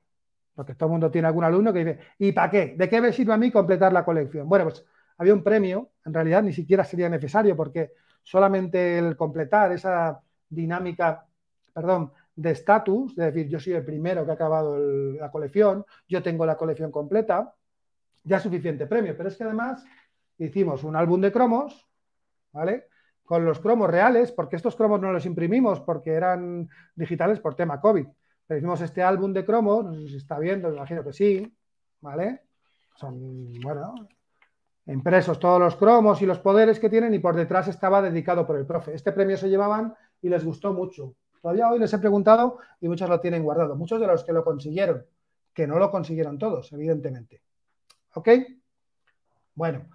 Porque 0.55 0.75
todo 0.75 0.87
el 0.87 0.91
mundo 0.91 1.11
tiene 1.11 1.27
algún 1.27 1.43
alumno 1.43 1.73
que 1.73 1.83
dice, 1.83 1.99
¿y 2.19 2.31
para 2.31 2.49
qué? 2.49 2.75
¿De 2.77 2.87
qué 2.87 3.01
me 3.01 3.11
sirve 3.11 3.33
a 3.33 3.37
mí 3.37 3.51
completar 3.51 3.91
la 3.91 4.05
colección? 4.05 4.47
Bueno, 4.47 4.63
pues 4.63 4.85
había 5.21 5.35
un 5.35 5.43
premio, 5.43 5.91
en 6.03 6.15
realidad 6.15 6.41
ni 6.41 6.51
siquiera 6.51 6.83
sería 6.83 7.07
necesario 7.07 7.55
porque 7.55 7.91
solamente 8.23 8.97
el 8.97 9.15
completar 9.15 9.71
esa 9.71 10.19
dinámica, 10.49 11.27
perdón, 11.71 12.11
de 12.35 12.49
estatus, 12.49 13.11
es 13.11 13.17
decir, 13.17 13.47
yo 13.47 13.59
soy 13.59 13.73
el 13.73 13.85
primero 13.85 14.25
que 14.25 14.31
ha 14.31 14.33
acabado 14.33 14.79
la 14.79 15.29
colección, 15.29 15.85
yo 16.07 16.23
tengo 16.23 16.43
la 16.43 16.57
colección 16.57 16.89
completa, 16.91 17.53
ya 18.23 18.37
es 18.37 18.43
suficiente 18.43 18.87
premio, 18.87 19.15
pero 19.15 19.29
es 19.29 19.37
que 19.37 19.43
además 19.43 19.85
hicimos 20.39 20.83
un 20.83 20.95
álbum 20.95 21.21
de 21.21 21.31
cromos, 21.31 21.87
¿vale? 22.51 22.87
con 23.23 23.45
los 23.45 23.59
cromos 23.59 23.91
reales, 23.91 24.31
porque 24.31 24.55
estos 24.55 24.75
cromos 24.75 24.99
no 25.01 25.13
los 25.13 25.27
imprimimos 25.27 25.81
porque 25.81 26.13
eran 26.13 26.67
digitales 26.95 27.39
por 27.39 27.53
tema 27.53 27.79
COVID. 27.79 28.07
Pero 28.47 28.57
hicimos 28.57 28.81
este 28.81 29.03
álbum 29.03 29.33
de 29.33 29.45
cromos, 29.45 29.85
no 29.85 29.93
sé 29.93 30.07
si 30.07 30.17
está 30.17 30.39
viendo, 30.39 30.69
me 30.69 30.77
imagino 30.77 31.03
que 31.03 31.13
sí, 31.13 31.55
¿vale? 32.01 32.41
Son, 32.95 33.53
bueno, 33.61 33.93
impresos 34.85 35.39
todos 35.39 35.59
los 35.59 35.75
cromos 35.75 36.21
y 36.21 36.25
los 36.25 36.39
poderes 36.39 36.79
que 36.79 36.89
tienen 36.89 37.13
y 37.13 37.19
por 37.19 37.35
detrás 37.35 37.67
estaba 37.67 38.01
dedicado 38.01 38.45
por 38.45 38.57
el 38.57 38.65
profe. 38.65 38.93
Este 38.93 39.11
premio 39.11 39.37
se 39.37 39.49
llevaban 39.49 39.93
y 40.21 40.29
les 40.29 40.43
gustó 40.43 40.73
mucho. 40.73 41.15
Todavía 41.41 41.69
hoy 41.69 41.79
les 41.79 41.93
he 41.93 41.99
preguntado 41.99 42.59
y 42.79 42.87
muchos 42.87 43.09
lo 43.09 43.19
tienen 43.19 43.43
guardado. 43.43 43.75
Muchos 43.75 43.99
de 43.99 44.07
los 44.07 44.23
que 44.23 44.33
lo 44.33 44.43
consiguieron, 44.43 45.05
que 45.53 45.67
no 45.67 45.79
lo 45.79 45.89
consiguieron 45.89 46.37
todos, 46.37 46.71
evidentemente. 46.73 47.41
¿Ok? 48.13 48.29
Bueno, 49.55 49.85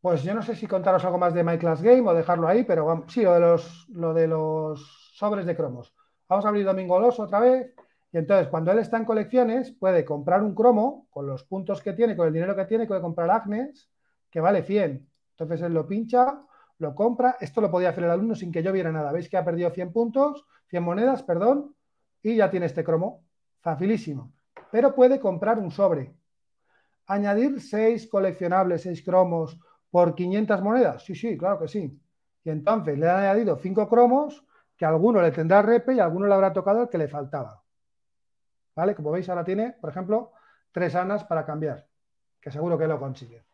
pues 0.00 0.22
yo 0.22 0.34
no 0.34 0.42
sé 0.42 0.54
si 0.54 0.66
contaros 0.66 1.04
algo 1.04 1.18
más 1.18 1.34
de 1.34 1.42
My 1.42 1.58
Class 1.58 1.82
Game 1.82 2.08
o 2.08 2.14
dejarlo 2.14 2.46
ahí, 2.46 2.64
pero 2.64 3.04
sí, 3.08 3.22
lo 3.22 3.34
de 3.34 3.40
los, 3.40 3.88
lo 3.88 4.14
de 4.14 4.28
los 4.28 5.12
sobres 5.14 5.46
de 5.46 5.56
cromos. 5.56 5.94
Vamos 6.28 6.44
a 6.44 6.48
abrir 6.48 6.64
Domingo 6.64 7.00
Los 7.00 7.18
otra 7.20 7.40
vez. 7.40 7.74
Y 8.12 8.18
entonces, 8.18 8.48
cuando 8.48 8.70
él 8.70 8.78
está 8.78 8.96
en 8.96 9.04
colecciones, 9.04 9.72
puede 9.72 10.04
comprar 10.04 10.42
un 10.42 10.54
cromo 10.54 11.08
con 11.10 11.26
los 11.26 11.42
puntos 11.44 11.82
que 11.82 11.92
tiene, 11.94 12.16
con 12.16 12.28
el 12.28 12.32
dinero 12.32 12.54
que 12.54 12.64
tiene, 12.66 12.86
puede 12.86 13.00
comprar 13.00 13.30
Agnes, 13.30 13.88
que 14.34 14.40
vale 14.40 14.64
100. 14.64 15.08
Entonces 15.30 15.62
él 15.62 15.72
lo 15.72 15.86
pincha, 15.86 16.42
lo 16.78 16.92
compra. 16.96 17.36
Esto 17.40 17.60
lo 17.60 17.70
podía 17.70 17.90
hacer 17.90 18.02
el 18.02 18.10
alumno 18.10 18.34
sin 18.34 18.50
que 18.50 18.64
yo 18.64 18.72
viera 18.72 18.90
nada. 18.90 19.12
Veis 19.12 19.28
que 19.28 19.36
ha 19.36 19.44
perdido 19.44 19.70
100 19.70 19.92
puntos, 19.92 20.44
100 20.70 20.82
monedas, 20.82 21.22
perdón, 21.22 21.76
y 22.20 22.34
ya 22.34 22.50
tiene 22.50 22.66
este 22.66 22.82
cromo. 22.82 23.22
Facilísimo. 23.60 24.32
Pero 24.72 24.92
puede 24.92 25.20
comprar 25.20 25.60
un 25.60 25.70
sobre. 25.70 26.16
Añadir 27.06 27.60
6 27.60 28.08
coleccionables, 28.08 28.82
6 28.82 29.04
cromos 29.04 29.56
por 29.88 30.16
500 30.16 30.62
monedas. 30.62 31.04
Sí, 31.04 31.14
sí, 31.14 31.38
claro 31.38 31.60
que 31.60 31.68
sí. 31.68 31.96
Y 32.42 32.50
entonces 32.50 32.98
le 32.98 33.08
han 33.08 33.18
añadido 33.18 33.56
cinco 33.56 33.88
cromos 33.88 34.44
que 34.76 34.84
alguno 34.84 35.22
le 35.22 35.30
tendrá 35.30 35.62
repe 35.62 35.94
y 35.94 36.00
alguno 36.00 36.26
le 36.26 36.34
habrá 36.34 36.52
tocado 36.52 36.82
el 36.82 36.88
que 36.88 36.98
le 36.98 37.06
faltaba. 37.06 37.62
¿Vale? 38.74 38.96
Como 38.96 39.12
veis, 39.12 39.28
ahora 39.28 39.44
tiene, 39.44 39.76
por 39.80 39.90
ejemplo, 39.90 40.32
tres 40.72 40.96
anas 40.96 41.22
para 41.22 41.46
cambiar, 41.46 41.86
que 42.40 42.50
seguro 42.50 42.76
que 42.76 42.88
lo 42.88 42.98
consigue. 42.98 43.44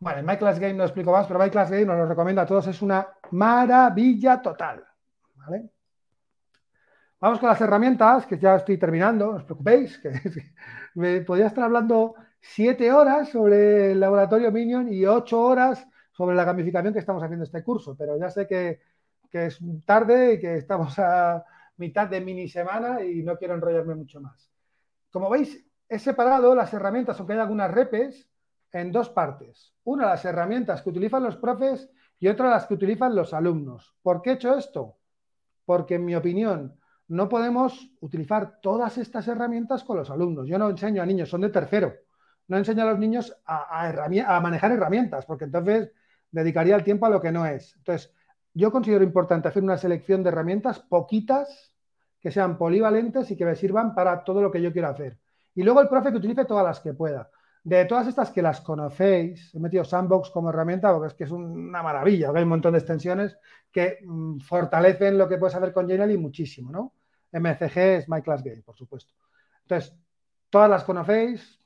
Vale, 0.00 0.22
MyClass 0.22 0.60
Game 0.60 0.74
no 0.74 0.84
explico 0.84 1.10
más, 1.10 1.26
pero 1.26 1.40
MyClass 1.40 1.70
Game 1.70 1.84
nos 1.84 1.98
lo 1.98 2.06
recomiendo 2.06 2.42
a 2.42 2.46
todos, 2.46 2.66
es 2.68 2.80
una 2.82 3.08
maravilla 3.32 4.40
total. 4.40 4.84
¿Vale? 5.34 5.70
Vamos 7.20 7.40
con 7.40 7.48
las 7.48 7.60
herramientas, 7.60 8.26
que 8.26 8.38
ya 8.38 8.54
estoy 8.56 8.78
terminando, 8.78 9.32
no 9.32 9.38
os 9.38 9.44
preocupéis, 9.44 9.98
que 9.98 10.12
me 10.94 11.20
podría 11.22 11.46
estar 11.46 11.64
hablando 11.64 12.14
siete 12.40 12.92
horas 12.92 13.30
sobre 13.30 13.92
el 13.92 14.00
laboratorio 14.00 14.52
Minion 14.52 14.92
y 14.92 15.04
ocho 15.04 15.40
horas 15.40 15.84
sobre 16.12 16.36
la 16.36 16.44
gamificación 16.44 16.92
que 16.92 17.00
estamos 17.00 17.22
haciendo 17.22 17.44
este 17.44 17.62
curso, 17.64 17.96
pero 17.96 18.16
ya 18.18 18.30
sé 18.30 18.46
que, 18.46 18.80
es 19.32 19.58
tarde 19.84 20.34
y 20.34 20.40
que 20.40 20.56
estamos 20.56 20.98
a 20.98 21.44
mitad 21.76 22.08
de 22.08 22.20
mini 22.20 22.48
semana 22.48 23.02
y 23.04 23.22
no 23.22 23.36
quiero 23.36 23.54
enrollarme 23.54 23.94
mucho 23.94 24.20
más. 24.20 24.50
Como 25.10 25.28
veis, 25.30 25.64
he 25.88 25.98
separado 25.98 26.54
las 26.54 26.72
herramientas, 26.72 27.18
aunque 27.18 27.34
hay 27.34 27.40
algunas 27.40 27.70
repes, 27.70 28.28
en 28.72 28.92
dos 28.92 29.10
partes. 29.10 29.74
Una, 29.84 30.06
las 30.06 30.24
herramientas 30.24 30.82
que 30.82 30.90
utilizan 30.90 31.22
los 31.22 31.36
profes 31.36 31.90
y 32.20 32.28
otra, 32.28 32.50
las 32.50 32.66
que 32.66 32.74
utilizan 32.74 33.14
los 33.14 33.32
alumnos. 33.32 33.94
¿Por 34.02 34.22
qué 34.22 34.30
he 34.30 34.34
hecho 34.34 34.56
esto? 34.56 34.96
Porque, 35.64 35.96
en 35.96 36.04
mi 36.04 36.14
opinión, 36.14 36.78
no 37.08 37.28
podemos 37.28 37.90
utilizar 38.00 38.60
todas 38.60 38.98
estas 38.98 39.28
herramientas 39.28 39.84
con 39.84 39.96
los 39.96 40.10
alumnos. 40.10 40.46
Yo 40.48 40.58
no 40.58 40.68
enseño 40.68 41.02
a 41.02 41.06
niños, 41.06 41.28
son 41.28 41.42
de 41.42 41.50
tercero 41.50 41.94
no 42.48 42.56
enseño 42.56 42.82
a 42.82 42.90
los 42.90 42.98
niños 42.98 43.36
a, 43.44 44.40
manejar 44.42 44.72
herramientas, 44.72 45.26
porque 45.26 45.44
entonces 45.44 45.92
dedicaría 46.30 46.74
el 46.76 46.82
tiempo 46.82 47.06
a 47.06 47.10
lo 47.10 47.20
que 47.20 47.30
no 47.30 47.46
es. 47.46 47.76
Entonces, 47.76 48.12
yo 48.54 48.72
considero 48.72 49.04
importante 49.04 49.48
hacer 49.48 49.62
una 49.62 49.76
selección 49.76 50.22
de 50.22 50.30
herramientas 50.30 50.80
poquitas 50.80 51.74
que 52.20 52.30
sean 52.30 52.58
polivalentes 52.58 53.30
y 53.30 53.36
que 53.36 53.44
me 53.44 53.54
sirvan 53.54 53.94
para 53.94 54.24
todo 54.24 54.42
lo 54.42 54.50
que 54.50 54.62
yo 54.62 54.72
quiero 54.72 54.88
hacer. 54.88 55.18
Y 55.54 55.62
luego 55.62 55.80
el 55.80 55.88
profe 55.88 56.10
que 56.10 56.16
utilice 56.16 56.46
todas 56.46 56.64
las 56.64 56.80
que 56.80 56.94
pueda. 56.94 57.30
De 57.64 57.84
todas 57.84 58.06
estas 58.06 58.30
que 58.30 58.42
las 58.42 58.60
conocéis, 58.60 59.54
he 59.54 59.58
metido 59.58 59.84
Sandbox 59.84 60.30
como 60.30 60.50
herramienta 60.50 60.92
porque 60.92 61.08
es 61.08 61.14
que 61.14 61.24
es 61.24 61.30
una 61.30 61.82
maravilla, 61.82 62.30
hay 62.34 62.42
un 62.42 62.48
montón 62.48 62.72
de 62.72 62.78
extensiones 62.78 63.36
que 63.70 63.98
mm, 64.04 64.38
fortalecen 64.40 65.18
lo 65.18 65.28
que 65.28 65.38
puedes 65.38 65.54
hacer 65.54 65.72
con 65.72 65.88
Genially 65.88 66.16
muchísimo, 66.16 66.70
¿no? 66.70 66.94
MCG 67.32 67.78
es 67.78 68.08
My 68.08 68.22
Class 68.22 68.42
Game, 68.42 68.62
por 68.62 68.76
supuesto. 68.76 69.12
Entonces, 69.62 69.94
todas 70.48 70.70
las 70.70 70.84
conocéis, 70.84 71.60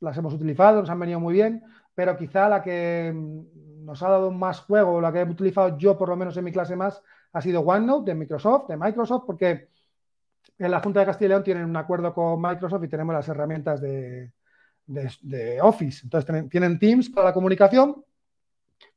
las 0.00 0.18
hemos 0.18 0.34
utilizado, 0.34 0.80
nos 0.80 0.90
han 0.90 0.98
venido 0.98 1.20
muy 1.20 1.34
bien, 1.34 1.62
pero 1.94 2.16
quizá 2.16 2.48
la 2.48 2.62
que 2.62 3.14
nos 3.14 4.02
ha 4.02 4.10
dado 4.10 4.30
más 4.32 4.60
juego, 4.60 5.00
la 5.00 5.12
que 5.12 5.20
he 5.20 5.24
utilizado 5.24 5.78
yo 5.78 5.96
por 5.96 6.08
lo 6.08 6.16
menos 6.16 6.36
en 6.36 6.44
mi 6.44 6.52
clase 6.52 6.76
más, 6.76 7.02
ha 7.32 7.40
sido 7.40 7.60
OneNote 7.60 8.10
de 8.10 8.14
Microsoft, 8.16 8.68
de 8.68 8.76
Microsoft, 8.76 9.24
porque 9.26 9.68
en 10.58 10.70
la 10.70 10.80
Junta 10.80 11.00
de 11.00 11.06
Castilla 11.06 11.26
y 11.26 11.28
León 11.30 11.44
tienen 11.44 11.64
un 11.64 11.76
acuerdo 11.76 12.12
con 12.12 12.40
Microsoft 12.40 12.84
y 12.84 12.88
tenemos 12.88 13.14
las 13.14 13.28
herramientas 13.28 13.80
de, 13.80 14.32
de 14.86 15.60
Office. 15.60 16.00
Entonces 16.04 16.48
tienen 16.50 16.78
Teams 16.78 17.10
para 17.10 17.28
la 17.28 17.34
comunicación 17.34 18.04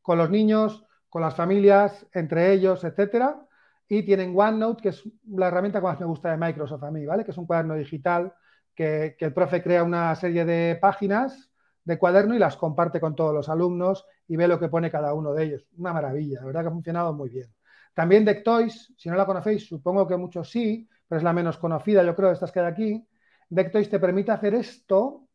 con 0.01 0.17
los 0.17 0.29
niños, 0.29 0.85
con 1.09 1.21
las 1.21 1.35
familias, 1.35 2.05
entre 2.13 2.53
ellos, 2.53 2.83
etcétera. 2.83 3.45
Y 3.87 4.03
tienen 4.03 4.33
OneNote, 4.35 4.81
que 4.81 4.89
es 4.89 5.03
la 5.27 5.47
herramienta 5.47 5.79
que 5.79 5.85
más 5.85 5.99
me 5.99 6.05
gusta 6.05 6.31
de 6.31 6.37
Microsoft 6.37 6.83
a 6.83 6.91
mí, 6.91 7.05
¿vale? 7.05 7.25
Que 7.25 7.31
es 7.31 7.37
un 7.37 7.47
cuaderno 7.47 7.75
digital 7.75 8.33
que, 8.75 9.15
el 9.19 9.33
profe 9.33 9.61
crea 9.61 9.83
una 9.83 10.15
serie 10.15 10.45
de 10.45 10.77
páginas 10.79 11.51
de 11.83 11.97
cuaderno 11.97 12.35
y 12.35 12.39
las 12.39 12.55
comparte 12.55 12.99
con 12.99 13.15
todos 13.15 13.33
los 13.33 13.49
alumnos 13.49 14.05
y 14.27 14.35
ve 14.35 14.47
lo 14.47 14.59
que 14.59 14.69
pone 14.69 14.91
cada 14.91 15.13
uno 15.13 15.33
de 15.33 15.43
ellos. 15.43 15.67
Una 15.77 15.91
maravilla, 15.91 16.39
la 16.39 16.45
verdad 16.45 16.61
que 16.61 16.67
ha 16.67 16.71
funcionado 16.71 17.13
muy 17.13 17.29
bien. 17.29 17.53
También 17.93 18.23
Dectoys, 18.23 18.93
si 18.95 19.09
no 19.09 19.15
la 19.15 19.25
conocéis, 19.25 19.67
supongo 19.67 20.07
que 20.07 20.15
muchos 20.15 20.49
sí, 20.49 20.87
pero 21.07 21.17
es 21.17 21.23
la 21.23 21.33
menos 21.33 21.57
conocida, 21.57 22.03
yo 22.03 22.15
creo, 22.15 22.29
de 22.29 22.35
estas 22.35 22.51
que 22.51 22.59
hay 22.59 22.67
aquí. 22.67 23.07
Dectoys 23.49 23.89
te 23.89 23.99
permite 23.99 24.31
hacer 24.31 24.53
esto, 24.53 25.27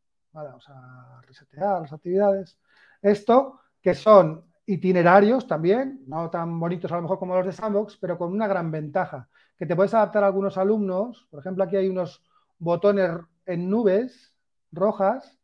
vamos 0.43 0.69
a 0.69 1.21
resetear 1.27 1.83
las 1.83 1.93
actividades, 1.93 2.59
esto, 3.01 3.61
que 3.81 3.95
son 3.95 4.45
itinerarios 4.67 5.47
también, 5.47 6.03
no 6.07 6.31
tan 6.31 6.59
bonitos 6.59 6.91
a 6.91 6.97
lo 6.97 7.03
mejor 7.03 7.19
como 7.19 7.35
los 7.37 7.47
de 7.47 7.53
Sandbox, 7.53 7.99
pero 8.01 8.19
con 8.19 8.33
una 8.33 8.47
gran 8.49 8.71
ventaja, 8.71 9.29
que 9.57 9.67
te 9.67 9.77
puedes 9.77 9.95
adaptar 9.95 10.25
a 10.25 10.27
algunos 10.27 10.57
alumnos, 10.59 11.27
por 11.31 11.41
ejemplo, 11.41 11.65
aquí 11.65 11.77
hay 11.77 11.89
unos 11.89 12.23
botones 12.59 13.11
en 13.47 13.69
nubes 13.69 14.35
rojas 14.73 15.39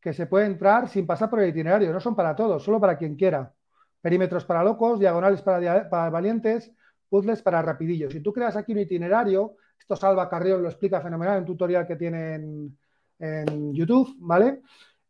que 0.00 0.12
se 0.12 0.26
puede 0.26 0.46
entrar 0.46 0.88
sin 0.88 1.06
pasar 1.06 1.30
por 1.30 1.40
el 1.40 1.48
itinerario. 1.48 1.92
No 1.92 2.00
son 2.00 2.14
para 2.14 2.36
todos, 2.36 2.62
solo 2.62 2.80
para 2.80 2.96
quien 2.96 3.16
quiera. 3.16 3.52
Perímetros 4.00 4.44
para 4.44 4.62
locos, 4.62 5.00
diagonales 5.00 5.42
para, 5.42 6.10
valientes, 6.10 6.70
puzzles 7.08 7.42
para 7.42 7.62
rapidillos. 7.62 8.12
Si 8.12 8.20
tú 8.20 8.32
creas 8.32 8.56
aquí 8.56 8.72
un 8.72 8.78
itinerario, 8.78 9.56
esto 9.78 9.96
Salva 9.96 10.28
Carrión 10.28 10.62
lo 10.62 10.68
explica 10.68 11.00
fenomenal 11.00 11.34
en 11.34 11.40
un 11.40 11.46
tutorial 11.46 11.86
que 11.86 11.96
tiene 11.96 12.70
en, 13.18 13.72
YouTube, 13.74 14.14
¿vale? 14.18 14.60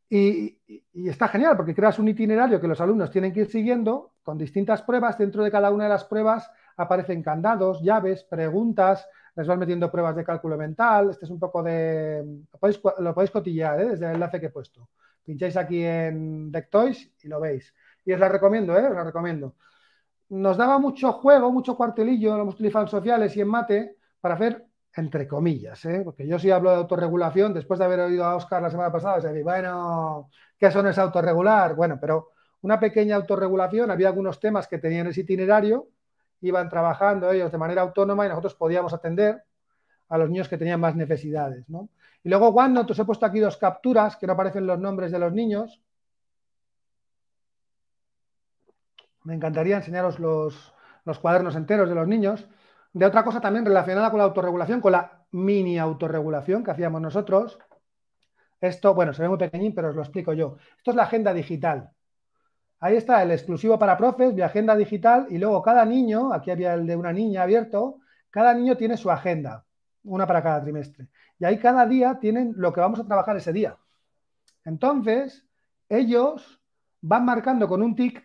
Y, 0.09 0.59
está 1.09 1.29
genial 1.29 1.57
porque 1.57 1.75
creas 1.75 1.99
un 1.99 2.09
itinerario 2.09 2.61
que 2.61 2.69
los 2.69 2.81
alumnos 2.81 3.11
tienen 3.11 3.33
que 3.33 3.41
ir 3.41 3.51
siguiendo 3.51 4.15
con 4.23 4.39
distintas 4.39 4.83
pruebas. 4.83 5.19
Dentro 5.19 5.43
de 5.43 5.51
cada 5.51 5.71
una 5.71 5.85
de 5.85 5.91
las 5.91 6.05
pruebas 6.05 6.51
aparecen 6.77 7.23
candados, 7.23 7.83
llaves, 7.83 8.25
preguntas, 8.25 9.07
les 9.35 9.47
van 9.47 9.59
metiendo 9.59 9.91
pruebas 9.91 10.17
de 10.17 10.25
cálculo 10.25 10.57
mental. 10.57 11.11
Este 11.11 11.25
es 11.25 11.31
un 11.31 11.39
poco 11.39 11.63
de... 11.63 12.25
Lo 12.53 12.59
podéis, 12.59 12.81
lo 12.99 13.33
cotillear 13.33 13.81
¿eh? 13.81 13.89
desde 13.91 14.07
el 14.07 14.15
enlace 14.15 14.41
que 14.41 14.47
he 14.47 14.51
puesto. 14.51 14.89
Pincháis 15.25 15.57
aquí 15.57 15.83
en 15.85 16.51
Dectoys 16.53 17.13
y 17.23 17.29
lo 17.29 17.41
veis. 17.41 17.75
Y 18.05 18.13
os 18.13 18.21
la 18.21 18.29
recomiendo, 18.29 18.77
¿eh? 18.79 18.87
os 18.87 18.95
la 18.95 19.05
recomiendo. 19.05 19.57
Nos 20.29 20.57
daba 20.57 20.79
mucho 20.79 21.13
juego, 21.13 21.53
mucho 21.53 21.77
cuartelillo, 21.77 22.37
lo 22.37 22.43
hemos 22.43 22.55
utilizado 22.55 22.87
sociales 22.87 23.37
y 23.37 23.41
en 23.41 23.49
mate 23.49 23.97
para 24.21 24.35
hacer 24.35 24.67
entre 24.97 25.29
comillas, 25.29 25.85
¿eh? 25.85 26.01
porque 26.03 26.27
yo 26.27 26.39
sí 26.39 26.51
hablo 26.51 26.71
de 26.71 26.77
autorregulación, 26.77 27.53
después 27.53 27.79
de 27.79 27.85
haber 27.85 28.01
oído 28.01 28.25
a 28.25 28.35
Oscar 28.35 28.63
la 28.63 28.71
semana 28.71 28.91
pasada, 28.91 29.21
se 29.21 29.29
dice, 29.29 29.43
bueno, 29.43 30.31
¿qué 30.59 30.71
son 30.71 30.87
es 30.87 30.99
autorregular? 30.99 31.75
Bueno, 31.75 31.99
pero 32.01 32.31
una 32.63 32.81
pequeña 32.81 33.17
autorregulación, 33.17 33.91
había 33.91 34.09
algunos 34.09 34.41
temas 34.41 34.67
que 34.67 34.79
tenían 34.79 35.07
ese 35.07 35.21
itinerario, 35.21 35.89
iban 36.41 36.71
trabajando 36.71 37.31
ellos 37.31 37.53
de 37.53 37.59
manera 37.59 37.83
autónoma 37.83 38.25
y 38.25 38.31
nosotros 38.31 38.55
podíamos 38.55 38.95
atender 38.95 39.45
a 40.09 40.17
los 40.17 40.31
niños 40.31 40.49
que 40.49 40.57
tenían 40.57 40.81
más 40.81 40.97
necesidades. 40.97 41.69
¿no? 41.69 41.91
Y 42.25 42.31
luego 42.31 42.49
OneNote, 42.49 42.93
os 42.93 42.99
he 42.99 43.05
puesto 43.05 43.27
aquí 43.27 43.39
dos 43.39 43.59
capturas 43.59 44.17
que 44.17 44.27
no 44.27 44.33
aparecen 44.33 44.67
los 44.67 44.79
nombres 44.79 45.13
de 45.13 45.19
los 45.19 45.33
niños. 45.33 45.83
Me 49.25 49.35
encantaría 49.35 49.77
enseñaros 49.77 50.19
los, 50.19 50.73
los 51.05 51.19
cuadernos 51.19 51.55
enteros 51.55 51.89
de 51.89 51.95
los 51.95 52.09
niños. 52.09 52.49
De 52.97 53.05
otra 53.05 53.23
cosa 53.23 53.43
también 53.43 53.67
relacionada 53.67 54.09
con 54.09 54.17
la 54.17 54.25
autorregulación, 54.25 54.81
con 54.81 54.93
la 54.93 55.27
mini 55.33 55.79
autorregulación 55.79 56.65
que 56.65 56.71
hacíamos 56.71 57.03
nosotros. 57.03 57.59
Esto, 58.59 58.95
bueno, 58.95 59.13
se 59.13 59.21
ve 59.21 59.29
muy 59.29 59.37
pequeñín, 59.37 59.75
pero 59.75 59.91
os 59.91 59.95
lo 59.95 60.01
explico 60.01 60.33
yo. 60.33 60.57
Esto 60.79 60.93
es 60.93 60.97
la 60.97 61.03
agenda 61.03 61.35
digital. 61.35 61.91
Ahí 62.81 62.97
está 62.97 63.23
el 63.23 63.33
exclusivo 63.33 63.79
para 63.79 63.99
profes, 63.99 64.33
mi 64.33 64.41
agenda 64.41 64.75
digital, 64.75 65.27
y 65.29 65.37
luego 65.37 65.61
cada 65.61 65.85
niño, 65.85 66.33
aquí 66.33 66.51
había 66.51 66.73
el 66.73 66.87
de 66.87 66.97
una 66.97 67.13
niña 67.13 67.43
abierto, 67.43 67.99
cada 68.31 68.55
niño 68.55 68.79
tiene 68.79 68.97
su 68.97 69.11
agenda, 69.11 69.67
una 70.05 70.27
para 70.27 70.43
cada 70.43 70.63
trimestre. 70.63 71.09
Y 71.39 71.45
ahí 71.45 71.59
cada 71.59 71.85
día 71.85 72.19
tienen 72.19 72.55
lo 72.57 72.73
que 72.73 72.81
vamos 72.81 72.99
a 72.99 73.05
trabajar 73.05 73.37
ese 73.37 73.53
día. 73.53 73.77
Entonces, 74.65 75.47
ellos 75.91 76.63
van 77.03 77.27
marcando 77.27 77.69
con 77.69 77.83
un 77.83 77.95
tic 77.95 78.25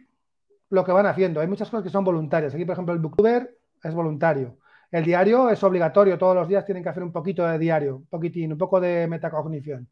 lo 0.69 0.86
que 0.86 0.93
van 0.93 1.07
haciendo. 1.07 1.41
Hay 1.41 1.47
muchas 1.47 1.69
cosas 1.69 1.84
que 1.84 1.89
son 1.89 2.05
voluntarias. 2.05 2.55
Aquí, 2.55 2.63
por 2.63 2.72
ejemplo, 2.72 2.93
el 2.93 3.01
booktuber 3.01 3.57
es 3.84 3.93
voluntario. 3.93 4.61
El 4.92 5.06
diario 5.06 5.50
es 5.50 5.64
obligatorio. 5.64 6.18
Todos 6.18 6.36
los 6.36 6.48
días 6.48 6.66
tienen 6.66 6.84
que 6.84 6.89
hacer 6.89 7.04
un 7.04 7.12
poquito 7.12 7.48
de 7.48 7.58
diario, 7.58 7.98
un 7.98 8.06
poquitín, 8.08 8.52
un 8.52 8.58
poco 8.58 8.80
de 8.80 9.08
metacognición. 9.08 9.88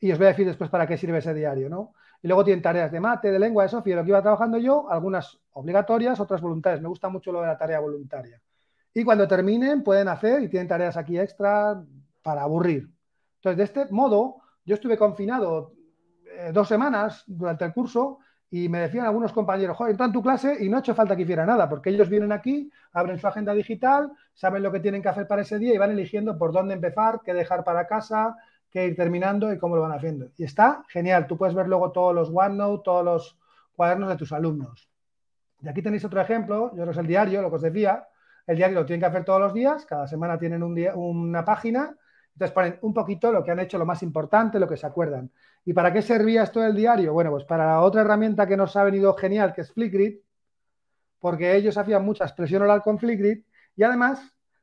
Y 0.00 0.12
os 0.12 0.18
voy 0.18 0.26
a 0.26 0.30
decir 0.30 0.46
después 0.46 0.70
para 0.70 0.86
qué 0.86 0.96
sirve 0.96 1.18
ese 1.18 1.34
diario, 1.34 1.68
¿no? 1.68 1.94
Y 2.22 2.28
luego 2.28 2.44
tienen 2.44 2.62
tareas 2.62 2.90
de 2.92 3.00
mate, 3.00 3.30
de 3.30 3.38
lengua, 3.38 3.64
de 3.64 3.68
Sofía, 3.68 3.96
lo 3.96 4.02
que 4.04 4.10
iba 4.10 4.22
trabajando 4.22 4.58
yo, 4.58 4.90
algunas 4.90 5.38
obligatorias, 5.52 6.20
otras 6.20 6.40
voluntarias. 6.40 6.80
Me 6.80 6.88
gusta 6.88 7.08
mucho 7.08 7.32
lo 7.32 7.40
de 7.40 7.48
la 7.48 7.58
tarea 7.58 7.80
voluntaria. 7.80 8.40
Y 8.94 9.04
cuando 9.04 9.26
terminen, 9.26 9.82
pueden 9.82 10.08
hacer 10.08 10.42
y 10.42 10.48
tienen 10.48 10.68
tareas 10.68 10.96
aquí 10.96 11.18
extra 11.18 11.82
para 12.22 12.42
aburrir. 12.42 12.88
Entonces, 13.36 13.56
de 13.56 13.64
este 13.64 13.92
modo, 13.92 14.36
yo 14.64 14.74
estuve 14.74 14.96
confinado 14.96 15.72
eh, 16.30 16.50
dos 16.52 16.68
semanas 16.68 17.24
durante 17.26 17.64
el 17.64 17.72
curso 17.72 18.18
y 18.50 18.68
me 18.68 18.80
decían 18.80 19.04
algunos 19.04 19.32
compañeros, 19.32 19.76
joder, 19.76 19.92
entra 19.92 20.06
en 20.06 20.12
tu 20.12 20.22
clase 20.22 20.56
y 20.64 20.68
no 20.68 20.76
ha 20.76 20.80
hecho 20.80 20.94
falta 20.94 21.14
que 21.14 21.22
hiciera 21.22 21.44
nada, 21.44 21.68
porque 21.68 21.90
ellos 21.90 22.08
vienen 22.08 22.32
aquí, 22.32 22.70
abren 22.92 23.18
su 23.18 23.26
agenda 23.26 23.52
digital, 23.52 24.10
saben 24.38 24.62
lo 24.62 24.70
que 24.70 24.78
tienen 24.78 25.02
que 25.02 25.08
hacer 25.08 25.26
para 25.26 25.42
ese 25.42 25.58
día 25.58 25.74
y 25.74 25.78
van 25.78 25.90
eligiendo 25.90 26.38
por 26.38 26.52
dónde 26.52 26.72
empezar, 26.72 27.22
qué 27.24 27.34
dejar 27.34 27.64
para 27.64 27.88
casa, 27.88 28.36
qué 28.70 28.86
ir 28.86 28.94
terminando 28.94 29.52
y 29.52 29.58
cómo 29.58 29.74
lo 29.74 29.82
van 29.82 29.90
haciendo. 29.90 30.30
Y 30.36 30.44
está 30.44 30.84
genial, 30.88 31.26
tú 31.26 31.36
puedes 31.36 31.56
ver 31.56 31.66
luego 31.66 31.90
todos 31.90 32.14
los 32.14 32.30
OneNote, 32.32 32.82
todos 32.84 33.04
los 33.04 33.36
cuadernos 33.74 34.08
de 34.08 34.16
tus 34.16 34.30
alumnos. 34.30 34.88
Y 35.60 35.68
aquí 35.68 35.82
tenéis 35.82 36.04
otro 36.04 36.20
ejemplo, 36.20 36.70
yo 36.76 36.84
no 36.84 36.92
es 36.92 36.96
el 36.98 37.08
diario, 37.08 37.42
lo 37.42 37.50
que 37.50 37.56
os 37.56 37.62
decía, 37.62 38.06
el 38.46 38.56
diario 38.56 38.78
lo 38.78 38.86
tienen 38.86 39.00
que 39.00 39.06
hacer 39.06 39.24
todos 39.24 39.40
los 39.40 39.52
días, 39.52 39.84
cada 39.84 40.06
semana 40.06 40.38
tienen 40.38 40.62
un 40.62 40.72
día, 40.72 40.94
una 40.94 41.44
página, 41.44 41.96
entonces 42.34 42.54
ponen 42.54 42.78
un 42.82 42.94
poquito 42.94 43.32
lo 43.32 43.42
que 43.42 43.50
han 43.50 43.58
hecho, 43.58 43.76
lo 43.76 43.86
más 43.86 44.04
importante, 44.04 44.60
lo 44.60 44.68
que 44.68 44.76
se 44.76 44.86
acuerdan. 44.86 45.32
¿Y 45.64 45.72
para 45.72 45.92
qué 45.92 46.00
servía 46.00 46.44
esto 46.44 46.60
del 46.60 46.76
diario? 46.76 47.12
Bueno, 47.12 47.32
pues 47.32 47.42
para 47.42 47.80
otra 47.80 48.02
herramienta 48.02 48.46
que 48.46 48.56
nos 48.56 48.76
ha 48.76 48.84
venido 48.84 49.14
genial, 49.14 49.52
que 49.52 49.62
es 49.62 49.72
Flickr, 49.72 50.20
porque 51.18 51.56
ellos 51.56 51.76
hacían 51.76 52.04
mucha 52.04 52.22
expresión 52.22 52.62
oral 52.62 52.82
con 52.82 53.00
Flickr 53.00 53.42
y 53.78 53.82
además 53.84 54.20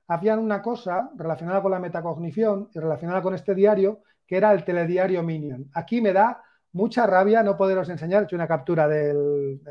hacían 0.07 0.37
una 0.37 0.61
cosa 0.61 1.09
relacionada 1.15 1.61
con 1.61 1.71
la 1.71 1.79
metacognición 1.79 2.69
y 2.75 2.79
relacionada 2.79 3.21
con 3.21 3.33
este 3.33 3.55
diario, 3.55 4.01
que 4.27 4.37
era 4.37 4.51
el 4.51 4.63
telediario 4.63 5.23
Minion. 5.23 5.71
Aquí 5.73 6.01
me 6.01 6.13
da 6.13 6.43
mucha 6.73 7.07
rabia 7.07 7.41
no 7.41 7.55
poderos 7.57 7.89
enseñar, 7.89 8.21
he 8.21 8.25
hecho 8.25 8.35
una 8.35 8.47
captura 8.47 8.87
del, 8.87 9.61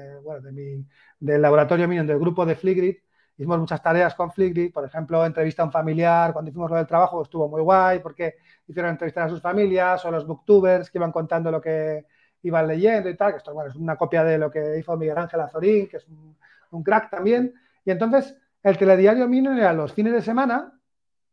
del 1.21 1.43
laboratorio 1.43 1.87
Minion, 1.87 2.07
del 2.07 2.19
grupo 2.19 2.47
de 2.47 2.57
Flickr, 2.57 2.99
hicimos 3.37 3.59
muchas 3.59 3.83
tareas 3.83 4.15
con 4.15 4.33
Flickr, 4.33 4.73
por 4.73 4.85
ejemplo, 4.85 5.25
entrevista 5.27 5.63
a 5.63 5.67
un 5.67 5.73
familiar, 5.73 6.33
cuando 6.33 6.51
hicimos 6.51 6.71
lo 6.71 6.77
del 6.77 6.87
trabajo 6.87 7.23
estuvo 7.23 7.49
muy 7.49 7.61
guay 7.61 7.99
porque 7.99 8.37
hicieron 8.67 8.93
entrevistar 8.93 9.25
a 9.25 9.29
sus 9.29 9.43
familias 9.43 10.05
o 10.05 10.11
los 10.11 10.27
booktubers 10.27 10.91
que 10.91 10.99
iban 10.99 11.13
contando 11.13 11.51
lo 11.51 11.61
que 11.61 12.07
iban 12.43 12.67
leyendo 12.67 13.09
y 13.11 13.17
tal, 13.17 13.33
que 13.33 13.39
esto 13.39 13.53
bueno, 13.53 13.71
es 13.71 13.77
una 13.77 13.97
copia 13.97 14.25
de 14.25 14.39
lo 14.39 14.51
que 14.51 14.79
hizo 14.79 14.97
Miguel 14.97 15.19
Ángel 15.19 15.41
Azorín, 15.41 15.89
que 15.89 15.99
es 15.99 16.07
un, 16.09 16.83
crack 16.83 17.11
también. 17.11 17.55
Y 17.85 17.91
entonces 17.91 18.37
el 18.65 18.79
telediario 18.79 19.29
mío 19.29 19.53
era 19.53 19.73
los 19.75 19.93
fines 19.93 20.15
de 20.15 20.23
semana, 20.23 20.73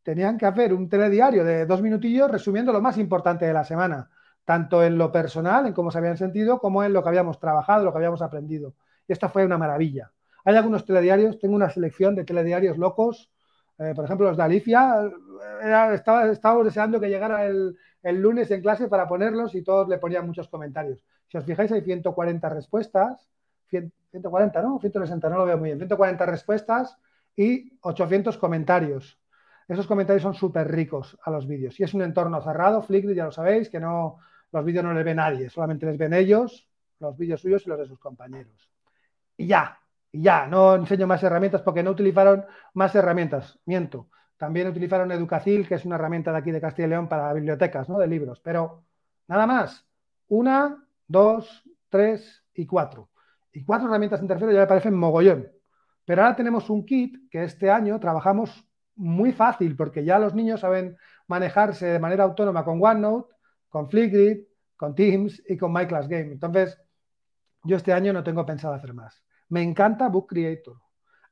tenían 0.04 0.38
que 0.38 0.46
hacer 0.46 0.74
un 0.74 0.90
telediario 0.90 1.46
de 1.46 1.66
dos 1.66 1.82
minutillos 1.82 2.30
resumiendo 2.30 2.74
lo 2.74 2.82
más 2.82 2.98
importante 2.98 3.46
de 3.46 3.54
la 3.54 3.64
semana, 3.64 4.10
tanto 4.44 4.84
en 4.84 4.98
lo 4.98 5.12
personal, 5.12 5.66
en 5.66 5.74
cómo 5.74 5.92
se 5.92 6.00
habían 6.00 6.18
sentido, 6.18 6.60
como 6.60 6.84
en 6.84 6.92
lo 6.92 7.02
que 7.02 7.10
habíamos 7.10 7.40
trabajado, 7.40 7.86
lo 7.86 7.92
que 7.94 8.00
habíamos 8.00 8.22
aprendido. 8.22 8.76
Y 9.08 9.14
esto 9.14 9.30
fue 9.30 9.46
una 9.46 9.58
maravilla. 9.58 10.12
Hay 10.44 10.56
algunos 10.56 10.86
telediarios, 10.86 11.40
tengo 11.40 11.56
una 11.56 11.70
selección 11.70 12.16
de 12.16 12.26
telediarios 12.26 12.78
locos, 12.78 13.32
eh, 13.78 13.94
por 13.96 14.04
ejemplo, 14.04 14.28
los 14.28 14.38
de 14.38 14.44
Alicia, 14.44 15.10
eh, 15.64 15.94
estaba, 15.94 16.30
estábamos 16.30 16.66
deseando 16.66 17.00
que 17.00 17.08
llegara 17.08 17.46
el, 17.46 17.78
lunes 18.04 18.52
en 18.52 18.62
clase 18.62 18.90
para 18.90 19.08
ponerlos 19.08 19.56
y 19.56 19.64
todos 19.64 19.88
le 19.88 20.00
ponían 20.00 20.28
muchos 20.28 20.50
comentarios. 20.50 21.06
Si 21.30 21.38
os 21.38 21.46
fijáis, 21.46 21.72
hay 21.72 21.82
140 21.82 22.50
respuestas, 22.50 23.30
140, 23.70 24.62
¿no? 24.62 24.80
160, 24.80 25.30
no 25.30 25.38
lo 25.38 25.46
veo 25.46 25.58
muy 25.58 25.70
bien, 25.70 25.78
140 25.78 26.26
respuestas 26.26 26.98
y 27.36 27.78
800 27.82 28.38
comentarios. 28.38 29.20
Esos 29.68 29.88
comentarios 29.88 30.24
son 30.24 30.34
súper 30.34 30.70
ricos 30.70 31.18
a 31.24 31.32
los 31.32 31.48
vídeos. 31.48 31.80
Y 31.80 31.84
es 31.84 31.94
un 31.94 32.02
entorno 32.02 32.42
cerrado, 32.42 32.82
Flickr, 32.82 33.14
ya 33.14 33.26
lo 33.26 33.32
sabéis, 33.32 33.70
que 33.70 33.80
no, 33.80 34.18
los 34.52 34.66
vídeos 34.66 34.84
no 34.84 34.94
les 34.94 35.06
ve 35.06 35.16
nadie, 35.16 35.50
solamente 35.50 35.86
les 35.86 35.98
ven 35.98 36.14
ellos, 36.14 36.68
los 37.00 37.18
vídeos 37.18 37.42
suyos 37.42 37.66
y 37.66 37.70
los 37.70 37.80
de 37.80 37.86
sus 37.86 38.00
compañeros. 38.00 38.70
Y 39.38 39.48
ya, 39.48 39.80
y 40.12 40.24
ya, 40.24 40.46
no 40.46 40.76
enseño 40.76 41.08
más 41.08 41.24
herramientas 41.24 41.62
porque 41.62 41.84
no 41.84 41.92
utilizaron 41.92 42.46
más 42.74 42.94
herramientas, 42.96 43.60
miento. 43.66 44.10
También 44.38 44.68
utilizaron 44.68 45.12
Educacil, 45.12 45.68
que 45.68 45.76
es 45.76 45.86
una 45.86 45.96
herramienta 45.96 46.32
de 46.32 46.40
aquí 46.40 46.52
de 46.52 46.60
Castilla 46.60 46.88
y 46.88 46.90
León 46.90 47.08
para 47.08 47.32
bibliotecas, 47.32 47.88
¿no? 47.88 48.00
De 48.00 48.08
libros. 48.08 48.40
Pero 48.40 48.84
nada 49.28 49.46
más. 49.46 49.86
Una, 50.30 50.84
dos, 51.08 51.64
tres 51.90 52.44
y 52.56 52.66
cuatro. 52.66 53.10
Y 53.54 53.64
cuatro 53.64 53.88
herramientas 53.88 54.20
en 54.20 54.28
tercero 54.28 54.52
ya 54.52 54.62
me 54.62 54.68
parecen 54.68 54.96
mogollón. 54.96 55.48
Pero 56.06 56.24
ahora 56.24 56.36
tenemos 56.36 56.70
un 56.70 56.86
kit 56.86 57.30
que 57.30 57.44
este 57.44 57.70
año 57.70 58.00
trabajamos 58.00 58.66
muy 58.96 59.32
fácil 59.32 59.76
porque 59.76 60.04
ya 60.04 60.20
los 60.20 60.34
niños 60.34 60.60
saben 60.60 60.98
manejarse 61.28 61.86
de 61.88 62.00
manera 62.00 62.24
autónoma 62.24 62.64
con 62.64 62.84
OneNote, 62.84 63.34
con 63.70 63.90
Flickr, 63.90 64.48
con 64.76 64.96
Teams 64.96 65.42
y 65.48 65.58
con 65.58 65.72
MyClassGame. 65.74 66.34
Entonces, 66.34 66.78
yo 67.64 67.78
este 67.78 67.94
año 67.94 68.14
no 68.14 68.24
tengo 68.24 68.46
pensado 68.46 68.74
hacer 68.74 68.94
más. 68.94 69.24
Me 69.50 69.62
encanta 69.62 70.10
Book 70.10 70.28
Creator. 70.30 70.78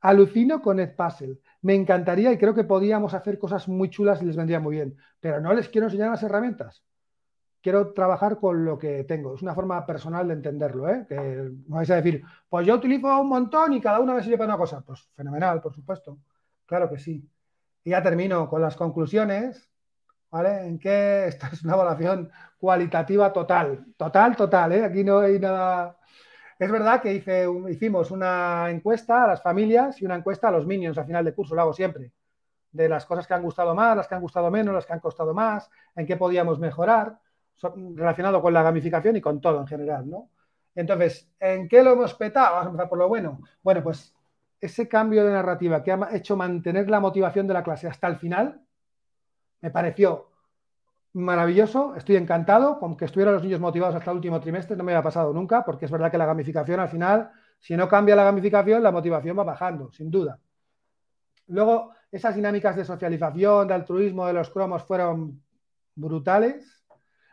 Alucino 0.01 0.61
con 0.61 0.80
Edpuzzle. 0.80 1.39
Me 1.61 1.76
encantaría 1.76 2.32
y 2.32 2.38
creo 2.38 2.53
que 2.53 2.63
podíamos 2.63 3.13
hacer 3.13 3.38
cosas 3.38 3.67
muy 3.67 3.89
chulas 3.89 4.22
y 4.22 4.26
les 4.26 4.38
vendría 4.38 4.59
muy 4.59 4.76
bien. 4.76 4.95
Pero 5.20 5.41
no 5.41 5.53
les 5.53 5.67
quiero 5.67 5.88
enseñar 5.88 6.11
las 6.11 6.24
herramientas. 6.24 6.84
Quiero 7.62 7.93
trabajar 7.93 8.39
con 8.39 8.64
lo 8.64 8.78
que 8.78 9.03
tengo. 9.03 9.36
Es 9.36 9.41
una 9.41 9.53
forma 9.53 9.86
personal 9.86 10.28
de 10.28 10.34
entenderlo. 10.36 10.88
¿eh? 10.89 11.05
Que 11.07 11.16
no 11.68 11.76
vais 11.76 11.89
a 11.91 11.95
decir, 11.95 12.24
pues 12.47 12.66
yo 12.66 12.76
utilizo 12.76 13.20
un 13.20 13.30
montón 13.30 13.74
y 13.74 13.82
cada 13.82 13.99
una 13.99 14.14
me 14.14 14.24
sirve 14.24 14.38
para 14.38 14.49
una 14.49 14.57
cosa. 14.57 14.82
Pues 14.82 15.10
fenomenal, 15.16 15.62
por 15.62 15.74
supuesto. 15.74 16.20
Claro 16.66 16.89
que 16.89 16.99
sí. 16.99 17.28
Y 17.84 17.89
ya 17.91 18.01
termino 18.01 18.49
con 18.49 18.62
las 18.62 18.76
conclusiones. 18.76 19.70
¿Vale? 20.32 20.68
En 20.68 20.78
que 20.78 21.26
esta 21.28 21.47
es 21.47 21.64
una 21.64 21.74
evaluación 21.74 22.32
cualitativa 22.60 23.34
total. 23.34 23.86
Total, 23.97 24.36
total. 24.36 24.74
¿eh? 24.74 24.86
Aquí 24.86 25.03
no 25.03 25.20
hay 25.20 25.39
nada 25.39 25.99
es 26.60 26.70
verdad 26.70 27.01
que 27.01 27.14
hicimos 27.70 28.12
una 28.12 28.70
encuesta 28.70 29.24
a 29.24 29.28
las 29.28 29.41
familias 29.41 30.01
y 30.01 30.05
una 30.05 30.16
encuesta 30.16 30.49
a 30.49 30.51
los 30.51 30.66
minions 30.66 30.97
al 30.97 31.05
final 31.05 31.24
del 31.24 31.34
curso, 31.34 31.55
lo 31.55 31.62
hago 31.62 31.74
siempre, 31.74 32.12
de 32.74 32.89
las 32.89 33.05
cosas 33.05 33.26
que 33.26 33.34
han 33.34 33.41
gustado 33.41 33.74
más, 33.74 33.95
las 33.95 34.10
que 34.10 34.16
han 34.16 34.22
gustado 34.22 34.51
menos, 34.51 34.76
las 34.76 34.86
que 34.86 34.91
han 34.91 34.99
costado 34.99 35.34
más, 35.34 35.70
en 35.95 36.05
qué 36.05 36.18
podíamos 36.18 36.60
mejorar, 36.60 37.18
relacionado 37.95 38.41
con 38.41 38.53
la 38.53 38.64
gamificación 38.64 39.16
y 39.16 39.22
con 39.22 39.41
todo 39.41 39.60
en 39.62 39.68
general, 39.68 40.10
¿no? 40.10 40.30
Entonces, 40.76 41.30
¿en 41.39 41.68
qué 41.68 41.84
lo 41.84 41.93
hemos 41.93 42.14
petado? 42.14 42.55
Vamos 42.55 42.66
a 42.66 42.70
empezar 42.70 42.89
por 42.89 42.97
lo 42.99 43.07
bueno. 43.07 43.41
Bueno, 43.62 43.84
pues 43.84 44.14
ese 44.62 44.88
cambio 44.88 45.26
de 45.26 45.32
narrativa 45.32 45.84
que 45.84 45.91
ha 45.91 46.10
hecho 46.14 46.36
mantener 46.36 46.89
la 46.89 46.99
motivación 46.99 47.47
de 47.47 47.53
la 47.53 47.64
clase 47.64 47.88
hasta 47.88 48.07
el 48.07 48.18
final, 48.18 48.62
me 49.62 49.72
pareció 49.72 50.30
maravilloso, 51.14 51.95
estoy 51.95 52.18
encantado, 52.18 52.80
con 52.80 52.95
que 52.95 53.05
estuvieran 53.05 53.34
los 53.34 53.43
niños 53.43 53.60
motivados 53.60 53.95
hasta 53.95 54.12
el 54.12 54.18
último 54.18 54.39
trimestre, 54.39 54.76
no 54.76 54.84
me 54.84 54.91
había 54.91 55.03
pasado 55.03 55.34
nunca, 55.34 55.66
porque 55.66 55.86
es 55.86 55.91
verdad 55.91 56.12
que 56.12 56.18
la 56.18 56.26
gamificación 56.26 56.80
al 56.80 56.89
final, 56.89 57.32
si 57.60 57.76
no 57.76 57.89
cambia 57.89 58.16
la 58.16 58.24
gamificación, 58.24 58.84
la 58.84 58.91
motivación 58.91 59.38
va 59.38 59.43
bajando, 59.43 59.91
sin 59.91 60.12
duda. 60.12 60.39
Luego, 61.47 61.93
esas 62.12 62.36
dinámicas 62.36 62.76
de 62.76 62.86
socialización, 62.86 63.68
de 63.68 63.74
altruismo 63.74 64.26
de 64.28 64.34
los 64.34 64.49
cromos 64.49 64.84
fueron 64.84 65.41
brutales. 65.95 66.79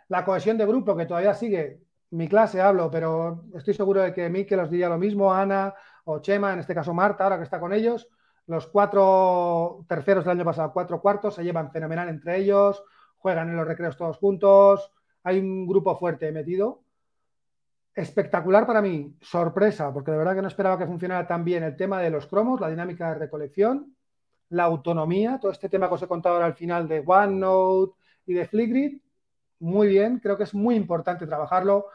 La 0.09 0.25
cohesión 0.25 0.57
de 0.57 0.67
grupo, 0.67 0.97
que 0.97 1.07
todavía 1.07 1.35
sigue, 1.35 1.81
mi 2.11 2.29
clase 2.29 2.61
hablo, 2.61 2.91
pero 2.91 3.45
estoy 3.55 3.75
seguro 3.75 4.03
de 4.03 4.13
que 4.13 4.29
Mikel 4.31 4.61
os 4.61 4.71
diría 4.71 4.89
lo 4.89 4.99
mismo, 4.99 5.33
Ana 5.33 5.75
o 6.05 6.21
Chema, 6.21 6.53
en 6.53 6.61
este 6.61 6.75
caso 6.75 6.95
Marta, 6.95 7.25
ahora 7.25 7.39
que 7.39 7.45
está 7.45 7.59
con 7.59 7.73
ellos. 7.73 8.09
Los 8.47 8.69
cuatro 8.69 9.85
terceros 9.89 10.25
del 10.25 10.37
año 10.37 10.45
pasado, 10.45 10.73
cuatro 10.73 11.01
cuartos, 11.01 11.35
se 11.35 11.43
llevan 11.43 11.73
fenomenal 11.73 12.09
entre 12.09 12.39
ellos, 12.39 12.83
juegan 13.17 13.49
en 13.49 13.57
los 13.57 13.67
recreos 13.67 13.97
todos 13.97 14.19
juntos, 14.19 14.93
hay 15.25 15.41
un 15.41 15.67
grupo 15.67 15.97
fuerte 15.99 16.31
metido. 16.31 16.83
Espectacular 17.93 18.67
para 18.67 18.83
mí, 18.83 19.17
sorpresa, 19.21 19.93
porque 19.93 20.13
de 20.13 20.19
verdad 20.19 20.37
que 20.37 20.43
no 20.43 20.49
esperaba 20.49 20.79
que 20.79 20.87
funcionara 20.87 21.27
tan 21.27 21.45
bien 21.45 21.65
el 21.65 21.77
tema 21.77 22.01
de 22.01 22.11
los 22.11 22.27
cromos, 22.27 22.61
la 22.61 22.69
dinámica 22.69 23.09
de 23.09 23.15
recolección, 23.17 23.97
la 24.51 24.65
autonomía, 24.65 25.41
todo 25.41 25.51
este 25.51 25.69
tema 25.69 25.89
que 25.89 25.95
os 25.95 26.03
he 26.03 26.07
contado 26.07 26.37
ahora 26.37 26.47
al 26.47 26.55
final 26.55 26.87
de 26.87 27.03
OneNote 27.05 27.95
y 28.27 28.35
de 28.35 28.47
Flipgrid, 28.47 29.01
muy 29.59 29.89
bien, 29.89 30.19
creo 30.19 30.37
que 30.37 30.45
es 30.45 30.55
muy 30.55 30.75
importante 30.75 31.27
trabajarlo. 31.27 31.87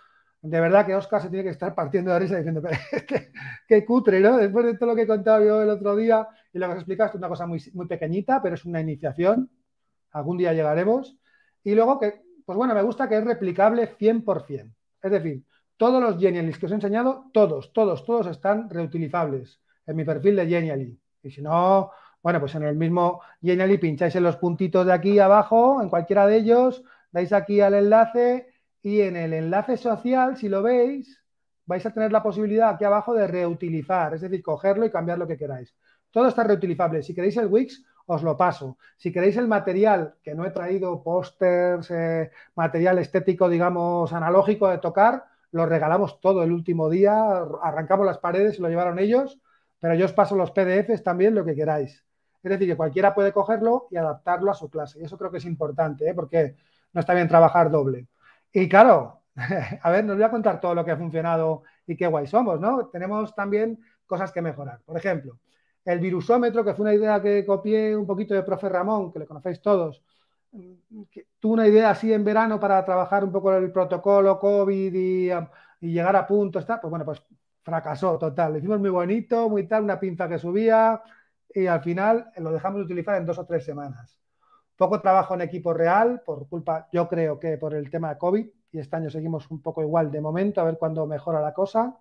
De 0.41 0.59
verdad 0.59 0.85
que 0.85 0.95
Oscar 0.95 1.21
se 1.21 1.29
tiene 1.29 1.43
que 1.43 1.51
estar 1.51 1.75
partiendo 1.75 2.11
de 2.11 2.19
risa 2.19 2.37
diciendo, 2.37 2.61
qué, 3.07 3.31
qué 3.67 3.85
cutre, 3.85 4.19
¿no? 4.19 4.37
Después 4.37 4.65
de 4.65 4.77
todo 4.77 4.89
lo 4.89 4.95
que 4.95 5.03
he 5.03 5.07
contado 5.07 5.45
yo 5.45 5.61
el 5.61 5.69
otro 5.69 5.95
día 5.95 6.27
y 6.53 6.59
lo 6.59 6.65
que 6.67 6.71
os 6.73 6.77
explicaste, 6.77 7.17
una 7.17 7.29
cosa 7.29 7.45
muy, 7.45 7.61
muy 7.73 7.87
pequeñita, 7.87 8.41
pero 8.41 8.55
es 8.55 8.65
una 8.65 8.81
iniciación. 8.81 9.49
Algún 10.11 10.37
día 10.37 10.53
llegaremos. 10.53 11.17
Y 11.63 11.75
luego 11.75 11.99
que, 11.99 12.21
pues 12.45 12.57
bueno, 12.57 12.73
me 12.73 12.81
gusta 12.81 13.07
que 13.07 13.17
es 13.17 13.23
replicable 13.23 13.95
100%. 13.97 14.73
Es 15.03 15.11
decir, 15.11 15.43
todos 15.77 16.01
los 16.01 16.19
Genialis 16.19 16.57
que 16.57 16.65
os 16.65 16.71
he 16.71 16.75
enseñado, 16.75 17.25
todos, 17.33 17.71
todos, 17.73 18.05
todos 18.05 18.27
están 18.27 18.69
reutilizables 18.69 19.59
en 19.85 19.95
mi 19.95 20.03
perfil 20.03 20.35
de 20.35 20.47
Genially. 20.47 20.99
Y 21.23 21.31
si 21.31 21.41
no, 21.41 21.91
bueno, 22.21 22.39
pues 22.39 22.53
en 22.55 22.63
el 22.63 22.75
mismo 22.75 23.21
Genially 23.41 23.77
pincháis 23.77 24.15
en 24.15 24.23
los 24.23 24.37
puntitos 24.37 24.85
de 24.85 24.93
aquí 24.93 25.17
abajo, 25.19 25.81
en 25.81 25.89
cualquiera 25.89 26.27
de 26.27 26.37
ellos, 26.37 26.83
dais 27.11 27.33
aquí 27.33 27.61
al 27.61 27.73
enlace 27.73 28.47
y 28.81 29.01
en 29.01 29.15
el 29.15 29.33
enlace 29.33 29.77
social, 29.77 30.37
si 30.37 30.49
lo 30.49 30.63
veis, 30.63 31.21
vais 31.65 31.85
a 31.85 31.93
tener 31.93 32.11
la 32.11 32.23
posibilidad 32.23 32.69
aquí 32.69 32.83
abajo 32.83 33.13
de 33.13 33.27
reutilizar, 33.27 34.13
es 34.13 34.21
decir, 34.21 34.41
cogerlo 34.41 34.85
y 34.85 34.91
cambiar 34.91 35.17
lo 35.17 35.27
que 35.27 35.37
queráis. 35.37 35.75
Todo 36.09 36.27
está 36.27 36.43
reutilizable. 36.43 37.03
Si 37.03 37.13
queréis 37.13 37.37
el 37.37 37.47
Wix, 37.47 37.83
os 38.05 38.23
lo 38.23 38.35
paso. 38.35 38.77
Si 38.97 39.11
queréis 39.11 39.37
el 39.37 39.47
material, 39.47 40.15
que 40.23 40.35
no 40.35 40.45
he 40.45 40.51
traído 40.51 41.01
pósters, 41.01 41.89
eh, 41.91 42.31
material 42.55 42.99
estético, 42.99 43.47
digamos, 43.47 44.11
analógico 44.11 44.67
de 44.67 44.79
tocar, 44.79 45.25
lo 45.51 45.65
regalamos 45.65 46.19
todo 46.19 46.43
el 46.43 46.51
último 46.51 46.89
día, 46.89 47.45
arrancamos 47.61 48.05
las 48.05 48.17
paredes 48.17 48.57
y 48.57 48.61
lo 48.61 48.69
llevaron 48.69 48.99
ellos, 48.99 49.39
pero 49.79 49.95
yo 49.95 50.05
os 50.05 50.13
paso 50.13 50.35
los 50.35 50.51
PDFs 50.51 51.03
también, 51.03 51.35
lo 51.35 51.45
que 51.45 51.55
queráis. 51.55 52.03
Es 52.43 52.49
decir, 52.49 52.67
que 52.67 52.77
cualquiera 52.77 53.13
puede 53.13 53.31
cogerlo 53.31 53.87
y 53.91 53.97
adaptarlo 53.97 54.51
a 54.51 54.55
su 54.55 54.69
clase. 54.69 54.99
Y 54.99 55.03
eso 55.03 55.17
creo 55.17 55.31
que 55.31 55.37
es 55.37 55.45
importante, 55.45 56.09
¿eh? 56.09 56.13
porque 56.13 56.55
no 56.93 56.99
está 57.01 57.13
bien 57.13 57.27
trabajar 57.27 57.71
doble. 57.71 58.07
Y 58.51 58.67
claro, 58.69 59.23
a 59.81 59.91
ver, 59.91 60.05
nos 60.05 60.15
voy 60.15 60.25
a 60.25 60.31
contar 60.31 60.59
todo 60.59 60.75
lo 60.75 60.85
que 60.85 60.91
ha 60.91 60.97
funcionado 60.97 61.63
y 61.87 61.95
qué 61.95 62.07
guay 62.07 62.27
somos, 62.27 62.59
¿no? 62.59 62.87
Tenemos 62.87 63.33
también 63.35 63.79
cosas 64.05 64.31
que 64.31 64.41
mejorar. 64.41 64.81
Por 64.85 64.97
ejemplo, 64.97 65.39
el 65.85 65.99
virusómetro, 65.99 66.63
que 66.63 66.73
fue 66.73 66.83
una 66.83 66.93
idea 66.93 67.21
que 67.21 67.45
copié 67.45 67.95
un 67.95 68.05
poquito 68.05 68.33
de 68.33 68.43
profe 68.43 68.69
Ramón, 68.69 69.11
que 69.11 69.19
le 69.19 69.25
conocéis 69.25 69.61
todos, 69.61 70.03
tuvo 71.39 71.53
una 71.53 71.67
idea 71.67 71.91
así 71.91 72.11
en 72.13 72.23
verano 72.23 72.59
para 72.59 72.83
trabajar 72.85 73.23
un 73.23 73.31
poco 73.31 73.53
el 73.53 73.71
protocolo 73.71 74.39
COVID 74.39 74.93
y, 74.93 75.31
llegar 75.81 76.15
a 76.15 76.27
punto, 76.27 76.59
está, 76.59 76.79
pues 76.79 76.89
bueno, 76.89 77.05
pues 77.05 77.23
fracasó 77.63 78.17
total. 78.17 78.53
Lo 78.53 78.57
hicimos 78.59 78.79
muy 78.79 78.89
bonito, 78.89 79.49
muy 79.49 79.67
tal, 79.67 79.83
una 79.83 79.99
pinza 79.99 80.27
que 80.29 80.37
subía, 80.37 81.01
y 81.53 81.67
al 81.67 81.81
final 81.81 82.31
lo 82.37 82.51
dejamos 82.51 82.79
de 82.79 82.85
utilizar 82.85 83.17
en 83.17 83.25
dos 83.25 83.39
o 83.39 83.45
tres 83.45 83.65
semanas. 83.65 84.20
Poco 84.81 84.99
trabajo 84.99 85.35
en 85.35 85.41
equipo 85.41 85.75
real, 85.75 86.23
por 86.25 86.49
culpa, 86.49 86.87
yo 86.91 87.07
creo 87.07 87.37
que 87.37 87.55
por 87.59 87.75
el 87.75 87.91
tema 87.91 88.09
de 88.09 88.17
COVID, 88.17 88.47
y 88.71 88.79
este 88.79 88.95
año 88.95 89.11
seguimos 89.11 89.51
un 89.51 89.61
poco 89.61 89.83
igual 89.83 90.09
de 90.09 90.19
momento, 90.19 90.59
a 90.59 90.63
ver 90.63 90.79
cuándo 90.79 91.05
mejora 91.05 91.39
la 91.39 91.53
cosa. 91.53 91.99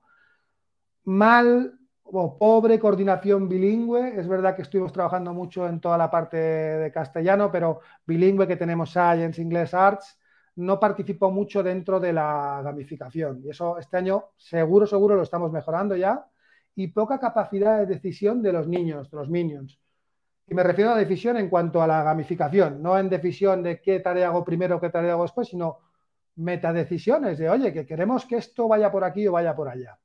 Mal 1.05 1.79
o 2.05 2.39
pobre 2.39 2.79
coordinación 2.79 3.51
bilingüe, 3.51 4.19
es 4.19 4.27
verdad 4.27 4.57
que 4.57 4.63
estuvimos 4.63 4.95
trabajando 4.95 5.35
mucho 5.35 5.69
en 5.69 5.79
toda 5.79 5.99
la 5.99 6.11
parte 6.11 6.39
de 6.39 6.91
castellano, 6.91 7.53
pero 7.53 7.81
bilingüe 8.07 8.49
que 8.49 8.57
tenemos 8.57 8.89
Science, 8.89 9.43
Inglés, 9.43 9.75
Arts, 9.75 10.19
no 10.57 10.81
participó 10.81 11.31
mucho 11.31 11.63
dentro 11.63 12.01
de 12.01 12.15
la 12.15 12.63
gamificación. 12.65 13.43
Y 13.45 13.51
eso 13.51 13.77
este 13.77 13.99
año 13.99 14.31
seguro, 14.39 14.87
seguro 14.87 15.17
lo 15.17 15.23
estamos 15.23 15.53
mejorando 15.53 15.97
ya 15.97 16.27
y 16.75 16.87
poca 16.87 17.21
capacidad 17.21 17.81
de 17.81 17.85
decisión 17.85 18.41
de 18.41 18.55
los 18.55 18.67
niños, 18.67 19.11
de 19.11 19.17
los 19.19 19.29
minions. 19.29 19.79
Y 20.51 20.55
me 20.55 20.65
refiero 20.65 20.91
a 20.91 20.97
decisión 20.97 21.37
en 21.37 21.49
cuanto 21.49 21.81
a 21.81 21.87
la 21.87 22.03
gamificación, 22.03 22.83
no 22.83 22.99
en 22.99 23.09
decisión 23.09 23.63
de 23.63 23.81
qué 23.81 24.01
tarea 24.01 24.27
hago 24.27 24.45
primero, 24.45 24.81
qué 24.81 24.91
tarea 24.91 25.13
hago 25.13 25.23
después, 25.23 25.47
sino 25.47 25.79
metadecisiones 26.35 27.39
de, 27.39 27.49
oye, 27.49 27.73
que 27.73 27.87
queremos 27.87 28.27
que 28.27 28.39
esto 28.39 28.67
vaya 28.67 28.91
por 28.91 29.05
aquí 29.05 29.29
o 29.29 29.33
vaya 29.33 29.55
por 29.55 29.69
allá. 29.69 29.97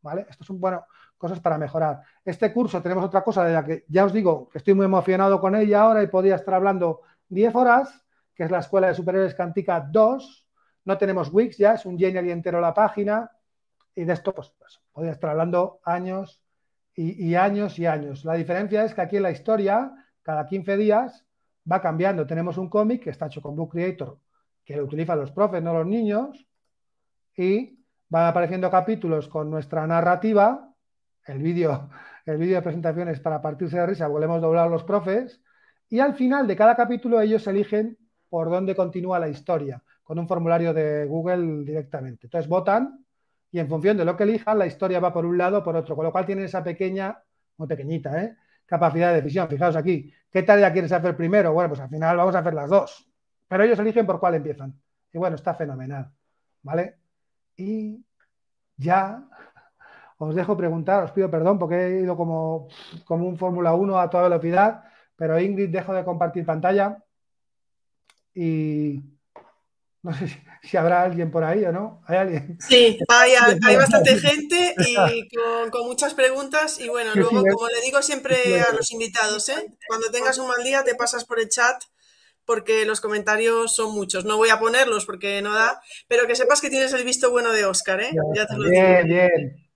¿Vale? 0.00 0.26
Esto 0.30 0.44
son, 0.44 0.60
bueno, 0.60 0.86
cosas 1.18 1.40
para 1.40 1.58
mejorar. 1.58 2.02
Este 2.24 2.52
curso 2.52 2.80
tenemos 2.80 3.04
otra 3.04 3.24
cosa 3.24 3.44
de 3.44 3.52
la 3.52 3.64
que 3.64 3.84
ya 3.88 4.04
os 4.04 4.12
digo 4.12 4.48
que 4.48 4.58
estoy 4.58 4.74
muy 4.74 4.84
emocionado 4.84 5.40
con 5.40 5.56
ella 5.56 5.82
ahora 5.82 6.04
y 6.04 6.06
podría 6.06 6.36
estar 6.36 6.54
hablando 6.54 7.00
10 7.28 7.52
horas, 7.56 8.06
que 8.32 8.44
es 8.44 8.50
la 8.52 8.60
Escuela 8.60 8.86
de 8.86 8.94
Superiores 8.94 9.34
Cantica 9.34 9.80
2. 9.80 10.48
No 10.84 10.98
tenemos 10.98 11.32
Wix 11.32 11.58
ya, 11.58 11.74
es 11.74 11.84
un 11.84 11.98
Genial 11.98 12.28
entero 12.28 12.60
la 12.60 12.72
página 12.72 13.28
y 13.96 14.04
de 14.04 14.12
esto, 14.12 14.32
pues, 14.32 14.54
pues 14.56 14.80
podría 14.92 15.10
estar 15.10 15.30
hablando 15.30 15.80
años 15.82 16.39
y, 17.00 17.34
años 17.34 17.78
y 17.78 17.86
años. 17.86 18.24
La 18.24 18.34
diferencia 18.34 18.84
es 18.84 18.94
que 18.94 19.00
aquí 19.00 19.16
en 19.16 19.22
la 19.22 19.30
historia, 19.30 19.92
cada 20.22 20.46
15 20.46 20.76
días, 20.76 21.24
va 21.70 21.80
cambiando. 21.80 22.26
Tenemos 22.26 22.58
un 22.58 22.68
cómic 22.68 23.04
que 23.04 23.10
está 23.10 23.26
hecho 23.26 23.40
con 23.40 23.56
Book 23.56 23.72
Creator, 23.72 24.18
que 24.64 24.76
lo 24.76 24.84
utilizan 24.84 25.18
los 25.18 25.30
profes, 25.32 25.62
no 25.62 25.72
los 25.72 25.86
niños, 25.86 26.46
y 27.36 27.78
van 28.08 28.26
apareciendo 28.26 28.70
capítulos 28.70 29.28
con 29.28 29.50
nuestra 29.50 29.86
narrativa. 29.86 30.74
El 31.26 31.38
vídeo 31.42 31.88
el 32.26 32.36
vídeo 32.36 32.56
de 32.56 32.62
presentaciones 32.62 33.18
para 33.20 33.40
partirse 33.40 33.78
de 33.78 33.86
risa, 33.86 34.08
porque 34.08 34.26
hemos 34.26 34.42
doblado 34.42 34.68
los 34.68 34.84
profes. 34.84 35.40
Y 35.88 36.00
al 36.00 36.14
final 36.14 36.46
de 36.46 36.56
cada 36.56 36.76
capítulo 36.76 37.20
ellos 37.20 37.46
eligen 37.46 37.98
por 38.28 38.50
dónde 38.50 38.76
continúa 38.76 39.18
la 39.18 39.28
historia, 39.28 39.82
con 40.04 40.18
un 40.18 40.28
formulario 40.28 40.72
de 40.72 41.06
Google 41.06 41.64
directamente. 41.64 42.26
Entonces 42.26 42.48
votan 42.48 42.99
y 43.52 43.58
en 43.58 43.68
función 43.68 43.96
de 43.96 44.04
lo 44.04 44.16
que 44.16 44.24
elijan, 44.24 44.58
la 44.58 44.66
historia 44.66 45.00
va 45.00 45.12
por 45.12 45.26
un 45.26 45.36
lado 45.36 45.58
o 45.58 45.64
por 45.64 45.76
otro, 45.76 45.96
con 45.96 46.04
lo 46.04 46.12
cual 46.12 46.26
tienen 46.26 46.44
esa 46.44 46.62
pequeña, 46.62 47.22
muy 47.56 47.66
pequeñita, 47.66 48.22
¿eh? 48.22 48.36
capacidad 48.66 49.10
de 49.10 49.16
decisión. 49.16 49.48
Fijaos 49.48 49.74
aquí, 49.76 50.12
¿qué 50.30 50.42
tarea 50.42 50.72
quieres 50.72 50.92
hacer 50.92 51.16
primero? 51.16 51.52
Bueno, 51.52 51.70
pues 51.70 51.80
al 51.80 51.88
final 51.88 52.16
vamos 52.16 52.34
a 52.34 52.38
hacer 52.38 52.54
las 52.54 52.70
dos, 52.70 53.10
pero 53.48 53.64
ellos 53.64 53.78
eligen 53.78 54.06
por 54.06 54.20
cuál 54.20 54.36
empiezan. 54.36 54.80
Y 55.12 55.18
bueno, 55.18 55.34
está 55.34 55.54
fenomenal, 55.54 56.12
¿vale? 56.62 56.96
Y 57.56 58.04
ya 58.76 59.24
os 60.18 60.34
dejo 60.34 60.56
preguntar, 60.56 61.02
os 61.02 61.12
pido 61.12 61.30
perdón 61.30 61.58
porque 61.58 61.76
he 61.76 62.00
ido 62.02 62.16
como, 62.16 62.68
como 63.04 63.26
un 63.26 63.36
Fórmula 63.36 63.74
1 63.74 63.98
a 63.98 64.08
toda 64.08 64.24
velocidad, 64.24 64.84
pero 65.16 65.40
Ingrid, 65.40 65.70
dejo 65.70 65.92
de 65.92 66.04
compartir 66.04 66.46
pantalla 66.46 67.02
y 68.34 69.02
no 70.02 70.16
sé 70.16 70.42
si, 70.62 70.76
habrá 70.76 71.02
alguien 71.02 71.30
por 71.30 71.44
ahí 71.44 71.64
o 71.64 71.72
no. 71.72 72.02
¿Hay 72.06 72.16
alguien? 72.16 72.58
Sí, 72.60 72.98
hay, 73.08 73.32
bastante 73.76 74.18
gente 74.18 74.74
y 74.86 75.28
con, 75.70 75.86
muchas 75.86 76.14
preguntas. 76.14 76.80
Y 76.80 76.88
bueno, 76.88 77.12
luego, 77.14 77.42
como 77.42 77.68
le 77.68 77.80
digo 77.82 78.02
siempre 78.02 78.60
a 78.60 78.72
los 78.72 78.90
invitados, 78.92 79.48
¿eh? 79.48 79.76
cuando 79.86 80.10
tengas 80.10 80.38
un 80.38 80.48
mal 80.48 80.62
día 80.64 80.84
te 80.84 80.94
pasas 80.94 81.24
por 81.24 81.38
el 81.40 81.48
chat 81.48 81.82
porque 82.46 82.84
los 82.84 83.00
comentarios 83.00 83.76
son 83.76 83.94
muchos. 83.94 84.24
No 84.24 84.36
voy 84.36 84.48
a 84.48 84.58
ponerlos 84.58 85.06
porque 85.06 85.40
no 85.40 85.54
da, 85.54 85.80
pero 86.08 86.26
que 86.26 86.34
sepas 86.34 86.60
que 86.60 86.70
tienes 86.70 86.92
el 86.92 87.04
visto 87.04 87.30
bueno 87.30 87.52
de 87.52 87.64
Oscar, 87.64 88.00
¿eh? 88.00 88.10
Ya 88.34 88.46
te 88.46 88.56
lo 88.56 88.68
bien, 88.68 89.06
bien. 89.06 89.70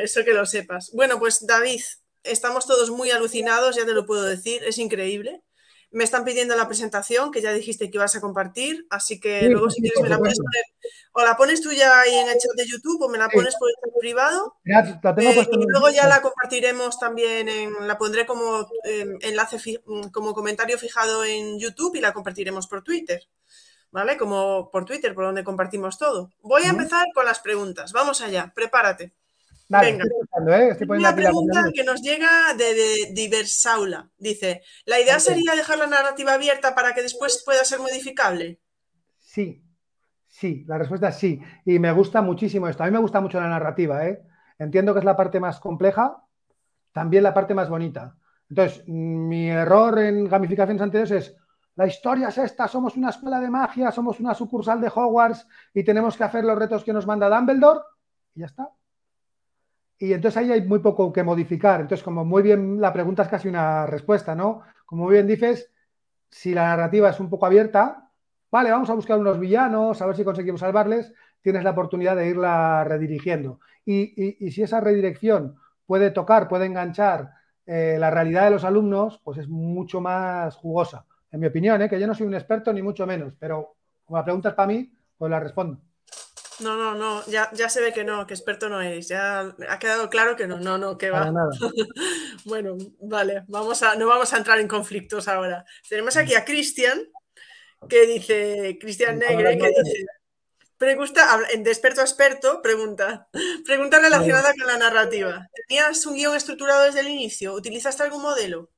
Eso 0.00 0.24
que 0.24 0.32
lo 0.32 0.46
sepas. 0.46 0.92
Bueno, 0.94 1.18
pues 1.18 1.44
David, 1.44 1.80
estamos 2.22 2.66
todos 2.66 2.90
muy 2.90 3.10
alucinados, 3.10 3.74
ya 3.74 3.84
te 3.84 3.94
lo 3.94 4.06
puedo 4.06 4.22
decir, 4.22 4.62
es 4.64 4.78
increíble. 4.78 5.42
Me 5.92 6.04
están 6.04 6.24
pidiendo 6.24 6.54
la 6.54 6.68
presentación, 6.68 7.32
que 7.32 7.42
ya 7.42 7.52
dijiste 7.52 7.90
que 7.90 7.96
ibas 7.96 8.14
a 8.14 8.20
compartir, 8.20 8.86
así 8.90 9.18
que 9.18 9.48
luego 9.48 9.70
si 9.70 9.80
quieres 9.80 10.00
me 10.00 10.08
la 10.08 10.18
puedes 10.18 10.38
poner, 10.38 10.64
o 11.12 11.24
la 11.24 11.36
pones 11.36 11.60
tú 11.60 11.72
ya 11.72 12.00
ahí 12.00 12.14
en 12.14 12.28
el 12.28 12.38
chat 12.38 12.52
de 12.56 12.66
YouTube 12.66 13.02
o 13.02 13.08
me 13.08 13.18
la 13.18 13.28
pones 13.28 13.56
por 13.56 13.68
el 13.68 13.74
chat 13.74 13.98
privado. 13.98 14.56
Eh, 14.64 15.48
y 15.52 15.66
luego 15.68 15.88
ya 15.88 16.06
la 16.06 16.22
compartiremos 16.22 16.98
también, 16.98 17.48
en, 17.48 17.88
la 17.88 17.98
pondré 17.98 18.24
como 18.26 18.68
em, 18.84 19.18
enlace, 19.20 19.82
como 20.12 20.32
comentario 20.32 20.78
fijado 20.78 21.24
en 21.24 21.58
YouTube 21.58 21.96
y 21.96 22.00
la 22.00 22.12
compartiremos 22.12 22.66
por 22.66 22.82
Twitter. 22.82 23.22
¿Vale? 23.92 24.16
Como 24.16 24.70
por 24.70 24.84
Twitter, 24.84 25.12
por 25.16 25.24
donde 25.24 25.42
compartimos 25.42 25.98
todo. 25.98 26.30
Voy 26.42 26.62
a 26.62 26.68
empezar 26.68 27.06
con 27.12 27.24
las 27.24 27.40
preguntas. 27.40 27.92
Vamos 27.92 28.20
allá, 28.20 28.52
prepárate. 28.54 29.12
Venga. 29.70 30.04
¿eh? 30.48 30.76
Una 30.88 31.14
pregunta 31.14 31.70
que 31.72 31.84
nos 31.84 32.02
llega 32.02 32.54
de, 32.58 33.12
Diversaula. 33.12 34.10
Dice, 34.18 34.62
¿la 34.84 34.98
idea 34.98 35.20
sería 35.20 35.54
dejar 35.54 35.78
la 35.78 35.86
narrativa 35.86 36.32
abierta 36.34 36.74
para 36.74 36.92
que 36.92 37.02
después 37.02 37.42
pueda 37.44 37.64
ser 37.64 37.78
modificable? 37.78 38.58
Sí, 39.16 39.62
sí, 40.26 40.64
la 40.66 40.76
respuesta 40.76 41.10
es 41.10 41.16
sí. 41.16 41.40
Y 41.64 41.78
me 41.78 41.92
gusta 41.92 42.20
muchísimo 42.20 42.66
esto. 42.66 42.82
A 42.82 42.86
mí 42.86 42.92
me 42.92 42.98
gusta 42.98 43.20
mucho 43.20 43.38
la 43.38 43.48
narrativa. 43.48 44.04
¿eh? 44.08 44.20
Entiendo 44.58 44.92
que 44.92 44.98
es 44.98 45.04
la 45.04 45.16
parte 45.16 45.38
más 45.38 45.60
compleja, 45.60 46.20
también 46.92 47.22
la 47.22 47.32
parte 47.32 47.54
más 47.54 47.68
bonita. 47.68 48.16
Entonces, 48.48 48.82
mi 48.88 49.50
error 49.50 50.00
en 50.00 50.28
gamificaciones 50.28 50.82
anteriores 50.82 51.12
es, 51.12 51.36
la 51.76 51.86
historia 51.86 52.28
es 52.28 52.38
esta, 52.38 52.66
somos 52.66 52.96
una 52.96 53.10
escuela 53.10 53.38
de 53.38 53.48
magia, 53.48 53.92
somos 53.92 54.18
una 54.18 54.34
sucursal 54.34 54.80
de 54.80 54.90
Hogwarts 54.92 55.46
y 55.72 55.84
tenemos 55.84 56.16
que 56.16 56.24
hacer 56.24 56.44
los 56.44 56.58
retos 56.58 56.82
que 56.82 56.92
nos 56.92 57.06
manda 57.06 57.28
Dumbledore 57.28 57.82
y 58.34 58.40
ya 58.40 58.46
está. 58.46 58.68
Y 60.02 60.14
entonces 60.14 60.38
ahí 60.38 60.50
hay 60.50 60.62
muy 60.62 60.78
poco 60.78 61.12
que 61.12 61.22
modificar. 61.22 61.82
Entonces, 61.82 62.02
como 62.02 62.24
muy 62.24 62.42
bien, 62.42 62.80
la 62.80 62.90
pregunta 62.90 63.22
es 63.22 63.28
casi 63.28 63.48
una 63.48 63.84
respuesta, 63.86 64.34
¿no? 64.34 64.62
Como 64.86 65.04
muy 65.04 65.12
bien 65.12 65.26
dices, 65.26 65.70
si 66.30 66.54
la 66.54 66.68
narrativa 66.68 67.10
es 67.10 67.20
un 67.20 67.28
poco 67.28 67.44
abierta, 67.44 68.10
vale, 68.50 68.70
vamos 68.70 68.88
a 68.88 68.94
buscar 68.94 69.18
unos 69.18 69.38
villanos, 69.38 70.00
a 70.00 70.06
ver 70.06 70.16
si 70.16 70.24
conseguimos 70.24 70.60
salvarles, 70.60 71.12
tienes 71.42 71.64
la 71.64 71.72
oportunidad 71.72 72.16
de 72.16 72.28
irla 72.28 72.82
redirigiendo. 72.84 73.60
Y, 73.84 74.50
si 74.50 74.62
esa 74.62 74.80
redirección 74.80 75.56
puede 75.84 76.10
tocar, 76.10 76.48
puede 76.48 76.64
enganchar 76.64 77.32
eh, 77.66 77.96
la 78.00 78.10
realidad 78.10 78.44
de 78.44 78.52
los 78.52 78.64
alumnos, 78.64 79.20
pues 79.22 79.36
es 79.36 79.48
mucho 79.48 80.00
más 80.00 80.56
jugosa, 80.56 81.04
en 81.30 81.40
mi 81.40 81.46
opinión, 81.46 81.82
¿eh? 81.82 81.90
que 81.90 82.00
yo 82.00 82.06
no 82.06 82.14
soy 82.14 82.26
un 82.26 82.34
experto 82.34 82.72
ni 82.72 82.80
mucho 82.80 83.06
menos, 83.06 83.34
pero 83.38 83.76
como 84.06 84.16
la 84.16 84.24
pregunta 84.24 84.48
es 84.48 84.54
para 84.54 84.68
mí, 84.68 84.90
pues 85.18 85.30
la 85.30 85.40
respondo. 85.40 85.78
No, 86.62 86.76
no, 86.76 86.94
no, 86.94 87.24
ya, 87.26 87.50
ya 87.52 87.68
se 87.68 87.80
ve 87.80 87.92
que 87.92 88.04
no, 88.04 88.26
que 88.26 88.34
experto 88.34 88.68
no 88.68 88.80
es. 88.80 89.08
Ya 89.08 89.54
ha 89.68 89.78
quedado 89.78 90.10
claro 90.10 90.36
que 90.36 90.46
no, 90.46 90.58
no, 90.58 90.78
no, 90.78 90.98
que 90.98 91.10
va. 91.10 91.32
bueno, 92.44 92.76
vale, 93.00 93.44
vamos 93.48 93.82
a, 93.82 93.94
no 93.96 94.06
vamos 94.06 94.32
a 94.32 94.38
entrar 94.38 94.58
en 94.60 94.68
conflictos 94.68 95.28
ahora. 95.28 95.64
Tenemos 95.88 96.16
aquí 96.16 96.34
a 96.34 96.44
Cristian, 96.44 97.00
que 97.88 98.06
dice, 98.06 98.78
Cristian 98.80 99.18
Negre, 99.18 99.58
que 99.58 99.68
dice, 99.68 100.06
pregunta, 100.76 101.38
de 101.56 101.70
experto 101.70 102.00
a 102.00 102.04
experto, 102.04 102.60
pregunta, 102.62 103.28
pregunta 103.64 103.98
relacionada 103.98 104.52
con 104.58 104.66
la 104.66 104.78
narrativa. 104.78 105.46
¿Tenías 105.66 106.04
un 106.06 106.14
guion 106.14 106.36
estructurado 106.36 106.84
desde 106.84 107.00
el 107.00 107.08
inicio? 107.08 107.54
¿Utilizaste 107.54 108.02
algún 108.02 108.22
modelo? 108.22 108.70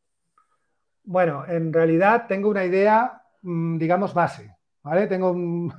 Bueno, 1.04 1.44
en 1.46 1.72
realidad 1.72 2.26
tengo 2.28 2.48
una 2.48 2.64
idea, 2.64 3.22
mm, 3.42 3.78
digamos, 3.78 4.14
base, 4.14 4.56
¿vale? 4.82 5.08
Tengo 5.08 5.32
un 5.32 5.72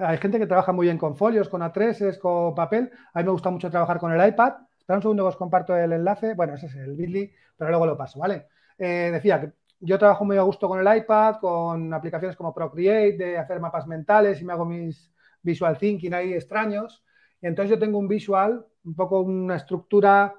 hay 0.00 0.18
gente 0.18 0.38
que 0.38 0.46
trabaja 0.46 0.72
muy 0.72 0.86
bien 0.86 0.98
con 0.98 1.16
folios, 1.16 1.48
con 1.48 1.62
A3, 1.62 2.18
con 2.18 2.54
papel. 2.54 2.90
A 3.12 3.18
mí 3.18 3.24
me 3.24 3.32
gusta 3.32 3.50
mucho 3.50 3.70
trabajar 3.70 3.98
con 3.98 4.12
el 4.12 4.28
iPad. 4.28 4.54
Espera 4.78 4.96
un 4.96 5.02
segundo 5.02 5.24
que 5.24 5.28
os 5.28 5.36
comparto 5.36 5.76
el 5.76 5.92
enlace. 5.92 6.34
Bueno, 6.34 6.54
ese 6.54 6.66
es 6.66 6.76
el 6.76 6.96
Bitly, 6.96 7.32
pero 7.56 7.70
luego 7.70 7.86
lo 7.86 7.96
paso, 7.96 8.18
¿vale? 8.18 8.48
Eh, 8.78 9.10
decía 9.12 9.40
que 9.40 9.52
yo 9.80 9.98
trabajo 9.98 10.24
muy 10.24 10.36
a 10.36 10.42
gusto 10.42 10.68
con 10.68 10.86
el 10.86 10.96
iPad, 10.96 11.36
con 11.36 11.92
aplicaciones 11.92 12.36
como 12.36 12.54
Procreate, 12.54 13.16
de 13.16 13.38
hacer 13.38 13.60
mapas 13.60 13.86
mentales 13.86 14.40
y 14.40 14.44
me 14.44 14.52
hago 14.52 14.64
mis 14.64 15.12
visual 15.42 15.76
thinking 15.76 16.14
ahí 16.14 16.32
extraños. 16.32 17.04
Entonces 17.40 17.70
yo 17.70 17.78
tengo 17.78 17.98
un 17.98 18.08
visual, 18.08 18.64
un 18.84 18.94
poco 18.94 19.20
una 19.20 19.56
estructura 19.56 20.34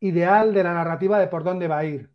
ideal 0.00 0.54
de 0.54 0.64
la 0.64 0.72
narrativa 0.74 1.18
de 1.18 1.26
por 1.26 1.44
dónde 1.44 1.68
va 1.68 1.78
a 1.78 1.84
ir. 1.84 2.10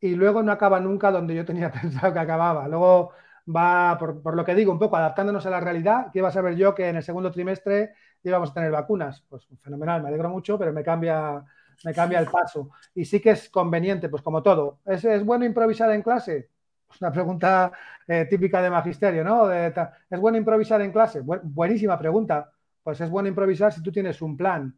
Y 0.00 0.14
luego 0.14 0.42
no 0.42 0.52
acaba 0.52 0.80
nunca 0.80 1.10
donde 1.10 1.34
yo 1.34 1.44
tenía 1.44 1.70
pensado 1.72 2.12
que 2.12 2.18
acababa. 2.18 2.66
Luego 2.66 3.12
va, 3.54 3.98
por, 3.98 4.34
lo 4.34 4.44
que 4.44 4.54
digo, 4.54 4.72
un 4.72 4.78
poco 4.78 4.96
adaptándonos 4.96 5.44
a 5.46 5.50
la 5.50 5.60
realidad, 5.60 6.10
que 6.12 6.18
iba 6.18 6.28
a 6.28 6.32
saber 6.32 6.56
yo 6.56 6.74
que 6.74 6.88
en 6.88 6.96
el 6.96 7.02
segundo 7.02 7.30
trimestre 7.30 7.94
íbamos 8.22 8.50
a 8.50 8.54
tener 8.54 8.70
vacunas. 8.70 9.24
Pues 9.28 9.46
fenomenal, 9.62 10.02
me 10.02 10.08
alegro 10.08 10.28
mucho, 10.28 10.58
pero 10.58 10.72
me 10.72 10.82
cambia, 10.82 11.42
me 11.84 11.94
cambia 11.94 12.18
el 12.20 12.26
paso. 12.26 12.70
Y 12.94 13.04
sí 13.04 13.20
que 13.20 13.30
es 13.30 13.48
conveniente, 13.48 14.08
pues 14.08 14.22
como 14.22 14.42
todo. 14.42 14.80
¿Es, 14.86 15.04
es 15.04 15.24
bueno 15.24 15.44
improvisar 15.44 15.90
en 15.92 16.02
clase? 16.02 16.50
Es 16.92 17.00
una 17.00 17.12
pregunta 17.12 17.72
eh, 18.06 18.26
típica 18.28 18.60
de 18.60 18.70
magisterio, 18.70 19.22
¿no? 19.22 19.50
¿Es 19.52 20.20
bueno 20.20 20.36
improvisar 20.36 20.80
en 20.82 20.92
clase? 20.92 21.20
buenísima 21.20 21.98
pregunta. 21.98 22.50
Pues 22.82 23.00
es 23.00 23.10
bueno 23.10 23.28
improvisar 23.28 23.72
si 23.72 23.82
tú 23.82 23.92
tienes 23.92 24.20
un 24.22 24.36
plan. 24.36 24.76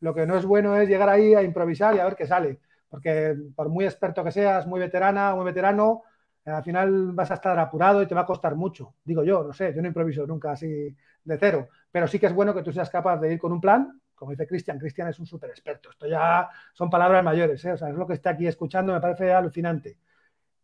Lo 0.00 0.14
que 0.14 0.26
no 0.26 0.36
es 0.36 0.44
bueno 0.44 0.76
es 0.76 0.88
llegar 0.88 1.08
ahí 1.08 1.34
a 1.34 1.42
improvisar 1.42 1.94
y 1.94 2.00
a 2.00 2.04
ver 2.04 2.16
qué 2.16 2.26
sale. 2.26 2.60
Porque 2.88 3.36
por 3.54 3.68
muy 3.68 3.84
experto 3.84 4.24
que 4.24 4.32
seas, 4.32 4.66
muy 4.66 4.80
veterana, 4.80 5.34
muy 5.34 5.44
veterano, 5.44 6.02
al 6.44 6.62
final 6.62 7.12
vas 7.12 7.30
a 7.30 7.34
estar 7.34 7.58
apurado 7.58 8.02
y 8.02 8.06
te 8.06 8.14
va 8.14 8.22
a 8.22 8.26
costar 8.26 8.54
mucho. 8.54 8.94
Digo 9.04 9.24
yo, 9.24 9.44
no 9.44 9.52
sé, 9.52 9.72
yo 9.74 9.80
no 9.80 9.88
improviso 9.88 10.26
nunca 10.26 10.52
así 10.52 10.94
de 11.24 11.38
cero, 11.38 11.68
pero 11.90 12.06
sí 12.06 12.18
que 12.18 12.26
es 12.26 12.34
bueno 12.34 12.54
que 12.54 12.62
tú 12.62 12.72
seas 12.72 12.90
capaz 12.90 13.18
de 13.18 13.32
ir 13.32 13.38
con 13.38 13.52
un 13.52 13.60
plan, 13.60 14.00
como 14.14 14.30
dice 14.30 14.46
Cristian, 14.46 14.78
Cristian 14.78 15.08
es 15.08 15.18
un 15.18 15.26
súper 15.26 15.50
experto, 15.50 15.90
esto 15.90 16.06
ya 16.06 16.48
son 16.72 16.90
palabras 16.90 17.24
mayores, 17.24 17.64
¿eh? 17.64 17.72
o 17.72 17.76
sea, 17.76 17.88
es 17.88 17.94
lo 17.94 18.06
que 18.06 18.14
está 18.14 18.30
aquí 18.30 18.46
escuchando, 18.46 18.92
me 18.92 19.00
parece 19.00 19.32
alucinante. 19.32 19.98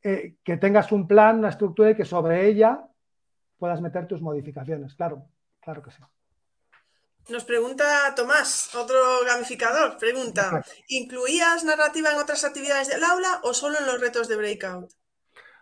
Eh, 0.02 0.36
que 0.42 0.56
tengas 0.56 0.92
un 0.92 1.06
plan, 1.06 1.38
una 1.38 1.50
estructura 1.50 1.90
y 1.90 1.94
que 1.94 2.06
sobre 2.06 2.46
ella 2.46 2.86
puedas 3.58 3.80
meter 3.80 4.06
tus 4.06 4.22
modificaciones, 4.22 4.94
claro, 4.94 5.26
claro 5.60 5.82
que 5.82 5.90
sí. 5.90 6.02
Nos 7.28 7.44
pregunta 7.44 8.14
Tomás, 8.16 8.74
otro 8.74 8.96
gamificador, 9.26 9.98
pregunta, 9.98 10.64
¿incluías 10.88 11.64
narrativa 11.64 12.10
en 12.10 12.18
otras 12.18 12.44
actividades 12.44 12.88
del 12.88 13.04
aula 13.04 13.40
o 13.44 13.52
solo 13.52 13.78
en 13.78 13.86
los 13.86 14.00
retos 14.00 14.26
de 14.26 14.36
breakout? 14.36 14.90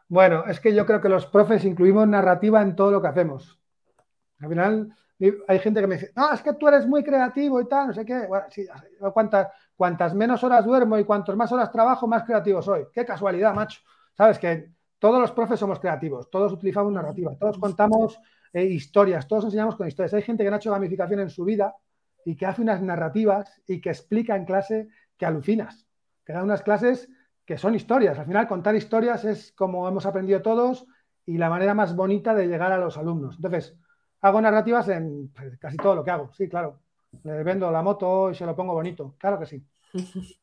Bueno, 0.08 0.44
es 0.46 0.58
que 0.58 0.74
yo 0.74 0.86
creo 0.86 1.00
que 1.00 1.08
los 1.08 1.26
profes 1.26 1.64
incluimos 1.64 2.08
narrativa 2.08 2.62
en 2.62 2.74
todo 2.74 2.90
lo 2.90 3.02
que 3.02 3.08
hacemos. 3.08 3.60
Al 4.40 4.48
final 4.48 4.94
hay 5.48 5.58
gente 5.58 5.80
que 5.80 5.86
me 5.86 5.96
dice, 5.96 6.12
no, 6.16 6.32
es 6.32 6.42
que 6.42 6.54
tú 6.54 6.68
eres 6.68 6.86
muy 6.86 7.02
creativo 7.02 7.60
y 7.60 7.68
tal, 7.68 7.88
no 7.88 7.92
sé 7.92 8.04
qué. 8.04 8.26
Cuantas, 9.12 9.48
cuantas 9.76 10.14
menos 10.14 10.42
horas 10.44 10.64
duermo 10.64 10.96
y 10.96 11.04
cuantas 11.04 11.36
más 11.36 11.52
horas 11.52 11.70
trabajo, 11.70 12.06
más 12.06 12.24
creativo 12.24 12.62
soy. 12.62 12.86
Qué 12.92 13.04
casualidad, 13.04 13.54
macho. 13.54 13.80
Sabes 14.16 14.38
que 14.38 14.72
todos 14.98 15.20
los 15.20 15.32
profes 15.32 15.60
somos 15.60 15.78
creativos, 15.78 16.30
todos 16.30 16.52
utilizamos 16.52 16.92
narrativa, 16.92 17.36
todos 17.38 17.58
contamos 17.58 18.18
eh, 18.52 18.64
historias, 18.64 19.28
todos 19.28 19.44
enseñamos 19.44 19.76
con 19.76 19.86
historias. 19.86 20.14
Hay 20.14 20.22
gente 20.22 20.42
que 20.42 20.50
no 20.50 20.56
ha 20.56 20.58
hecho 20.58 20.70
gamificación 20.70 21.20
en 21.20 21.30
su 21.30 21.44
vida 21.44 21.76
y 22.24 22.34
que 22.36 22.46
hace 22.46 22.62
unas 22.62 22.80
narrativas 22.80 23.60
y 23.66 23.80
que 23.80 23.90
explica 23.90 24.36
en 24.36 24.44
clase 24.44 24.88
que 25.16 25.26
alucinas, 25.26 25.86
que 26.24 26.32
da 26.32 26.42
unas 26.42 26.62
clases 26.62 27.08
que 27.48 27.56
son 27.56 27.74
historias. 27.74 28.18
Al 28.18 28.26
final, 28.26 28.46
contar 28.46 28.76
historias 28.76 29.24
es 29.24 29.52
como 29.52 29.88
hemos 29.88 30.04
aprendido 30.04 30.42
todos 30.42 30.84
y 31.24 31.38
la 31.38 31.48
manera 31.48 31.72
más 31.72 31.96
bonita 31.96 32.34
de 32.34 32.46
llegar 32.46 32.72
a 32.72 32.76
los 32.76 32.98
alumnos. 32.98 33.36
Entonces, 33.36 33.74
hago 34.20 34.38
narrativas 34.38 34.86
en 34.90 35.32
pues, 35.34 35.56
casi 35.56 35.78
todo 35.78 35.94
lo 35.94 36.04
que 36.04 36.10
hago. 36.10 36.30
Sí, 36.34 36.46
claro. 36.46 36.82
Le 37.24 37.42
vendo 37.42 37.70
la 37.70 37.80
moto 37.80 38.30
y 38.30 38.34
se 38.34 38.44
lo 38.44 38.54
pongo 38.54 38.74
bonito. 38.74 39.14
Claro 39.16 39.38
que 39.38 39.46
sí. 39.46 39.64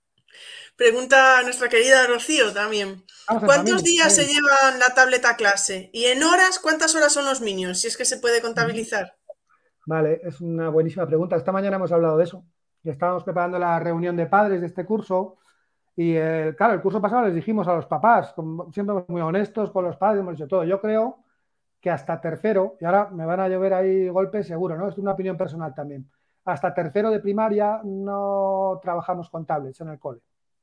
Pregunta 0.76 1.43
nuestra 1.43 1.70
querida 1.70 2.08
Rocío 2.08 2.51
también. 2.51 3.03
¿Cuántos 3.45 3.84
días 3.84 4.16
se 4.16 4.26
llevan 4.26 4.80
la 4.80 4.95
tableta 4.95 5.30
a 5.30 5.36
clase? 5.36 5.91
Y 5.93 6.06
en 6.06 6.24
horas, 6.24 6.58
¿cuántas 6.58 6.95
horas 6.95 7.14
son 7.14 7.26
los 7.26 7.39
minions? 7.39 7.82
Si 7.82 7.88
es 7.88 7.97
que 7.97 8.06
se 8.06 8.18
puede 8.18 8.41
contabilizar. 8.41 9.16
Vale, 9.86 10.22
es 10.24 10.41
una 10.41 10.70
buenísima 10.70 11.06
pregunta. 11.06 11.36
Esta 11.36 11.51
mañana 11.51 11.76
hemos 11.76 11.91
hablado 11.91 12.18
de 12.18 12.24
eso. 12.24 12.43
Y 12.84 12.89
estábamos 12.89 13.24
preparando 13.24 13.60
la 13.60 13.80
reunión 13.80 14.18
de 14.18 14.26
padres 14.26 14.60
de 14.60 14.68
este 14.68 14.86
curso 14.86 15.38
y 15.96 16.16
eh, 16.16 16.54
claro, 16.58 16.74
el 16.74 16.82
curso 16.82 17.02
pasado 17.02 17.26
les 17.26 17.36
dijimos 17.36 17.68
a 17.68 17.74
los 17.74 17.86
papás, 17.86 18.36
siempre 18.74 19.06
muy 19.08 19.22
honestos 19.22 19.72
con 19.72 19.86
los 19.86 19.96
padres, 19.96 20.20
hemos 20.20 20.34
dicho 20.34 20.48
todo. 20.48 20.64
Yo 20.66 20.82
creo 20.82 21.20
que 21.80 21.89
hasta 21.89 22.20
tercero, 22.20 22.76
y 22.82 22.86
ahora 22.86 23.10
me 23.12 23.26
van 23.26 23.39
a 23.39 23.48
llover 23.48 23.74
ahí 23.74 24.10
golpes 24.10 24.48
seguro, 24.48 24.78
¿no? 24.78 24.89
Es 24.89 24.98
una 24.98 25.12
opinión 25.14 25.38
personal 25.38 25.74
también. 25.74 26.10
Hasta 26.43 26.74
tercero 26.74 27.10
de 27.12 27.20
primaria 27.20 27.80
no 27.84 28.80
trabajamos 28.82 29.30
con 29.30 29.46
tablets 29.46 29.80
en 29.82 29.89
el 29.89 30.00
cole. 30.00 30.20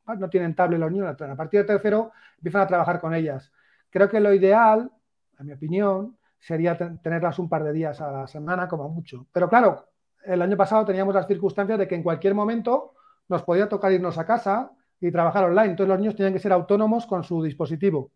No 0.06 0.28
tienen 0.28 0.54
tablet 0.54 0.80
los 0.80 0.90
niños, 0.90 1.20
a 1.20 1.36
partir 1.36 1.60
de 1.60 1.66
tercero 1.66 2.12
empiezan 2.36 2.62
a 2.62 2.66
trabajar 2.66 3.00
con 3.00 3.14
ellas. 3.14 3.52
Creo 3.88 4.08
que 4.08 4.20
lo 4.20 4.34
ideal, 4.34 4.90
en 5.38 5.46
mi 5.46 5.52
opinión, 5.52 6.18
sería 6.38 6.76
tenerlas 6.76 7.38
un 7.38 7.48
par 7.48 7.62
de 7.62 7.72
días 7.72 8.00
a 8.00 8.10
la 8.10 8.26
semana 8.26 8.68
como 8.68 8.88
mucho. 8.88 9.26
Pero 9.32 9.48
claro, 9.48 9.86
el 10.24 10.42
año 10.42 10.56
pasado 10.56 10.84
teníamos 10.84 11.14
las 11.14 11.26
circunstancias 11.26 11.78
de 11.78 11.88
que 11.88 11.94
en 11.94 12.02
cualquier 12.02 12.34
momento 12.34 12.94
nos 13.28 13.42
podía 13.44 13.68
tocar 13.68 13.92
irnos 13.92 14.18
a 14.18 14.26
casa 14.26 14.72
y 15.02 15.10
trabajar 15.10 15.44
online. 15.44 15.70
Entonces 15.70 15.88
los 15.88 15.98
niños 15.98 16.16
tenían 16.16 16.32
que 16.32 16.38
ser 16.38 16.52
autónomos 16.52 17.06
con 17.06 17.24
su 17.24 17.42
dispositivo. 17.42 18.12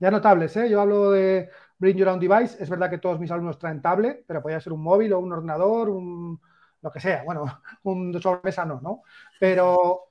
Ya 0.00 0.10
notables, 0.10 0.56
¿eh? 0.56 0.68
Yo 0.68 0.80
hablo 0.80 1.12
de 1.12 1.48
Bring 1.78 1.96
Your 1.96 2.08
Own 2.08 2.18
Device. 2.18 2.62
Es 2.62 2.68
verdad 2.68 2.90
que 2.90 2.98
todos 2.98 3.20
mis 3.20 3.30
alumnos 3.30 3.60
traen 3.60 3.80
tablet, 3.80 4.24
pero 4.26 4.42
podía 4.42 4.60
ser 4.60 4.72
un 4.72 4.82
móvil 4.82 5.12
o 5.12 5.20
un 5.20 5.32
ordenador, 5.32 5.88
un, 5.88 6.40
lo 6.82 6.90
que 6.90 6.98
sea. 6.98 7.22
Bueno, 7.24 7.44
un 7.84 8.20
sobremesa 8.20 8.64
no, 8.64 8.80
¿no? 8.80 9.02
Pero, 9.38 10.08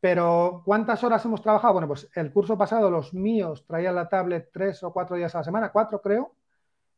pero 0.00 0.62
¿cuántas 0.64 1.04
horas 1.04 1.22
hemos 1.26 1.42
trabajado? 1.42 1.74
Bueno, 1.74 1.88
pues 1.88 2.08
el 2.14 2.32
curso 2.32 2.56
pasado 2.56 2.90
los 2.90 3.12
míos 3.12 3.66
traían 3.66 3.96
la 3.96 4.08
tablet 4.08 4.48
tres 4.50 4.82
o 4.82 4.94
cuatro 4.94 5.16
días 5.16 5.34
a 5.34 5.38
la 5.38 5.44
semana, 5.44 5.72
cuatro 5.72 6.00
creo, 6.00 6.36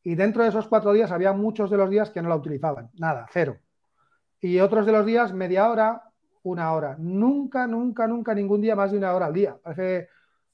y 0.05 0.15
dentro 0.15 0.45
de 0.45 0.51
esos 0.51 0.69
cuatro 0.69 0.93
días 0.93 1.11
había 1.11 1.33
muchos 1.33 1.69
de 1.69 1.77
los 1.77 1.91
días 1.91 2.11
que 2.11 2.23
no 2.23 2.29
la 2.29 2.37
utilizaban, 2.37 2.91
nada, 2.95 3.27
cero. 3.33 3.59
Y 4.41 4.61
otros 4.61 4.87
de 4.87 4.93
los 4.93 5.05
días 5.05 5.33
media 5.33 5.69
hora, 5.69 6.10
una 6.43 6.73
hora. 6.73 6.97
Nunca, 6.99 7.67
nunca, 7.67 8.07
nunca, 8.07 8.35
ningún 8.35 8.61
día 8.61 8.77
más 8.77 8.93
de 8.93 8.99
una 8.99 9.15
hora 9.15 9.27
al 9.27 9.33
día. 9.33 9.57
Parece, 9.63 10.09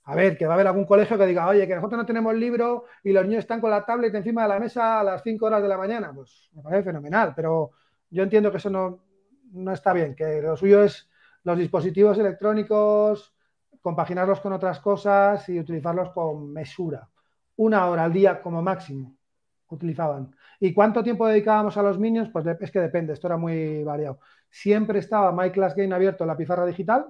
a 0.05 0.14
ver, 0.14 0.37
que 0.37 0.47
va 0.47 0.53
a 0.53 0.57
haber 0.57 0.66
algún 0.66 0.84
colegio 0.84 1.18
que 1.18 1.26
diga, 1.26 1.47
oye, 1.49 1.66
que 1.66 1.74
nosotros 1.74 1.99
no 1.99 2.07
tenemos 2.07 2.34
libro 2.34 2.84
y 3.05 3.12
los 3.12 3.24
niños 3.26 3.41
están 3.41 3.61
con 3.61 3.70
la 3.70 3.84
tablet 3.84 4.14
encima 4.14 4.43
de 4.43 4.49
la 4.49 4.59
mesa 4.59 5.01
a 5.01 5.05
las 5.05 5.22
5 5.22 5.47
horas 5.47 5.62
de 5.62 5.68
la 5.68 5.78
mañana. 5.78 6.12
Pues 6.14 6.51
me 6.55 6.62
parece 6.62 6.84
fenomenal, 6.84 7.32
pero 7.34 7.70
yo 8.11 8.22
entiendo 8.22 8.51
que 8.51 8.59
eso 8.59 8.70
no, 8.70 9.05
no 9.53 9.72
está 9.72 9.93
bien, 9.93 10.14
que 10.14 10.41
lo 10.43 10.57
suyo 10.57 10.82
es 10.82 11.09
los 11.45 11.59
dispositivos 11.59 12.18
electrónicos, 12.18 13.34
compaginarlos 13.80 14.41
con 14.41 14.53
otras 14.53 14.80
cosas 14.80 15.49
y 15.49 15.61
utilizarlos 15.61 16.11
con 16.11 16.53
mesura. 16.53 17.09
Una 17.57 17.87
hora 17.87 18.05
al 18.05 18.12
día 18.12 18.43
como 18.43 18.61
máximo 18.62 19.16
utilizaban. 19.68 20.34
¿Y 20.61 20.73
cuánto 20.73 21.03
tiempo 21.03 21.27
dedicábamos 21.27 21.77
a 21.77 21.83
los 21.83 21.99
Minions? 21.99 22.31
Pues 22.31 22.47
es 22.47 22.71
que 22.71 22.81
depende, 22.81 23.13
esto 23.13 23.27
era 23.29 23.37
muy 23.37 23.83
variado. 23.85 24.21
Siempre 24.49 25.01
estaba 25.01 25.33
My 25.33 25.51
Game 25.51 25.95
abierto 25.95 26.25
en 26.25 26.29
la 26.29 26.37
pizarra 26.37 26.65
digital 26.67 27.07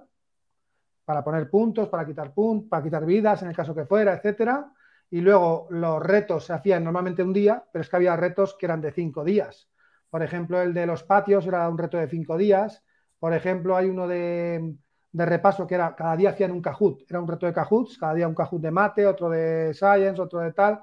para 1.05 1.23
poner 1.23 1.49
puntos, 1.49 1.89
para 1.89 2.05
quitar 2.05 2.35
puntos, 2.35 2.69
para 2.69 2.83
quitar 2.83 3.07
vidas 3.07 3.41
en 3.43 3.49
el 3.49 3.57
caso 3.57 3.75
que 3.75 3.87
fuera, 3.87 4.15
etcétera. 4.15 4.73
Y 5.09 5.21
luego 5.21 5.69
los 5.71 6.03
retos 6.03 6.47
se 6.47 6.53
hacían 6.53 6.83
normalmente 6.83 7.23
un 7.23 7.33
día, 7.33 7.65
pero 7.73 7.83
es 7.83 7.89
que 7.89 7.97
había 7.97 8.17
retos 8.17 8.57
que 8.59 8.67
eran 8.67 8.81
de 8.81 8.91
cinco 8.91 9.23
días. 9.25 9.69
Por 10.11 10.23
ejemplo, 10.23 10.61
el 10.61 10.75
de 10.75 10.85
los 10.85 11.05
patios 11.05 11.47
era 11.47 11.69
un 11.69 11.79
reto 11.79 11.97
de 11.97 12.09
cinco 12.09 12.37
días. 12.37 12.83
Por 13.21 13.33
ejemplo, 13.35 13.77
hay 13.77 13.89
uno 13.89 14.09
de, 14.09 14.75
repaso 15.13 15.67
que 15.67 15.77
era 15.77 15.95
cada 15.95 16.17
día 16.17 16.31
hacían 16.31 16.51
un 16.51 16.61
Kahoot. 16.61 17.03
Era 17.09 17.21
un 17.21 17.29
reto 17.29 17.47
de 17.47 17.53
Kahoots, 17.53 17.99
cada 17.99 18.15
día 18.15 18.27
un 18.27 18.35
Kahoot 18.35 18.61
de 18.61 18.71
mate, 18.73 19.07
otro 19.07 19.31
de 19.31 19.73
science, 19.75 20.21
otro 20.21 20.41
de 20.41 20.53
tal. 20.53 20.83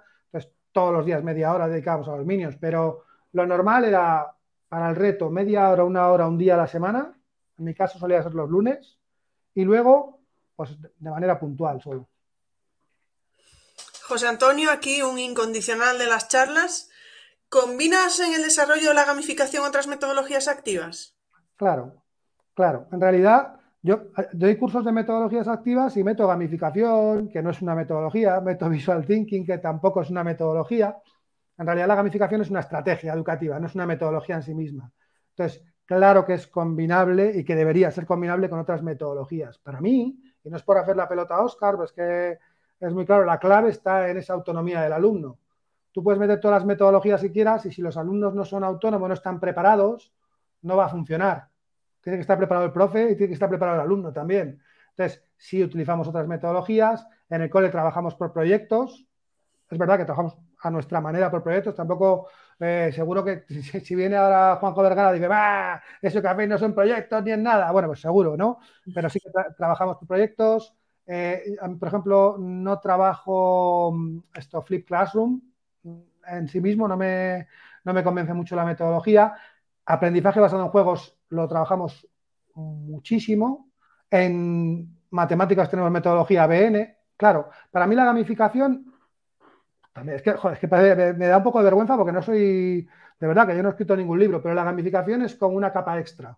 Todos 0.73 0.91
los 0.91 1.05
días 1.05 1.23
media 1.23 1.53
hora 1.53 1.69
dedicábamos 1.69 2.09
a 2.09 2.17
los 2.17 2.25
minions. 2.25 2.57
Pero 2.59 3.05
lo 3.31 3.45
normal 3.45 3.85
era 3.85 4.35
para 4.67 4.89
el 4.89 4.95
reto 4.95 5.29
media 5.29 5.69
hora, 5.69 5.85
una 5.85 6.09
hora, 6.09 6.27
un 6.27 6.37
día 6.37 6.55
a 6.55 6.57
la 6.57 6.67
semana. 6.67 7.17
En 7.57 7.63
mi 7.63 7.73
caso 7.73 7.97
solía 7.97 8.21
ser 8.21 8.33
los 8.33 8.49
lunes. 8.49 8.97
Y 9.55 9.63
luego, 9.63 10.19
pues 10.55 10.71
de 10.81 11.09
manera 11.09 11.39
puntual 11.39 11.81
solo. 11.81 12.09
José 14.07 14.27
Antonio, 14.27 14.69
aquí 14.69 15.01
un 15.01 15.17
incondicional 15.17 15.97
de 15.97 16.07
las 16.07 16.27
charlas. 16.27 16.89
¿Combinas 17.49 18.19
en 18.19 18.33
el 18.33 18.41
desarrollo 18.41 18.89
de 18.89 18.93
la 18.95 19.05
gamificación 19.05 19.63
otras 19.63 19.87
metodologías 19.87 20.47
activas? 20.47 21.15
Claro, 21.55 22.03
claro. 22.55 22.87
En 22.91 22.99
realidad, 22.99 23.59
yo 23.85 24.03
doy 24.31 24.55
cursos 24.55 24.85
de 24.85 24.93
metodologías 24.93 25.49
activas 25.49 25.97
y 25.97 26.05
meto 26.05 26.25
gamificación, 26.25 27.27
que 27.27 27.43
no 27.43 27.49
es 27.49 27.61
una 27.61 27.75
metodología, 27.75 28.39
meto 28.39 28.69
visual 28.69 29.05
thinking, 29.05 29.45
que 29.45 29.57
tampoco 29.57 30.01
es 30.01 30.09
una 30.09 30.23
metodología. 30.23 30.97
En 31.57 31.65
realidad, 31.65 31.87
la 31.89 31.95
gamificación 31.95 32.41
es 32.41 32.49
una 32.49 32.61
estrategia 32.61 33.13
educativa, 33.13 33.59
no 33.59 33.67
es 33.67 33.75
una 33.75 33.85
metodología 33.85 34.35
en 34.35 34.43
sí 34.43 34.55
misma. 34.55 34.89
Entonces, 35.31 35.61
claro 35.85 36.25
que 36.25 36.35
es 36.35 36.47
combinable 36.47 37.37
y 37.37 37.43
que 37.43 37.55
debería 37.55 37.91
ser 37.91 38.05
combinable 38.05 38.49
con 38.49 38.59
otras 38.59 38.81
metodologías. 38.81 39.59
Para 39.59 39.81
mí, 39.81 40.17
y 40.41 40.49
no 40.49 40.55
es 40.55 40.63
por 40.63 40.77
hacer 40.77 40.95
la 40.95 41.09
pelota 41.09 41.35
a 41.35 41.43
Oscar, 41.43 41.75
pues 41.75 41.91
que 41.91 42.39
es 42.79 42.93
muy 42.93 43.05
claro, 43.05 43.25
la 43.25 43.37
clave 43.37 43.69
está 43.69 44.09
en 44.09 44.17
esa 44.17 44.33
autonomía 44.33 44.81
del 44.81 44.93
alumno. 44.93 45.39
Tú 45.91 46.01
puedes 46.01 46.19
meter 46.19 46.39
todas 46.39 46.61
las 46.61 46.65
metodologías 46.65 47.19
si 47.19 47.31
quieras 47.31 47.65
y 47.65 47.71
si 47.71 47.81
los 47.81 47.97
alumnos 47.97 48.33
no 48.33 48.45
son 48.45 48.63
autónomos, 48.63 49.09
no 49.09 49.13
están 49.13 49.41
preparados, 49.41 50.13
no 50.61 50.77
va 50.77 50.85
a 50.85 50.89
funcionar. 50.89 51.52
Tiene 52.03 52.17
que 52.17 52.21
estar 52.21 52.37
preparado 52.37 52.65
el 52.65 52.73
profe 52.73 53.11
y 53.11 53.15
tiene 53.15 53.29
que 53.29 53.33
estar 53.33 53.49
preparado 53.49 53.77
el 53.77 53.85
alumno 53.85 54.11
también. 54.11 54.61
Entonces, 54.89 55.23
si 55.37 55.63
utilizamos 55.63 56.07
otras 56.07 56.27
metodologías, 56.27 57.07
en 57.29 57.41
el 57.41 57.49
cole 57.49 57.69
trabajamos 57.69 58.15
por 58.15 58.31
proyectos. 58.31 59.05
Es 59.69 59.77
verdad 59.77 59.97
que 59.97 60.05
trabajamos 60.05 60.37
a 60.61 60.69
nuestra 60.69 61.01
manera 61.01 61.31
por 61.31 61.41
proyectos. 61.43 61.75
Tampoco, 61.75 62.27
eh, 62.59 62.91
seguro 62.93 63.23
que 63.23 63.45
si, 63.83 63.95
viene 63.95 64.15
ahora 64.15 64.57
Juanjo 64.57 64.83
Vergara 64.83 65.11
dice, 65.11 65.27
va, 65.27 65.81
eso 66.01 66.21
que 66.21 66.27
hacéis 66.27 66.49
no 66.49 66.57
son 66.57 66.73
proyectos 66.73 67.23
ni 67.23 67.31
en 67.31 67.43
nada. 67.43 67.71
Bueno, 67.71 67.87
pues 67.87 68.01
seguro, 68.01 68.37
¿no? 68.37 68.59
Pero 68.93 69.09
sí 69.09 69.19
que 69.19 69.29
trabajamos 69.57 69.97
por 69.97 70.07
proyectos. 70.07 70.75
Eh, 71.05 71.57
por 71.79 71.87
ejemplo, 71.87 72.37
no 72.39 72.79
trabajo 72.79 73.91
mm, 73.93 74.19
esto, 74.35 74.61
Flip 74.61 74.87
Classroom 74.87 75.41
mm, 75.83 75.99
en 76.27 76.47
sí 76.47 76.61
mismo, 76.61 76.87
no 76.87 76.95
me, 76.95 77.47
no 77.83 77.93
me 77.93 78.03
convence 78.03 78.33
mucho 78.33 78.55
la 78.55 78.65
metodología. 78.65 79.33
Aprendizaje 79.85 80.39
basado 80.39 80.63
en 80.63 80.69
juegos 80.69 81.17
lo 81.33 81.47
trabajamos 81.47 82.07
muchísimo. 82.55 83.71
En 84.09 84.99
matemáticas 85.09 85.69
tenemos 85.69 85.91
metodología 85.91 86.47
BN. 86.47 86.97
Claro, 87.17 87.49
para 87.71 87.87
mí 87.87 87.95
la 87.95 88.05
gamificación 88.05 88.93
también 89.93 90.17
es 90.17 90.23
que, 90.23 90.33
joder, 90.33 90.55
es 90.55 90.59
que 90.59 91.13
me, 91.13 91.27
da 91.27 91.37
un 91.37 91.43
poco 91.43 91.59
de 91.59 91.65
vergüenza 91.65 91.95
porque 91.95 92.11
no 92.11 92.21
soy, 92.21 92.87
de 93.19 93.27
verdad 93.27 93.47
que 93.47 93.55
yo 93.55 93.61
no 93.61 93.69
he 93.69 93.71
escrito 93.71 93.95
ningún 93.95 94.19
libro, 94.19 94.41
pero 94.41 94.55
la 94.55 94.63
gamificación 94.63 95.21
es 95.21 95.35
como 95.35 95.55
una 95.55 95.71
capa 95.71 95.99
extra. 95.99 96.37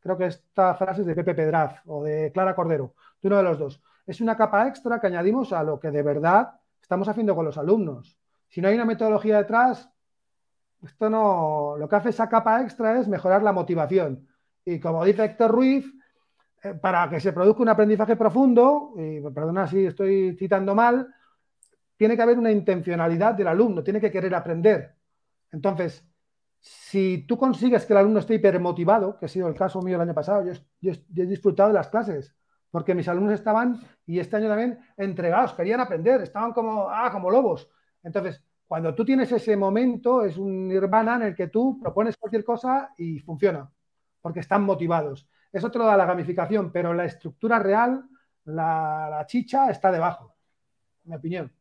Creo 0.00 0.16
que 0.16 0.26
esta 0.26 0.74
frase 0.74 1.02
es 1.02 1.06
de 1.06 1.14
Pepe 1.14 1.34
Pedraz 1.34 1.82
o 1.84 2.02
de 2.02 2.32
Clara 2.32 2.54
Cordero, 2.54 2.94
de 3.20 3.28
uno 3.28 3.36
de 3.36 3.42
los 3.42 3.58
dos. 3.58 3.82
Es 4.06 4.20
una 4.20 4.36
capa 4.36 4.66
extra 4.68 5.00
que 5.00 5.08
añadimos 5.08 5.52
a 5.52 5.62
lo 5.62 5.78
que 5.78 5.90
de 5.90 6.02
verdad 6.02 6.60
estamos 6.80 7.08
haciendo 7.08 7.34
con 7.34 7.44
los 7.44 7.58
alumnos. 7.58 8.18
Si 8.48 8.60
no 8.60 8.68
hay 8.68 8.74
una 8.74 8.84
metodología 8.84 9.38
detrás, 9.38 9.90
esto 10.82 11.10
no. 11.10 11.76
Lo 11.78 11.88
que 11.88 11.96
hace 11.96 12.10
esa 12.10 12.28
capa 12.28 12.62
extra 12.62 12.98
es 12.98 13.08
mejorar 13.08 13.42
la 13.42 13.52
motivación. 13.52 14.26
Y 14.64 14.80
como 14.80 15.04
dice 15.04 15.24
Héctor 15.24 15.50
Ruiz, 15.52 15.86
eh, 16.62 16.74
para 16.74 17.08
que 17.08 17.20
se 17.20 17.32
produzca 17.32 17.62
un 17.62 17.68
aprendizaje 17.68 18.16
profundo, 18.16 18.94
y 18.96 19.20
perdona 19.30 19.66
si 19.66 19.86
estoy 19.86 20.36
citando 20.36 20.74
mal, 20.74 21.14
tiene 21.96 22.16
que 22.16 22.22
haber 22.22 22.38
una 22.38 22.50
intencionalidad 22.50 23.34
del 23.34 23.48
alumno, 23.48 23.82
tiene 23.82 24.00
que 24.00 24.10
querer 24.10 24.34
aprender. 24.34 24.94
Entonces, 25.52 26.04
si 26.60 27.24
tú 27.26 27.38
consigues 27.38 27.86
que 27.86 27.92
el 27.92 27.98
alumno 27.98 28.18
esté 28.18 28.34
hipermotivado, 28.34 29.18
que 29.18 29.26
ha 29.26 29.28
sido 29.28 29.48
el 29.48 29.54
caso 29.54 29.80
mío 29.82 29.96
el 29.96 30.02
año 30.02 30.14
pasado, 30.14 30.44
yo, 30.80 30.92
he 30.92 31.26
disfrutado 31.26 31.68
de 31.68 31.74
las 31.74 31.88
clases, 31.88 32.34
porque 32.70 32.94
mis 32.94 33.08
alumnos 33.08 33.34
estaban, 33.34 33.80
y 34.04 34.18
este 34.18 34.36
año 34.36 34.48
también, 34.48 34.78
entregados, 34.96 35.54
querían 35.54 35.80
aprender, 35.80 36.20
estaban 36.22 36.52
como, 36.52 36.88
ah, 36.90 37.10
como 37.12 37.30
lobos. 37.30 37.70
Entonces, 38.02 38.42
cuando 38.66 38.94
tú 38.94 39.04
tienes 39.04 39.30
ese 39.30 39.56
momento, 39.56 40.24
es 40.24 40.36
un 40.36 40.68
nirvana 40.68 41.16
en 41.16 41.22
el 41.22 41.34
que 41.34 41.48
tú 41.48 41.78
propones 41.80 42.16
cualquier 42.16 42.44
cosa 42.44 42.92
y 42.96 43.18
funciona, 43.20 43.70
porque 44.20 44.40
están 44.40 44.62
motivados. 44.64 45.28
Eso 45.52 45.70
te 45.70 45.78
lo 45.78 45.86
da 45.86 45.96
la 45.96 46.06
gamificación, 46.06 46.72
pero 46.72 46.92
la 46.92 47.04
estructura 47.04 47.58
real, 47.58 48.04
la, 48.44 49.08
la 49.10 49.26
chicha, 49.26 49.70
está 49.70 49.92
debajo, 49.92 50.34
en 51.04 51.10
mi 51.10 51.16
opinión. 51.16 51.52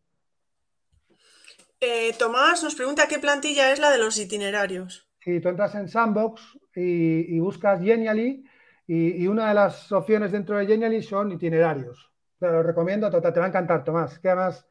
Eh, 1.80 2.14
Tomás 2.18 2.64
nos 2.64 2.74
pregunta 2.74 3.08
qué 3.08 3.20
plantilla 3.20 3.72
es 3.72 3.80
la 3.80 3.92
de 3.92 4.00
los 4.00 4.18
itinerarios. 4.18 5.08
Sí, 5.20 5.40
tú 5.40 5.50
entras 5.50 5.76
en 5.76 5.88
Sandbox 5.88 6.58
y, 6.76 7.40
buscas 7.40 7.82
Genially 7.82 8.44
y, 8.88 9.28
una 9.28 9.50
de 9.50 9.54
las 9.54 9.92
opciones 9.92 10.32
dentro 10.32 10.58
de 10.58 10.66
Genially 10.66 11.02
son 11.02 11.32
itinerarios. 11.32 12.12
Te 12.40 12.48
lo 12.48 12.64
recomiendo, 12.64 13.10
te, 13.10 13.20
va 13.20 13.46
a 13.46 13.48
encantar, 13.48 13.84
Tomás, 13.84 14.20
que 14.20 14.30
además 14.30 14.68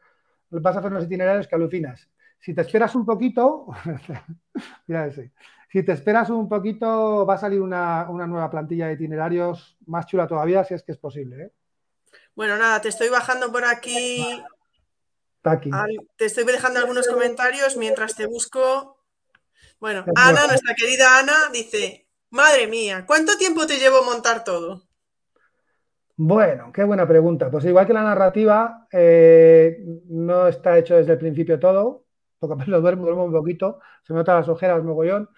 vas 0.50 0.76
a 0.76 0.78
hacer 0.78 0.90
unos 0.90 1.04
itinerarios 1.04 1.46
que 1.46 1.54
alucinas. 1.54 2.08
Si 2.44 2.54
te 2.54 2.60
esperas 2.60 2.94
un 2.94 3.06
poquito, 3.06 3.68
mira 4.86 5.06
ese. 5.06 5.32
Si 5.72 5.82
te 5.82 5.92
esperas 5.92 6.28
un 6.28 6.46
poquito, 6.46 7.24
va 7.24 7.34
a 7.34 7.38
salir 7.38 7.60
una, 7.60 8.04
nueva 8.04 8.50
plantilla 8.50 8.88
de 8.88 8.92
itinerarios 8.92 9.78
más 9.86 10.04
chula 10.04 10.26
todavía, 10.26 10.62
si 10.62 10.74
es 10.74 10.82
que 10.82 10.92
es 10.92 10.98
posible. 10.98 11.44
¿eh? 11.44 11.52
Bueno, 12.34 12.58
nada, 12.58 12.82
te 12.82 12.90
estoy 12.90 13.08
bajando 13.08 13.50
por 13.50 13.64
aquí 13.64 14.42
te 16.16 16.24
estoy 16.24 16.44
dejando 16.44 16.80
algunos 16.80 17.06
comentarios 17.06 17.76
mientras 17.76 18.14
te 18.14 18.26
busco. 18.26 18.98
Bueno, 19.78 20.04
Ana, 20.14 20.46
nuestra 20.46 20.74
querida 20.74 21.18
Ana, 21.18 21.50
dice, 21.52 22.08
madre 22.30 22.66
mía, 22.66 23.04
¿cuánto 23.06 23.36
tiempo 23.36 23.66
te 23.66 23.78
llevo 23.78 24.02
montar 24.04 24.44
todo? 24.44 24.82
Bueno, 26.16 26.72
qué 26.72 26.84
buena 26.84 27.06
pregunta. 27.06 27.50
Pues 27.50 27.64
igual 27.64 27.86
que 27.86 27.92
la 27.92 28.04
narrativa, 28.04 28.86
eh, 28.90 29.78
no 30.08 30.48
está 30.48 30.78
hecho 30.78 30.96
desde 30.96 31.12
el 31.12 31.18
principio 31.18 31.58
todo, 31.58 32.03
porque 32.48 32.70
lo 32.70 32.80
duermo, 32.80 33.04
duermo 33.04 33.24
un 33.24 33.32
poquito, 33.32 33.80
se 34.02 34.12
me 34.12 34.18
notan 34.18 34.36
las 34.36 34.48
ojeras, 34.48 34.82
mogollón. 34.84 35.28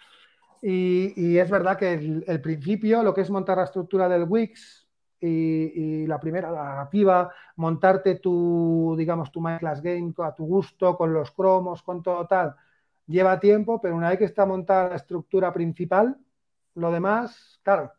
Y, 0.62 1.12
y 1.16 1.38
es 1.38 1.50
verdad 1.50 1.76
que 1.76 1.94
el, 1.94 2.40
principio, 2.40 3.02
lo 3.02 3.14
que 3.14 3.20
es 3.20 3.30
montar 3.30 3.58
la 3.58 3.64
estructura 3.64 4.08
del 4.08 4.24
Wix, 4.24 4.86
y, 5.20 6.06
la 6.06 6.20
primera, 6.20 6.50
la 6.50 6.64
narrativa, 6.64 7.32
montarte 7.56 8.16
tu, 8.16 8.94
digamos, 8.98 9.30
tu 9.32 9.42
Class 9.42 9.82
Game 9.82 10.12
a 10.18 10.34
tu 10.34 10.46
gusto, 10.46 10.96
con 10.96 11.12
los 11.12 11.30
cromos, 11.30 11.82
con 11.82 12.02
todo 12.02 12.26
tal, 12.26 12.54
lleva 13.06 13.40
tiempo, 13.40 13.80
pero 13.80 13.96
una 13.96 14.10
vez 14.10 14.18
que 14.18 14.24
está 14.24 14.46
montada 14.46 14.90
la 14.90 14.96
estructura 14.96 15.52
principal, 15.52 16.16
lo 16.74 16.90
demás, 16.92 17.60
claro, 17.62 17.92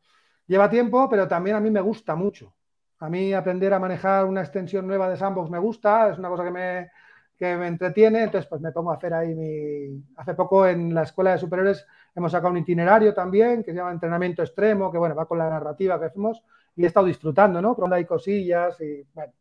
lleva 0.46 0.70
tiempo, 0.70 1.10
pero 1.10 1.28
también 1.28 1.56
a 1.56 1.60
mí 1.60 1.72
me 1.72 1.82
gusta 1.82 2.16
mucho. 2.16 2.54
A 3.00 3.10
mí 3.10 3.34
aprender 3.34 3.74
a 3.74 3.80
manejar 3.80 4.26
una 4.26 4.42
extensión 4.42 4.88
nueva 4.88 5.10
de 5.10 5.18
Sandbox 5.18 5.50
me 5.50 5.60
gusta, 5.60 6.10
es 6.10 6.18
una 6.18 6.30
cosa 6.30 6.44
que 6.44 6.52
me, 6.52 6.90
que 7.38 7.56
me 7.56 7.68
entretiene, 7.68 8.24
entonces 8.24 8.50
pues 8.50 8.62
me 8.62 8.72
pongo 8.72 8.92
a 8.92 8.96
hacer 8.96 9.14
ahí 9.14 9.36
mi... 9.36 10.04
Hace 10.18 10.34
poco 10.34 10.68
en 10.68 10.94
la 10.94 11.04
Escuela 11.04 11.32
de 11.32 11.38
Superiores 11.38 11.86
hemos 12.16 12.32
sacado 12.32 12.52
un 12.52 12.58
itinerario 12.58 13.14
también 13.14 13.64
que 13.64 13.72
se 13.72 13.78
llama 13.78 13.92
Entrenamiento 13.92 14.42
Extremo, 14.42 14.92
que 14.92 14.98
bueno, 14.98 15.16
va 15.16 15.28
con 15.28 15.38
la 15.38 15.50
narrativa 15.50 16.00
que 16.00 16.06
hacemos 16.06 16.44
y 16.76 16.84
he 16.84 16.88
estado 16.88 17.06
disfrutando, 17.06 17.62
¿no? 17.62 17.76
Pero 17.76 17.94
hay 17.94 18.06
cosillas 18.06 18.80
y, 18.82 19.04
bueno, 19.14 19.34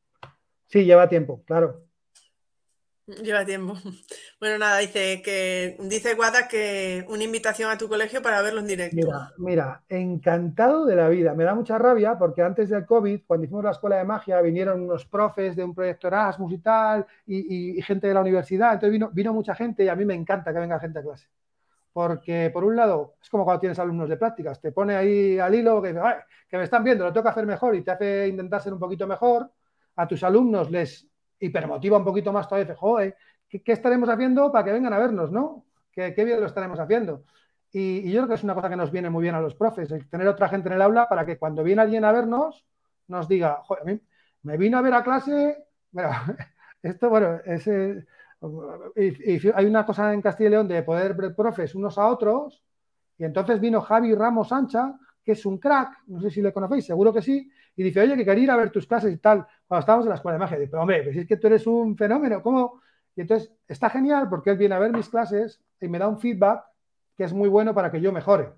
sí, 0.66 0.84
lleva 0.84 1.08
tiempo, 1.08 1.42
claro. 1.46 1.85
Lleva 3.06 3.44
tiempo. 3.44 3.74
Bueno, 4.38 4.58
nada, 4.58 4.78
dice 4.78 5.22
que 5.22 5.78
dice 5.80 6.14
Guada 6.14 6.46
que 6.46 7.06
una 7.08 7.24
invitación 7.24 7.70
a 7.70 7.78
tu 7.78 7.88
colegio 7.88 8.20
para 8.20 8.42
verlo 8.42 8.60
en 8.60 8.66
directo. 8.66 8.96
Mira, 8.96 9.32
mira, 9.38 9.82
encantado 9.88 10.84
de 10.84 10.94
la 10.94 11.08
vida. 11.08 11.32
Me 11.32 11.44
da 11.44 11.54
mucha 11.54 11.78
rabia 11.78 12.18
porque 12.18 12.42
antes 12.42 12.68
del 12.68 12.84
COVID, 12.84 13.22
cuando 13.26 13.44
hicimos 13.44 13.64
la 13.64 13.70
escuela 13.70 13.96
de 13.96 14.04
magia, 14.04 14.42
vinieron 14.42 14.82
unos 14.82 15.06
profes 15.06 15.56
de 15.56 15.64
un 15.64 15.74
proyecto 15.74 16.08
Erasmus 16.08 16.52
y 16.52 16.58
tal, 16.58 17.06
y, 17.26 17.80
gente 17.80 18.08
de 18.08 18.14
la 18.14 18.20
universidad. 18.20 18.74
Entonces 18.74 19.00
vino, 19.14 19.32
mucha 19.32 19.54
gente 19.54 19.84
y 19.84 19.88
a 19.88 19.96
mí 19.96 20.04
me 20.04 20.14
encanta 20.14 20.52
que 20.52 20.58
venga 20.58 20.78
gente 20.78 20.98
a 20.98 21.02
clase 21.02 21.28
porque 21.94 22.50
por 22.52 22.62
un 22.62 22.76
lado 22.76 23.14
es 23.22 23.30
como 23.30 23.46
cuando 23.46 23.60
tienes 23.60 23.78
alumnos 23.78 24.10
de 24.10 24.18
prácticas, 24.18 24.60
te 24.60 24.70
pone 24.70 24.94
ahí 24.94 25.38
al 25.38 25.54
hilo 25.54 25.80
que, 25.80 25.98
que 26.46 26.58
me 26.58 26.64
están 26.64 26.84
viendo, 26.84 27.04
lo 27.04 27.10
tengo 27.10 27.24
que 27.24 27.30
hacer 27.30 27.46
mejor 27.46 27.74
y 27.74 27.80
te 27.80 27.90
hace 27.90 28.28
intentar 28.28 28.60
ser 28.60 28.74
un 28.74 28.78
poquito 28.78 29.06
mejor, 29.06 29.50
a 29.94 30.06
tus 30.06 30.22
alumnos 30.22 30.70
les 30.70 31.08
hipermotiva 31.38 31.98
un 31.98 32.04
poquito 32.04 32.32
más 32.32 32.48
todavía, 32.48 32.74
joder, 32.74 33.16
¿qué, 33.48 33.62
¿qué, 33.62 33.72
estaremos 33.72 34.08
haciendo 34.08 34.50
para 34.50 34.64
que 34.64 34.72
vengan 34.72 34.92
a 34.92 34.98
vernos, 34.98 35.30
no? 35.30 35.64
¿Qué, 35.92 36.14
qué 36.14 36.24
bien 36.24 36.40
lo 36.40 36.46
estaremos 36.46 36.78
haciendo? 36.78 37.24
Y, 37.72 38.10
yo 38.10 38.20
creo 38.20 38.28
que 38.28 38.34
es 38.34 38.44
una 38.44 38.54
cosa 38.54 38.70
que 38.70 38.76
nos 38.76 38.90
viene 38.90 39.10
muy 39.10 39.22
bien 39.22 39.34
a 39.34 39.40
los 39.40 39.54
profes, 39.54 39.90
el 39.90 40.08
tener 40.08 40.26
otra 40.28 40.48
gente 40.48 40.68
en 40.68 40.74
el 40.76 40.82
aula 40.82 41.08
para 41.08 41.26
que 41.26 41.38
cuando 41.38 41.62
viene 41.62 41.82
alguien 41.82 42.04
a 42.04 42.12
vernos 42.12 42.64
nos 43.08 43.28
diga, 43.28 43.60
joder, 43.64 43.82
a 43.82 43.86
mí 43.86 44.00
me 44.42 44.56
vino 44.56 44.78
a 44.78 44.82
ver 44.82 44.94
a 44.94 45.02
clase, 45.02 45.64
esto, 46.82 47.10
bueno, 47.10 47.40
es, 47.44 47.66
y, 47.66 49.50
hay 49.54 49.66
una 49.66 49.84
cosa 49.84 50.12
en 50.12 50.22
Castilla 50.22 50.48
y 50.48 50.50
León 50.52 50.68
de 50.68 50.82
poder 50.82 51.14
ver 51.14 51.34
profes 51.34 51.74
unos 51.74 51.98
a 51.98 52.06
otros, 52.06 52.62
y 53.18 53.24
entonces 53.24 53.60
vino 53.60 53.80
Javi 53.80 54.14
Ramos 54.14 54.48
Sancha, 54.48 54.94
que 55.24 55.32
es 55.32 55.44
un 55.44 55.58
crack, 55.58 56.02
no 56.06 56.20
sé 56.20 56.30
si 56.30 56.40
le 56.40 56.52
conocéis, 56.52 56.86
seguro 56.86 57.12
que 57.12 57.22
sí, 57.22 57.50
y 57.76 57.82
dice, 57.82 58.00
oye, 58.00 58.16
que 58.16 58.24
quería 58.24 58.44
ir 58.44 58.50
a 58.50 58.56
ver 58.56 58.70
tus 58.70 58.86
clases 58.86 59.12
y 59.12 59.18
tal, 59.18 59.46
cuando 59.68 59.80
estábamos 59.80 60.06
en 60.06 60.10
la 60.10 60.14
escuela 60.16 60.34
de 60.34 60.38
magia. 60.40 60.58
Dice, 60.58 60.70
pero 60.70 60.82
hombre, 60.82 61.02
pues 61.02 61.16
es 61.16 61.26
que 61.26 61.36
tú 61.36 61.46
eres 61.46 61.66
un 61.66 61.96
fenómeno, 61.96 62.42
¿cómo? 62.42 62.80
Y 63.14 63.20
entonces 63.20 63.52
está 63.68 63.90
genial 63.90 64.28
porque 64.28 64.50
él 64.50 64.56
viene 64.56 64.74
a 64.74 64.78
ver 64.78 64.92
mis 64.92 65.08
clases 65.08 65.60
y 65.80 65.88
me 65.88 65.98
da 65.98 66.08
un 66.08 66.18
feedback 66.18 66.64
que 67.16 67.24
es 67.24 67.32
muy 67.32 67.48
bueno 67.48 67.74
para 67.74 67.90
que 67.90 68.00
yo 68.00 68.12
mejore 68.12 68.50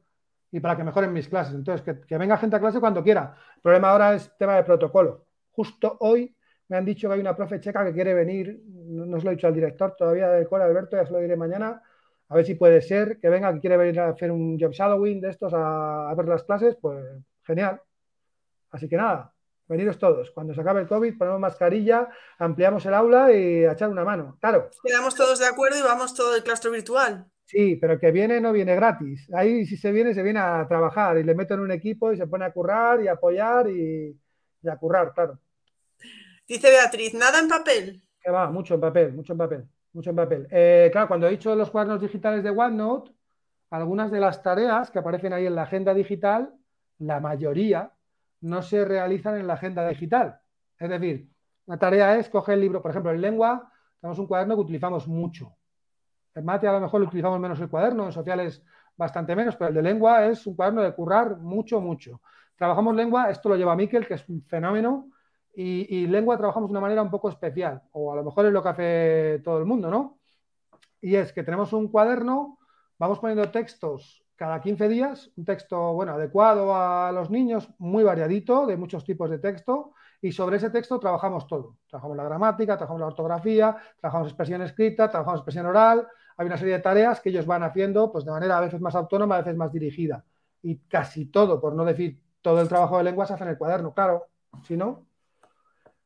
y 0.51 0.61
para 0.61 0.77
que 0.77 0.85
mejoren 0.85 1.12
mis 1.12 1.28
clases. 1.28 1.55
Entonces, 1.55 1.97
que, 2.07 2.19
venga 2.19 2.39
gente 2.39 2.57
a 2.57 2.61
clase 2.61 2.81
cuando 2.81 3.03
quiera. 3.03 3.35
El 3.57 3.62
problema 3.62 3.90
ahora 3.90 4.15
es 4.15 4.32
tema 4.39 4.57
de 4.57 4.62
protocolo. 4.65 5.27
Justo 5.53 5.97
hoy 6.01 6.35
me 6.69 6.77
han 6.77 6.85
dicho 6.85 7.09
que 7.09 7.15
hay 7.15 7.20
una 7.20 7.35
profe 7.36 7.61
checa 7.61 7.85
que 7.85 7.93
quiere 7.93 8.15
venir, 8.15 8.62
no, 8.66 9.16
os 9.16 9.24
lo 9.24 9.31
he 9.31 9.35
dicho 9.35 9.47
al 9.47 9.55
director 9.55 9.97
todavía 9.97 10.28
del 10.28 10.47
cole, 10.47 10.65
Alberto, 10.65 10.97
ya 10.97 11.07
se 11.07 11.12
lo 11.12 11.19
diré 11.19 11.36
mañana, 11.36 11.82
a 12.28 12.35
ver 12.35 12.45
si 12.45 12.55
puede 12.55 12.82
ser 12.82 13.19
que 13.19 13.31
venga, 13.31 13.53
que 13.55 13.61
quiere 13.61 13.78
venir 13.78 13.99
a 14.01 14.11
hacer 14.11 14.31
un 14.31 14.59
job 14.61 14.73
shadowing 14.73 15.20
de 15.20 15.31
estos 15.31 15.53
a 15.55 16.12
ver 16.15 16.27
las 16.27 16.45
clases, 16.45 16.77
pues 16.77 17.03
genial. 17.43 17.81
Así 18.70 18.89
que 18.89 18.97
nada, 18.97 19.32
veniros 19.66 19.99
todos. 19.99 20.31
Cuando 20.31 20.55
se 20.55 20.61
acabe 20.61 20.81
el 20.81 20.89
COVID, 20.89 21.16
ponemos 21.19 21.40
mascarilla, 21.40 22.09
ampliamos 22.39 22.85
el 22.86 22.95
aula 22.95 23.32
y 23.32 23.65
a 23.65 23.73
echar 23.73 23.89
una 23.89 24.05
mano. 24.05 24.36
Claro. 24.40 24.70
Quedamos 24.82 25.15
todos 25.15 25.39
de 25.39 25.47
acuerdo 25.47 25.78
y 25.78 25.82
vamos 25.82 26.15
todo 26.15 26.35
el 26.36 26.43
claustro 26.43 26.70
virtual. 26.70 27.27
Sí, 27.45 27.77
pero 27.77 27.99
que 27.99 28.11
viene 28.11 28.40
no 28.40 28.53
viene 28.53 28.74
gratis. 28.74 29.27
Ahí 29.32 29.65
si 29.65 29.77
se 29.77 29.90
viene, 29.90 30.12
se 30.12 30.23
viene 30.23 30.40
a 30.40 30.66
trabajar 30.69 31.16
y 31.16 31.24
le 31.24 31.35
meto 31.35 31.55
en 31.55 31.61
un 31.61 31.70
equipo 31.70 32.12
y 32.12 32.16
se 32.16 32.27
pone 32.27 32.45
a 32.45 32.53
currar 32.53 33.01
y 33.03 33.09
a 33.09 33.12
apoyar 33.12 33.70
y, 33.70 34.15
y 34.62 34.69
a 34.69 34.77
currar, 34.77 35.15
claro. 35.15 35.39
Dice 36.47 36.70
Beatriz, 36.70 37.15
¿nada 37.15 37.40
en 37.40 37.49
papel? 37.49 38.03
Que 38.20 38.31
va, 38.31 38.51
mucho 38.51 38.74
en 38.74 38.81
papel, 38.81 39.12
mucho 39.12 39.32
en 39.32 39.39
papel, 39.39 39.69
mucho 39.93 40.11
en 40.11 40.16
papel. 40.16 40.49
Eh, 40.51 40.89
claro, 40.93 41.09
cuando 41.09 41.27
he 41.27 41.31
dicho 41.31 41.55
los 41.55 41.70
cuadernos 41.70 42.01
digitales 42.01 42.43
de 42.43 42.51
OneNote, 42.51 43.12
algunas 43.70 44.11
de 44.11 44.20
las 44.20 44.43
tareas 44.43 44.90
que 44.90 44.99
aparecen 44.99 45.32
ahí 45.32 45.47
en 45.47 45.55
la 45.55 45.62
agenda 45.62 45.95
digital, 45.95 46.55
la 46.99 47.20
mayoría 47.20 47.93
no 48.40 48.62
se 48.62 48.85
realizan 48.85 49.36
en 49.36 49.47
la 49.47 49.55
agenda 49.55 49.86
digital. 49.89 50.40
Es 50.78 50.89
decir, 50.89 51.28
la 51.66 51.78
tarea 51.78 52.16
es 52.16 52.28
coger 52.28 52.55
el 52.55 52.60
libro, 52.60 52.81
por 52.81 52.90
ejemplo, 52.90 53.12
en 53.12 53.20
lengua 53.20 53.70
tenemos 54.01 54.19
un 54.19 54.27
cuaderno 54.27 54.55
que 54.55 54.62
utilizamos 54.62 55.09
mucho. 55.09 55.56
En 56.35 56.44
mate 56.44 56.69
a 56.69 56.73
lo 56.73 56.81
mejor 56.81 57.01
lo 57.01 57.09
utilizamos 57.09 57.40
menos 57.40 57.60
el 57.60 57.69
cuaderno, 57.69 58.06
en 58.06 58.12
sociales 58.12 58.62
bastante 58.97 59.35
menos, 59.35 59.56
pero 59.56 59.69
el 59.69 59.74
de 59.74 59.82
lengua 59.82 60.27
es 60.27 60.47
un 60.47 60.55
cuaderno 60.55 60.82
de 60.82 60.94
currar 60.94 61.39
mucho, 61.39 61.81
mucho. 61.81 62.20
Trabajamos 62.56 62.94
lengua, 62.94 63.31
esto 63.31 63.48
lo 63.48 63.56
lleva 63.56 63.77
Miquel, 63.77 64.06
que 64.06 64.15
es 64.15 64.28
un 64.28 64.43
fenómeno, 64.43 65.10
y, 65.55 65.97
y, 65.97 66.06
lengua 66.06 66.36
trabajamos 66.36 66.69
de 66.69 66.73
una 66.73 66.81
manera 66.81 67.02
un 67.02 67.10
poco 67.10 67.28
especial, 67.28 67.82
o 67.93 68.12
a 68.12 68.16
lo 68.16 68.24
mejor 68.24 68.47
es 68.47 68.52
lo 68.52 68.62
que 68.62 68.69
hace 68.69 69.40
todo 69.43 69.59
el 69.59 69.65
mundo, 69.65 69.90
¿no? 69.90 70.19
Y 71.01 71.16
es 71.16 71.32
que 71.32 71.43
tenemos 71.43 71.73
un 71.73 71.89
cuaderno, 71.89 72.59
vamos 72.98 73.19
poniendo 73.19 73.51
textos 73.51 74.24
cada 74.39 74.60
15 74.60 74.89
días, 74.89 75.32
un 75.36 75.44
texto, 75.44 75.94
bueno, 75.94 76.12
adecuado 76.12 76.73
a 76.77 77.10
los 77.10 77.28
niños, 77.28 77.69
muy 77.78 78.05
variadito, 78.05 78.66
de 78.66 78.77
muchos 78.77 79.05
tipos 79.05 79.28
de 79.28 79.40
texto, 79.40 79.94
y 80.23 80.31
sobre 80.31 80.59
ese 80.59 80.70
texto 80.70 81.01
trabajamos 81.01 81.48
todo. 81.48 81.78
Trabajamos 81.89 82.16
la 82.16 82.23
gramática, 82.23 82.77
trabajamos 82.77 83.01
la 83.01 83.06
ortografía, 83.09 83.77
trabajamos 84.01 84.28
expresión 84.28 84.62
escrita, 84.62 85.10
trabajamos 85.10 85.40
expresión 85.40 85.66
oral, 85.66 86.06
hay 86.36 86.47
una 86.47 86.56
serie 86.56 86.74
de 86.74 86.81
tareas 86.81 87.20
que 87.20 87.31
ellos 87.31 87.47
van 87.47 87.65
haciendo 87.65 88.12
pues, 88.12 88.24
de 88.24 88.31
manera 88.31 88.59
a 88.59 88.60
veces 88.60 88.81
más 88.81 88.94
autónoma, 88.94 89.35
a 89.35 89.39
veces 89.39 89.56
más 89.56 89.73
dirigida. 89.73 90.24
Y 90.62 90.77
casi 90.86 91.27
todo, 91.27 91.60
por 91.60 91.74
no 91.74 91.85
decir 91.85 92.20
todo 92.40 92.60
el 92.60 92.69
trabajo 92.69 92.98
de 92.98 93.05
lengua, 93.05 93.27
se 93.27 93.35
hace 93.35 93.43
en 93.43 93.51
el 93.51 93.59
cuaderno, 93.59 93.93
claro, 93.93 94.27
si 94.62 94.77
no, 94.77 95.05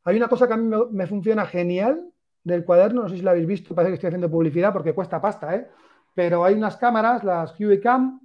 hay 0.04 0.16
una 0.16 0.28
cosa 0.28 0.46
que 0.46 0.54
a 0.54 0.56
mí 0.56 0.74
me, 0.90 1.06
funciona 1.06 1.44
genial 1.44 2.10
del 2.42 2.64
cuaderno, 2.64 3.02
no 3.02 3.09
sé 3.10 3.16
si 3.16 3.22
lo 3.22 3.30
habéis 3.30 3.46
visto, 3.46 3.74
parece 3.74 3.90
que 3.90 3.94
estoy 3.96 4.09
haciendo 4.09 4.30
publicidad 4.30 4.72
porque 4.72 4.94
cuesta 4.94 5.20
pasta, 5.20 5.54
¿eh? 5.54 5.68
pero 6.14 6.44
hay 6.44 6.54
unas 6.54 6.78
cámaras, 6.78 7.22
las 7.24 7.59
Huey 7.60 7.78
Cam, 7.78 8.22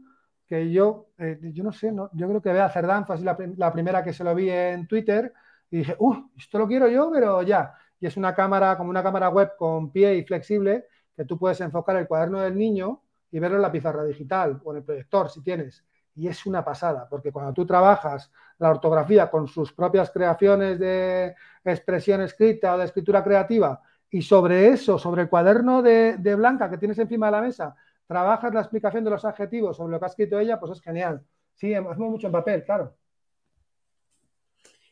que 0.48 0.72
yo, 0.72 1.08
eh, 1.18 1.40
yo 1.54 1.64
no 1.64 1.72
sé, 1.72 1.92
no, 1.92 2.10
yo 2.14 2.28
creo 2.28 2.42
que 2.42 2.54
Bea 2.54 2.70
Cerdán 2.70 3.06
fue 3.06 3.16
así 3.16 3.24
la, 3.24 3.74
primera 3.74 4.04
que 4.04 4.14
se 4.14 4.24
lo 4.24 4.34
vi 4.34 4.50
en 4.50 4.88
Twitter 4.88 5.34
y 5.70 5.80
dije, 5.80 5.96
uh, 6.00 6.16
esto 6.38 6.58
lo 6.60 6.68
quiero 6.68 6.88
yo, 6.88 7.12
pero 7.12 7.42
ya. 7.44 7.74
Y 8.00 8.06
es 8.08 8.16
una 8.18 8.34
cámara, 8.34 8.78
como 8.78 8.90
una 8.90 9.04
cámara 9.04 9.30
web 9.30 9.52
con 9.58 9.92
pie 9.92 10.16
y 10.16 10.24
flexible, 10.24 10.86
que 11.16 11.26
tú 11.26 11.38
puedes 11.38 11.60
enfocar 11.62 11.98
el 11.98 12.08
cuaderno 12.08 12.40
del 12.40 12.58
niño 12.58 13.04
y 13.32 13.40
verlo 13.40 13.58
en 13.58 13.64
la 13.64 13.72
pizarra 13.72 14.04
digital 14.06 14.62
o 14.64 14.72
en 14.72 14.78
el 14.78 14.84
proyector 14.84 15.30
si 15.30 15.42
tienes 15.44 15.84
y 16.18 16.28
es 16.28 16.46
una 16.48 16.66
pasada, 16.66 17.08
porque 17.08 17.32
cuando 17.32 17.54
tú 17.54 17.66
trabajas 17.66 18.32
la 18.58 18.72
ortografía 18.72 19.30
con 19.30 19.48
sus 19.48 19.72
propias 19.72 20.10
creaciones 20.10 20.80
de 20.80 21.36
expresión 21.64 22.22
escrita 22.22 22.74
o 22.74 22.78
de 22.78 22.86
escritura 22.86 23.24
creativa 23.24 23.80
y 24.10 24.24
sobre 24.24 24.70
eso, 24.70 24.98
sobre 24.98 25.22
el 25.22 25.30
cuaderno 25.30 25.84
de, 25.84 26.18
de, 26.18 26.36
Blanca 26.36 26.70
que 26.70 26.80
tienes 26.80 26.98
encima 26.98 27.28
de 27.28 27.32
la 27.34 27.42
mesa, 27.42 27.76
trabajas 28.08 28.54
la 28.54 28.62
explicación 28.62 29.04
de 29.04 29.12
los 29.12 29.26
adjetivos 29.26 29.78
sobre 29.78 29.92
lo 29.92 30.00
que 30.00 30.06
ha 30.06 30.10
escrito 30.10 30.40
ella, 30.40 30.60
pues 30.60 30.72
es 30.72 30.82
genial. 30.82 31.22
Sí, 31.56 31.74
hacemos 31.74 31.98
mucho 31.98 32.28
en 32.28 32.34
papel, 32.34 32.64
claro. 32.64 32.96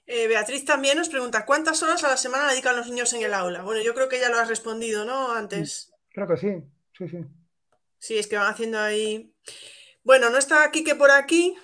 Eh, 0.07 0.27
Beatriz 0.27 0.65
también 0.65 0.97
nos 0.97 1.09
pregunta, 1.09 1.45
¿cuántas 1.45 1.81
horas 1.81 2.03
a 2.03 2.09
la 2.09 2.17
semana 2.17 2.49
dedican 2.49 2.75
los 2.75 2.87
niños 2.87 3.11
en 3.13 3.23
el 3.23 3.33
aula? 3.33 3.63
Bueno, 3.63 3.81
yo 3.81 3.93
creo 3.95 4.07
que 4.07 4.19
ya 4.19 4.29
lo 4.29 4.37
has 4.37 4.47
respondido, 4.47 5.03
¿no? 5.03 5.31
Antes. 5.31 5.91
Creo 6.09 6.27
que 6.27 6.37
sí, 6.37 6.63
sí, 6.97 7.07
sí. 7.07 7.25
Sí, 7.97 8.17
es 8.17 8.27
que 8.27 8.37
van 8.37 8.51
haciendo 8.51 8.79
ahí... 8.79 9.33
Bueno, 10.03 10.29
no 10.29 10.37
está 10.37 10.63
aquí 10.63 10.83
que 10.83 10.93
por 10.93 11.09
aquí, 11.09 11.57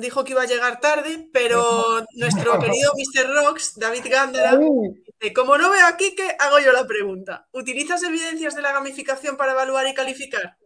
dijo 0.00 0.22
que 0.22 0.32
iba 0.32 0.42
a 0.42 0.46
llegar 0.46 0.80
tarde, 0.80 1.30
pero 1.32 2.04
nuestro 2.16 2.58
querido 2.58 2.92
Mr. 2.94 3.26
Rocks, 3.32 3.78
David 3.78 4.04
Gandera, 4.10 4.58
dice, 4.58 5.32
como 5.32 5.56
no 5.56 5.70
veo 5.70 5.86
aquí, 5.86 6.14
que 6.14 6.36
hago 6.38 6.58
yo 6.58 6.72
la 6.72 6.86
pregunta. 6.86 7.48
¿Utilizas 7.52 8.02
evidencias 8.02 8.54
de 8.54 8.60
la 8.60 8.72
gamificación 8.72 9.38
para 9.38 9.52
evaluar 9.52 9.86
y 9.86 9.94
calificar? 9.94 10.58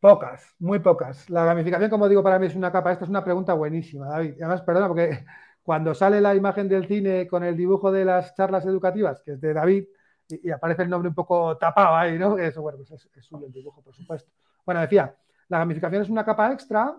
Pocas, 0.00 0.54
muy 0.58 0.78
pocas. 0.78 1.28
La 1.28 1.44
gamificación, 1.44 1.90
como 1.90 2.08
digo, 2.08 2.22
para 2.22 2.38
mí 2.38 2.46
es 2.46 2.56
una 2.56 2.72
capa. 2.72 2.92
Esta 2.92 3.04
es 3.04 3.10
una 3.10 3.22
pregunta 3.22 3.52
buenísima, 3.52 4.08
David. 4.08 4.34
Además, 4.38 4.62
perdona, 4.62 4.88
porque 4.88 5.24
cuando 5.62 5.94
sale 5.94 6.20
la 6.22 6.34
imagen 6.34 6.68
del 6.68 6.86
cine 6.86 7.26
con 7.26 7.44
el 7.44 7.54
dibujo 7.56 7.92
de 7.92 8.06
las 8.06 8.34
charlas 8.34 8.64
educativas, 8.64 9.22
que 9.22 9.32
es 9.32 9.40
de 9.40 9.52
David, 9.52 9.84
y, 10.28 10.50
aparece 10.50 10.82
el 10.82 10.90
nombre 10.90 11.08
un 11.10 11.14
poco 11.14 11.56
tapado 11.58 11.96
ahí, 11.96 12.18
¿no? 12.18 12.38
Eso, 12.38 12.62
bueno, 12.62 12.78
pues 12.78 12.92
es, 12.92 13.10
es 13.14 13.26
suyo 13.26 13.46
el 13.46 13.52
dibujo, 13.52 13.82
por 13.82 13.94
supuesto. 13.94 14.30
Bueno, 14.64 14.80
decía, 14.80 15.14
la 15.48 15.58
gamificación 15.58 16.02
es 16.02 16.08
una 16.08 16.24
capa 16.24 16.50
extra, 16.52 16.98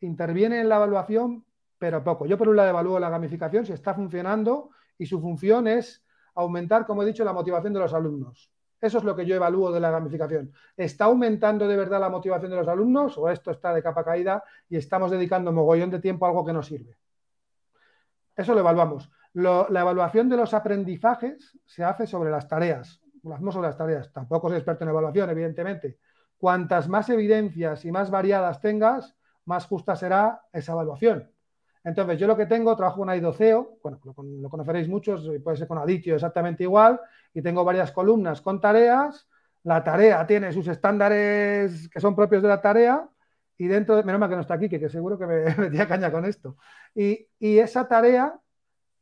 interviene 0.00 0.60
en 0.60 0.68
la 0.68 0.76
evaluación, 0.76 1.44
pero 1.78 2.02
poco. 2.02 2.24
Yo 2.24 2.38
por 2.38 2.48
un 2.48 2.56
lado 2.56 2.70
evalúo 2.70 2.98
la 2.98 3.10
gamificación 3.10 3.66
si 3.66 3.72
está 3.72 3.92
funcionando 3.94 4.70
y 4.96 5.04
su 5.04 5.20
función 5.20 5.68
es 5.68 6.02
aumentar, 6.34 6.86
como 6.86 7.02
he 7.02 7.06
dicho, 7.06 7.24
la 7.24 7.32
motivación 7.34 7.74
de 7.74 7.80
los 7.80 7.92
alumnos. 7.92 8.50
Eso 8.80 8.98
es 8.98 9.04
lo 9.04 9.14
que 9.14 9.26
yo 9.26 9.34
evalúo 9.34 9.70
de 9.70 9.80
la 9.80 9.90
gamificación. 9.90 10.52
¿Está 10.76 11.04
aumentando 11.04 11.68
de 11.68 11.76
verdad 11.76 12.00
la 12.00 12.08
motivación 12.08 12.50
de 12.50 12.56
los 12.56 12.68
alumnos 12.68 13.18
o 13.18 13.28
esto 13.28 13.50
está 13.50 13.74
de 13.74 13.82
capa 13.82 14.04
caída 14.04 14.42
y 14.68 14.76
estamos 14.76 15.10
dedicando 15.10 15.52
mogollón 15.52 15.90
de 15.90 16.00
tiempo 16.00 16.24
a 16.24 16.28
algo 16.28 16.44
que 16.44 16.52
no 16.52 16.62
sirve? 16.62 16.96
Eso 18.34 18.54
lo 18.54 18.60
evaluamos. 18.60 19.10
La 19.34 19.80
evaluación 19.80 20.28
de 20.28 20.36
los 20.38 20.54
aprendizajes 20.54 21.58
se 21.66 21.84
hace 21.84 22.06
sobre 22.06 22.30
las 22.30 22.48
tareas. 22.48 23.02
Lo 23.22 23.34
hacemos 23.34 23.54
sobre 23.54 23.68
las 23.68 23.76
tareas. 23.76 24.10
Tampoco 24.12 24.48
soy 24.48 24.56
experto 24.56 24.84
en 24.84 24.90
evaluación, 24.90 25.28
evidentemente, 25.28 25.98
cuantas 26.38 26.88
más 26.88 27.10
evidencias 27.10 27.84
y 27.84 27.92
más 27.92 28.10
variadas 28.10 28.60
tengas, 28.60 29.14
más 29.44 29.66
justa 29.66 29.94
será 29.94 30.42
esa 30.52 30.72
evaluación. 30.72 31.30
Entonces, 31.82 32.18
yo 32.18 32.26
lo 32.26 32.36
que 32.36 32.46
tengo, 32.46 32.76
trabajo 32.76 32.98
con 32.98 33.10
Aidoceo, 33.10 33.78
bueno, 33.82 34.00
lo, 34.04 34.50
conoceréis 34.50 34.88
muchos, 34.88 35.30
puede 35.42 35.56
ser 35.56 35.66
con 35.66 35.78
Aditio 35.78 36.14
exactamente 36.14 36.64
igual, 36.64 37.00
y 37.32 37.40
tengo 37.42 37.64
varias 37.64 37.92
columnas 37.92 38.40
con 38.40 38.60
tareas. 38.60 39.28
La 39.62 39.82
tarea 39.82 40.26
tiene 40.26 40.52
sus 40.52 40.68
estándares 40.68 41.88
que 41.88 42.00
son 42.00 42.14
propios 42.14 42.42
de 42.42 42.48
la 42.48 42.60
tarea, 42.60 43.08
y 43.56 43.66
dentro 43.66 43.96
de, 43.96 44.04
menos 44.04 44.18
mal 44.18 44.28
que 44.28 44.36
no 44.36 44.42
está 44.42 44.54
aquí, 44.54 44.68
que, 44.68 44.88
seguro 44.88 45.18
que 45.18 45.26
me 45.26 45.54
metía 45.58 45.86
caña 45.86 46.10
con 46.10 46.24
esto. 46.24 46.56
Y, 46.94 47.28
y 47.38 47.58
esa 47.58 47.86
tarea 47.88 48.38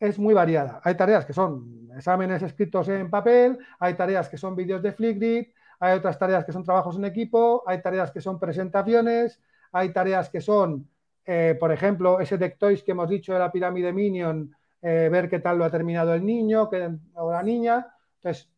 es 0.01 0.19
muy 0.19 0.35
variada. 0.35 0.81
Hay 0.85 0.97
tareas 0.97 1.25
que 1.25 1.33
son 1.33 1.89
exámenes 1.97 2.43
escritos 2.43 2.89
en 2.89 3.11
papel, 3.11 3.59
hay 3.79 3.95
tareas 3.95 4.29
que 4.29 4.37
son 4.37 4.55
vídeos 4.55 4.83
de 4.83 4.93
Flipgrid, 4.93 5.49
hay 5.81 5.99
otras 5.99 6.19
tareas 6.19 6.45
que 6.45 6.53
son 6.53 6.65
trabajos 6.65 6.97
en 6.97 7.05
equipo, 7.05 7.63
hay 7.67 7.83
tareas 7.83 8.11
que 8.11 8.21
son 8.21 8.39
presentaciones, 8.39 9.41
hay 9.73 9.93
tareas 9.93 10.29
que 10.29 10.41
son, 10.41 10.89
eh, 11.31 11.55
por 11.61 11.71
ejemplo, 11.71 12.21
ese 12.21 12.39
Dectoys 12.39 12.83
que 12.83 12.93
hemos 12.93 13.11
dicho 13.11 13.35
de 13.35 13.39
la 13.39 13.53
pirámide 13.53 13.93
Minion, 13.93 14.51
eh, 14.81 15.11
ver 15.13 15.29
qué 15.29 15.41
tal 15.41 15.59
lo 15.59 15.65
ha 15.67 15.71
terminado 15.71 16.15
el 16.15 16.25
niño 16.25 16.71
que, 16.71 16.89
o 17.13 17.31
la 17.31 17.43
niña. 17.43 17.87
Entonces, 18.17 18.49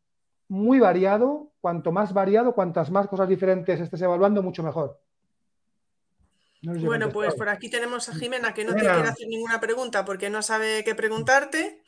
muy 0.46 0.78
variado, 0.78 1.50
cuanto 1.60 1.90
más 1.90 2.14
variado, 2.14 2.54
cuantas 2.54 2.88
más 2.92 3.08
cosas 3.08 3.28
diferentes 3.28 3.80
estés 3.80 4.02
evaluando, 4.02 4.40
mucho 4.40 4.62
mejor. 4.62 5.00
bueno, 6.62 7.08
pues 7.10 7.34
por 7.34 7.48
aquí 7.48 7.68
tenemos 7.68 8.08
a 8.08 8.14
Jimena 8.14 8.54
que 8.54 8.64
no 8.64 8.72
te 8.72 8.82
quiere 8.82 9.08
hacer 9.08 9.26
ninguna 9.26 9.58
pregunta 9.58 10.04
porque 10.04 10.30
no 10.30 10.40
sabe 10.40 10.84
qué 10.84 10.94
preguntarte. 10.94 11.82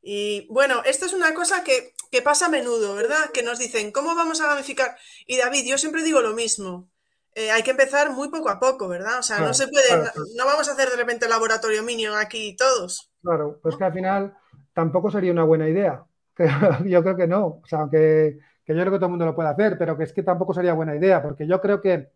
Y 0.00 0.46
bueno, 0.48 0.82
esto 0.86 1.04
es 1.04 1.12
una 1.12 1.34
cosa 1.34 1.62
que, 1.62 1.92
pasa 2.24 2.46
a 2.46 2.48
menudo, 2.48 2.94
¿verdad? 2.94 3.30
Que 3.34 3.42
nos 3.42 3.58
dicen, 3.58 3.92
¿cómo 3.92 4.14
vamos 4.14 4.40
a 4.40 4.46
gamificar? 4.46 4.96
Y 5.26 5.36
David, 5.36 5.66
yo 5.66 5.76
siempre 5.76 6.02
digo 6.02 6.22
lo 6.22 6.32
mismo. 6.32 6.88
Eh, 7.34 7.50
hay 7.50 7.62
que 7.62 7.70
empezar 7.70 8.10
muy 8.10 8.28
poco 8.28 8.50
a 8.50 8.60
poco, 8.60 8.88
¿verdad? 8.88 9.18
O 9.18 9.22
sea, 9.22 9.40
no 9.40 9.54
se 9.54 9.66
puede, 9.68 9.88
no, 10.36 10.44
vamos 10.44 10.68
a 10.68 10.72
hacer 10.72 10.90
de 10.90 10.96
repente 10.96 11.28
laboratorio 11.28 11.82
Minion 11.82 12.16
aquí 12.18 12.54
todos. 12.56 13.10
Claro, 13.22 13.58
pues 13.62 13.76
que 13.76 13.84
al 13.84 13.92
final 13.92 14.36
tampoco 14.74 15.10
sería 15.10 15.32
una 15.32 15.44
buena 15.44 15.68
idea. 15.68 16.04
yo 16.84 17.02
creo 17.02 17.16
que 17.16 17.26
no. 17.26 17.60
O 17.62 17.66
sea, 17.66 17.88
que, 17.90 18.38
que 18.64 18.74
yo 18.74 18.80
creo 18.80 18.92
que 18.92 18.98
todo 18.98 19.06
el 19.06 19.12
mundo 19.12 19.24
lo 19.24 19.34
puede 19.34 19.48
hacer, 19.48 19.78
pero 19.78 19.96
que 19.96 20.04
es 20.04 20.12
que 20.12 20.22
tampoco 20.22 20.52
sería 20.52 20.74
buena 20.74 20.94
idea, 20.94 21.22
porque 21.22 21.46
yo 21.46 21.60
creo 21.60 21.80
que 21.80 22.10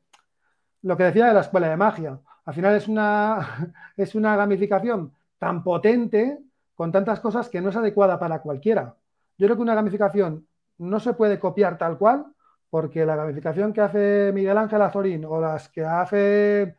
lo 0.82 0.96
que 0.96 1.04
decía 1.04 1.26
de 1.26 1.34
la 1.34 1.40
escuela 1.40 1.68
de 1.68 1.76
magia, 1.76 2.18
al 2.44 2.54
final 2.54 2.74
es 2.76 2.86
una, 2.86 3.74
es 3.96 4.14
una 4.14 4.36
gamificación 4.36 5.14
tan 5.38 5.62
potente 5.64 6.38
con 6.74 6.92
tantas 6.92 7.20
cosas 7.20 7.48
que 7.48 7.60
no 7.60 7.70
es 7.70 7.76
adecuada 7.76 8.18
para 8.18 8.40
cualquiera. 8.40 8.94
Yo 9.38 9.46
creo 9.46 9.56
que 9.56 9.62
una 9.62 9.74
gamificación 9.74 10.46
no 10.78 11.00
se 11.00 11.14
puede 11.14 11.38
copiar 11.38 11.78
tal 11.78 11.98
cual, 11.98 12.26
porque 12.76 13.06
la 13.06 13.16
gamificación 13.16 13.72
que 13.72 13.80
hace 13.80 14.32
Miguel 14.34 14.58
Ángel 14.58 14.82
Azorín 14.82 15.24
o 15.24 15.40
las 15.40 15.70
que 15.70 15.82
hace, 15.82 16.76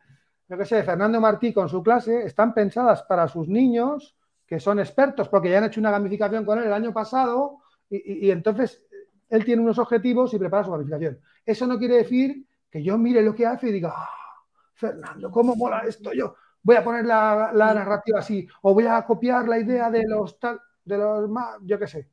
yo 0.48 0.56
qué 0.56 0.64
sé, 0.64 0.84
Fernando 0.84 1.20
Martí 1.20 1.52
con 1.52 1.68
su 1.68 1.82
clase, 1.82 2.22
están 2.22 2.54
pensadas 2.54 3.02
para 3.02 3.26
sus 3.26 3.48
niños 3.48 4.16
que 4.46 4.60
son 4.60 4.78
expertos, 4.78 5.28
porque 5.28 5.50
ya 5.50 5.58
han 5.58 5.64
hecho 5.64 5.80
una 5.80 5.90
gamificación 5.90 6.44
con 6.44 6.60
él 6.60 6.66
el 6.66 6.72
año 6.72 6.92
pasado 6.92 7.62
y, 7.90 8.30
entonces 8.30 8.80
él 9.28 9.44
tiene 9.44 9.60
unos 9.60 9.80
objetivos 9.80 10.32
y 10.34 10.38
prepara 10.38 10.62
su 10.62 10.70
gamificación. 10.70 11.18
Eso 11.44 11.66
no 11.66 11.76
quiere 11.80 11.96
decir 11.96 12.46
que 12.70 12.80
yo 12.80 12.96
mire 12.96 13.20
lo 13.20 13.34
que 13.34 13.46
hace 13.46 13.70
y 13.70 13.72
diga, 13.72 13.92
ah, 13.92 14.44
Fernando, 14.74 15.32
¿cómo 15.32 15.56
mola 15.56 15.80
esto? 15.80 16.12
Yo 16.12 16.36
voy 16.62 16.76
a 16.76 16.84
poner 16.84 17.06
la, 17.06 17.50
narrativa 17.52 18.20
así, 18.20 18.46
o 18.62 18.72
voy 18.72 18.86
a 18.86 19.04
copiar 19.04 19.48
la 19.48 19.58
idea 19.58 19.90
de 19.90 20.06
los 20.06 20.38
tal, 20.38 20.60
de 20.84 20.96
los 20.96 21.28
más, 21.28 21.56
yo 21.62 21.76
qué 21.76 21.88
sé. 21.88 22.08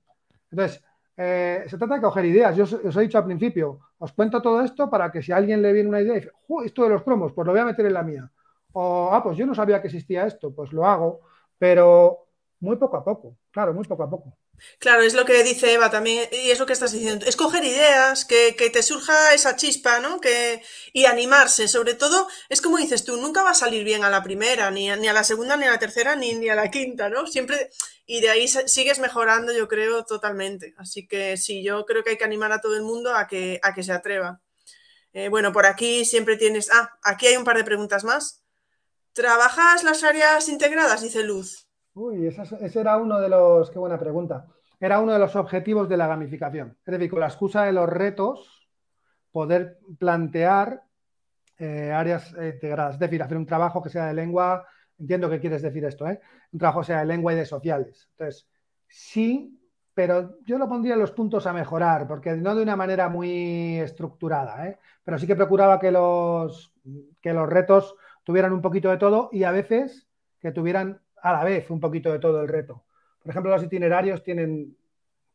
Entonces, 0.49 0.83
eh, 1.17 1.63
se 1.67 1.77
trata 1.77 1.95
de 1.95 2.01
coger 2.01 2.25
ideas. 2.25 2.55
Yo 2.55 2.63
os, 2.63 2.95
he 2.97 3.01
dicho 3.01 3.17
al 3.17 3.25
principio, 3.25 3.79
os 3.97 4.11
cuento 4.13 4.41
todo 4.41 4.61
esto 4.61 4.89
para 4.89 5.11
que 5.11 5.21
si 5.21 5.31
a 5.31 5.37
alguien 5.37 5.61
le 5.61 5.73
viene 5.73 5.89
una 5.89 6.01
idea 6.01 6.13
y 6.13 6.19
dice, 6.19 6.31
esto 6.65 6.83
de 6.83 6.89
los 6.89 7.03
cromos, 7.03 7.33
pues 7.33 7.45
lo 7.45 7.53
voy 7.53 7.61
a 7.61 7.65
meter 7.65 7.85
en 7.85 7.93
la 7.93 8.03
mía. 8.03 8.31
O, 8.73 9.09
ah, 9.11 9.23
pues 9.23 9.37
yo 9.37 9.45
no 9.45 9.55
sabía 9.55 9.81
que 9.81 9.87
existía 9.87 10.25
esto, 10.25 10.53
pues 10.53 10.73
lo 10.73 10.85
hago, 10.85 11.21
pero 11.57 12.27
muy 12.59 12.75
poco 12.77 12.97
a 12.97 13.03
poco, 13.05 13.37
claro, 13.51 13.73
muy 13.73 13.85
poco 13.85 14.03
a 14.03 14.09
poco. 14.09 14.37
Claro, 14.79 15.03
es 15.03 15.13
lo 15.13 15.25
que 15.25 15.43
dice 15.43 15.73
Eva 15.73 15.89
también, 15.89 16.27
y 16.31 16.51
es 16.51 16.59
lo 16.59 16.65
que 16.65 16.73
estás 16.73 16.91
diciendo, 16.91 17.25
escoger 17.25 17.63
ideas, 17.63 18.25
que, 18.25 18.53
te 18.53 18.83
surja 18.83 19.33
esa 19.33 19.55
chispa, 19.55 19.99
¿no? 19.99 20.19
Que, 20.19 20.61
y 20.93 21.05
animarse, 21.05 21.67
sobre 21.67 21.93
todo, 21.93 22.27
es 22.49 22.61
como 22.61 22.77
dices 22.77 23.03
tú, 23.05 23.17
nunca 23.17 23.43
va 23.43 23.51
a 23.51 23.55
salir 23.55 23.83
bien 23.83 24.03
a 24.03 24.09
la 24.09 24.23
primera, 24.23 24.71
ni 24.71 24.89
a, 24.89 24.95
ni 24.95 25.07
a 25.07 25.13
la 25.13 25.23
segunda, 25.23 25.57
ni 25.57 25.65
a 25.65 25.71
la 25.71 25.79
tercera, 25.79 26.15
ni, 26.15 26.33
ni 26.33 26.49
a 26.49 26.55
la 26.55 26.69
quinta, 26.71 27.09
¿no? 27.09 27.27
Siempre, 27.27 27.69
y 28.05 28.21
de 28.21 28.29
ahí 28.29 28.47
sigues 28.47 28.99
mejorando, 28.99 29.53
yo 29.53 29.67
creo, 29.67 30.05
totalmente. 30.05 30.73
Así 30.77 31.07
que 31.07 31.37
sí, 31.37 31.63
yo 31.63 31.85
creo 31.85 32.03
que 32.03 32.11
hay 32.11 32.17
que 32.17 32.25
animar 32.25 32.51
a 32.51 32.61
todo 32.61 32.75
el 32.75 32.83
mundo 32.83 33.15
a 33.15 33.27
que, 33.27 33.59
a 33.63 33.73
que 33.73 33.83
se 33.83 33.91
atreva. 33.91 34.41
Eh, 35.13 35.29
bueno, 35.29 35.53
por 35.53 35.65
aquí 35.65 36.05
siempre 36.05 36.37
tienes, 36.37 36.69
ah, 36.71 36.91
aquí 37.03 37.27
hay 37.27 37.37
un 37.37 37.45
par 37.45 37.57
de 37.57 37.63
preguntas 37.63 38.03
más. 38.03 38.43
¿Trabajas 39.13 39.83
las 39.83 40.03
áreas 40.03 40.49
integradas? 40.49 41.01
Dice 41.01 41.23
Luz. 41.23 41.64
Uy, 41.95 42.27
ese, 42.27 42.79
era 42.79 42.97
uno 42.97 43.19
de 43.21 43.29
los, 43.29 43.71
qué 43.71 43.79
buena 43.79 43.97
pregunta, 43.97 44.45
era 44.81 44.99
uno 44.99 45.13
de 45.13 45.19
los 45.19 45.35
objetivos 45.37 45.87
de 45.87 45.95
la 45.95 46.07
gamificación. 46.07 46.77
Es 46.85 46.91
decir, 46.91 47.09
con 47.09 47.21
la 47.21 47.27
excusa 47.27 47.63
de 47.63 47.71
los 47.71 47.87
retos, 47.87 48.67
poder 49.31 49.79
plantear 49.97 50.83
eh, 51.57 51.91
áreas 51.93 52.31
integradas, 52.33 52.95
es 52.95 52.99
decir, 52.99 53.23
hacer 53.23 53.37
un 53.37 53.45
trabajo 53.45 53.81
que 53.81 53.89
sea 53.89 54.07
de 54.07 54.13
lengua, 54.13 54.67
entiendo 54.99 55.29
que 55.29 55.39
quieres 55.39 55.61
decir 55.61 55.85
esto, 55.85 56.05
¿eh? 56.05 56.19
un 56.51 56.59
trabajo 56.59 56.83
sea 56.83 56.99
de 56.99 57.05
lengua 57.05 57.31
y 57.31 57.37
de 57.37 57.45
sociales. 57.45 58.09
Entonces, 58.11 58.49
sí, 58.89 59.57
pero 59.93 60.37
yo 60.45 60.57
lo 60.57 60.67
pondría 60.67 60.95
en 60.95 60.99
los 60.99 61.11
puntos 61.11 61.47
a 61.47 61.53
mejorar, 61.53 62.07
porque 62.07 62.35
no 62.35 62.55
de 62.55 62.61
una 62.63 62.75
manera 62.75 63.07
muy 63.07 63.79
estructurada, 63.79 64.67
¿eh? 64.67 64.79
pero 65.01 65.17
sí 65.17 65.25
que 65.27 65.35
procuraba 65.37 65.79
que 65.79 65.91
los, 65.91 66.73
que 67.21 67.31
los 67.31 67.47
retos 67.47 67.95
tuvieran 68.25 68.51
un 68.51 68.61
poquito 68.61 68.89
de 68.89 68.97
todo 68.97 69.29
y 69.31 69.43
a 69.45 69.51
veces 69.51 70.09
que 70.41 70.51
tuvieran 70.51 71.04
a 71.25 71.31
la 71.31 71.43
vez 71.43 71.71
un 71.71 71.79
poquito 71.79 72.11
de 72.11 72.19
todo 72.19 72.39
el 72.39 72.47
reto. 72.47 72.83
Por 73.19 73.31
ejemplo, 73.31 73.51
los 73.51 73.63
itinerarios 73.63 74.21
tienen 74.21 74.51
un 74.51 74.77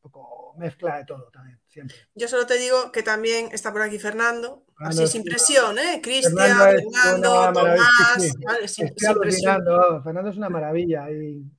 poco 0.01 0.55
mezcla 0.57 0.99
de 0.99 1.05
todo 1.05 1.29
también, 1.33 1.59
siempre. 1.67 1.97
Yo 2.15 2.29
solo 2.29 2.47
te 2.47 2.59
digo 2.59 2.93
que 2.93 3.03
también 3.03 3.49
está 3.51 3.73
por 3.73 3.83
aquí 3.83 3.99
Fernando, 3.99 4.63
así 4.79 5.09
sin 5.09 5.25
presión, 5.25 5.77
¿eh? 5.81 6.01
Cristian, 6.01 6.57
Fernando, 6.57 7.53
Tomás, 7.53 8.23
sin, 8.67 8.89
presión. 9.19 9.65
Fernando 10.05 10.31
es 10.31 10.37
una 10.37 10.49
maravilla. 10.49 11.11
Y 11.11 11.51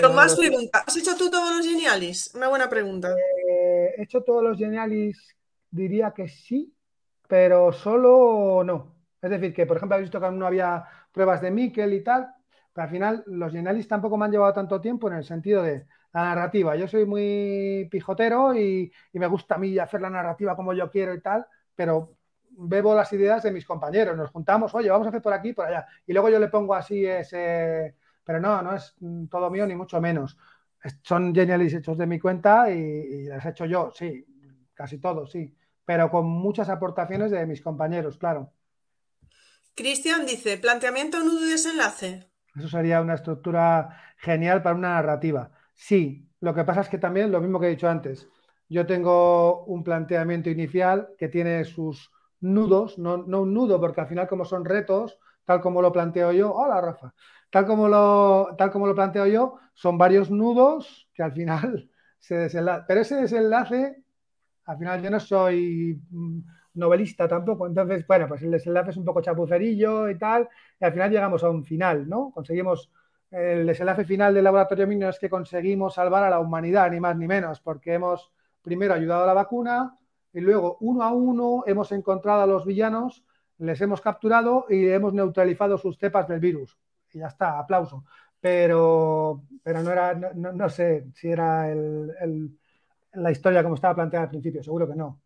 Tomás 0.00 0.36
pregunta, 0.36 0.84
¿has 0.86 0.96
hecho 0.96 1.16
tú 1.16 1.28
todos 1.28 1.56
los 1.56 1.66
genialis? 1.66 2.32
Una 2.36 2.46
buena 2.46 2.68
pregunta. 2.68 3.12
Eh, 3.12 3.94
he 3.98 4.02
hecho 4.04 4.22
todos 4.22 4.44
los 4.44 4.58
genialis, 4.58 5.34
diría 5.72 6.12
que 6.12 6.28
sí, 6.28 6.72
pero 7.26 7.72
solo 7.72 8.62
no. 8.64 8.94
Es 9.20 9.30
decir, 9.30 9.52
que 9.52 9.66
por 9.66 9.76
ejemplo, 9.76 9.96
habéis 9.96 10.08
visto 10.08 10.20
que 10.20 10.30
no 10.30 10.46
había 10.46 10.84
pruebas 11.10 11.42
de 11.42 11.50
Miquel 11.50 11.94
y 11.94 12.04
tal, 12.04 12.32
pero 12.72 12.84
al 12.84 12.90
final 12.90 13.24
los 13.26 13.52
Genalis 13.52 13.86
tampoco 13.86 14.16
me 14.16 14.24
han 14.24 14.32
llevado 14.32 14.52
tanto 14.52 14.80
tiempo 14.80 15.08
en 15.08 15.14
el 15.14 15.24
sentido 15.24 15.62
de 15.62 15.86
la 16.12 16.22
narrativa. 16.22 16.76
Yo 16.76 16.88
soy 16.88 17.04
muy 17.04 17.88
pijotero 17.90 18.54
y, 18.54 18.90
me 19.12 19.26
gusta 19.26 19.56
a 19.56 19.58
mí 19.58 19.78
hacer 19.78 20.00
la 20.00 20.10
narrativa 20.10 20.56
como 20.56 20.72
yo 20.72 20.90
quiero 20.90 21.14
y 21.14 21.20
tal, 21.20 21.46
pero 21.74 22.16
bebo 22.50 22.94
las 22.94 23.12
ideas 23.12 23.42
de 23.42 23.52
mis 23.52 23.66
compañeros. 23.66 24.16
Nos 24.16 24.30
juntamos, 24.30 24.74
oye, 24.74 24.90
vamos 24.90 25.06
a 25.06 25.10
hacer 25.10 25.22
por 25.22 25.32
aquí, 25.32 25.52
por 25.52 25.66
allá. 25.66 25.86
Y 26.06 26.12
luego 26.12 26.28
yo 26.30 26.38
le 26.38 26.48
pongo 26.48 26.74
así 26.74 27.04
ese... 27.04 27.96
Pero 28.24 28.40
no, 28.40 28.62
no 28.62 28.76
es 28.76 28.94
todo 29.28 29.50
mío 29.50 29.66
ni 29.66 29.74
mucho 29.74 30.00
menos. 30.00 30.36
Son 31.02 31.34
Genialis 31.34 31.74
hechos 31.74 31.98
de 31.98 32.06
mi 32.06 32.20
cuenta 32.20 32.70
y, 32.70 32.78
y 32.78 33.24
las 33.24 33.44
he 33.44 33.50
hecho 33.50 33.66
yo, 33.66 33.90
sí, 33.92 34.24
casi 34.74 34.98
todos, 34.98 35.30
sí. 35.30 35.56
Pero 35.84 36.10
con 36.10 36.26
muchas 36.26 36.68
aportaciones 36.68 37.32
de 37.32 37.44
mis 37.46 37.60
compañeros, 37.60 38.18
claro. 38.18 38.52
Cristian 39.74 40.26
dice, 40.26 40.58
planteamiento, 40.58 41.20
nudo 41.20 41.46
y 41.46 41.50
desenlace. 41.50 42.31
Eso 42.56 42.68
sería 42.68 43.00
una 43.00 43.14
estructura 43.14 43.96
genial 44.18 44.62
para 44.62 44.76
una 44.76 44.94
narrativa. 44.94 45.50
Sí, 45.74 46.28
lo 46.40 46.54
que 46.54 46.64
pasa 46.64 46.82
es 46.82 46.88
que 46.88 46.98
también, 46.98 47.32
lo 47.32 47.40
mismo 47.40 47.58
que 47.60 47.66
he 47.66 47.70
dicho 47.70 47.88
antes, 47.88 48.28
yo 48.68 48.86
tengo 48.86 49.64
un 49.64 49.82
planteamiento 49.84 50.50
inicial 50.50 51.08
que 51.18 51.28
tiene 51.28 51.64
sus 51.64 52.10
nudos, 52.40 52.98
no, 52.98 53.14
un 53.16 53.54
nudo, 53.54 53.80
porque 53.80 54.00
al 54.00 54.08
final 54.08 54.28
como 54.28 54.44
son 54.44 54.64
retos, 54.64 55.18
tal 55.44 55.60
como 55.60 55.80
lo 55.82 55.92
planteo 55.92 56.32
yo, 56.32 56.52
hola 56.54 56.80
Rafa, 56.80 57.14
tal 57.50 57.66
como 57.66 57.88
lo, 57.88 58.54
tal 58.56 58.70
como 58.70 58.86
lo 58.86 58.94
planteo 58.94 59.26
yo, 59.26 59.58
son 59.74 59.98
varios 59.98 60.30
nudos 60.30 61.08
que 61.14 61.22
al 61.22 61.32
final 61.32 61.90
se 62.18 62.36
desenlazan. 62.36 62.84
Pero 62.86 63.00
ese 63.00 63.16
desenlace, 63.16 64.02
al 64.66 64.78
final 64.78 65.02
yo 65.02 65.10
no 65.10 65.20
soy 65.20 66.00
mm, 66.10 66.40
novelista 66.74 67.28
tampoco. 67.28 67.66
Entonces, 67.66 68.06
bueno, 68.06 68.28
pues 68.28 68.42
el 68.42 68.50
desenlace 68.50 68.90
es 68.90 68.96
un 68.96 69.04
poco 69.04 69.20
chapucerillo 69.20 70.08
y 70.08 70.18
tal, 70.18 70.48
y 70.80 70.84
al 70.84 70.92
final 70.92 71.10
llegamos 71.10 71.44
a 71.44 71.50
un 71.50 71.64
final, 71.64 72.08
¿no? 72.08 72.30
Conseguimos, 72.32 72.90
el 73.30 73.66
desenlace 73.66 74.04
final 74.04 74.34
del 74.34 74.44
laboratorio 74.44 74.86
Mino 74.86 75.08
es 75.08 75.18
que 75.18 75.30
conseguimos 75.30 75.94
salvar 75.94 76.24
a 76.24 76.30
la 76.30 76.40
humanidad, 76.40 76.90
ni 76.90 77.00
más 77.00 77.16
ni 77.16 77.26
menos, 77.26 77.60
porque 77.60 77.94
hemos 77.94 78.30
primero 78.62 78.94
ayudado 78.94 79.24
a 79.24 79.26
la 79.26 79.34
vacuna 79.34 79.98
y 80.32 80.40
luego 80.40 80.78
uno 80.80 81.02
a 81.02 81.12
uno 81.12 81.64
hemos 81.66 81.92
encontrado 81.92 82.42
a 82.42 82.46
los 82.46 82.64
villanos, 82.64 83.24
les 83.58 83.80
hemos 83.80 84.00
capturado 84.00 84.66
y 84.68 84.88
hemos 84.88 85.12
neutralizado 85.12 85.78
sus 85.78 85.98
cepas 85.98 86.28
del 86.28 86.40
virus. 86.40 86.78
Y 87.12 87.18
ya 87.18 87.26
está, 87.26 87.58
aplauso. 87.58 88.04
Pero, 88.40 89.44
pero 89.62 89.82
no 89.82 89.92
era, 89.92 90.14
no, 90.14 90.68
sé 90.68 91.06
si 91.14 91.28
era 91.30 91.72
la 93.12 93.30
historia 93.30 93.62
como 93.62 93.76
estaba 93.76 93.94
planteada 93.94 94.24
al 94.24 94.30
principio, 94.30 94.62
seguro 94.62 94.88
que 94.88 94.96
no. 94.96 95.21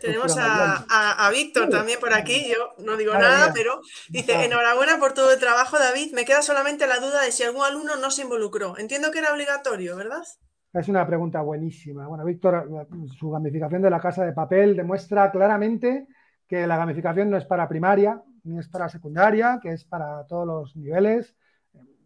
Tenemos 0.00 0.36
a, 0.38 1.30
Víctor 1.32 1.68
también 1.68 2.00
por 2.00 2.12
aquí, 2.12 2.48
yo 2.48 2.74
no 2.84 2.96
digo 2.96 3.12
nada, 3.14 3.52
pero 3.54 3.80
dice, 4.08 4.44
enhorabuena 4.44 4.98
por 4.98 5.12
todo 5.12 5.32
el 5.32 5.38
trabajo, 5.38 5.78
David. 5.78 6.14
Me 6.14 6.24
queda 6.24 6.42
solamente 6.42 6.86
la 6.86 6.98
duda 7.00 7.22
de 7.22 7.32
si 7.32 7.42
algún 7.42 7.64
alumno 7.64 7.96
no 7.96 8.10
se 8.10 8.22
involucró. 8.22 8.78
Entiendo 8.78 9.10
que 9.10 9.18
era 9.18 9.32
obligatorio, 9.32 9.96
¿verdad? 9.96 10.22
Es 10.72 10.88
una 10.88 11.06
pregunta 11.06 11.40
buenísima. 11.42 12.06
Bueno, 12.06 12.24
Víctor, 12.24 12.86
su 13.18 13.30
gamificación 13.30 13.82
de 13.82 13.90
la 13.90 14.00
casa 14.00 14.24
de 14.24 14.32
papel 14.32 14.76
demuestra 14.76 15.30
claramente 15.30 16.06
que 16.46 16.66
la 16.66 16.76
gamificación 16.76 17.30
no 17.30 17.36
es 17.36 17.44
para 17.44 17.68
primaria 17.68 18.22
ni 18.44 18.58
es 18.58 18.68
para 18.68 18.88
secundaria, 18.88 19.58
que 19.62 19.72
es 19.72 19.84
para 19.84 20.24
todos 20.26 20.46
los 20.46 20.76
niveles, 20.76 21.36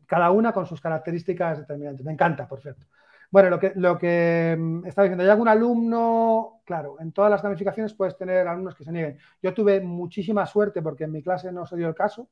cada 0.07 0.31
una 0.31 0.53
con 0.53 0.67
sus 0.67 0.81
características 0.81 1.59
determinantes. 1.59 2.05
Me 2.05 2.13
encanta, 2.13 2.49
por 2.49 2.61
cierto. 2.61 2.87
Bueno, 3.31 3.49
lo 3.49 3.59
que, 3.59 3.73
lo 3.77 3.97
que 3.99 4.57
mm, 4.59 4.87
estaba 4.87 5.05
diciendo, 5.05 5.25
¿hay 5.25 5.31
algún 5.31 5.49
alumno? 5.49 6.62
Claro, 6.73 6.97
en 7.01 7.13
todas 7.13 7.31
las 7.31 7.43
gamificaciones 7.43 7.93
puedes 7.93 8.17
tener 8.17 8.49
alumnos 8.49 8.75
que 8.75 8.83
se 8.83 8.91
nieguen. 8.93 9.19
Yo 9.43 9.53
tuve 9.53 9.83
muchísima 9.83 10.47
suerte 10.47 10.81
porque 10.81 11.05
en 11.05 11.13
mi 11.13 11.23
clase 11.23 11.53
no 11.53 11.67
se 11.67 11.77
dio 11.77 11.87
el 11.87 11.95
caso, 11.95 12.31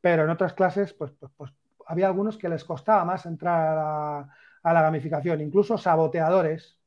pero 0.00 0.24
en 0.24 0.30
otras 0.30 0.54
clases, 0.54 0.94
pues, 0.94 1.12
pues, 1.20 1.30
pues 1.36 1.52
había 1.86 2.06
algunos 2.06 2.38
que 2.38 2.48
les 2.48 2.64
costaba 2.64 3.04
más 3.04 3.26
entrar 3.26 3.76
a 4.62 4.72
la, 4.72 4.82
gamificación, 4.82 5.42
incluso 5.42 5.76
saboteadores, 5.76 6.78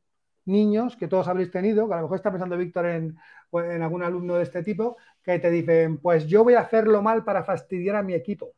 niños 0.45 0.98
que 0.98 1.08
todos 1.08 1.28
habréis 1.28 1.52
tenido, 1.52 1.88
que 1.88 1.94
a 1.94 1.98
lo 1.98 2.03
mejor 2.03 2.18
está 2.18 2.32
pensando 2.32 2.58
Víctor 2.58 2.88
en, 2.88 3.16
en 3.53 3.82
algún 3.84 4.02
alumno 4.02 4.38
de 4.38 4.44
este 4.44 4.64
tipo, 4.64 4.98
que 5.22 5.38
te 5.38 5.52
dicen, 5.52 5.99
pues 5.99 6.26
yo 6.26 6.44
voy 6.44 6.56
a 6.56 6.62
hacerlo 6.62 7.03
mal 7.03 7.24
para 7.24 7.44
fastidiar 7.44 7.95
a 7.95 8.02
mi 8.02 8.16
equipo. 8.16 8.53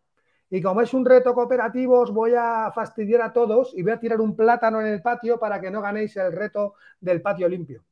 Y 0.50 0.62
como 0.62 0.80
es 0.80 0.94
un 0.94 1.04
reto 1.04 1.34
cooperativo, 1.34 2.00
os 2.00 2.12
voy 2.14 2.36
a 2.38 2.72
fastidiar 2.74 3.22
a 3.22 3.34
todos 3.34 3.74
y 3.76 3.84
voy 3.84 3.92
a 3.92 4.00
tirar 4.00 4.22
un 4.22 4.34
plátano 4.34 4.80
en 4.80 4.88
el 4.88 5.02
patio 5.02 5.38
para 5.38 5.60
que 5.60 5.72
no 5.72 5.82
ganéis 5.82 6.16
el 6.16 6.32
reto 6.32 6.76
del 7.02 7.22
patio 7.22 7.50
limpio. 7.50 7.84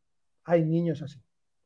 Hay 0.45 0.63
niños 0.63 1.01
así. 1.01 1.19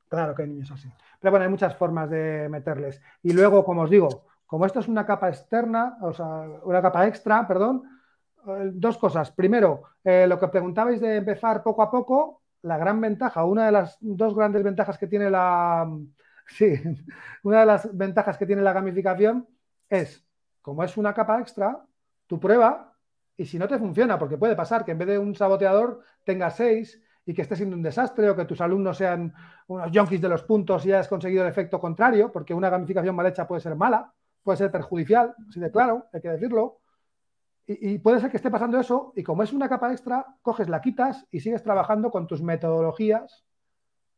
Claro 0.08 0.36
que 0.36 0.44
hay 0.44 0.50
niños 0.50 0.72
así. 0.72 0.90
Pero 1.20 1.32
bueno, 1.32 1.46
hay 1.46 1.50
muchas 1.50 1.76
formas 1.76 2.10
de 2.10 2.48
meterles. 2.50 3.02
Y 3.24 3.34
luego, 3.34 3.64
como 3.66 3.84
os 3.84 3.90
digo, 3.90 4.26
como 4.46 4.66
esto 4.66 4.80
es 4.80 4.88
una 4.88 5.06
capa 5.06 5.30
externa, 5.30 5.98
o 6.02 6.14
sea, 6.14 6.48
una 6.64 6.82
capa 6.82 7.08
extra, 7.08 7.48
perdón, 7.48 7.84
eh, 8.48 8.72
dos 8.74 8.98
cosas. 8.98 9.32
Primero, 9.32 9.84
eh, 10.04 10.28
lo 10.28 10.40
que 10.40 10.48
preguntabais 10.48 11.02
de 11.02 11.18
empezar 11.18 11.64
poco 11.64 11.82
a 11.82 11.90
poco, 11.90 12.44
la 12.62 12.78
gran 12.78 13.02
ventaja, 13.02 13.44
una 13.46 13.66
de 13.66 13.72
las 13.72 13.98
dos 14.00 14.36
grandes 14.36 14.64
ventajas 14.64 14.98
que 14.98 15.08
tiene 15.08 15.30
la, 15.30 15.90
sí, 16.48 16.74
una 17.44 17.62
de 17.62 17.66
las 17.66 17.98
ventajas 17.98 18.38
que 18.38 18.46
tiene 18.46 18.62
la 18.62 18.74
gamificación 18.74 19.48
es, 19.90 20.24
como 20.62 20.84
es 20.84 20.98
una 20.98 21.14
capa 21.14 21.40
extra, 21.40 21.84
tu 22.28 22.40
prueba 22.40 22.94
y 23.38 23.46
si 23.46 23.60
no 23.60 23.68
te 23.68 23.78
funciona, 23.78 24.18
porque 24.18 24.38
puede 24.38 24.56
pasar 24.56 24.86
que 24.86 24.92
en 24.92 24.98
vez 24.98 25.08
de 25.08 25.20
un 25.20 25.36
saboteador 25.36 26.02
tengas 26.24 26.56
seis 26.56 27.02
y 27.26 27.34
que 27.34 27.42
esté 27.42 27.56
siendo 27.56 27.76
un 27.76 27.82
desastre 27.82 28.30
o 28.30 28.36
que 28.36 28.46
tus 28.46 28.62
alumnos 28.62 28.98
sean 28.98 29.34
unos 29.68 29.92
yonkis 29.92 30.22
de 30.22 30.30
los 30.30 30.44
puntos 30.44 30.86
y 30.86 30.94
hayas 30.94 31.08
conseguido 31.08 31.44
el 31.44 31.50
efecto 31.50 31.80
contrario, 31.80 32.32
porque 32.32 32.54
una 32.54 32.70
gamificación 32.70 33.16
mal 33.16 33.26
hecha 33.26 33.48
puede 33.48 33.62
ser 33.62 33.76
mala, 33.76 34.14
puede 34.44 34.58
ser 34.58 34.72
perjudicial, 34.72 35.36
así 35.50 35.60
de 35.60 35.72
claro, 35.72 36.06
hay 36.14 36.22
que 36.22 36.30
decirlo. 36.30 36.80
Y, 37.68 37.98
puede 37.98 38.20
ser 38.20 38.30
que 38.30 38.38
esté 38.38 38.52
pasando 38.52 38.80
eso 38.80 39.12
y 39.16 39.24
como 39.24 39.42
es 39.42 39.52
una 39.52 39.68
capa 39.68 39.92
extra, 39.92 40.24
coges, 40.44 40.70
la 40.70 40.82
quitas 40.82 41.26
y 41.32 41.40
sigues 41.40 41.64
trabajando 41.64 42.12
con 42.12 42.28
tus 42.28 42.44
metodologías 42.44 43.44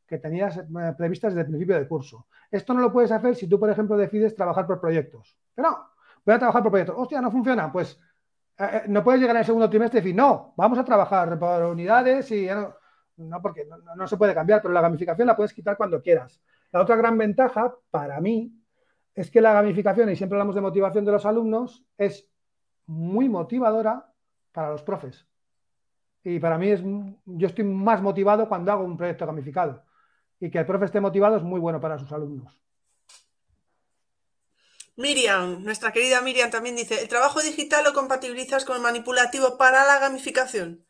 que 0.05 0.17
tenías 0.17 0.57
eh, 0.57 0.63
previstas 0.97 1.33
desde 1.33 1.41
el 1.41 1.47
principio 1.47 1.75
del 1.75 1.87
curso. 1.87 2.27
Esto 2.51 2.73
no 2.73 2.81
lo 2.81 2.91
puedes 2.91 3.09
hacer 3.09 3.35
si 3.35 3.47
tú, 3.47 3.57
por 3.57 3.69
ejemplo, 3.69 3.95
decides 3.95 4.35
trabajar 4.35 4.67
por 4.67 4.81
proyectos. 4.81 5.37
Pero 5.55 5.69
no, 5.69 5.77
voy 6.25 6.35
a 6.35 6.39
trabajar 6.39 6.61
por 6.61 6.71
proyectos. 6.71 6.97
Hostia, 6.99 7.21
no 7.21 7.31
funciona. 7.31 7.71
Pues 7.71 7.97
eh, 8.57 8.69
eh, 8.73 8.83
no 8.89 9.01
puedes 9.01 9.21
llegar 9.21 9.37
el 9.37 9.45
segundo 9.45 9.69
trimestre 9.69 9.99
y 9.99 10.01
decir, 10.01 10.15
no, 10.15 10.53
vamos 10.57 10.77
a 10.77 10.83
trabajar 10.83 11.39
por 11.39 11.63
unidades 11.63 12.29
y 12.31 12.47
no, 12.47 12.75
no 13.17 13.41
porque 13.41 13.67
no, 13.95 14.07
se 14.07 14.17
puede 14.17 14.33
cambiar, 14.33 14.61
pero 14.61 14.73
la 14.73 14.81
gamificación 14.81 15.27
la 15.27 15.35
puedes 15.35 15.53
quitar 15.53 15.75
cuando 15.75 16.01
quieras. 16.01 16.41
La 16.71 16.81
otra 16.81 16.95
gran 16.95 17.17
ventaja 17.17 17.75
para 17.89 18.19
mí 18.21 18.53
es 19.13 19.31
que 19.31 19.41
la 19.41 19.53
gamificación, 19.53 20.09
y 20.09 20.15
siempre 20.15 20.35
hablamos 20.35 20.55
de 20.55 20.61
motivación 20.61 21.03
de 21.05 21.11
los 21.11 21.25
alumnos, 21.25 21.83
es 21.97 22.29
muy 22.85 23.27
motivadora 23.29 24.13
para 24.51 24.69
los 24.69 24.83
profes. 24.83 25.27
Y 26.23 26.39
para 26.39 26.57
mí 26.57 26.69
es, 26.69 26.81
yo 27.25 27.47
estoy 27.47 27.63
más 27.63 28.01
motivado 28.01 28.47
cuando 28.47 28.71
hago 28.71 28.83
un 28.83 28.97
proyecto 28.97 29.25
gamificado. 29.25 29.83
Y 30.39 30.51
que 30.51 30.59
el 30.59 30.65
profe 30.65 30.85
esté 30.85 30.99
motivado 30.99 31.37
es 31.37 31.43
muy 31.43 31.59
bueno 31.59 31.79
para 31.79 31.97
sus 31.97 32.11
alumnos. 32.11 32.59
Miriam, 34.95 35.63
nuestra 35.63 35.91
querida 35.91 36.21
Miriam 36.21 36.49
también 36.49 36.75
dice, 36.75 37.01
¿el 37.01 37.07
trabajo 37.07 37.39
digital 37.39 37.83
lo 37.83 37.93
compatibilizas 37.93 38.65
con 38.65 38.77
el 38.77 38.81
manipulativo 38.81 39.57
para 39.57 39.85
la 39.85 39.99
gamificación? 39.99 40.86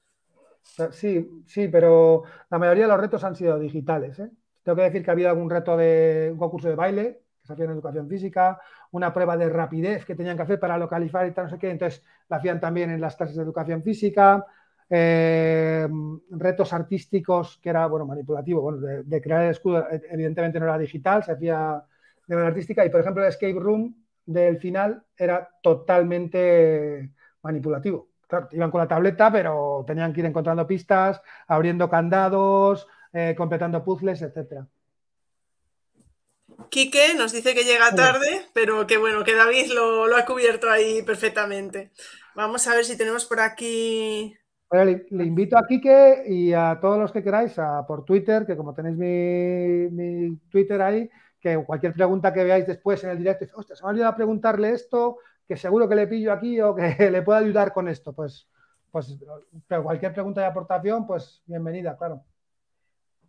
Sí, 0.91 1.44
sí, 1.45 1.68
pero 1.68 2.23
la 2.49 2.60
mayoría 2.60 2.84
de 2.84 2.89
los 2.89 2.99
retos 2.99 3.23
han 3.23 3.35
sido 3.35 3.57
digitales. 3.57 4.19
¿eh? 4.19 4.30
Tengo 4.64 4.76
que 4.76 4.84
decir 4.84 5.03
que 5.03 5.10
ha 5.10 5.14
habido 5.14 5.30
algún 5.30 5.49
reto 5.49 5.76
de 5.76 6.30
un 6.31 6.38
concurso 6.38 6.69
de 6.69 6.76
baile 6.76 7.22
se 7.48 7.53
hacía 7.53 7.65
en 7.65 7.72
educación 7.72 8.10
física, 8.10 8.60
una 8.91 9.14
prueba 9.14 9.38
de 9.38 9.49
rapidez 9.49 10.06
que 10.06 10.15
tenían 10.15 10.35
que 10.35 10.44
hacer 10.44 10.60
para 10.60 10.77
localizar 10.77 11.26
y 11.26 11.31
tal, 11.31 11.45
no 11.45 11.49
sé 11.49 11.57
qué, 11.57 11.69
entonces 11.69 12.03
la 12.30 12.38
hacían 12.38 12.60
también 12.60 12.91
en 12.91 13.02
las 13.02 13.15
clases 13.15 13.38
de 13.38 13.44
educación 13.44 13.81
física, 13.84 14.45
eh, 14.89 15.88
retos 16.31 16.73
artísticos 16.73 17.60
que 17.61 17.69
era, 17.69 17.88
bueno, 17.88 18.06
manipulativo, 18.06 18.61
bueno, 18.61 18.80
de, 18.80 19.22
crear 19.22 19.44
el 19.44 19.52
escudo, 19.52 19.88
evidentemente 19.89 20.60
no 20.60 20.65
era 20.65 20.77
digital, 20.77 21.23
se 21.23 21.31
hacía 21.31 21.84
de 22.27 22.35
manera 22.35 22.49
artística 22.49 22.85
y, 22.85 22.89
por 22.89 23.02
ejemplo, 23.02 23.23
el 23.23 23.30
escape 23.30 23.53
room 23.60 23.95
del 24.26 24.57
final 24.57 25.03
era 25.18 25.49
totalmente 25.64 27.11
manipulativo. 27.41 28.10
Claro, 28.28 28.49
iban 28.52 28.72
con 28.72 28.82
la 28.82 28.88
tableta, 28.88 29.32
pero 29.32 29.84
tenían 29.88 30.14
que 30.14 30.20
ir 30.20 30.26
encontrando 30.26 30.68
pistas, 30.68 31.22
abriendo 31.48 31.90
candados, 31.90 32.88
eh, 33.14 33.34
completando 33.38 33.84
puzzles, 33.84 34.22
etcétera. 34.22 34.68
Quique 36.70 37.14
nos 37.16 37.32
dice 37.32 37.54
que 37.54 37.64
llega 37.64 37.95
tarde, 37.95 38.48
pero 38.54 38.88
que 38.88 38.98
bueno, 38.98 39.24
que 39.24 39.36
David 39.36 39.72
lo, 39.74 40.16
ha 40.16 40.26
cubierto 40.26 40.70
ahí 40.70 41.02
perfectamente. 41.04 41.91
Vamos 42.36 42.68
a 42.68 42.76
ver 42.76 42.84
si 42.84 42.98
tenemos 42.98 43.26
por 43.26 43.40
aquí. 43.40 44.36
le, 44.72 45.24
invito 45.24 45.58
a 45.58 45.66
Quique 45.68 46.24
y 46.28 46.54
a 46.54 46.80
todos 46.82 46.99
los 46.99 47.12
que 47.12 47.24
queráis 47.24 47.58
a, 47.60 47.86
por 47.88 48.06
Twitter, 48.06 48.45
que 48.45 48.58
como 48.58 48.74
tenéis 48.74 48.98
mi, 48.98 50.36
Twitter 50.49 50.82
ahí, 50.82 51.10
que 51.40 51.64
cualquier 51.64 51.94
pregunta 51.94 52.34
que 52.34 52.44
veáis 52.44 52.68
después 52.68 53.04
en 53.04 53.12
el 53.12 53.20
directo, 53.20 53.45
hostia, 53.56 53.76
se 53.76 53.84
me 53.84 53.88
ha 53.88 53.91
olvidado 53.91 54.16
preguntarle 54.16 54.72
esto, 54.72 55.18
que 55.48 55.56
seguro 55.56 55.88
que 55.88 55.95
le 55.95 56.07
pillo 56.07 56.34
aquí 56.34 56.60
o 56.61 56.76
que 56.76 56.95
le 57.11 57.22
pueda 57.22 57.40
ayudar 57.40 57.74
con 57.74 57.88
esto. 57.88 58.14
Pues, 58.14 58.48
pues 58.91 59.18
cualquier 59.84 60.14
pregunta 60.14 60.41
de 60.41 60.48
aportación, 60.48 61.07
pues 61.07 61.41
bienvenida, 61.45 61.98
claro. 61.98 62.24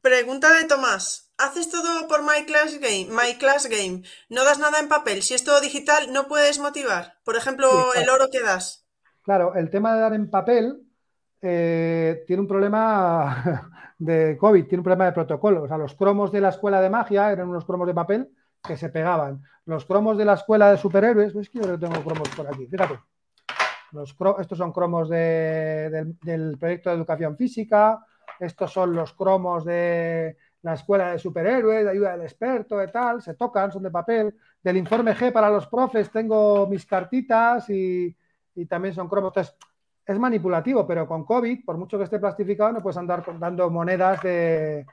Pregunta 0.01 0.53
de 0.55 0.65
Tomás. 0.65 1.33
¿Haces 1.39 1.71
todo 1.71 2.09
por 2.09 2.23
My 2.23 2.45
Class 2.47 2.79
Game? 2.81 3.09
My 3.11 3.37
Class 3.39 3.69
Game. 3.69 4.03
No 4.29 4.45
das 4.45 4.59
nada 4.59 4.79
en 4.79 4.89
papel. 4.89 5.23
Si 5.23 5.35
es 5.35 5.45
todo 5.45 5.61
digital, 5.61 6.13
no 6.13 6.29
puedes 6.29 6.59
motivar. 6.59 7.15
Por 7.25 7.37
ejemplo, 7.37 7.69
el 7.95 8.09
oro 8.09 8.29
que 8.31 8.41
das. 8.41 8.87
Claro, 9.23 9.55
el 9.55 9.71
tema 9.71 9.95
de 9.95 10.01
dar 10.01 10.15
en 10.15 10.31
papel 10.31 10.83
eh, 11.43 12.25
tiene 12.27 12.43
un 12.43 12.49
problema 12.49 13.71
de 13.99 14.37
COVID, 14.39 14.67
tiene 14.67 14.79
un 14.81 14.85
problema 14.85 15.07
de 15.07 15.13
protocolo. 15.13 15.65
O 15.65 15.69
sea, 15.69 15.79
los 15.79 15.95
cromos 15.95 16.33
de 16.33 16.41
la 16.41 16.51
escuela 16.51 16.81
de 16.81 16.91
magia 16.91 17.31
eran 17.31 17.49
unos 17.49 17.65
cromos 17.65 17.87
de 17.87 17.95
papel 17.95 18.31
que 18.69 18.77
se 18.77 18.91
pegaban. 18.91 19.43
Los 19.65 19.85
cromos 19.85 20.17
de 20.17 20.25
la 20.25 20.35
escuela 20.35 20.71
de 20.71 20.77
superhéroes, 20.77 21.35
es 21.35 21.51
que 21.51 21.59
yo 21.59 21.79
tengo 21.79 22.01
cromos 22.05 22.29
por 22.37 22.47
aquí, 22.47 22.67
fíjate. 22.67 23.01
estos 24.39 24.59
son 24.59 24.73
cromos 24.73 25.09
del 25.09 26.57
proyecto 26.61 26.91
de 26.91 26.97
educación 26.97 27.37
física, 27.37 28.05
estos 28.39 28.73
son 28.73 28.95
los 28.95 29.13
cromos 29.15 29.65
de 29.65 30.37
la 30.63 30.75
escuela 30.75 31.13
de 31.13 31.19
superhéroes, 31.19 31.85
de 31.85 31.91
ayuda 31.91 32.13
del 32.13 32.23
experto, 32.23 32.77
de 32.79 32.89
tal, 32.89 33.23
se 33.23 33.35
tocan, 33.35 33.73
son 33.73 33.83
de 33.83 33.91
papel. 33.91 34.35
Del 34.63 34.77
informe 34.77 35.15
G 35.15 35.33
para 35.33 35.51
los 35.51 35.67
profes 35.67 36.11
tengo 36.11 36.67
mis 36.67 36.85
cartitas 36.85 37.69
y, 37.71 38.15
también 38.69 38.95
son 38.95 39.09
cromos. 39.09 39.31
Entonces, 39.31 39.57
es 40.05 40.19
manipulativo, 40.19 40.87
pero 40.87 41.07
con 41.07 41.25
COVID, 41.25 41.65
por 41.65 41.77
mucho 41.77 41.99
que 41.99 42.05
esté 42.05 42.19
plastificado, 42.19 42.73
no 42.73 42.83
puedes 42.83 42.97
andar 42.97 43.25
dando 43.39 43.71
monedas 43.71 44.23
de, 44.23 44.85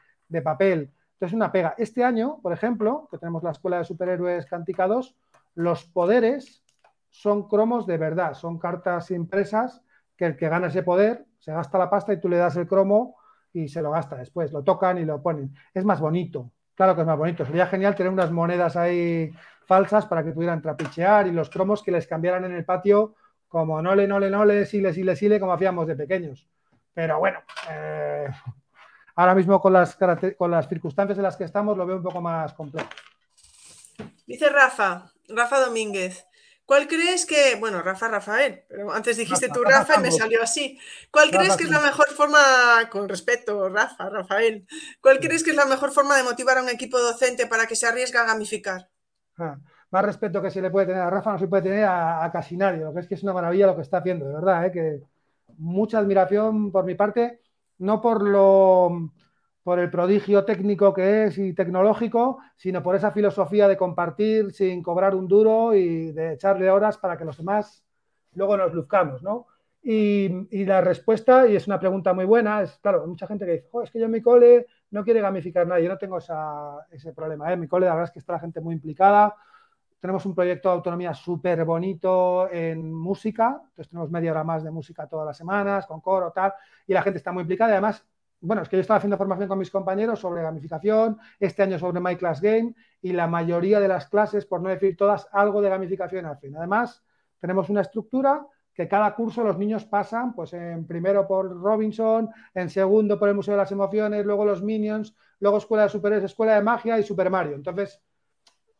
papel. 0.43 0.91
Entonces, 1.16 1.36
una 1.36 1.52
pega. 1.52 1.76
Este 1.78 2.04
año, 2.04 2.40
por 2.42 2.54
ejemplo, 2.54 3.08
que 3.10 3.18
tenemos 3.18 3.44
la 3.44 3.52
escuela 3.52 3.78
de 3.78 3.86
superhéroes 3.86 4.46
Cantica 4.46 4.88
2, 4.88 5.16
los 5.56 5.86
poderes 5.86 6.64
son 7.10 7.48
cromos 7.48 7.88
de 7.88 7.98
verdad, 7.98 8.34
son 8.34 8.60
cartas 8.60 9.12
impresas 9.12 9.82
que 10.18 10.26
el 10.26 10.36
que 10.36 10.50
gana 10.50 10.68
ese 10.68 10.84
poder 10.84 11.26
se 11.40 11.54
gasta 11.54 11.78
la 11.78 11.90
pasta 11.90 12.12
y 12.12 12.20
tú 12.20 12.28
le 12.28 12.38
das 12.38 12.58
el 12.58 12.68
cromo 12.68 13.16
y 13.54 13.70
se 13.70 13.82
lo 13.82 13.92
gasta 13.92 14.18
después, 14.18 14.52
lo 14.52 14.64
tocan 14.64 14.98
y 14.98 15.06
lo 15.06 15.22
ponen. 15.22 15.54
Es 15.74 15.86
más 15.86 16.00
bonito, 16.00 16.52
claro 16.74 16.96
que 16.96 17.02
es 17.02 17.08
más 17.08 17.18
bonito. 17.18 17.46
Sería 17.46 17.68
genial 17.68 17.96
tener 17.96 18.12
unas 18.12 18.32
monedas 18.32 18.76
ahí 18.76 19.32
falsas 19.66 20.06
para 20.06 20.24
que 20.24 20.32
pudieran 20.32 20.62
trapichear 20.62 21.28
y 21.28 21.32
los 21.32 21.50
cromos 21.50 21.82
que 21.82 21.92
les 21.92 22.08
cambiaran 22.08 22.44
en 22.46 22.54
el 22.54 22.66
patio 22.66 23.16
como 23.48 23.82
no 23.82 23.96
le, 23.96 24.08
no 24.08 24.20
le, 24.20 24.30
no 24.30 24.44
le, 24.44 24.66
sile, 24.66 24.92
sile, 24.92 25.16
sile, 25.16 25.40
como 25.40 25.54
hacíamos 25.54 25.88
de 25.88 25.96
pequeños. 25.96 26.50
Pero 26.94 27.20
bueno, 27.20 27.40
eh, 27.72 28.28
ahora 29.16 29.36
mismo 29.36 29.62
con 29.62 29.74
las, 29.74 29.98
con 30.38 30.52
las 30.52 30.68
circunstancias 30.68 31.18
en 31.18 31.24
las 31.24 31.38
que 31.38 31.46
estamos 31.46 31.78
lo 31.78 31.86
veo 31.86 31.98
un 31.98 32.04
poco 32.04 32.22
más 32.22 32.54
complejo. 32.54 32.90
Dice 34.28 34.50
Rafa, 34.50 35.12
Rafa 35.30 35.60
Domínguez, 35.60 36.26
¿Cuál 36.66 36.88
crees 36.88 37.28
que, 37.28 37.56
bueno, 37.60 37.84
Rafa 37.84 38.08
Rafael, 38.08 38.64
pero 38.68 38.92
antes 38.92 39.18
dijiste 39.18 39.50
tú 39.50 39.64
Rafa 39.64 39.98
y 39.98 40.02
me 40.02 40.12
salió 40.12 40.42
así. 40.42 40.80
¿Cuál 41.12 41.30
crees 41.30 41.56
que 41.56 41.66
es 41.66 41.70
la 41.70 41.80
mejor 41.80 42.08
forma, 42.08 42.40
con 42.90 43.08
respeto, 43.08 43.70
Rafa, 43.70 44.10
Rafael, 44.10 44.66
cuál 45.00 45.20
crees 45.20 45.44
que 45.44 45.52
es 45.52 45.56
la 45.56 45.66
mejor 45.66 45.92
forma 45.92 46.18
de 46.18 46.24
motivar 46.24 46.58
a 46.58 46.64
un 46.64 46.70
equipo 46.70 46.98
docente 46.98 47.46
para 47.46 47.68
que 47.68 47.76
se 47.76 47.86
arriesgue 47.86 48.18
a 48.18 48.26
gamificar? 48.26 48.90
Ah, 49.38 49.60
más 49.92 50.06
respeto 50.06 50.42
que 50.42 50.50
se 50.50 50.60
le 50.60 50.72
puede 50.72 50.88
tener 50.88 51.04
a 51.04 51.10
Rafa 51.12 51.34
no 51.34 51.40
se 51.40 51.48
puede 51.48 51.64
tener 51.64 51.86
a, 51.86 52.28
casi 52.34 52.58
nadie. 52.58 52.80
Lo 52.80 52.94
que 52.96 53.02
es 53.02 53.08
que 53.08 53.14
es 53.14 53.22
una 53.22 53.34
maravilla 53.34 53.68
lo 53.68 53.76
que 53.76 53.84
está 53.84 53.98
haciendo, 53.98 54.28
de 54.28 54.34
verdad, 54.34 54.66
¿eh? 54.66 54.72
que 54.72 55.02
mucha 55.58 56.00
admiración 56.00 56.72
por 56.72 56.84
mi 56.84 56.96
parte, 56.96 57.42
no 57.77 58.02
por 58.02 58.23
lo 58.23 59.11
por 59.65 59.80
el 59.80 59.89
prodigio 59.89 60.45
técnico 60.45 60.93
que 60.93 61.23
es 61.26 61.39
y 61.39 61.53
tecnológico, 61.53 62.38
sino 62.56 62.84
por 62.84 62.95
esa 62.95 63.10
filosofía 63.10 63.68
de 63.68 63.76
compartir 63.76 64.52
sin 64.53 64.84
cobrar 64.84 65.15
un 65.15 65.27
duro 65.27 65.73
y 65.73 66.11
de 66.11 66.34
echarle 66.34 66.69
horas 66.69 66.99
para 66.99 67.18
que 67.18 67.26
los 67.26 67.38
demás 67.38 67.84
luego 68.35 68.57
nos 68.57 68.76
luzcamos, 68.76 69.23
¿no? 69.23 69.47
Y, 69.81 70.65
la 70.65 70.81
respuesta, 70.81 71.47
y 71.47 71.56
es 71.56 71.65
una 71.65 71.80
pregunta 71.80 72.14
muy 72.14 72.26
buena, 72.26 72.61
es, 72.61 72.77
claro, 72.77 73.07
mucha 73.07 73.26
gente 73.26 73.45
que 73.45 73.52
dice, 73.53 73.68
es 73.84 73.89
que 73.89 73.99
yo 73.99 74.06
en 74.06 74.11
mi 74.11 74.22
cole 74.22 74.68
no 74.91 75.03
quiere 75.03 75.22
gamificar 75.22 75.65
nadie, 75.65 75.85
yo 75.85 75.89
no 75.89 75.97
tengo 75.97 76.19
ese 76.19 77.14
problema, 77.14 77.49
¿eh? 77.49 77.53
En 77.53 77.60
mi 77.60 77.68
cole 77.68 77.88
la 77.88 77.93
verdad 77.93 78.10
es 78.10 78.11
que 78.11 78.19
está 78.19 78.34
la 78.34 78.39
gente 78.39 78.61
muy 78.61 78.76
implicada, 78.76 79.35
tenemos 80.06 80.26
un 80.27 80.36
proyecto 80.36 80.69
de 80.69 80.76
autonomía 80.76 81.15
súper 81.15 81.65
bonito 81.65 82.48
en 82.52 82.94
música, 82.94 83.60
entonces 83.60 83.90
tenemos 83.90 84.11
media 84.11 84.30
hora 84.30 84.44
más 84.44 84.64
de 84.64 84.69
música 84.69 85.07
todas 85.07 85.26
las 85.26 85.36
semanas, 85.36 85.88
con 85.88 85.99
coro, 85.99 86.32
tal, 86.32 86.53
y 86.86 86.94
la 86.94 87.02
gente 87.02 87.18
está 87.18 87.32
muy 87.32 87.41
implicada 87.41 87.72
además 87.72 88.06
bueno, 88.41 88.61
es 88.61 88.69
que 88.69 88.76
yo 88.76 88.82
estaba 88.82 88.98
haciendo 88.98 89.18
formación 89.18 89.48
con 89.48 89.57
mis 89.57 89.72
compañeros 89.72 90.19
sobre 90.19 90.44
gamificación, 90.44 91.18
este 91.40 91.64
año 91.64 91.80
sobre 91.80 91.99
My 91.99 92.15
Class 92.15 92.41
Game 92.41 92.76
y 93.02 93.11
la 93.14 93.26
mayoría 93.26 93.80
de 93.80 93.88
las 93.88 94.07
clases, 94.07 94.45
por 94.45 94.61
no 94.61 94.69
decir 94.69 94.95
todas, 94.95 95.27
algo 95.32 95.61
de 95.64 95.69
gamificación 95.69 96.27
al 96.27 96.38
fin. 96.38 96.56
Además, 96.56 97.03
tenemos 97.40 97.69
una 97.69 97.82
estructura 97.82 98.45
que 98.76 98.88
cada 98.88 99.15
curso 99.15 99.44
los 99.44 99.57
niños 99.57 99.86
pasan, 99.86 100.36
pues 100.36 100.53
en 100.53 100.86
primero 100.86 101.26
por 101.26 101.49
Robinson, 101.49 102.30
en 102.53 102.69
segundo 102.69 103.18
por 103.18 103.30
el 103.30 103.36
Museo 103.36 103.53
de 103.53 103.60
las 103.61 103.72
Emociones, 103.72 104.26
luego 104.26 104.45
los 104.45 104.61
Minions, 104.61 105.15
luego 105.40 105.57
Escuela 105.57 105.84
de 105.84 105.90
Superhéroes, 105.90 106.26
Escuela 106.30 106.56
de 106.56 106.61
Magia 106.61 106.99
y 106.99 107.03
Super 107.03 107.30
Mario. 107.30 107.56
Entonces, 107.56 108.02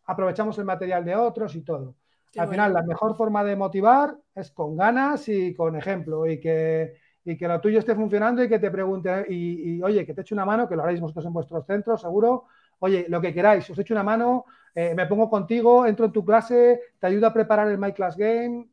aprovechamos 0.06 0.58
el 0.58 0.66
material 0.66 1.04
de 1.04 1.16
otros 1.16 1.56
y 1.56 1.62
todo. 1.62 1.96
Al 2.38 2.50
final, 2.50 2.74
la 2.74 2.84
mejor 2.84 3.16
forma 3.16 3.44
de 3.44 3.56
motivar 3.56 4.18
es 4.34 4.52
con 4.52 4.76
ganas 4.76 5.30
y 5.30 5.54
con 5.54 5.76
ejemplo 5.76 6.28
y 6.28 6.40
que, 6.40 6.96
y 7.24 7.38
que 7.38 7.48
lo 7.48 7.62
tuyo 7.62 7.80
esté 7.80 7.96
funcionando 7.96 8.44
y 8.44 8.50
que 8.50 8.60
te 8.60 8.70
pregunte, 8.70 9.26
y, 9.30 9.82
oye, 9.82 10.06
que 10.06 10.14
te 10.14 10.22
eche 10.22 10.36
una 10.36 10.44
mano, 10.44 10.68
que 10.68 10.76
lo 10.76 10.84
haréis 10.84 11.00
vosotros 11.00 11.26
en 11.26 11.34
vuestros 11.34 11.66
centros, 11.66 12.02
seguro. 12.02 12.46
Oye, 12.80 13.06
lo 13.08 13.22
que 13.22 13.34
queráis, 13.34 13.70
os 13.70 13.80
echo 13.80 13.94
una 13.94 14.04
mano, 14.04 14.46
eh, 14.74 14.94
me 14.94 15.06
pongo 15.06 15.30
contigo, 15.30 15.86
entro 15.86 16.08
en 16.08 16.12
tu 16.12 16.26
clase, 16.26 16.82
te 17.00 17.08
ayudo 17.08 17.28
a 17.28 17.34
preparar 17.34 17.70
el 17.70 17.78
My 17.78 17.94
Class 17.94 18.18
Game, 18.18 18.68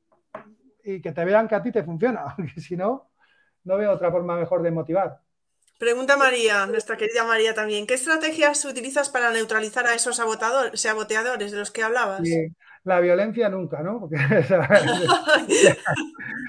y 0.84 1.00
que 1.00 1.12
te 1.12 1.24
vean 1.24 1.46
que 1.46 1.54
a 1.54 1.62
ti 1.62 1.70
te 1.70 1.84
funciona, 1.84 2.24
porque 2.36 2.60
si 2.60 2.76
no, 2.76 3.10
no 3.64 3.76
veo 3.76 3.92
otra 3.92 4.10
forma 4.10 4.36
mejor 4.36 4.62
de 4.62 4.70
motivar. 4.70 5.20
Pregunta 5.82 6.16
María, 6.16 6.64
nuestra 6.66 6.96
querida 6.96 7.24
María 7.24 7.54
también. 7.54 7.88
¿Qué 7.88 7.94
estrategias 7.94 8.64
utilizas 8.64 9.10
para 9.10 9.32
neutralizar 9.32 9.84
a 9.84 9.94
esos 9.94 10.14
saboteadores 10.14 11.50
de 11.50 11.58
los 11.58 11.72
que 11.72 11.82
hablabas? 11.82 12.20
la 12.84 13.00
violencia 13.00 13.48
nunca, 13.48 13.82
¿no? 13.82 14.08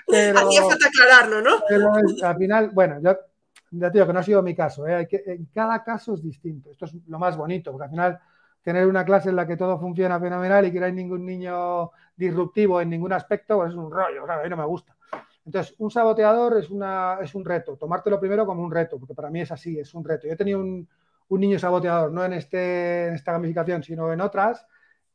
Pero, 0.08 0.38
Hacía 0.38 0.62
falta 0.62 0.88
aclararlo, 0.88 1.42
¿no? 1.42 1.64
Pero 1.68 1.92
al 2.22 2.38
final, 2.38 2.70
bueno, 2.74 3.00
yo 3.02 3.18
ya 3.72 3.90
te 3.90 3.98
digo 3.98 4.06
que 4.06 4.14
no 4.14 4.20
ha 4.20 4.24
sido 4.24 4.44
mi 4.44 4.54
caso, 4.54 4.88
¿eh? 4.88 5.08
en 5.10 5.46
cada 5.52 5.84
caso 5.84 6.14
es 6.14 6.22
distinto. 6.22 6.70
Esto 6.70 6.86
es 6.86 6.94
lo 7.08 7.18
más 7.18 7.36
bonito, 7.36 7.72
porque 7.72 7.86
al 7.86 7.90
final 7.90 8.20
tener 8.62 8.86
una 8.86 9.04
clase 9.04 9.30
en 9.30 9.36
la 9.36 9.48
que 9.48 9.58
todo 9.58 9.80
funciona 9.80 10.20
fenomenal 10.20 10.68
y 10.68 10.72
que 10.72 10.80
no 10.80 10.86
hay 10.86 10.94
ningún 10.94 11.26
niño 11.26 11.90
disruptivo 12.16 12.80
en 12.82 12.92
ningún 12.92 13.14
aspecto, 13.14 13.58
pues 13.58 13.72
es 13.72 13.76
un 13.76 13.90
rollo, 13.90 14.26
claro, 14.26 14.42
a 14.42 14.44
mí 14.44 14.50
no 14.52 14.58
me 14.58 14.66
gusta. 14.66 14.96
Entonces, 15.46 15.76
un 15.78 15.92
saboteador 15.92 16.58
es, 16.58 16.70
una, 16.70 17.18
es 17.22 17.36
un 17.36 17.44
reto, 17.44 17.76
tomártelo 17.76 18.20
primero 18.20 18.46
como 18.46 18.64
un 18.64 18.72
reto, 18.72 18.98
porque 18.98 19.14
para 19.14 19.30
mí 19.30 19.42
es 19.42 19.52
así, 19.52 19.78
es 19.78 19.94
un 19.94 20.06
reto. 20.06 20.28
Yo 20.28 20.34
he 20.34 20.38
tenido 20.38 20.60
un, 20.60 20.88
un 21.30 21.40
niño 21.40 21.60
saboteador, 21.60 22.12
no 22.12 22.24
en, 22.24 22.34
este, 22.34 23.08
en 23.08 23.16
esta 23.16 23.34
gamificación, 23.34 23.84
sino 23.84 24.12
en 24.14 24.22
otras, 24.22 24.66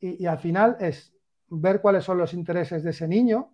y, 0.01 0.23
y, 0.23 0.27
al 0.27 0.39
final 0.39 0.77
es 0.81 1.13
ver 1.49 1.81
cuáles 1.81 2.05
son 2.05 2.19
los 2.19 2.35
intereses 2.35 2.83
de 2.83 2.91
ese 2.91 3.09
niño. 3.09 3.53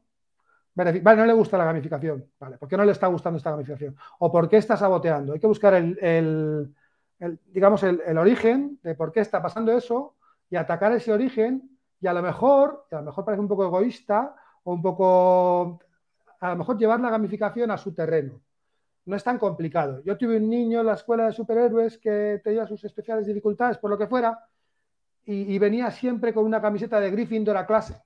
Vale, 0.74 1.01
no 1.01 1.24
le 1.26 1.32
gusta 1.32 1.56
la 1.56 1.66
gamificación, 1.66 2.26
vale, 2.38 2.59
¿por 2.59 2.68
qué 2.68 2.76
no 2.76 2.84
le 2.84 2.90
está 2.90 3.06
gustando 3.06 3.36
esta 3.36 3.52
gamificación? 3.52 3.96
¿O 4.18 4.32
por 4.32 4.48
qué 4.48 4.56
está 4.56 4.76
saboteando? 4.76 5.32
Hay 5.32 5.38
que 5.38 5.46
buscar 5.46 5.72
el, 5.74 5.96
el, 6.01 6.74
el 7.20 7.38
digamos, 7.46 7.84
el, 7.84 8.18
origen 8.18 8.80
de 8.82 8.96
por 8.96 9.12
qué 9.12 9.20
está 9.20 9.40
pasando 9.40 9.70
eso 9.70 10.16
y 10.51 10.56
atacar 10.56 10.92
ese 10.92 11.12
origen 11.12 11.78
y 12.01 12.09
a 12.09 12.12
lo 12.12 12.22
mejor, 12.22 12.86
a 12.90 12.96
lo 12.96 13.02
mejor 13.05 13.24
parece 13.24 13.40
un 13.40 13.46
poco 13.46 13.64
egoísta 13.64 14.34
o 14.64 14.72
un 14.72 14.82
poco, 14.82 15.78
a 16.40 16.51
lo 16.51 16.56
mejor 16.56 16.78
llevar 16.78 17.01
la 17.01 17.11
gamificación 17.11 17.70
a 17.70 17.78
su 17.78 17.94
terreno. 17.94 18.40
No 19.06 19.16
es 19.16 19.24
tan 19.24 19.39
complicado. 19.39 20.02
Yo 20.05 20.16
tuve 20.16 20.39
un 20.39 20.48
niño 20.48 20.81
en 20.81 20.86
la 20.86 20.94
escuela 20.94 21.27
de 21.27 21.32
superhéroes 21.32 21.98
que 21.98 22.40
tenía 22.43 22.66
sus 22.66 22.82
especiales 22.85 23.27
dificultades, 23.27 23.78
por 23.78 23.90
lo 23.90 23.98
que 23.98 24.06
fuera, 24.06 24.39
y, 25.27 25.59
venía 25.59 25.90
siempre 25.90 26.35
con 26.35 26.44
una 26.44 26.61
camiseta 26.61 27.01
de 27.01 27.11
Gryffindor 27.11 27.56
a 27.56 27.66
clase. 27.66 27.97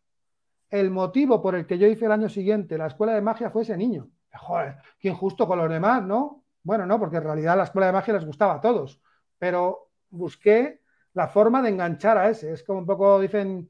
El 0.71 0.91
motivo 0.91 1.43
por 1.43 1.57
el 1.57 1.67
que 1.67 1.79
yo 1.79 1.89
hice 1.89 2.05
el 2.05 2.13
año 2.13 2.29
siguiente 2.29 2.79
la 2.79 2.87
escuela 2.87 3.15
de 3.15 3.21
magia 3.21 3.51
fue 3.51 3.63
ese 3.63 3.77
niño. 3.77 4.09
Joder, 4.33 4.77
qué 5.01 5.09
injusto 5.09 5.47
con 5.49 5.59
los 5.59 5.69
demás, 5.69 6.05
¿no? 6.05 6.45
Bueno, 6.63 6.87
no, 6.87 6.99
porque 6.99 7.17
en 7.17 7.25
realidad 7.25 7.57
la 7.57 7.65
escuela 7.65 7.87
de 7.87 7.93
magia 7.93 8.15
les 8.15 8.25
gustaba 8.25 8.55
a 8.55 8.61
todos, 8.61 9.01
pero 9.39 9.91
busqué 10.11 10.81
la 11.15 11.27
forma 11.29 11.61
de 11.63 11.71
enganchar 11.71 12.19
a 12.19 12.29
ese. 12.29 12.53
Es 12.53 12.63
como 12.63 12.81
un 12.81 12.87
poco, 12.87 13.19
dicen, 13.19 13.69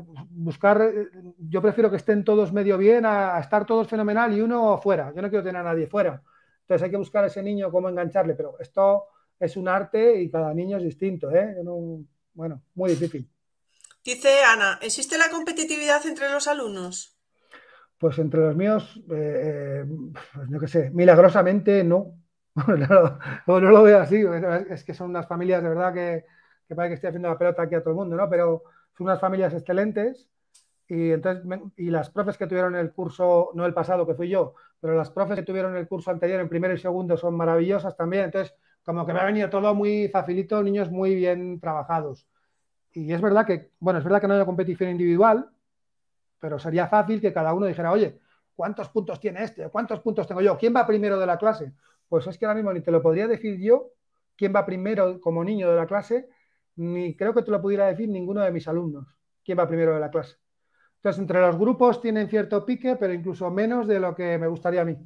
buscar, 0.00 0.80
eh, 0.82 1.08
yo 1.38 1.62
prefiero 1.62 1.90
que 1.90 1.96
estén 1.96 2.24
todos 2.24 2.52
medio 2.52 2.78
bien 2.78 3.04
a, 3.06 3.38
estar 3.38 3.66
todos 3.66 3.88
fenomenal 3.88 4.36
y 4.36 4.40
uno 4.40 4.78
fuera. 4.78 5.12
Yo 5.14 5.22
no 5.22 5.28
quiero 5.28 5.44
tener 5.44 5.60
a 5.60 5.64
nadie 5.64 5.86
fuera. 5.86 6.22
Entonces 6.60 6.84
hay 6.84 6.90
que 6.90 6.96
buscar 6.96 7.24
a 7.24 7.28
ese 7.28 7.42
niño 7.42 7.70
cómo 7.70 7.88
engancharle, 7.88 8.34
pero 8.34 8.56
esto 8.60 9.06
es 9.38 9.56
un 9.56 9.68
arte 9.68 10.20
y 10.20 10.30
cada 10.30 10.52
niño 10.52 10.76
es 10.76 10.82
distinto. 10.82 11.30
¿eh? 11.30 11.56
bueno, 12.34 12.62
muy 12.74 12.90
difícil. 12.90 13.28
Dice 14.04 14.42
Ana, 14.42 14.78
¿existe 14.80 15.18
la 15.18 15.30
competitividad 15.30 16.06
entre 16.06 16.30
los 16.30 16.48
alumnos? 16.48 17.16
Pues 17.98 18.18
entre 18.18 18.40
los 18.40 18.56
míos, 18.56 19.00
eh, 19.10 19.84
pues 20.34 20.48
no 20.48 20.60
qué 20.60 20.68
sé, 20.68 20.90
milagrosamente 20.90 21.82
no. 21.84 22.14
no, 22.66 23.18
no, 23.46 23.60
lo 23.60 23.82
veo 23.82 24.00
así, 24.00 24.24
es 24.70 24.82
que 24.82 24.94
son 24.94 25.10
unas 25.10 25.26
familias 25.26 25.62
de 25.62 25.68
verdad 25.68 25.92
que, 25.92 26.24
que 26.66 26.74
parece 26.74 26.90
que 26.90 26.94
estoy 26.94 27.08
haciendo 27.08 27.28
la 27.28 27.38
pelota 27.38 27.62
aquí 27.62 27.74
a 27.74 27.80
todo 27.80 27.90
el 27.90 27.96
mundo, 27.96 28.16
¿no? 28.16 28.28
Pero 28.28 28.64
unas 29.04 29.20
familias 29.20 29.54
excelentes 29.54 30.28
y 30.88 31.12
entonces 31.12 31.44
y 31.76 31.90
las 31.90 32.10
profes 32.10 32.38
que 32.38 32.46
tuvieron 32.46 32.74
el 32.74 32.92
curso, 32.92 33.50
no 33.54 33.66
el 33.66 33.74
pasado 33.74 34.06
que 34.06 34.14
fui 34.14 34.28
yo, 34.28 34.54
pero 34.80 34.94
las 34.94 35.10
profes 35.10 35.36
que 35.36 35.42
tuvieron 35.42 35.76
el 35.76 35.86
curso 35.86 36.10
anterior 36.10 36.40
en 36.40 36.48
primero 36.48 36.74
y 36.74 36.78
segundo 36.78 37.16
son 37.16 37.36
maravillosas 37.36 37.96
también, 37.96 38.24
entonces 38.24 38.54
como 38.84 39.04
que 39.04 39.12
me 39.12 39.20
ha 39.20 39.24
venido 39.24 39.50
todo 39.50 39.74
muy 39.74 40.08
facilito, 40.08 40.62
niños 40.62 40.90
muy 40.90 41.14
bien 41.14 41.60
trabajados. 41.60 42.26
Y 42.92 43.12
es 43.12 43.20
verdad 43.20 43.46
que, 43.46 43.70
bueno, 43.80 43.98
es 43.98 44.04
verdad 44.04 44.20
que 44.20 44.28
no 44.28 44.34
hay 44.34 44.44
competición 44.46 44.88
individual, 44.88 45.50
pero 46.40 46.58
sería 46.58 46.88
fácil 46.88 47.20
que 47.20 47.32
cada 47.32 47.52
uno 47.52 47.66
dijera, 47.66 47.92
oye, 47.92 48.18
¿cuántos 48.56 48.88
puntos 48.88 49.20
tiene 49.20 49.42
este? 49.44 49.68
¿Cuántos 49.68 50.00
puntos 50.00 50.26
tengo 50.26 50.40
yo? 50.40 50.56
¿Quién 50.56 50.74
va 50.74 50.86
primero 50.86 51.18
de 51.18 51.26
la 51.26 51.36
clase? 51.36 51.74
Pues 52.08 52.26
es 52.26 52.38
que 52.38 52.46
ahora 52.46 52.54
mismo 52.54 52.72
ni 52.72 52.80
te 52.80 52.90
lo 52.90 53.02
podría 53.02 53.28
decir 53.28 53.58
yo, 53.60 53.90
quién 54.36 54.54
va 54.56 54.64
primero 54.64 55.20
como 55.20 55.44
niño 55.44 55.68
de 55.70 55.76
la 55.76 55.86
clase, 55.86 56.28
ni 56.78 57.16
creo 57.16 57.34
que 57.34 57.42
te 57.42 57.50
lo 57.50 57.60
pudiera 57.60 57.86
decir 57.86 58.08
ninguno 58.08 58.40
de 58.40 58.52
mis 58.52 58.66
alumnos, 58.68 59.06
quién 59.44 59.58
va 59.58 59.68
primero 59.68 59.94
de 59.94 60.00
la 60.00 60.10
clase. 60.10 60.36
Entonces, 60.96 61.20
entre 61.20 61.40
los 61.40 61.56
grupos 61.56 62.00
tienen 62.00 62.28
cierto 62.28 62.64
pique, 62.64 62.96
pero 62.96 63.12
incluso 63.12 63.50
menos 63.50 63.86
de 63.86 64.00
lo 64.00 64.14
que 64.14 64.38
me 64.38 64.48
gustaría 64.48 64.80
a 64.80 64.84
mí. 64.84 64.96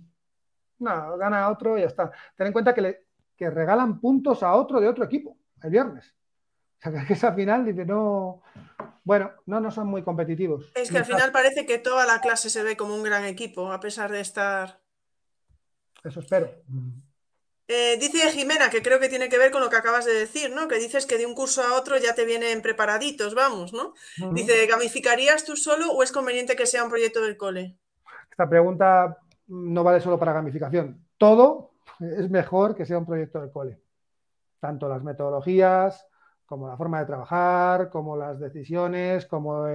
No, 0.78 1.16
gana 1.16 1.48
otro 1.48 1.76
y 1.76 1.82
ya 1.82 1.86
está. 1.86 2.10
Ten 2.36 2.46
en 2.46 2.52
cuenta 2.52 2.74
que, 2.74 2.80
le, 2.80 3.06
que 3.36 3.50
regalan 3.50 4.00
puntos 4.00 4.42
a 4.42 4.54
otro 4.54 4.80
de 4.80 4.88
otro 4.88 5.04
equipo 5.04 5.36
el 5.62 5.70
viernes. 5.70 6.14
O 6.78 6.90
sea, 6.90 7.06
que 7.06 7.12
esa 7.12 7.32
final 7.32 7.64
dice, 7.64 7.84
no, 7.84 8.42
bueno, 9.04 9.30
no, 9.46 9.60
no 9.60 9.70
son 9.70 9.86
muy 9.86 10.02
competitivos. 10.02 10.72
Es 10.74 10.90
que 10.90 10.98
al 10.98 11.04
final 11.04 11.30
parece 11.30 11.66
que 11.66 11.78
toda 11.78 12.06
la 12.06 12.20
clase 12.20 12.50
se 12.50 12.62
ve 12.62 12.76
como 12.76 12.94
un 12.94 13.02
gran 13.02 13.24
equipo, 13.24 13.70
a 13.72 13.80
pesar 13.80 14.10
de 14.10 14.20
estar... 14.20 14.80
Eso 16.02 16.20
espero. 16.20 16.50
Eh, 17.68 17.96
dice 17.98 18.30
Jimena, 18.30 18.70
que 18.70 18.82
creo 18.82 18.98
que 18.98 19.08
tiene 19.08 19.28
que 19.28 19.38
ver 19.38 19.50
con 19.50 19.60
lo 19.62 19.70
que 19.70 19.76
acabas 19.76 20.04
de 20.04 20.12
decir, 20.12 20.52
¿no? 20.54 20.68
Que 20.68 20.78
dices 20.78 21.06
que 21.06 21.16
de 21.16 21.26
un 21.26 21.34
curso 21.34 21.62
a 21.62 21.78
otro 21.78 21.96
ya 21.96 22.14
te 22.14 22.24
vienen 22.24 22.60
preparaditos, 22.60 23.34
vamos, 23.34 23.72
¿no? 23.72 23.94
Dice, 24.32 24.66
¿gamificarías 24.66 25.44
tú 25.44 25.56
solo 25.56 25.90
o 25.92 26.02
es 26.02 26.12
conveniente 26.12 26.56
que 26.56 26.66
sea 26.66 26.84
un 26.84 26.90
proyecto 26.90 27.22
del 27.22 27.36
cole? 27.36 27.76
Esta 28.30 28.48
pregunta 28.48 29.18
no 29.46 29.84
vale 29.84 30.00
solo 30.00 30.18
para 30.18 30.32
gamificación. 30.32 31.06
Todo 31.16 31.74
es 32.00 32.28
mejor 32.30 32.74
que 32.74 32.84
sea 32.84 32.98
un 32.98 33.06
proyecto 33.06 33.40
del 33.40 33.52
cole. 33.52 33.80
Tanto 34.58 34.88
las 34.88 35.02
metodologías, 35.02 36.06
como 36.52 36.68
la 36.68 36.76
forma 36.76 37.00
de 37.00 37.06
trabajar, 37.06 37.88
como 37.88 38.16
las 38.16 38.38
decisiones, 38.38 39.24
como 39.26 39.66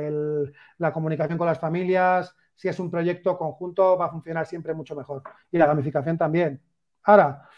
la 0.78 0.94
comunicación 0.94 1.38
con 1.38 1.48
las 1.48 1.60
familias. 1.60 2.36
Si 2.54 2.68
es 2.68 2.80
un 2.80 2.92
proyecto 2.92 3.38
conjunto, 3.38 3.98
va 3.98 4.06
a 4.06 4.12
funcionar 4.12 4.46
siempre 4.46 4.74
mucho 4.74 4.96
mejor. 4.96 5.24
Y 5.52 5.58
la 5.58 5.66
gamificación 5.66 6.18
también. 6.18 6.62
Ahora, 7.04 7.50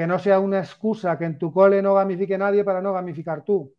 que 0.00 0.06
no 0.06 0.18
sea 0.18 0.40
una 0.40 0.60
excusa 0.60 1.18
que 1.18 1.26
en 1.26 1.38
tu 1.38 1.52
cole 1.52 1.82
no 1.82 1.92
gamifique 1.92 2.38
nadie 2.38 2.64
para 2.64 2.80
no 2.80 2.94
gamificar 2.94 3.44
tú. 3.44 3.70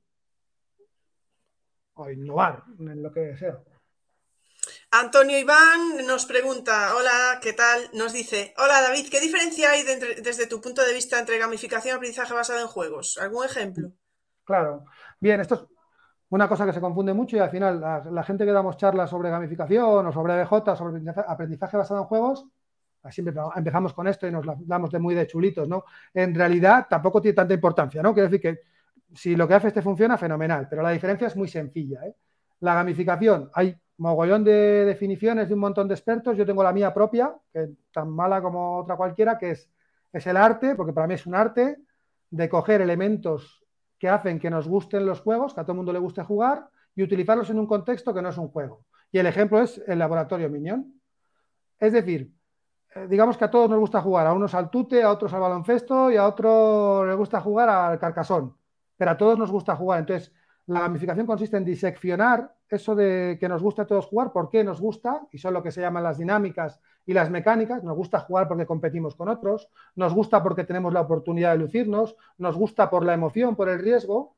O 1.96 2.12
innovar 2.12 2.64
en 2.78 3.02
lo 3.02 3.12
que 3.12 3.36
sea. 3.36 3.58
Antonio 4.92 5.40
Iván 5.40 6.06
nos 6.06 6.28
pregunta, 6.28 6.96
hola, 6.96 7.40
¿qué 7.42 7.54
tal? 7.54 7.90
Nos 7.94 8.14
dice, 8.14 8.54
hola 8.60 8.84
David, 8.84 9.08
¿qué 9.10 9.20
diferencia 9.20 9.72
hay 9.72 9.82
desde 9.82 10.46
tu 10.46 10.62
punto 10.62 10.86
de 10.86 10.94
vista 10.94 11.18
entre 11.18 11.40
gamificación 11.40 11.94
y 11.94 11.96
aprendizaje 11.96 12.36
basado 12.36 12.60
en 12.60 12.68
juegos? 12.68 13.18
¿Algún 13.20 13.44
ejemplo? 13.44 13.92
Claro. 14.44 14.86
Bien, 15.20 15.42
esto 15.42 15.56
es 15.56 15.62
una 16.30 16.48
cosa 16.48 16.68
que 16.68 16.74
se 16.74 16.82
confunde 16.82 17.16
mucho 17.16 17.36
y 17.36 17.40
al 17.40 17.50
final 17.50 17.82
la, 17.82 18.24
gente 18.24 18.46
que 18.46 18.52
damos 18.52 18.78
charlas 18.78 19.10
sobre 19.10 19.32
gamificación 19.32 20.06
o 20.06 20.12
sobre 20.12 20.40
BJ, 20.40 20.76
sobre 20.76 21.02
aprendizaje 21.28 21.78
basado 21.78 22.02
en 22.02 22.06
juegos, 22.06 22.46
siempre 23.10 23.34
empezamos 23.56 23.94
con 23.94 24.08
esto 24.08 24.28
y 24.28 24.32
nos 24.32 24.46
damos 24.66 24.92
de 24.92 25.00
muy 25.00 25.16
de 25.16 25.26
chulitos, 25.26 25.68
¿no? 25.68 25.86
En 26.14 26.36
realidad 26.36 26.88
tampoco 26.90 27.22
tiene 27.22 27.36
tanta 27.36 27.54
importancia, 27.54 28.04
¿no? 28.04 28.14
Quiero 28.14 28.30
decir 28.30 28.42
que 28.42 28.62
si 29.14 29.36
lo 29.36 29.48
que 29.48 29.56
hace 29.56 29.70
este 29.70 29.82
funciona, 29.82 30.18
fenomenal, 30.18 30.68
pero 30.70 30.82
la 30.82 30.92
diferencia 30.92 31.28
es 31.28 31.36
muy 31.36 31.48
sencilla, 31.48 32.06
¿eh? 32.06 32.16
La 32.60 32.76
gamificación, 32.76 33.50
hay 33.54 33.76
mogollón 33.98 34.44
de 34.44 34.86
definiciones 34.86 35.48
de 35.48 35.54
un 35.54 35.60
montón 35.60 35.88
de 35.88 35.96
expertos, 35.96 36.38
yo 36.38 36.46
tengo 36.46 36.64
la 36.64 36.74
mía 36.74 36.94
propia, 36.94 37.36
que 37.52 37.64
es 37.64 37.70
tan 37.92 38.10
mala 38.10 38.42
como 38.42 38.80
otra 38.80 38.96
cualquiera, 38.96 39.38
que 39.38 39.52
es, 39.52 39.70
es 40.14 40.28
el 40.28 40.38
arte, 40.38 40.76
porque 40.76 40.94
para 40.94 41.08
mí 41.08 41.16
es 41.16 41.26
un 41.26 41.36
arte, 41.36 41.78
de 42.30 42.50
coger 42.50 42.82
elementos 42.82 43.64
que 44.00 44.10
hacen 44.10 44.40
que 44.40 44.50
nos 44.50 44.68
gusten 44.68 45.06
los 45.06 45.22
juegos, 45.22 45.54
que 45.54 45.62
a 45.62 45.64
todo 45.64 45.74
el 45.74 45.78
mundo 45.78 45.94
le 45.94 46.00
guste 46.00 46.24
jugar, 46.24 46.70
y 46.96 47.04
utilizarlos 47.04 47.50
en 47.50 47.60
un 47.60 47.68
contexto 47.68 48.14
que 48.14 48.22
no 48.22 48.30
es 48.30 48.38
un 48.38 48.48
juego. 48.48 48.86
Y 49.12 49.20
el 49.20 49.28
ejemplo 49.28 49.62
es 49.62 49.82
el 49.88 50.00
laboratorio 50.00 50.50
Minion. 50.50 51.00
Es 51.80 51.94
decir, 51.94 52.32
digamos 53.10 53.38
que 53.38 53.46
a 53.46 53.52
todos 53.52 53.70
nos 53.70 53.80
gusta 53.80 54.02
jugar, 54.02 54.28
a 54.28 54.34
unos 54.34 54.54
al 54.54 54.70
tute, 54.70 55.04
a 55.04 55.12
otros 55.12 55.34
al 55.34 55.42
baloncesto 55.42 56.12
y 56.12 56.18
a 56.18 56.28
otros 56.28 57.08
les 57.08 57.16
gusta 57.16 57.40
jugar 57.40 57.70
al 57.70 58.00
carcasón, 58.00 58.56
pero 58.98 59.12
a 59.12 59.18
todos 59.18 59.38
nos 59.38 59.52
gusta 59.52 59.76
jugar. 59.76 60.00
Entonces, 60.00 60.34
la 60.68 60.82
gamificación 60.82 61.26
consiste 61.26 61.58
en 61.58 61.66
diseccionar 61.66 62.54
eso 62.70 62.96
de 62.96 63.38
que 63.40 63.50
nos 63.50 63.62
gusta 63.62 63.84
a 63.84 63.88
todos 63.88 64.06
jugar, 64.06 64.32
por 64.32 64.50
qué 64.50 64.64
nos 64.64 64.80
gusta, 64.80 65.28
y 65.32 65.38
son 65.38 65.54
lo 65.54 65.64
que 65.64 65.72
se 65.72 65.82
llaman 65.82 66.04
las 66.04 66.18
dinámicas 66.18 66.80
y 67.06 67.14
las 67.14 67.30
mecánicas. 67.30 67.84
Nos 67.84 67.98
gusta 67.98 68.20
jugar 68.20 68.48
porque 68.48 68.66
competimos 68.66 69.16
con 69.16 69.30
otros, 69.30 69.70
nos 69.96 70.14
gusta 70.14 70.42
porque 70.44 70.64
tenemos 70.64 70.94
la 70.94 71.02
oportunidad 71.02 71.52
de 71.52 71.58
lucirnos, 71.58 72.16
nos 72.38 72.56
gusta 72.56 72.90
por 72.90 73.06
la 73.06 73.14
emoción, 73.14 73.56
por 73.56 73.70
el 73.70 73.80
riesgo, 73.80 74.36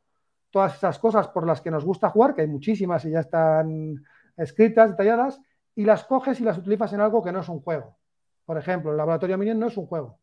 todas 0.50 0.76
esas 0.76 1.00
cosas 1.00 1.28
por 1.28 1.46
las 1.46 1.62
que 1.62 1.72
nos 1.72 1.84
gusta 1.84 2.10
jugar, 2.10 2.34
que 2.34 2.42
hay 2.42 2.48
muchísimas 2.48 3.04
y 3.06 3.12
ya 3.12 3.20
están 3.20 4.04
escritas, 4.38 4.92
detalladas, 4.92 5.40
y 5.76 5.86
las 5.86 6.04
coges 6.04 6.40
y 6.40 6.44
las 6.44 6.58
utilizas 6.58 6.94
en 6.94 7.02
algo 7.02 7.24
que 7.24 7.32
no 7.32 7.42
es 7.42 7.50
un 7.50 7.60
juego. 7.60 7.98
Por 8.46 8.58
ejemplo, 8.58 8.92
el 8.92 8.98
laboratorio 8.98 9.38
Minion 9.38 9.60
no 9.60 9.68
es 9.68 9.78
un 9.78 9.88
juego. 9.88 10.20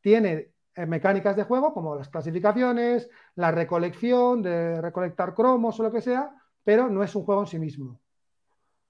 Tiene 0.00 0.52
eh, 0.74 0.86
mecánicas 0.86 1.34
de 1.36 1.44
juego 1.44 1.72
como 1.72 1.96
las 1.96 2.08
clasificaciones, 2.08 3.08
la 3.34 3.50
recolección, 3.50 4.42
de 4.42 4.80
recolectar 4.80 5.34
cromos 5.34 5.78
o 5.80 5.82
lo 5.82 5.90
que 5.90 6.00
sea, 6.00 6.30
pero 6.62 6.88
no 6.88 7.02
es 7.02 7.14
un 7.14 7.24
juego 7.24 7.40
en 7.42 7.46
sí 7.46 7.58
mismo. 7.58 8.00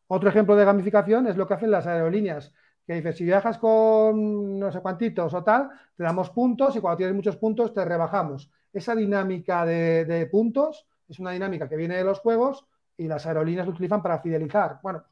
Otro 0.08 0.28
ejemplo 0.28 0.56
de 0.56 0.64
gamificación 0.64 1.26
es 1.26 1.36
lo 1.36 1.46
que 1.46 1.54
hacen 1.54 1.70
las 1.70 1.86
aerolíneas, 1.86 2.52
que 2.86 2.94
dice, 2.94 3.12
si 3.12 3.24
viajas 3.24 3.58
con 3.58 4.58
no 4.58 4.72
sé 4.72 4.80
cuántitos 4.80 5.32
o 5.34 5.44
tal, 5.44 5.70
te 5.96 6.02
damos 6.02 6.30
puntos 6.30 6.74
y 6.76 6.80
cuando 6.80 6.96
tienes 6.96 7.14
muchos 7.14 7.36
puntos 7.36 7.74
te 7.74 7.84
rebajamos. 7.84 8.50
Esa 8.72 8.94
dinámica 8.94 9.64
de, 9.66 10.04
de 10.06 10.26
puntos 10.26 10.86
es 11.08 11.18
una 11.18 11.30
dinámica 11.32 11.68
que 11.68 11.76
viene 11.76 11.96
de 11.96 12.04
los 12.04 12.20
juegos 12.20 12.66
y 12.96 13.06
las 13.06 13.26
aerolíneas 13.26 13.66
lo 13.66 13.72
utilizan 13.72 14.02
para 14.02 14.18
fidelizar, 14.20 14.80
bueno, 14.82 15.04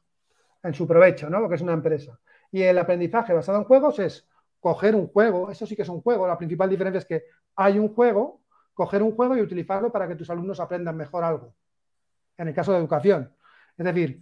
en 0.63 0.73
su 0.73 0.87
provecho, 0.87 1.29
¿no? 1.29 1.39
Porque 1.39 1.55
es 1.55 1.61
una 1.61 1.73
empresa. 1.73 2.19
Y 2.51 2.61
el 2.61 2.77
aprendizaje 2.77 3.33
basado 3.33 3.59
en 3.59 3.65
juegos 3.65 3.99
es 3.99 4.27
coger 4.59 4.95
un 4.95 5.07
juego, 5.07 5.51
eso 5.51 5.65
sí 5.65 5.75
que 5.75 5.83
es 5.83 5.89
un 5.89 6.01
juego, 6.01 6.27
la 6.27 6.37
principal 6.37 6.69
diferencia 6.69 6.99
es 6.99 7.05
que 7.05 7.23
hay 7.55 7.79
un 7.79 7.93
juego, 7.93 8.41
coger 8.73 9.01
un 9.03 9.15
juego 9.15 9.37
y 9.37 9.41
utilizarlo 9.41 9.91
para 9.91 10.07
que 10.07 10.15
tus 10.15 10.29
alumnos 10.29 10.59
aprendan 10.59 10.95
mejor 10.95 11.23
algo. 11.23 11.53
En 12.37 12.47
el 12.47 12.53
caso 12.53 12.71
de 12.71 12.79
educación. 12.79 13.33
Es 13.77 13.85
decir, 13.85 14.21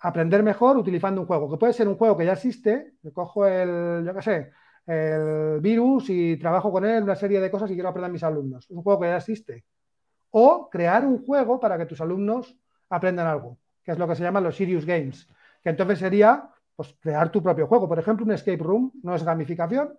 aprender 0.00 0.42
mejor 0.42 0.76
utilizando 0.76 1.20
un 1.20 1.26
juego, 1.26 1.50
que 1.50 1.56
puede 1.56 1.72
ser 1.72 1.88
un 1.88 1.96
juego 1.96 2.16
que 2.16 2.24
ya 2.24 2.32
existe, 2.32 2.94
yo 3.02 3.12
cojo 3.12 3.46
el, 3.46 4.04
yo 4.04 4.14
qué 4.14 4.22
sé, 4.22 4.52
el 4.86 5.60
virus 5.60 6.10
y 6.10 6.36
trabajo 6.36 6.70
con 6.70 6.84
él 6.84 7.02
una 7.02 7.16
serie 7.16 7.40
de 7.40 7.50
cosas 7.50 7.70
y 7.70 7.74
quiero 7.74 7.88
aprender 7.88 8.10
a 8.10 8.12
mis 8.12 8.22
alumnos. 8.22 8.64
Es 8.64 8.70
un 8.70 8.82
juego 8.82 9.00
que 9.00 9.08
ya 9.08 9.16
existe. 9.16 9.64
O 10.30 10.68
crear 10.70 11.04
un 11.04 11.24
juego 11.24 11.58
para 11.58 11.76
que 11.78 11.86
tus 11.86 12.00
alumnos 12.00 12.56
aprendan 12.88 13.26
algo, 13.26 13.58
que 13.82 13.92
es 13.92 13.98
lo 13.98 14.06
que 14.06 14.14
se 14.14 14.22
llaman 14.22 14.44
los 14.44 14.56
serious 14.56 14.84
games, 14.84 15.28
que 15.62 15.70
entonces 15.70 15.98
sería 15.98 16.50
pues 16.76 16.94
crear 17.00 17.32
tu 17.32 17.42
propio 17.42 17.66
juego. 17.66 17.88
Por 17.88 17.98
ejemplo, 17.98 18.24
un 18.24 18.32
escape 18.32 18.62
room 18.62 18.92
no 19.02 19.14
es 19.14 19.24
gamificación. 19.24 19.98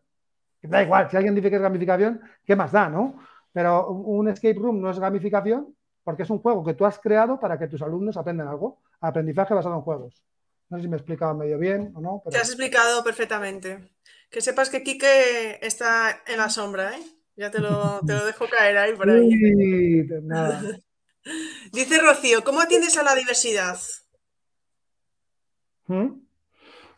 Da 0.61 0.83
igual, 0.83 1.09
si 1.09 1.17
alguien 1.17 1.35
dice 1.35 1.49
que 1.49 1.57
es 1.57 1.61
gamificación, 1.61 2.21
¿qué 2.45 2.55
más 2.55 2.71
da, 2.71 2.89
no? 2.89 3.19
Pero 3.51 3.89
un 3.89 4.29
escape 4.29 4.59
room 4.59 4.81
no 4.81 4.89
es 4.89 4.99
gamificación 4.99 5.75
porque 6.03 6.23
es 6.23 6.29
un 6.29 6.39
juego 6.39 6.63
que 6.63 6.73
tú 6.73 6.85
has 6.85 6.99
creado 6.99 7.39
para 7.39 7.59
que 7.59 7.67
tus 7.67 7.81
alumnos 7.81 8.15
aprendan 8.15 8.47
algo. 8.47 8.81
Aprendizaje 9.01 9.53
basado 9.53 9.75
en 9.75 9.81
juegos. 9.81 10.23
No 10.69 10.77
sé 10.77 10.83
si 10.83 10.89
me 10.89 10.95
he 10.95 10.99
explicado 10.99 11.35
medio 11.35 11.57
bien 11.57 11.91
o 11.95 12.01
no. 12.01 12.23
Te 12.29 12.37
has 12.37 12.49
explicado 12.49 13.03
perfectamente. 13.03 13.91
Que 14.29 14.41
sepas 14.41 14.69
que 14.69 14.83
Quique 14.83 15.59
está 15.61 16.21
en 16.27 16.37
la 16.37 16.49
sombra, 16.49 16.95
¿eh? 16.95 17.01
Ya 17.35 17.51
te 17.51 17.59
lo, 17.59 17.99
dejo 18.01 18.45
caer 18.49 18.77
ahí 18.77 18.95
por 18.95 19.09
ahí. 19.09 19.29
Dice 21.71 21.99
Rocío, 21.99 22.43
¿cómo 22.43 22.61
atiendes 22.61 22.97
a 22.97 23.03
la 23.03 23.13
diversidad? 23.13 23.77
¿Mm? 25.87 26.26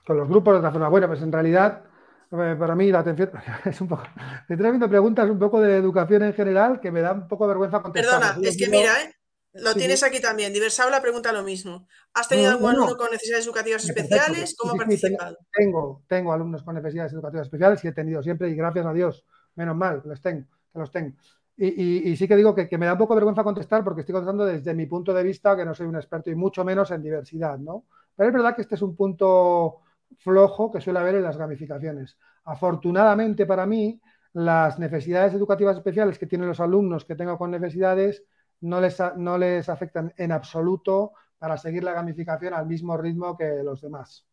Con 0.10 0.18
los 0.18 0.28
grupos 0.28 0.56
de 0.56 0.58
otra 0.58 0.72
forma. 0.72 0.90
Bueno, 0.90 1.08
pues 1.08 1.22
en 1.22 1.32
realidad, 1.32 1.84
eh, 2.32 2.56
para 2.58 2.74
mí 2.74 2.92
la 2.92 3.02
atención 3.02 3.30
es 3.66 3.80
un 3.80 3.88
poco. 3.88 4.06
Me 4.48 4.56
estoy 4.56 4.66
haciendo 4.66 4.90
preguntas 4.90 5.30
un 5.30 5.38
poco 5.38 5.62
de 5.62 5.78
educación 5.78 6.24
en 6.24 6.34
general 6.34 6.80
que 6.80 6.90
me 6.90 7.02
da 7.02 7.14
un 7.14 7.28
poco 7.28 7.44
de 7.44 7.50
vergüenza 7.50 7.80
contestar. 7.80 8.20
Perdona, 8.20 8.48
es 8.50 8.58
que 8.58 8.70
mira, 8.70 9.04
¿eh? 9.04 9.14
Lo 9.54 9.76
tienes 9.76 10.02
aquí 10.02 10.20
también. 10.20 10.52
Diversabla 10.52 11.00
pregunta 11.00 11.32
lo 11.32 11.44
mismo. 11.44 11.88
¿Has 12.16 12.28
tenido 12.28 12.50
algún 12.50 12.72
alumno 12.72 12.98
con 12.98 13.12
necesidades 13.12 13.46
educativas 13.46 13.86
especiales? 13.86 14.56
¿Cómo 14.58 14.74
ha 14.74 14.78
participado? 14.78 15.38
Tengo, 15.52 16.04
tengo 16.08 16.34
alumnos 16.34 16.64
con 16.64 16.74
necesidades 16.74 17.14
educativas 17.14 17.46
especiales 17.46 17.86
y 17.86 17.90
he 17.90 17.92
tenido 17.92 18.24
siempre, 18.24 18.50
y 18.50 18.56
gracias 18.56 18.88
a 18.88 18.94
Dios, 18.94 19.28
menos 19.54 19.76
mal, 19.76 20.02
los 20.06 20.20
tengo, 20.24 20.48
que 20.74 20.80
los 20.80 20.92
tengo. 20.92 21.16
Y, 21.56 22.16
sí 22.16 22.28
que 22.28 22.36
digo 22.36 22.56
que, 22.56 22.68
que, 22.68 22.80
me 22.80 22.88
da 22.88 22.94
un 22.94 22.98
poco 22.98 23.14
vergüenza 23.14 23.44
contestar 23.44 23.84
porque 23.84 24.02
estoy 24.02 24.14
contestando 24.14 24.46
desde 24.46 24.74
mi 24.74 24.88
punto 24.88 25.14
de 25.14 25.22
vista, 25.22 25.56
que 25.56 25.66
no 25.66 25.76
soy 25.76 25.86
un 25.86 25.98
experto 25.98 26.32
y 26.32 26.36
mucho 26.36 26.64
menos 26.64 26.90
en 26.90 27.04
diversidad, 27.04 27.60
¿no? 27.60 27.86
Pero 28.16 28.30
es 28.30 28.34
verdad 28.34 28.56
que 28.56 28.64
este 28.64 28.76
es 28.76 28.82
un 28.82 28.98
punto 28.98 29.82
flojo 30.18 30.72
que 30.72 30.82
suele 30.82 31.00
haber 31.00 31.16
en 31.16 31.24
las 31.24 31.38
gamificaciones. 31.38 32.18
Afortunadamente 32.44 33.46
para 33.46 33.66
mí, 33.66 34.02
las 34.34 34.80
necesidades 34.80 35.34
educativas 35.34 35.78
especiales 35.78 36.20
que 36.20 36.28
tienen 36.28 36.48
los 36.48 36.60
alumnos 36.60 37.06
que 37.06 37.16
tengo 37.16 37.38
con 37.38 37.52
necesidades 37.52 38.24
no 38.62 38.82
les, 38.82 38.98
no 39.16 39.38
les 39.38 39.70
afectan 39.70 40.14
en 40.18 40.32
absoluto 40.32 41.14
para 41.38 41.58
seguir 41.58 41.84
la 41.84 41.94
gamificación 41.94 42.54
al 42.54 42.68
mismo 42.68 42.98
ritmo 42.98 43.38
que 43.38 43.64
los 43.64 43.82
demás. 43.82 44.26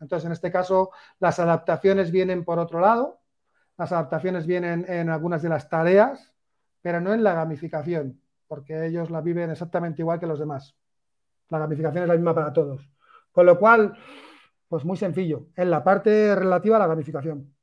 Entonces, 0.00 0.26
en 0.26 0.32
este 0.32 0.50
caso, 0.50 0.90
las 1.20 1.38
adaptaciones 1.38 2.10
vienen 2.10 2.44
por 2.44 2.58
otro 2.58 2.80
lado, 2.80 3.20
las 3.76 3.92
adaptaciones 3.92 4.46
vienen 4.46 4.84
en 4.88 5.10
algunas 5.10 5.42
de 5.42 5.48
las 5.48 5.68
tareas, 5.68 6.32
pero 6.80 7.00
no 7.00 7.12
en 7.12 7.22
la 7.22 7.34
gamificación, 7.34 8.20
porque 8.46 8.86
ellos 8.86 9.10
la 9.10 9.20
viven 9.20 9.50
exactamente 9.50 10.02
igual 10.02 10.20
que 10.20 10.26
los 10.26 10.38
demás. 10.38 10.76
La 11.48 11.58
gamificación 11.58 12.04
es 12.04 12.08
la 12.08 12.14
misma 12.14 12.34
para 12.34 12.52
todos. 12.52 12.88
Con 13.32 13.46
lo 13.46 13.58
cual, 13.58 13.96
pues 14.74 14.84
muy 14.84 14.96
sencillo, 14.96 15.46
en 15.54 15.70
la 15.70 15.84
parte 15.84 16.34
relativa 16.34 16.74
a 16.74 16.80
la 16.80 16.88
gamificación. 16.88 17.54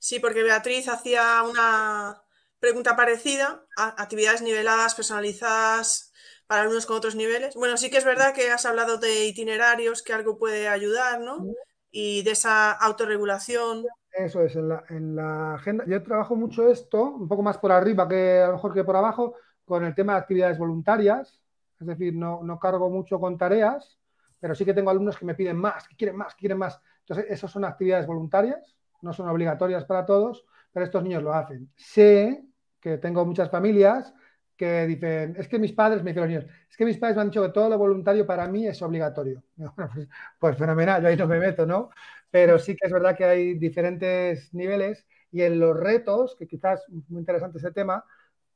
Sí, 0.00 0.18
porque 0.18 0.42
Beatriz 0.42 0.88
hacía 0.88 1.44
una 1.48 2.20
pregunta 2.58 2.96
parecida, 2.96 3.64
actividades 3.76 4.42
niveladas, 4.42 4.96
personalizadas 4.96 6.12
para 6.48 6.62
alumnos 6.62 6.86
con 6.86 6.96
otros 6.96 7.14
niveles. 7.14 7.54
Bueno, 7.54 7.76
sí 7.76 7.92
que 7.92 7.98
es 7.98 8.04
verdad 8.04 8.34
que 8.34 8.50
has 8.50 8.66
hablado 8.66 8.98
de 8.98 9.24
itinerarios, 9.24 10.02
que 10.02 10.12
algo 10.12 10.36
puede 10.36 10.66
ayudar, 10.66 11.20
¿no? 11.20 11.46
Y 11.92 12.24
de 12.24 12.32
esa 12.32 12.72
autorregulación. 12.72 13.86
Eso 14.10 14.42
es, 14.42 14.56
en 14.56 14.68
la, 14.68 14.82
en 14.88 15.14
la 15.14 15.54
agenda. 15.54 15.84
Yo 15.86 16.02
trabajo 16.02 16.34
mucho 16.34 16.68
esto, 16.72 17.04
un 17.04 17.28
poco 17.28 17.44
más 17.44 17.58
por 17.58 17.70
arriba 17.70 18.08
que 18.08 18.40
a 18.40 18.48
lo 18.48 18.54
mejor 18.54 18.74
que 18.74 18.82
por 18.82 18.96
abajo, 18.96 19.36
con 19.64 19.84
el 19.84 19.94
tema 19.94 20.14
de 20.14 20.18
actividades 20.18 20.58
voluntarias. 20.58 21.40
Es 21.78 21.86
decir, 21.86 22.16
no, 22.16 22.42
no 22.42 22.58
cargo 22.58 22.90
mucho 22.90 23.20
con 23.20 23.38
tareas, 23.38 23.99
pero 24.40 24.54
sí 24.54 24.64
que 24.64 24.74
tengo 24.74 24.90
alumnos 24.90 25.16
que 25.16 25.24
me 25.24 25.34
piden 25.34 25.56
más, 25.56 25.86
que 25.86 25.96
quieren 25.96 26.16
más, 26.16 26.34
que 26.34 26.40
quieren 26.40 26.58
más. 26.58 26.80
Entonces, 27.00 27.26
esas 27.30 27.50
son 27.50 27.64
actividades 27.64 28.06
voluntarias, 28.06 28.76
no 29.02 29.12
son 29.12 29.28
obligatorias 29.28 29.84
para 29.84 30.04
todos, 30.06 30.44
pero 30.72 30.84
estos 30.84 31.02
niños 31.02 31.22
lo 31.22 31.32
hacen. 31.32 31.70
Sé 31.76 32.44
que 32.80 32.98
tengo 32.98 33.24
muchas 33.24 33.50
familias 33.50 34.14
que 34.56 34.86
dicen, 34.86 35.34
es 35.38 35.48
que 35.48 35.58
mis 35.58 35.72
padres, 35.72 36.02
me 36.02 36.10
dicen 36.10 36.22
los 36.22 36.28
niños, 36.28 36.46
es 36.70 36.76
que 36.76 36.84
mis 36.84 36.98
padres 36.98 37.16
me 37.16 37.22
han 37.22 37.30
dicho 37.30 37.42
que 37.42 37.48
todo 37.48 37.68
lo 37.68 37.78
voluntario 37.78 38.26
para 38.26 38.46
mí 38.46 38.66
es 38.66 38.80
obligatorio. 38.82 39.42
Pues, 39.76 40.08
pues, 40.38 40.56
fenomenal, 40.58 41.04
ahí 41.06 41.16
no 41.16 41.26
me 41.26 41.38
meto, 41.38 41.66
¿no? 41.66 41.90
Pero 42.30 42.58
sí 42.58 42.76
que 42.76 42.86
es 42.86 42.92
verdad 42.92 43.16
que 43.16 43.24
hay 43.24 43.54
diferentes 43.54 44.52
niveles 44.54 45.06
y 45.32 45.42
en 45.42 45.58
los 45.58 45.78
retos, 45.78 46.36
que 46.38 46.46
quizás 46.46 46.80
es 46.88 47.10
muy 47.10 47.20
interesante 47.20 47.58
ese 47.58 47.72
tema, 47.72 48.04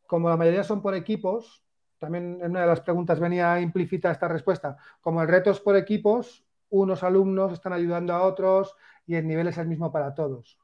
como 0.06 0.28
la 0.28 0.36
mayoría 0.36 0.64
son 0.64 0.82
por 0.82 0.94
equipos, 0.94 1.63
también 2.04 2.38
en 2.40 2.50
una 2.50 2.62
de 2.62 2.66
las 2.66 2.80
preguntas 2.80 3.18
venía 3.18 3.60
implícita 3.60 4.10
esta 4.10 4.28
respuesta. 4.28 4.76
Como 5.00 5.20
el 5.22 5.28
reto 5.28 5.50
es 5.50 5.60
por 5.60 5.76
equipos, 5.76 6.44
unos 6.70 7.02
alumnos 7.02 7.52
están 7.52 7.72
ayudando 7.72 8.12
a 8.14 8.22
otros 8.22 8.74
y 9.06 9.16
el 9.16 9.26
nivel 9.26 9.48
es 9.48 9.58
el 9.58 9.66
mismo 9.66 9.92
para 9.92 10.14
todos. 10.14 10.58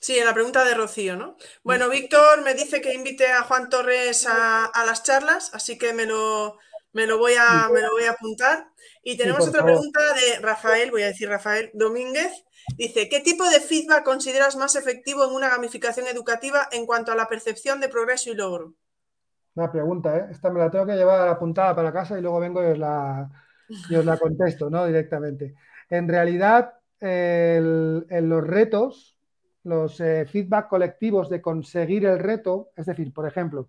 Sí, 0.00 0.18
en 0.18 0.26
la 0.26 0.34
pregunta 0.34 0.64
de 0.64 0.74
Rocío, 0.74 1.16
¿no? 1.16 1.36
Bueno, 1.64 1.88
Víctor 1.88 2.42
me 2.42 2.54
dice 2.54 2.80
que 2.80 2.94
invite 2.94 3.26
a 3.26 3.42
Juan 3.42 3.68
Torres 3.68 4.26
a, 4.28 4.70
las 4.86 5.02
charlas, 5.02 5.50
así 5.54 5.76
que 5.76 5.92
me 5.92 6.06
lo, 6.06 6.56
me 6.92 7.06
lo, 7.06 7.18
voy, 7.18 7.34
a, 7.34 7.68
me 7.72 7.80
lo 7.80 7.90
voy 7.92 8.04
a 8.04 8.12
apuntar. 8.12 8.68
Y 9.02 9.16
tenemos 9.16 9.48
otra 9.48 9.64
pregunta 9.64 10.00
de 10.14 10.38
Rafael, 10.40 10.90
voy 10.90 11.02
a 11.02 11.08
decir 11.08 11.28
Rafael 11.28 11.70
Domínguez. 11.74 12.44
Dice, 12.76 13.08
¿qué 13.08 13.20
tipo 13.20 13.48
de 13.48 13.60
feedback 13.60 14.04
consideras 14.04 14.56
más 14.56 14.76
efectivo 14.76 15.24
en 15.24 15.32
una 15.32 15.48
gamificación 15.48 16.06
educativa 16.06 16.68
en 16.70 16.86
cuanto 16.86 17.10
a 17.10 17.16
la 17.16 17.26
percepción 17.26 17.80
de 17.80 17.88
progreso 17.88 18.30
y 18.30 18.34
logro? 18.34 18.74
Una 19.54 19.70
pregunta, 19.70 20.16
¿eh? 20.16 20.26
Esta 20.30 20.50
me 20.50 20.60
la 20.60 20.70
tengo 20.70 20.86
que 20.86 20.96
llevar 20.96 21.28
apuntada 21.28 21.74
para 21.74 21.92
casa 21.92 22.18
y 22.18 22.22
luego 22.22 22.40
vengo 22.40 22.62
y 22.62 22.66
os 22.66 22.78
la, 22.78 23.28
os 23.96 24.04
la 24.04 24.16
contesto, 24.18 24.70
¿no? 24.70 24.86
Directamente. 24.86 25.54
En 25.90 26.08
realidad, 26.08 26.74
en 27.00 28.28
los 28.28 28.46
retos, 28.46 29.18
los 29.64 30.00
eh, 30.00 30.26
feedback 30.26 30.68
colectivos 30.68 31.28
de 31.28 31.40
conseguir 31.40 32.06
el 32.06 32.18
reto, 32.18 32.70
es 32.76 32.86
decir, 32.86 33.12
por 33.12 33.26
ejemplo, 33.26 33.68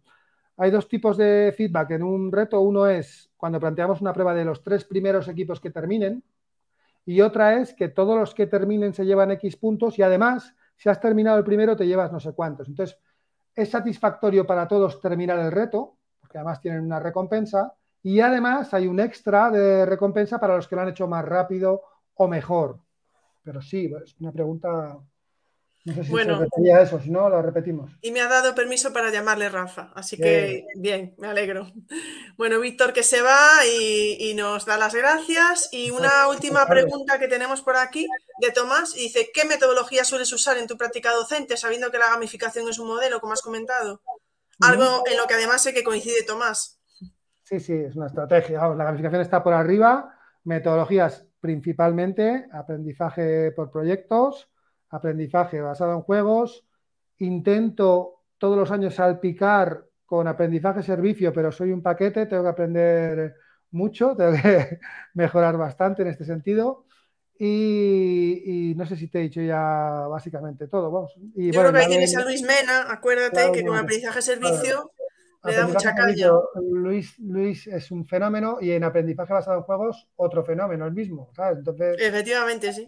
hay 0.57 0.71
dos 0.71 0.87
tipos 0.87 1.17
de 1.17 1.53
feedback 1.55 1.91
en 1.91 2.03
un 2.03 2.31
reto. 2.31 2.59
Uno 2.59 2.87
es 2.87 3.31
cuando 3.37 3.59
planteamos 3.59 4.01
una 4.01 4.13
prueba 4.13 4.33
de 4.33 4.45
los 4.45 4.61
tres 4.61 4.83
primeros 4.83 5.27
equipos 5.27 5.59
que 5.59 5.71
terminen 5.71 6.23
y 7.05 7.21
otra 7.21 7.59
es 7.59 7.73
que 7.73 7.87
todos 7.87 8.19
los 8.19 8.35
que 8.35 8.45
terminen 8.45 8.93
se 8.93 9.05
llevan 9.05 9.31
X 9.31 9.55
puntos 9.55 9.97
y 9.97 10.01
además, 10.01 10.53
si 10.75 10.89
has 10.89 10.99
terminado 10.99 11.37
el 11.37 11.43
primero, 11.43 11.75
te 11.75 11.87
llevas 11.87 12.11
no 12.11 12.19
sé 12.19 12.33
cuántos. 12.33 12.67
Entonces, 12.67 12.99
es 13.61 13.69
satisfactorio 13.69 14.47
para 14.47 14.67
todos 14.67 15.01
terminar 15.01 15.39
el 15.39 15.51
reto, 15.51 15.97
porque 16.19 16.37
además 16.37 16.61
tienen 16.61 16.81
una 16.81 16.99
recompensa, 16.99 17.73
y 18.01 18.21
además 18.21 18.73
hay 18.73 18.87
un 18.87 18.99
extra 18.99 19.51
de 19.51 19.85
recompensa 19.85 20.39
para 20.39 20.55
los 20.55 20.67
que 20.67 20.75
lo 20.75 20.81
han 20.81 20.89
hecho 20.89 21.07
más 21.07 21.25
rápido 21.25 21.81
o 22.15 22.27
mejor. 22.27 22.79
pero 23.43 23.61
sí, 23.61 23.91
es 24.03 24.15
una 24.19 24.31
pregunta 24.31 24.97
no 25.85 25.93
sé 25.93 26.03
si 26.03 26.11
bueno, 26.11 26.39
se 26.39 26.81
eso, 26.81 26.99
si 26.99 27.09
no, 27.09 27.29
lo 27.29 27.41
repetimos. 27.41 27.91
Y 28.01 28.11
me 28.11 28.19
ha 28.19 28.27
dado 28.27 28.53
permiso 28.53 28.91
para 28.91 29.11
llamarle 29.11 29.47
Rafa, 29.49 29.91
así 29.95 30.17
que 30.17 30.65
bien, 30.75 31.15
me 31.17 31.27
alegro. 31.27 31.71
Bueno, 32.37 32.59
Víctor 32.59 32.93
que 32.93 33.03
se 33.03 33.21
va 33.21 33.65
y, 33.65 34.33
nos 34.35 34.65
da 34.65 34.77
las 34.77 34.93
gracias. 34.93 35.69
Y 35.71 35.91
una 35.91 36.27
última 36.29 36.65
pregunta 36.65 37.19
que 37.19 37.27
tenemos 37.27 37.61
por 37.61 37.77
aquí 37.77 38.07
de 38.39 38.51
Tomás. 38.51 38.93
Dice, 38.93 39.31
¿qué 39.33 39.45
metodología 39.45 40.03
sueles 40.03 40.31
usar 40.33 40.57
en 40.57 40.67
tu 40.67 40.77
práctica 40.77 41.11
docente, 41.11 41.57
sabiendo 41.57 41.91
que 41.91 41.97
la 41.97 42.09
gamificación 42.09 42.67
es 42.69 42.79
un 42.79 42.87
modelo, 42.87 43.19
como 43.19 43.33
has 43.33 43.41
comentado? 43.41 44.01
Algo 44.61 45.03
en 45.09 45.17
lo 45.17 45.25
que 45.27 45.35
además 45.35 45.63
sé 45.63 45.73
que 45.73 45.83
coincide 45.83 46.23
Tomás. 46.23 46.79
Sí, 47.43 47.59
sí, 47.59 47.73
es 47.73 47.95
una 47.95 48.07
estrategia. 48.07 48.59
La 48.67 48.83
gamificación 48.83 49.21
está 49.21 49.41
por 49.41 49.53
arriba. 49.53 50.13
Metodologías 50.43 51.25
principalmente, 51.39 52.47
aprendizaje 52.51 53.51
por 53.51 53.71
proyectos, 53.71 54.48
aprendizaje 54.89 55.61
basado 55.61 55.93
en 55.93 56.01
juegos. 56.01 56.65
Intento 57.19 58.23
todos 58.37 58.57
los 58.57 58.71
años 58.71 58.95
salpicar 58.95 59.85
con 60.05 60.27
aprendizaje 60.27 60.81
servicio, 60.81 61.31
pero 61.33 61.51
soy 61.51 61.71
un 61.71 61.83
paquete, 61.83 62.25
tengo 62.25 62.43
que 62.43 62.49
aprender 62.49 63.35
mucho, 63.71 64.15
tengo 64.17 64.33
que 64.33 64.79
mejorar 65.13 65.57
bastante 65.57 66.01
en 66.01 66.07
este 66.09 66.25
sentido. 66.25 66.85
Y, 67.41 68.73
no 68.75 68.85
sé 68.85 68.97
si 68.97 69.07
te 69.07 69.19
he 69.19 69.23
dicho 69.23 69.41
ya 69.41 70.07
básicamente 70.09 70.67
todo. 70.67 70.91
Vamos. 70.91 71.13
Y, 71.35 71.51
Yo 71.51 71.61
creo 71.61 71.71
que 71.71 71.79
ahí 71.79 71.87
tienes 71.87 72.15
a 72.17 72.25
Luis 72.25 72.41
Mena, 72.41 72.91
acuérdate 72.91 73.51
que 73.53 73.65
con 73.65 73.77
aprendizaje 73.77 74.21
servicio 74.21 74.91
le 75.45 75.55
da 75.55 75.67
mucha 75.67 75.95
caña. 75.95 76.27
Luis, 76.69 77.17
Luis 77.19 77.67
es 77.67 77.91
un 77.91 78.05
fenómeno 78.05 78.57
y 78.59 78.71
en 78.71 78.83
aprendizaje 78.83 79.33
basado 79.33 79.57
en 79.57 79.63
juegos 79.63 80.07
otro 80.17 80.43
fenómeno, 80.43 80.85
el 80.85 80.93
mismo. 80.93 81.31
Entonces, 81.37 81.95
Efectivamente, 81.99 82.73
sí. 82.73 82.85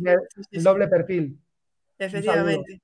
El, 0.52 0.64
doble 0.64 0.88
perfil. 0.88 1.40
Efectivamente. 2.06 2.82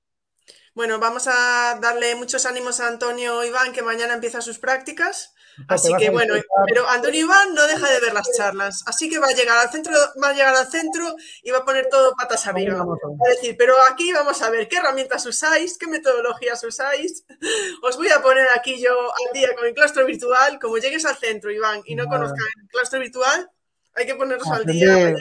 Bueno, 0.74 1.00
vamos 1.00 1.26
a 1.26 1.76
darle 1.82 2.14
muchos 2.14 2.46
ánimos 2.46 2.78
a 2.78 2.86
Antonio 2.86 3.42
Iván, 3.44 3.72
que 3.72 3.82
mañana 3.82 4.14
empieza 4.14 4.40
sus 4.40 4.60
prácticas. 4.60 5.34
Así 5.66 5.92
que 5.98 6.10
bueno, 6.10 6.34
pero 6.68 6.88
Antonio 6.88 7.22
Iván 7.22 7.52
no 7.52 7.66
deja 7.66 7.90
de 7.90 7.98
ver 7.98 8.14
las 8.14 8.30
charlas. 8.36 8.84
Así 8.86 9.10
que 9.10 9.18
va 9.18 9.26
a 9.26 9.32
llegar 9.32 9.58
al 9.58 9.72
centro, 9.72 9.92
va 10.22 10.28
a 10.28 10.32
llegar 10.32 10.54
al 10.54 10.70
centro 10.70 11.16
y 11.42 11.50
va 11.50 11.58
a 11.58 11.64
poner 11.64 11.88
todo 11.88 12.14
patas 12.14 12.46
arriba. 12.46 12.84
Va 12.84 13.26
a 13.26 13.34
decir, 13.34 13.56
pero 13.58 13.74
aquí 13.90 14.12
vamos 14.12 14.40
a 14.40 14.50
ver 14.50 14.68
qué 14.68 14.76
herramientas 14.76 15.26
usáis, 15.26 15.76
qué 15.78 15.88
metodologías 15.88 16.62
usáis. 16.62 17.24
Os 17.82 17.96
voy 17.96 18.10
a 18.10 18.22
poner 18.22 18.46
aquí 18.54 18.80
yo 18.80 18.92
al 18.92 19.32
día 19.32 19.48
con 19.56 19.66
el 19.66 19.74
claustro 19.74 20.06
virtual. 20.06 20.60
Como 20.60 20.78
llegues 20.78 21.04
al 21.06 21.16
centro, 21.16 21.50
Iván, 21.50 21.82
y 21.86 21.96
no 21.96 22.06
conozcan 22.06 22.46
el 22.62 22.68
claustro 22.68 23.00
virtual, 23.00 23.50
hay 23.94 24.06
que 24.06 24.14
ponernos 24.14 24.48
al 24.48 24.64
día 24.64 25.16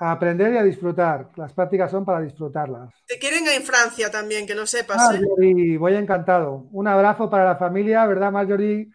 a 0.00 0.12
aprender 0.12 0.54
y 0.54 0.56
a 0.56 0.62
disfrutar. 0.62 1.28
Las 1.36 1.52
prácticas 1.52 1.90
son 1.90 2.06
para 2.06 2.22
disfrutarlas. 2.22 2.90
Te 3.06 3.18
quieren 3.18 3.46
en 3.46 3.62
Francia 3.62 4.10
también, 4.10 4.46
que 4.46 4.54
lo 4.54 4.66
sepas. 4.66 5.14
¿eh? 5.14 5.78
voy 5.78 5.94
encantado. 5.94 6.66
Un 6.72 6.88
abrazo 6.88 7.28
para 7.28 7.44
la 7.44 7.56
familia, 7.56 8.06
¿verdad, 8.06 8.32
Marjorie? 8.32 8.90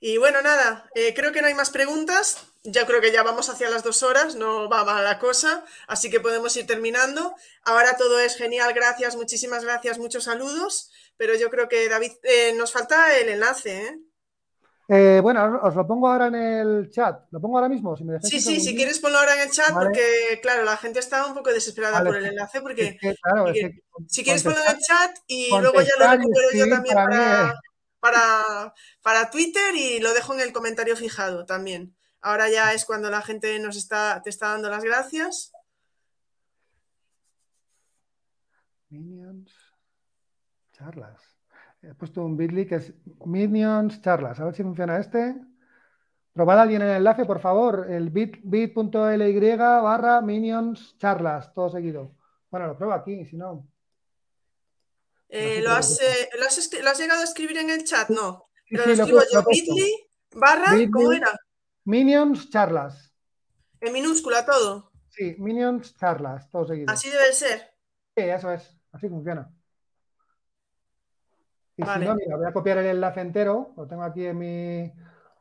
Y 0.00 0.18
bueno, 0.18 0.42
nada, 0.42 0.88
eh, 0.94 1.14
creo 1.14 1.32
que 1.32 1.40
no 1.40 1.48
hay 1.48 1.54
más 1.54 1.70
preguntas. 1.70 2.44
Ya 2.64 2.86
creo 2.86 3.00
que 3.00 3.10
ya 3.10 3.22
vamos 3.22 3.48
hacia 3.48 3.70
las 3.70 3.82
dos 3.82 4.02
horas, 4.02 4.34
no 4.34 4.68
va 4.68 4.84
mal 4.84 5.02
la 5.02 5.18
cosa, 5.18 5.64
así 5.86 6.10
que 6.10 6.20
podemos 6.20 6.54
ir 6.56 6.66
terminando. 6.66 7.34
Ahora 7.64 7.96
todo 7.96 8.20
es 8.20 8.36
genial, 8.36 8.74
gracias, 8.74 9.16
muchísimas 9.16 9.64
gracias, 9.64 9.98
muchos 9.98 10.24
saludos, 10.24 10.90
pero 11.16 11.34
yo 11.34 11.48
creo 11.50 11.68
que 11.68 11.88
David, 11.88 12.12
eh, 12.24 12.52
nos 12.56 12.72
falta 12.72 13.16
el 13.16 13.30
enlace, 13.30 13.86
¿eh? 13.86 13.98
Eh, 14.90 15.20
bueno, 15.22 15.60
os 15.62 15.74
lo 15.74 15.86
pongo 15.86 16.08
ahora 16.08 16.28
en 16.28 16.34
el 16.34 16.90
chat. 16.90 17.26
¿Lo 17.30 17.40
pongo 17.42 17.58
ahora 17.58 17.68
mismo? 17.68 17.94
Si 17.94 18.04
sí, 18.22 18.40
sí, 18.40 18.60
si 18.60 18.74
quieres 18.74 18.98
ponlo 19.00 19.18
ahora 19.18 19.34
en 19.34 19.42
el 19.42 19.50
chat, 19.50 19.74
porque 19.74 20.38
claro, 20.40 20.64
la 20.64 20.78
gente 20.78 20.98
está 20.98 21.26
un 21.26 21.34
poco 21.34 21.50
desesperada 21.50 22.02
por 22.02 22.16
el 22.16 22.24
enlace, 22.24 22.62
porque 22.62 22.98
si 24.06 24.24
quieres 24.24 24.42
ponlo 24.42 24.58
en 24.64 24.76
el 24.76 24.78
chat 24.78 25.18
y 25.26 25.50
luego 25.50 25.82
ya 25.82 25.92
lo 25.98 26.10
recupero 26.10 26.48
yo 26.54 26.68
también 26.70 26.96
para, 28.00 28.72
para, 29.02 29.30
Twitter 29.30 29.74
y 29.74 30.00
lo 30.00 30.14
dejo 30.14 30.32
en 30.32 30.40
el 30.40 30.54
comentario 30.54 30.96
fijado 30.96 31.44
también. 31.44 31.94
Ahora 32.22 32.48
ya 32.48 32.72
es 32.72 32.86
cuando 32.86 33.10
la 33.10 33.20
gente 33.20 33.58
nos 33.58 33.76
está, 33.76 34.22
te 34.22 34.30
está 34.30 34.48
dando 34.48 34.70
las 34.70 34.84
gracias. 34.84 35.52
Minions, 38.88 39.52
charlas. 40.72 41.27
He 41.88 41.94
puesto 41.94 42.22
un 42.22 42.36
bit.ly 42.36 42.66
que 42.66 42.74
es 42.74 42.92
Minions 43.24 44.02
Charlas. 44.02 44.38
A 44.38 44.44
ver 44.44 44.54
si 44.54 44.62
funciona 44.62 44.98
este. 44.98 45.36
Probad 46.34 46.60
alguien 46.60 46.82
el 46.82 46.96
enlace, 46.96 47.24
por 47.24 47.40
favor. 47.40 47.86
El 47.90 48.10
bit.ly 48.10 49.56
barra 49.56 50.20
Minions 50.20 50.98
Charlas, 50.98 51.54
todo 51.54 51.70
seguido. 51.70 52.14
Bueno, 52.50 52.66
lo 52.66 52.76
pruebo 52.76 52.92
aquí, 52.92 53.24
si 53.24 53.36
no. 53.36 53.66
Eh, 55.30 55.62
¿lo, 55.62 55.70
has, 55.70 56.00
eh, 56.02 56.28
¿lo, 56.38 56.46
has, 56.46 56.98
llegado 56.98 57.22
a 57.22 57.24
escribir 57.24 57.56
en 57.56 57.70
el 57.70 57.84
chat? 57.84 58.10
No. 58.10 58.50
Pero 58.68 58.84
lo 58.84 58.92
escribo 58.92 59.20
yo, 59.32 59.42
bit.ly 59.48 60.10
barra, 60.32 60.72
¿cómo 60.92 61.12
era? 61.12 61.38
Minions 61.84 62.50
Charlas. 62.50 63.14
En 63.80 63.94
minúscula 63.94 64.44
todo. 64.44 64.92
Sí, 65.08 65.36
Minions 65.38 65.96
Charlas, 65.96 66.50
todo 66.50 66.66
seguido. 66.66 66.92
Así 66.92 67.08
debe 67.08 67.32
ser. 67.32 67.74
Sí, 68.14 68.24
eso 68.24 68.52
es. 68.52 68.76
Así 68.92 69.08
funciona. 69.08 69.50
Y 71.78 71.82
si 71.84 71.88
no, 72.00 72.16
mira, 72.16 72.36
voy 72.36 72.46
a 72.46 72.52
copiar 72.52 72.78
el 72.78 72.86
enlace 72.86 73.20
entero, 73.20 73.72
lo 73.76 73.86
tengo 73.86 74.02
aquí 74.02 74.26
en 74.26 74.36
mi 74.36 74.92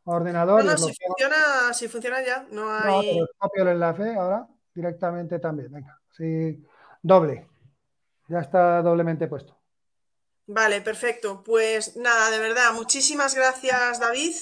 ordenador. 0.03 0.64
No, 0.64 0.77
si, 0.77 0.93
funciona, 0.93 1.73
si 1.73 1.88
funciona 1.88 2.23
ya, 2.23 2.45
no 2.51 2.72
hay. 2.72 3.19
No, 3.19 3.26
copio 3.39 3.64
el 3.64 3.69
enlace 3.69 4.14
ahora 4.14 4.47
directamente 4.72 5.39
también. 5.39 5.72
Venga, 5.72 5.99
sí, 6.15 6.64
doble. 7.01 7.47
Ya 8.27 8.39
está 8.39 8.84
doblemente 8.84 9.27
puesto. 9.27 9.57
Vale, 10.45 10.81
perfecto. 10.81 11.41
Pues 11.43 11.97
nada, 11.97 12.30
de 12.30 12.38
verdad, 12.38 12.72
muchísimas 12.73 13.34
gracias, 13.34 13.99
David. 13.99 14.35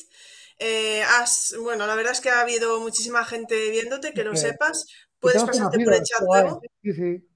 Eh, 0.60 1.02
has, 1.02 1.56
bueno, 1.62 1.88
la 1.88 1.96
verdad 1.96 2.12
es 2.12 2.20
que 2.20 2.30
ha 2.30 2.42
habido 2.42 2.82
muchísima 2.82 3.24
gente 3.24 3.72
viéndote, 3.72 4.14
que 4.14 4.26
lo 4.26 4.36
sepas. 4.36 4.86
Puedes 5.18 5.46
pasarte 5.46 5.82
por 5.82 5.94
el 5.94 6.04
chat 6.04 6.22
luego. 6.28 6.62
Sí, 6.84 6.92
sí. 6.92 7.30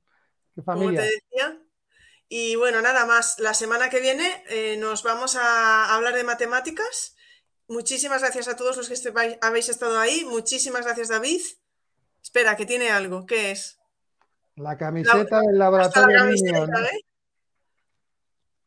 Qué 0.54 0.62
familia. 0.64 1.00
Como 1.00 1.10
te 1.10 1.16
decía. 1.16 1.69
Y 2.30 2.56
bueno, 2.56 2.82
nada 2.82 3.06
más. 3.06 3.40
La 3.40 3.56
semana 3.56 3.90
que 3.90 4.00
viene 4.00 4.44
eh, 4.50 4.78
nos 4.78 5.02
vamos 5.04 5.36
a 5.36 5.94
hablar 5.94 6.14
de 6.14 6.24
matemáticas. 6.24 7.16
Muchísimas 7.68 8.22
gracias 8.22 8.48
a 8.48 8.56
todos 8.56 8.78
los 8.78 8.88
que 8.88 9.38
habéis 9.42 9.70
estado 9.70 10.00
ahí. 10.00 10.24
Muchísimas 10.26 10.86
gracias, 10.86 11.10
David. 11.10 11.42
Espera, 12.22 12.56
que 12.56 12.68
tiene 12.68 12.92
algo. 12.92 13.26
¿Qué 13.26 13.52
es? 13.52 13.80
La 14.56 14.78
camiseta 14.78 15.42
del 15.42 15.58
laboratorio. 15.58 16.30
¿eh? 16.30 17.06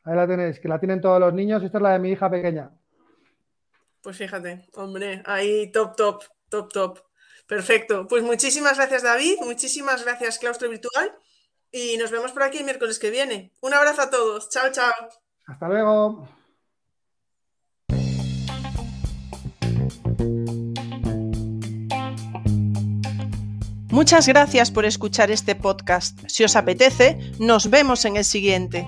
Ahí 0.03 0.15
la 0.15 0.27
tenéis, 0.27 0.59
que 0.59 0.67
la 0.67 0.79
tienen 0.79 0.99
todos 0.99 1.19
los 1.19 1.33
niños. 1.33 1.63
Esta 1.63 1.77
es 1.77 1.81
la 1.81 1.91
de 1.91 1.99
mi 1.99 2.11
hija 2.11 2.29
pequeña. 2.29 2.71
Pues 4.01 4.17
fíjate, 4.17 4.67
hombre, 4.73 5.23
ahí 5.25 5.71
top, 5.71 5.95
top, 5.95 6.23
top, 6.49 6.73
top. 6.73 6.99
Perfecto. 7.47 8.07
Pues 8.07 8.23
muchísimas 8.23 8.75
gracias, 8.75 9.03
David. 9.03 9.37
Muchísimas 9.41 10.03
gracias, 10.03 10.39
Claustro 10.39 10.69
Virtual. 10.69 11.17
Y 11.75 11.97
nos 11.97 12.11
vemos 12.11 12.31
por 12.31 12.43
aquí 12.43 12.59
el 12.59 12.65
miércoles 12.65 12.99
que 12.99 13.09
viene. 13.09 13.51
Un 13.61 13.73
abrazo 13.73 14.03
a 14.03 14.09
todos. 14.11 14.47
Chao, 14.49 14.71
chao. 14.71 14.93
Hasta 15.47 15.67
luego. 15.67 16.29
Muchas 23.89 24.27
gracias 24.27 24.69
por 24.69 24.85
escuchar 24.85 25.31
este 25.31 25.55
podcast. 25.55 26.19
Si 26.27 26.43
os 26.43 26.55
apetece, 26.55 27.17
nos 27.39 27.69
vemos 27.71 28.05
en 28.05 28.17
el 28.17 28.25
siguiente. 28.25 28.87